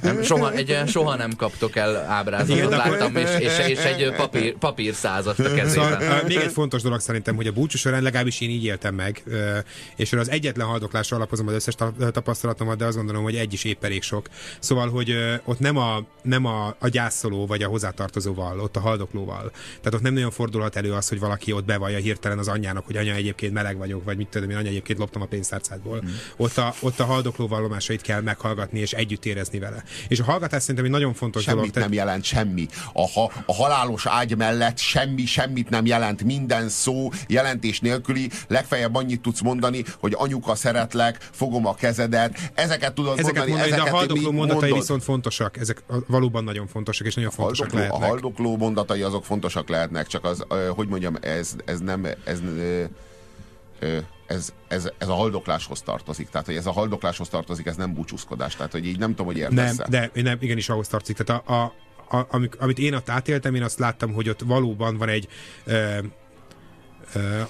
Nem, 0.01 0.21
soha, 0.21 0.51
egy 0.51 0.81
soha 0.87 1.15
nem 1.15 1.31
kaptok 1.35 1.75
el 1.75 1.95
ábrázatot, 1.95 2.69
láttam, 2.69 3.15
és, 3.15 3.29
és, 3.39 3.67
és 3.67 3.77
egy 3.77 4.13
papír, 4.15 4.57
papírszázast 4.57 5.39
a 5.39 5.53
kezében. 5.53 5.99
Szóval, 5.99 6.23
még 6.27 6.37
egy 6.37 6.51
fontos 6.51 6.81
dolog 6.81 6.99
szerintem, 6.99 7.35
hogy 7.35 7.47
a 7.47 7.51
búcsú 7.51 7.77
során 7.77 8.01
legalábbis 8.01 8.41
én 8.41 8.49
így 8.49 8.63
éltem 8.63 8.95
meg, 8.95 9.23
és 9.95 10.13
az 10.13 10.29
egyetlen 10.29 10.67
haldoklásra 10.67 11.15
alapozom 11.15 11.47
az 11.47 11.53
összes 11.53 11.75
tapasztalatomat, 12.11 12.77
de 12.77 12.85
azt 12.85 12.95
gondolom, 12.95 13.23
hogy 13.23 13.35
egy 13.35 13.53
is 13.53 13.63
épp 13.63 13.83
elég 13.83 14.01
sok. 14.01 14.27
Szóval, 14.59 14.89
hogy 14.89 15.15
ott 15.43 15.59
nem 15.59 15.77
a, 15.77 16.03
nem 16.21 16.45
a, 16.45 16.75
a 16.79 16.87
gyászoló 16.87 17.45
vagy 17.45 17.63
a 17.63 17.67
hozzátartozóval, 17.67 18.59
ott 18.59 18.75
a 18.75 18.79
haldoklóval. 18.79 19.51
Tehát 19.51 19.93
ott 19.93 20.01
nem 20.01 20.13
nagyon 20.13 20.31
fordulhat 20.31 20.75
elő 20.75 20.93
az, 20.93 21.09
hogy 21.09 21.19
valaki 21.19 21.51
ott 21.51 21.65
bevallja 21.65 21.97
hirtelen 21.97 22.37
az 22.37 22.47
anyjának, 22.47 22.85
hogy 22.85 22.97
anya 22.97 23.13
egyébként 23.13 23.53
meleg 23.53 23.77
vagyok, 23.77 24.03
vagy 24.03 24.17
mit 24.17 24.27
tudom 24.27 24.49
én, 24.49 24.57
anya 24.57 24.69
egyébként 24.69 24.99
loptam 24.99 25.21
a 25.21 25.25
pénztárcádból. 25.25 25.99
Hmm 25.99 26.31
ott 26.37 26.57
a, 26.57 26.73
ott 26.79 26.99
a 26.99 27.05
haldokló 27.05 27.47
vallomásait 27.47 28.01
kell 28.01 28.21
meghallgatni 28.21 28.79
és 28.79 28.91
együtt 28.91 29.25
érezni 29.25 29.59
vele. 29.59 29.83
És 30.07 30.19
a 30.19 30.23
hallgatás 30.23 30.61
szerintem 30.61 30.85
egy 30.85 30.91
nagyon 30.91 31.13
fontos 31.13 31.43
semmit 31.43 31.59
dolog. 31.59 31.73
Semmit 31.73 31.89
nem 31.89 32.05
jelent, 32.05 32.23
semmi. 32.23 32.67
A, 32.93 33.09
ha, 33.09 33.31
a 33.45 33.53
halálos 33.53 34.05
ágy 34.05 34.37
mellett 34.37 34.77
semmi, 34.77 35.25
semmit 35.25 35.69
nem 35.69 35.85
jelent. 35.85 36.23
Minden 36.23 36.69
szó 36.69 37.09
jelentés 37.27 37.79
nélküli. 37.79 38.29
Legfeljebb 38.47 38.95
annyit 38.95 39.21
tudsz 39.21 39.41
mondani, 39.41 39.83
hogy 39.99 40.13
anyuka 40.17 40.55
szeretlek, 40.55 41.27
fogom 41.31 41.65
a 41.65 41.75
kezedet. 41.75 42.51
Ezeket 42.53 42.93
tudod 42.93 43.19
ezeket 43.19 43.47
mondani. 43.47 43.49
mondani 43.49 43.71
ezeket 43.71 43.85
de 43.85 43.91
a 43.91 43.95
haldokló 43.95 44.31
mondatai 44.31 44.61
mondod. 44.61 44.79
viszont 44.79 45.03
fontosak. 45.03 45.57
Ezek 45.57 45.83
valóban 46.07 46.43
nagyon 46.43 46.67
fontosak 46.67 47.07
és 47.07 47.15
nagyon 47.15 47.29
a 47.29 47.33
fontosak 47.33 47.71
haldokló, 47.71 47.79
lehetnek. 47.79 48.09
A 48.09 48.11
haldokló 48.11 48.57
mondatai 48.57 49.01
azok 49.01 49.25
fontosak 49.25 49.69
lehetnek, 49.69 50.07
csak 50.07 50.25
az, 50.25 50.45
hogy 50.75 50.87
mondjam, 50.87 51.17
ez, 51.21 51.55
ez 51.65 51.79
nem... 51.79 52.07
Ez, 52.23 52.39
ez, 54.33 54.53
ez, 54.67 54.89
ez 54.97 55.07
a 55.07 55.13
haldokláshoz 55.13 55.81
tartozik. 55.81 56.29
Tehát, 56.29 56.45
hogy 56.45 56.55
ez 56.55 56.65
a 56.65 56.71
haldokláshoz 56.71 57.29
tartozik, 57.29 57.65
ez 57.65 57.75
nem 57.75 57.93
búcsúzkodás. 57.93 58.55
Tehát, 58.55 58.71
hogy 58.71 58.85
így 58.85 58.99
nem 58.99 59.09
tudom, 59.09 59.25
hogy 59.25 59.37
értesz 59.37 59.77
Nem, 59.77 59.87
de 59.89 60.21
nem, 60.21 60.37
igenis 60.39 60.69
ahhoz 60.69 60.87
tartozik. 60.87 61.17
Tehát 61.17 61.43
a, 61.47 61.53
a, 61.53 61.73
a, 62.17 62.27
amit, 62.29 62.55
amit 62.55 62.79
én 62.79 62.93
ott 62.93 63.09
átéltem, 63.09 63.55
én 63.55 63.63
azt 63.63 63.79
láttam, 63.79 64.13
hogy 64.13 64.29
ott 64.29 64.41
valóban 64.41 64.97
van 64.97 65.09
egy 65.09 65.27
ö, 65.63 65.97
ö, 67.13 67.41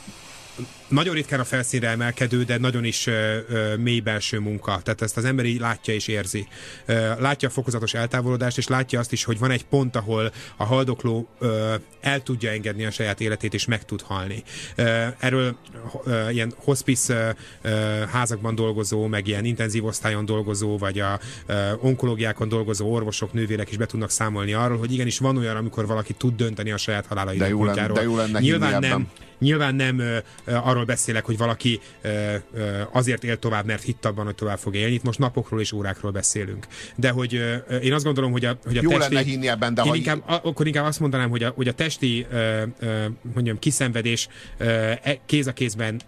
nagyon 0.88 1.14
ritkán 1.14 1.40
a 1.40 1.44
felszínre 1.44 1.90
emelkedő, 1.90 2.44
de 2.44 2.58
nagyon 2.58 2.84
is 2.84 3.08
ö, 3.08 3.38
ö, 3.48 3.76
mély 3.76 4.00
belső 4.00 4.40
munka. 4.40 4.80
Tehát 4.84 5.02
ezt 5.02 5.18
az 5.18 5.26
ember 5.26 5.46
így 5.46 5.60
látja 5.60 5.94
és 5.94 6.08
érzi. 6.08 6.48
Ö, 6.86 6.94
látja 7.20 7.48
a 7.48 7.52
fokozatos 7.52 7.94
eltávolodást, 7.94 8.58
és 8.58 8.68
látja 8.68 9.00
azt 9.00 9.12
is, 9.12 9.24
hogy 9.24 9.40
van 9.40 9.52
egy 9.52 9.66
pont, 9.66 9.96
ahol 9.96 10.32
a 10.58 10.64
haldokló 10.64 11.28
ö, 11.40 11.74
el 12.02 12.24
tudja 12.24 12.52
engedni 12.52 12.86
a 12.86 12.92
saját 12.92 13.22
életét, 13.22 13.54
és 13.54 13.66
meg 13.66 13.86
tud 13.86 14.02
halni. 14.02 14.44
Ö, 14.76 15.06
erről 15.20 15.58
ö, 16.04 16.30
ilyen 16.30 16.54
hospice 16.58 17.36
ö, 17.62 17.70
házakban 18.12 18.56
dolgozó, 18.56 19.08
meg 19.08 19.28
ilyen 19.28 19.46
intenzív 19.46 19.86
osztályon 19.86 20.26
dolgozó, 20.26 20.78
vagy 20.78 21.00
a 21.00 21.20
ö, 21.46 21.72
onkológiákon 21.82 22.50
dolgozó 22.50 22.92
orvosok, 22.92 23.34
nővérek 23.34 23.72
is 23.72 23.78
be 23.78 23.86
tudnak 23.86 24.10
számolni 24.10 24.54
arról, 24.54 24.78
hogy 24.78 24.94
igenis 24.94 25.18
van 25.18 25.38
olyan, 25.38 25.56
amikor 25.56 25.88
valaki 25.88 26.14
tud 26.14 26.36
dönteni 26.36 26.72
a 26.72 26.78
saját 26.78 27.06
halála 27.06 27.34
de 27.34 27.48
jó 27.48 27.66
lenne, 27.66 27.88
de 27.88 28.04
jó 28.04 28.16
lenne 28.16 28.40
Nyilván 28.40 28.80
nem, 28.80 29.08
nyilván 29.40 29.76
nem 29.76 30.00
ö, 30.00 30.18
arról 30.46 30.84
arról 30.84 30.96
beszélek, 30.96 31.26
hogy 31.26 31.38
valaki 31.38 31.80
ö, 32.02 32.36
ö, 32.54 32.82
azért 32.92 33.24
él 33.24 33.40
tovább, 33.40 33.66
mert 33.66 33.84
hitt 33.84 34.06
abban, 34.06 34.26
hogy 34.26 34.36
tovább 34.36 34.58
fog 34.58 34.76
élni. 34.76 34.94
Itt 34.94 35.04
most 35.04 35.20
napokról 35.20 35.60
és 35.60 35.72
órákról 35.72 36.12
beszélünk. 36.12 36.68
De 36.96 37.10
hogy 37.10 37.36
ö, 37.36 37.56
én 37.76 37.94
azt 37.94 38.04
gondolom, 38.04 38.32
hogy 38.32 38.46
a, 38.46 38.58
hogy 38.64 38.78
a 38.78 38.82
Jó 38.82 38.90
testi... 38.90 39.14
lenne 39.14 39.26
hinni 39.26 39.48
ebben, 39.48 39.74
de 39.74 39.82
én 39.82 39.90
ha... 39.90 39.96
inkább, 39.96 40.24
akkor 40.26 40.68
inkább 40.68 40.86
azt 40.86 41.00
mondanám, 41.00 41.30
hogy 41.30 41.44
a, 41.44 41.50
hogy 41.50 41.68
a 41.68 41.74
testi 41.74 42.26
ö, 42.32 42.64
ö, 42.80 43.06
mondjam, 43.34 43.60
kiszenvedés 43.60 44.28
ö, 44.58 44.66
e, 45.02 45.20
kéz 45.26 45.48
a 45.48 45.54
kézben 45.54 46.02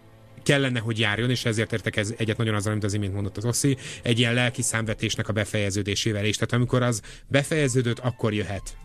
kellene, 0.45 0.79
hogy 0.79 0.99
járjon, 0.99 1.29
és 1.29 1.45
ezért 1.45 1.73
értek 1.73 1.95
ez 1.95 2.13
egyet 2.17 2.37
nagyon 2.37 2.55
azzal, 2.55 2.71
amit 2.71 2.83
az 2.83 2.93
imént 2.93 3.13
mondott 3.13 3.37
az 3.37 3.45
Oszi, 3.45 3.77
egy 4.01 4.19
ilyen 4.19 4.33
lelki 4.33 4.61
számvetésnek 4.61 5.27
a 5.27 5.33
befejeződésével 5.33 6.25
is. 6.25 6.35
Tehát 6.35 6.53
amikor 6.53 6.81
az 6.81 7.01
befejeződött, 7.27 7.99
akkor 7.99 8.33
jöhet 8.33 8.77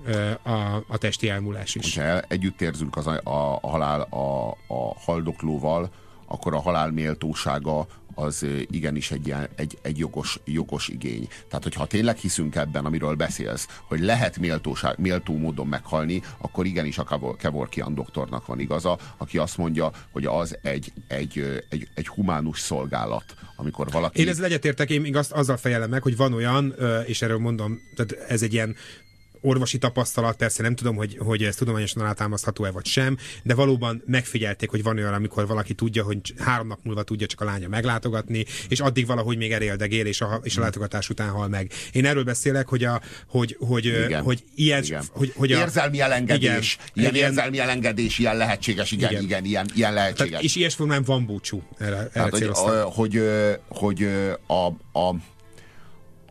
a, 0.42 0.50
a 0.88 0.98
testi 0.98 1.28
elmúlás 1.28 1.74
is. 1.74 1.96
Ha 1.96 2.20
együtt 2.20 2.60
érzünk 2.60 2.96
az 2.96 3.06
a, 3.06 3.20
a, 3.24 3.68
halál 3.68 4.00
a, 4.00 4.50
a 4.50 4.94
haldoklóval, 5.04 5.90
akkor 6.26 6.54
a 6.54 6.60
halál 6.60 6.90
méltósága 6.90 7.86
az 8.20 8.46
igenis 8.70 9.10
egy, 9.10 9.34
egy, 9.54 9.78
egy 9.82 9.98
jogos, 9.98 10.40
jogos 10.44 10.88
igény. 10.88 11.28
Tehát, 11.48 11.62
hogyha 11.62 11.86
tényleg 11.86 12.16
hiszünk 12.16 12.56
ebben, 12.56 12.84
amiről 12.84 13.14
beszélsz, 13.14 13.66
hogy 13.84 14.00
lehet 14.00 14.38
méltóság, 14.38 14.98
méltó 14.98 15.36
módon 15.36 15.66
meghalni, 15.66 16.22
akkor 16.38 16.66
igenis 16.66 16.98
a 16.98 17.36
Kevorkian 17.38 17.94
doktornak 17.94 18.46
van 18.46 18.60
igaza, 18.60 18.98
aki 19.16 19.38
azt 19.38 19.56
mondja, 19.56 19.90
hogy 20.10 20.24
az 20.24 20.58
egy, 20.62 20.92
egy, 21.08 21.64
egy, 21.68 21.88
egy 21.94 22.08
humánus 22.08 22.60
szolgálat, 22.60 23.34
amikor 23.56 23.90
valaki... 23.90 24.20
Én 24.20 24.28
ezzel 24.28 24.44
egyetértek, 24.44 24.90
én 24.90 25.00
még 25.00 25.16
azt, 25.16 25.32
azzal 25.32 25.56
fejelem 25.56 25.90
meg, 25.90 26.02
hogy 26.02 26.16
van 26.16 26.32
olyan, 26.32 26.74
és 27.06 27.22
erről 27.22 27.38
mondom, 27.38 27.80
tehát 27.94 28.12
ez 28.28 28.42
egy 28.42 28.52
ilyen 28.52 28.76
orvosi 29.40 29.78
tapasztalat, 29.78 30.36
persze 30.36 30.62
nem 30.62 30.74
tudom, 30.74 30.96
hogy, 30.96 31.16
hogy 31.18 31.42
ez 31.42 31.54
tudományosan 31.54 32.02
alátámasztható-e 32.02 32.70
vagy 32.70 32.86
sem, 32.86 33.16
de 33.42 33.54
valóban 33.54 34.02
megfigyelték, 34.06 34.70
hogy 34.70 34.82
van 34.82 34.96
olyan, 34.96 35.14
amikor 35.14 35.46
valaki 35.46 35.74
tudja, 35.74 36.04
hogy 36.04 36.34
három 36.38 36.66
nap 36.66 36.78
múlva 36.82 37.02
tudja 37.02 37.26
csak 37.26 37.40
a 37.40 37.44
lánya 37.44 37.68
meglátogatni, 37.68 38.44
és 38.68 38.80
addig 38.80 39.06
valahogy 39.06 39.36
még 39.36 39.52
eléldegél, 39.52 40.06
és 40.06 40.20
a, 40.20 40.40
és 40.42 40.56
a 40.56 40.60
látogatás 40.60 41.08
után 41.08 41.28
hal 41.28 41.48
meg. 41.48 41.72
Én 41.92 42.06
erről 42.06 42.24
beszélek, 42.24 42.68
hogy, 42.68 42.84
a, 42.84 43.00
hogy, 43.26 43.56
hogy, 43.60 43.84
Igen. 43.84 44.22
hogy 44.22 44.44
ilyen, 44.54 44.82
Igen. 44.82 45.04
hogy, 45.10 45.32
hogy 45.36 45.52
a, 45.52 45.58
érzelmi 45.58 46.00
elengedés, 46.00 46.74
Igen. 46.74 46.88
ilyen 46.94 47.14
Igen. 47.14 47.28
érzelmi 47.28 47.58
elengedés, 47.58 48.18
ilyen 48.18 48.36
lehetséges, 48.36 48.90
igen, 48.90 49.10
igen, 49.10 49.22
Igen. 49.22 49.44
ilyen, 49.44 49.66
ilyen 49.74 49.92
lehetséges. 49.92 50.28
tehát, 50.28 50.44
és 50.44 50.56
ilyes 50.56 50.74
formán 50.74 51.02
van 51.02 51.26
búcsú. 51.26 51.62
Erre, 51.78 51.96
erre 51.96 52.08
Tehát, 52.08 52.30
hogy, 52.30 52.50
hogy, 52.84 53.22
hogy 53.68 54.08
a, 54.46 54.66
a, 54.98 55.14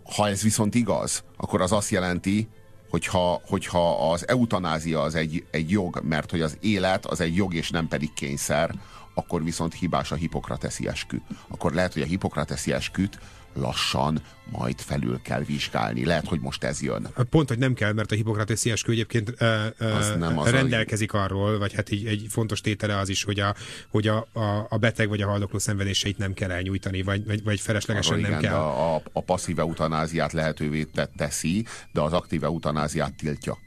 ha 0.04 0.30
ez 0.30 0.42
viszont 0.42 0.76
igaz, 0.76 1.24
akkor 1.38 1.62
az 1.62 1.72
azt 1.72 1.90
jelenti, 1.90 2.48
hogyha, 2.90 3.42
hogyha 3.48 4.12
az 4.12 4.28
eutanázia 4.28 5.02
az 5.02 5.16
egy, 5.16 5.46
egy 5.52 5.70
jog, 5.70 6.02
mert 6.04 6.32
hogy 6.32 6.42
az 6.42 6.58
élet 6.60 7.06
az 7.06 7.22
egy 7.22 7.36
jog 7.36 7.54
és 7.54 7.70
nem 7.70 7.88
pedig 7.88 8.14
kényszer, 8.14 8.76
akkor 9.14 9.44
viszont 9.44 9.74
hibás 9.74 10.12
a 10.12 10.16
hipokrateszi 10.16 10.88
eskü. 10.88 11.18
Akkor 11.48 11.74
lehet, 11.74 11.94
hogy 11.94 12.02
a 12.02 12.06
hipokrateszi 12.06 12.74
esküt 12.74 13.20
lassan 13.54 14.22
majd 14.52 14.80
felül 14.80 15.20
kell 15.22 15.44
vizsgálni. 15.44 16.06
Lehet, 16.06 16.28
hogy 16.28 16.40
most 16.40 16.64
ez 16.64 16.82
jön. 16.82 17.08
Pont, 17.30 17.48
hogy 17.48 17.58
nem 17.58 17.74
kell, 17.74 17.94
mert 17.94 18.12
a 18.12 18.16
Hippokrates 18.16 18.66
eskü 18.66 18.92
egyébként 18.92 19.34
ö, 19.38 19.66
Az 19.78 20.14
nem 20.18 20.38
az 20.38 20.48
a- 20.48 20.52
rendelkezik 20.52 21.14
arról, 21.14 21.58
vagy 21.58 21.74
hát 21.74 21.92
így 21.92 22.06
egy 22.06 22.26
fontos 22.30 22.62
tétele 22.62 22.98
az 22.98 23.10
is, 23.10 23.24
hogy 23.24 23.40
a, 23.40 23.56
hogy 23.90 24.08
a, 24.08 24.28
a, 24.34 24.66
a 24.70 24.78
beteg 24.78 25.10
vagy 25.10 25.22
a 25.22 25.28
haldokló 25.28 25.60
szenvedéseit 25.60 26.18
nem 26.18 26.34
kell 26.34 26.52
elnyújtani, 26.52 27.02
vagy, 27.02 27.26
vagy, 27.26 27.44
vagy 27.44 27.60
feleslegesen 27.60 28.14
Arról 28.14 28.30
nem 28.30 28.40
igen, 28.40 28.52
kell. 28.52 28.60
A, 28.60 28.96
a, 28.96 29.02
a 29.14 29.22
passzív 29.22 29.60
eutanáziát 29.60 30.32
lehetővé 30.34 30.84
te- 30.84 31.10
teszi, 31.18 31.66
de 31.92 32.02
az 32.02 32.14
aktív 32.14 32.44
eutanáziát 32.44 33.16
tiltja. 33.16 33.58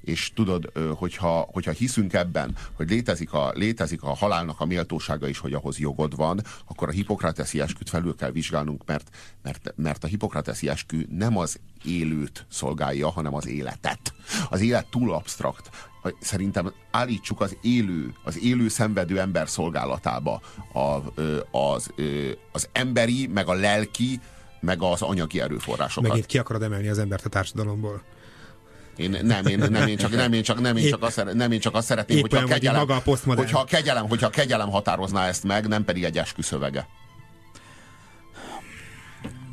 És 0.00 0.32
tudod, 0.34 0.72
hogyha, 0.96 1.48
hogyha 1.52 1.70
hiszünk 1.70 2.12
ebben, 2.12 2.56
hogy 2.72 2.90
létezik 2.90 3.32
a, 3.32 3.52
létezik 3.54 4.02
a 4.02 4.14
halálnak 4.14 4.60
a 4.60 4.64
méltósága 4.64 5.28
is, 5.28 5.38
hogy 5.38 5.52
ahhoz 5.52 5.78
jogod 5.78 6.16
van, 6.16 6.40
akkor 6.68 6.88
a 6.88 6.92
hipokrateszi 6.92 7.60
esküt 7.60 7.88
felül 7.88 8.14
kell 8.14 8.30
vizsgálnunk, 8.30 8.82
mert, 8.86 9.10
mert, 9.42 9.72
mert 9.76 10.04
a 10.04 10.06
hipokrateszi 10.06 10.68
eskü 10.68 11.06
nem 11.10 11.36
az 11.38 11.58
élőt 11.84 12.46
szolgálja, 12.50 13.10
hanem 13.10 13.34
az 13.34 13.46
életet. 13.46 14.14
Az 14.50 14.60
élet 14.60 14.86
túl 14.90 15.12
absztrakt. 15.12 15.88
Szerintem 16.20 16.72
állítsuk 16.90 17.40
az 17.40 17.56
élő, 17.60 18.14
az 18.24 18.38
élő 18.42 18.68
szenvedő 18.68 19.20
ember 19.20 19.48
szolgálatába 19.48 20.40
a, 20.72 21.02
az, 21.58 21.92
az 22.52 22.68
emberi, 22.72 23.26
meg 23.26 23.48
a 23.48 23.54
lelki, 23.54 24.20
meg 24.60 24.82
az 24.82 25.02
anyagi 25.02 25.40
erőforrásokat. 25.40 26.08
Megint 26.08 26.26
ki 26.26 26.38
akarod 26.38 26.62
emelni 26.62 26.88
az 26.88 26.98
embert 26.98 27.24
a 27.24 27.28
társadalomból. 27.28 28.02
Én 29.00 29.18
nem, 29.22 29.46
én 29.46 29.58
nem, 29.58 29.88
én 29.88 29.96
csak, 29.96 30.10
nem, 30.10 30.32
én 30.32 30.42
csak, 30.42 30.60
nem, 30.60 30.76
én 30.76 30.90
csak, 30.90 31.02
azt, 31.02 31.34
nem, 31.34 31.52
én 31.52 31.60
csak 31.60 31.74
azt 31.74 31.86
szeretném, 31.86 32.16
Épp 32.16 32.22
hogyha 32.22 32.36
a, 32.36 32.40
olyan 32.40 32.50
vagy, 32.50 32.60
kegyelem, 32.60 32.80
maga 32.80 32.94
a 32.94 33.34
hogyha, 33.34 33.60
a 33.60 33.64
kegyelem, 33.64 34.08
hogyha 34.08 34.26
a 34.26 34.30
kegyelem 34.30 34.70
határozná 34.70 35.26
ezt 35.26 35.44
meg, 35.44 35.68
nem 35.68 35.84
pedig 35.84 36.04
egy 36.04 36.18
esküszövege. 36.18 36.86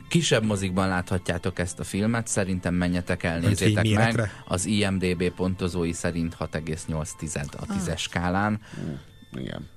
Kisebb 0.10 0.44
mozikban 0.44 0.88
láthatjátok 0.88 1.60
ezt 1.60 1.80
a 1.80 1.84
filmet, 1.84 2.28
szerintem 2.28 2.74
menjetek 2.74 3.24
el, 3.24 3.40
nézzétek 3.40 3.90
meg. 3.90 4.32
Az 4.48 4.66
IMDB 4.66 5.30
pontozói 5.30 5.94
szerint 5.94 6.36
6,8 6.40 7.52
a 7.58 7.66
10-es 7.66 7.98
skálán. 7.98 8.62
Igen. 9.34 9.70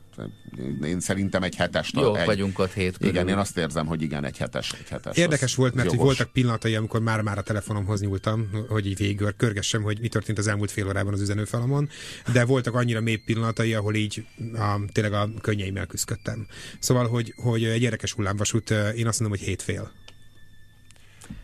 Én 0.82 1.01
szerintem 1.01 1.42
egy 1.42 1.55
hetes. 1.55 1.90
Jók 1.94 2.18
egy, 2.18 2.26
vagyunk 2.26 2.59
ott 2.59 2.72
hét 2.72 2.97
körül. 2.97 3.12
Igen, 3.12 3.28
én 3.28 3.36
azt 3.36 3.56
érzem, 3.56 3.86
hogy 3.86 4.02
igen, 4.02 4.24
egy 4.24 4.36
hetes. 4.36 4.72
Egy 4.72 4.88
hetes 4.88 5.16
Érdekes 5.16 5.55
volt, 5.55 5.74
mert 5.74 5.88
hogy 5.88 5.98
voltak 5.98 6.32
pillanatai, 6.32 6.74
amikor 6.74 7.01
már-már 7.01 7.38
a 7.38 7.42
telefonomhoz 7.42 8.01
nyúltam, 8.01 8.51
hogy 8.68 8.86
így 8.86 8.97
végig 8.97 9.34
körgessem, 9.36 9.82
hogy 9.82 10.01
mi 10.01 10.09
történt 10.09 10.38
az 10.38 10.47
elmúlt 10.47 10.70
fél 10.70 10.86
órában 10.86 11.12
az 11.12 11.20
üzenőfalamon, 11.20 11.88
de 12.32 12.44
voltak 12.44 12.74
annyira 12.74 13.01
mély 13.01 13.16
pillanatai, 13.16 13.74
ahol 13.74 13.94
így 13.94 14.26
a, 14.55 14.80
tényleg 14.92 15.12
a 15.12 15.28
könnyeimmel 15.40 15.86
küzdöttem. 15.86 16.47
Szóval, 16.78 17.09
hogy, 17.09 17.34
hogy 17.36 17.64
egy 17.64 17.82
érdekes 17.82 18.12
hullámvasút, 18.12 18.70
én 18.70 19.06
azt 19.06 19.20
mondom, 19.20 19.38
hogy 19.38 19.47
hétfél. 19.47 19.92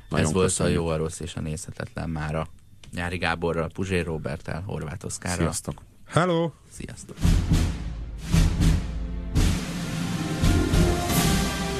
Nagyon 0.08 0.26
Ez 0.26 0.32
volt 0.32 0.46
köszönjük. 0.46 0.78
a 0.78 0.82
jó, 0.82 0.88
a 0.88 0.96
rossz 0.96 1.20
és 1.20 1.34
a 1.34 1.40
nézhetetlen 1.40 2.10
mára. 2.10 2.48
Nyári 2.92 3.16
Gáborral, 3.16 3.70
Puzsér 3.74 4.04
Robertel, 4.04 4.62
Horváth 4.66 5.04
Oszkárral. 5.04 5.38
Sziasztok. 5.38 5.82
Hello! 6.06 6.50
Sziasztok! 6.70 7.16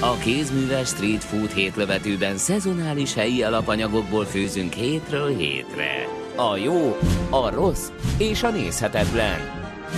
A 0.01 0.17
kézműves 0.17 0.89
street 0.89 1.25
food 1.25 1.51
hétlövetőben 1.51 2.37
szezonális 2.37 3.15
helyi 3.15 3.43
alapanyagokból 3.43 4.25
főzünk 4.25 4.73
hétről 4.73 5.37
hétre. 5.37 6.09
A 6.37 6.57
jó, 6.57 6.97
a 7.31 7.51
rossz 7.51 7.89
és 8.19 8.43
a 8.43 8.51
nézhetetlen. 8.51 9.41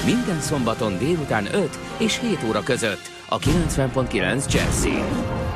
Minden 0.05 0.41
szombaton 0.41 0.99
délután 0.99 1.55
5 1.55 1.79
és 1.99 2.21
7 2.21 2.39
óra 2.49 2.63
között 2.63 3.11
a 3.29 3.39
90.9 3.39 4.53
Jazzin. 4.53 5.48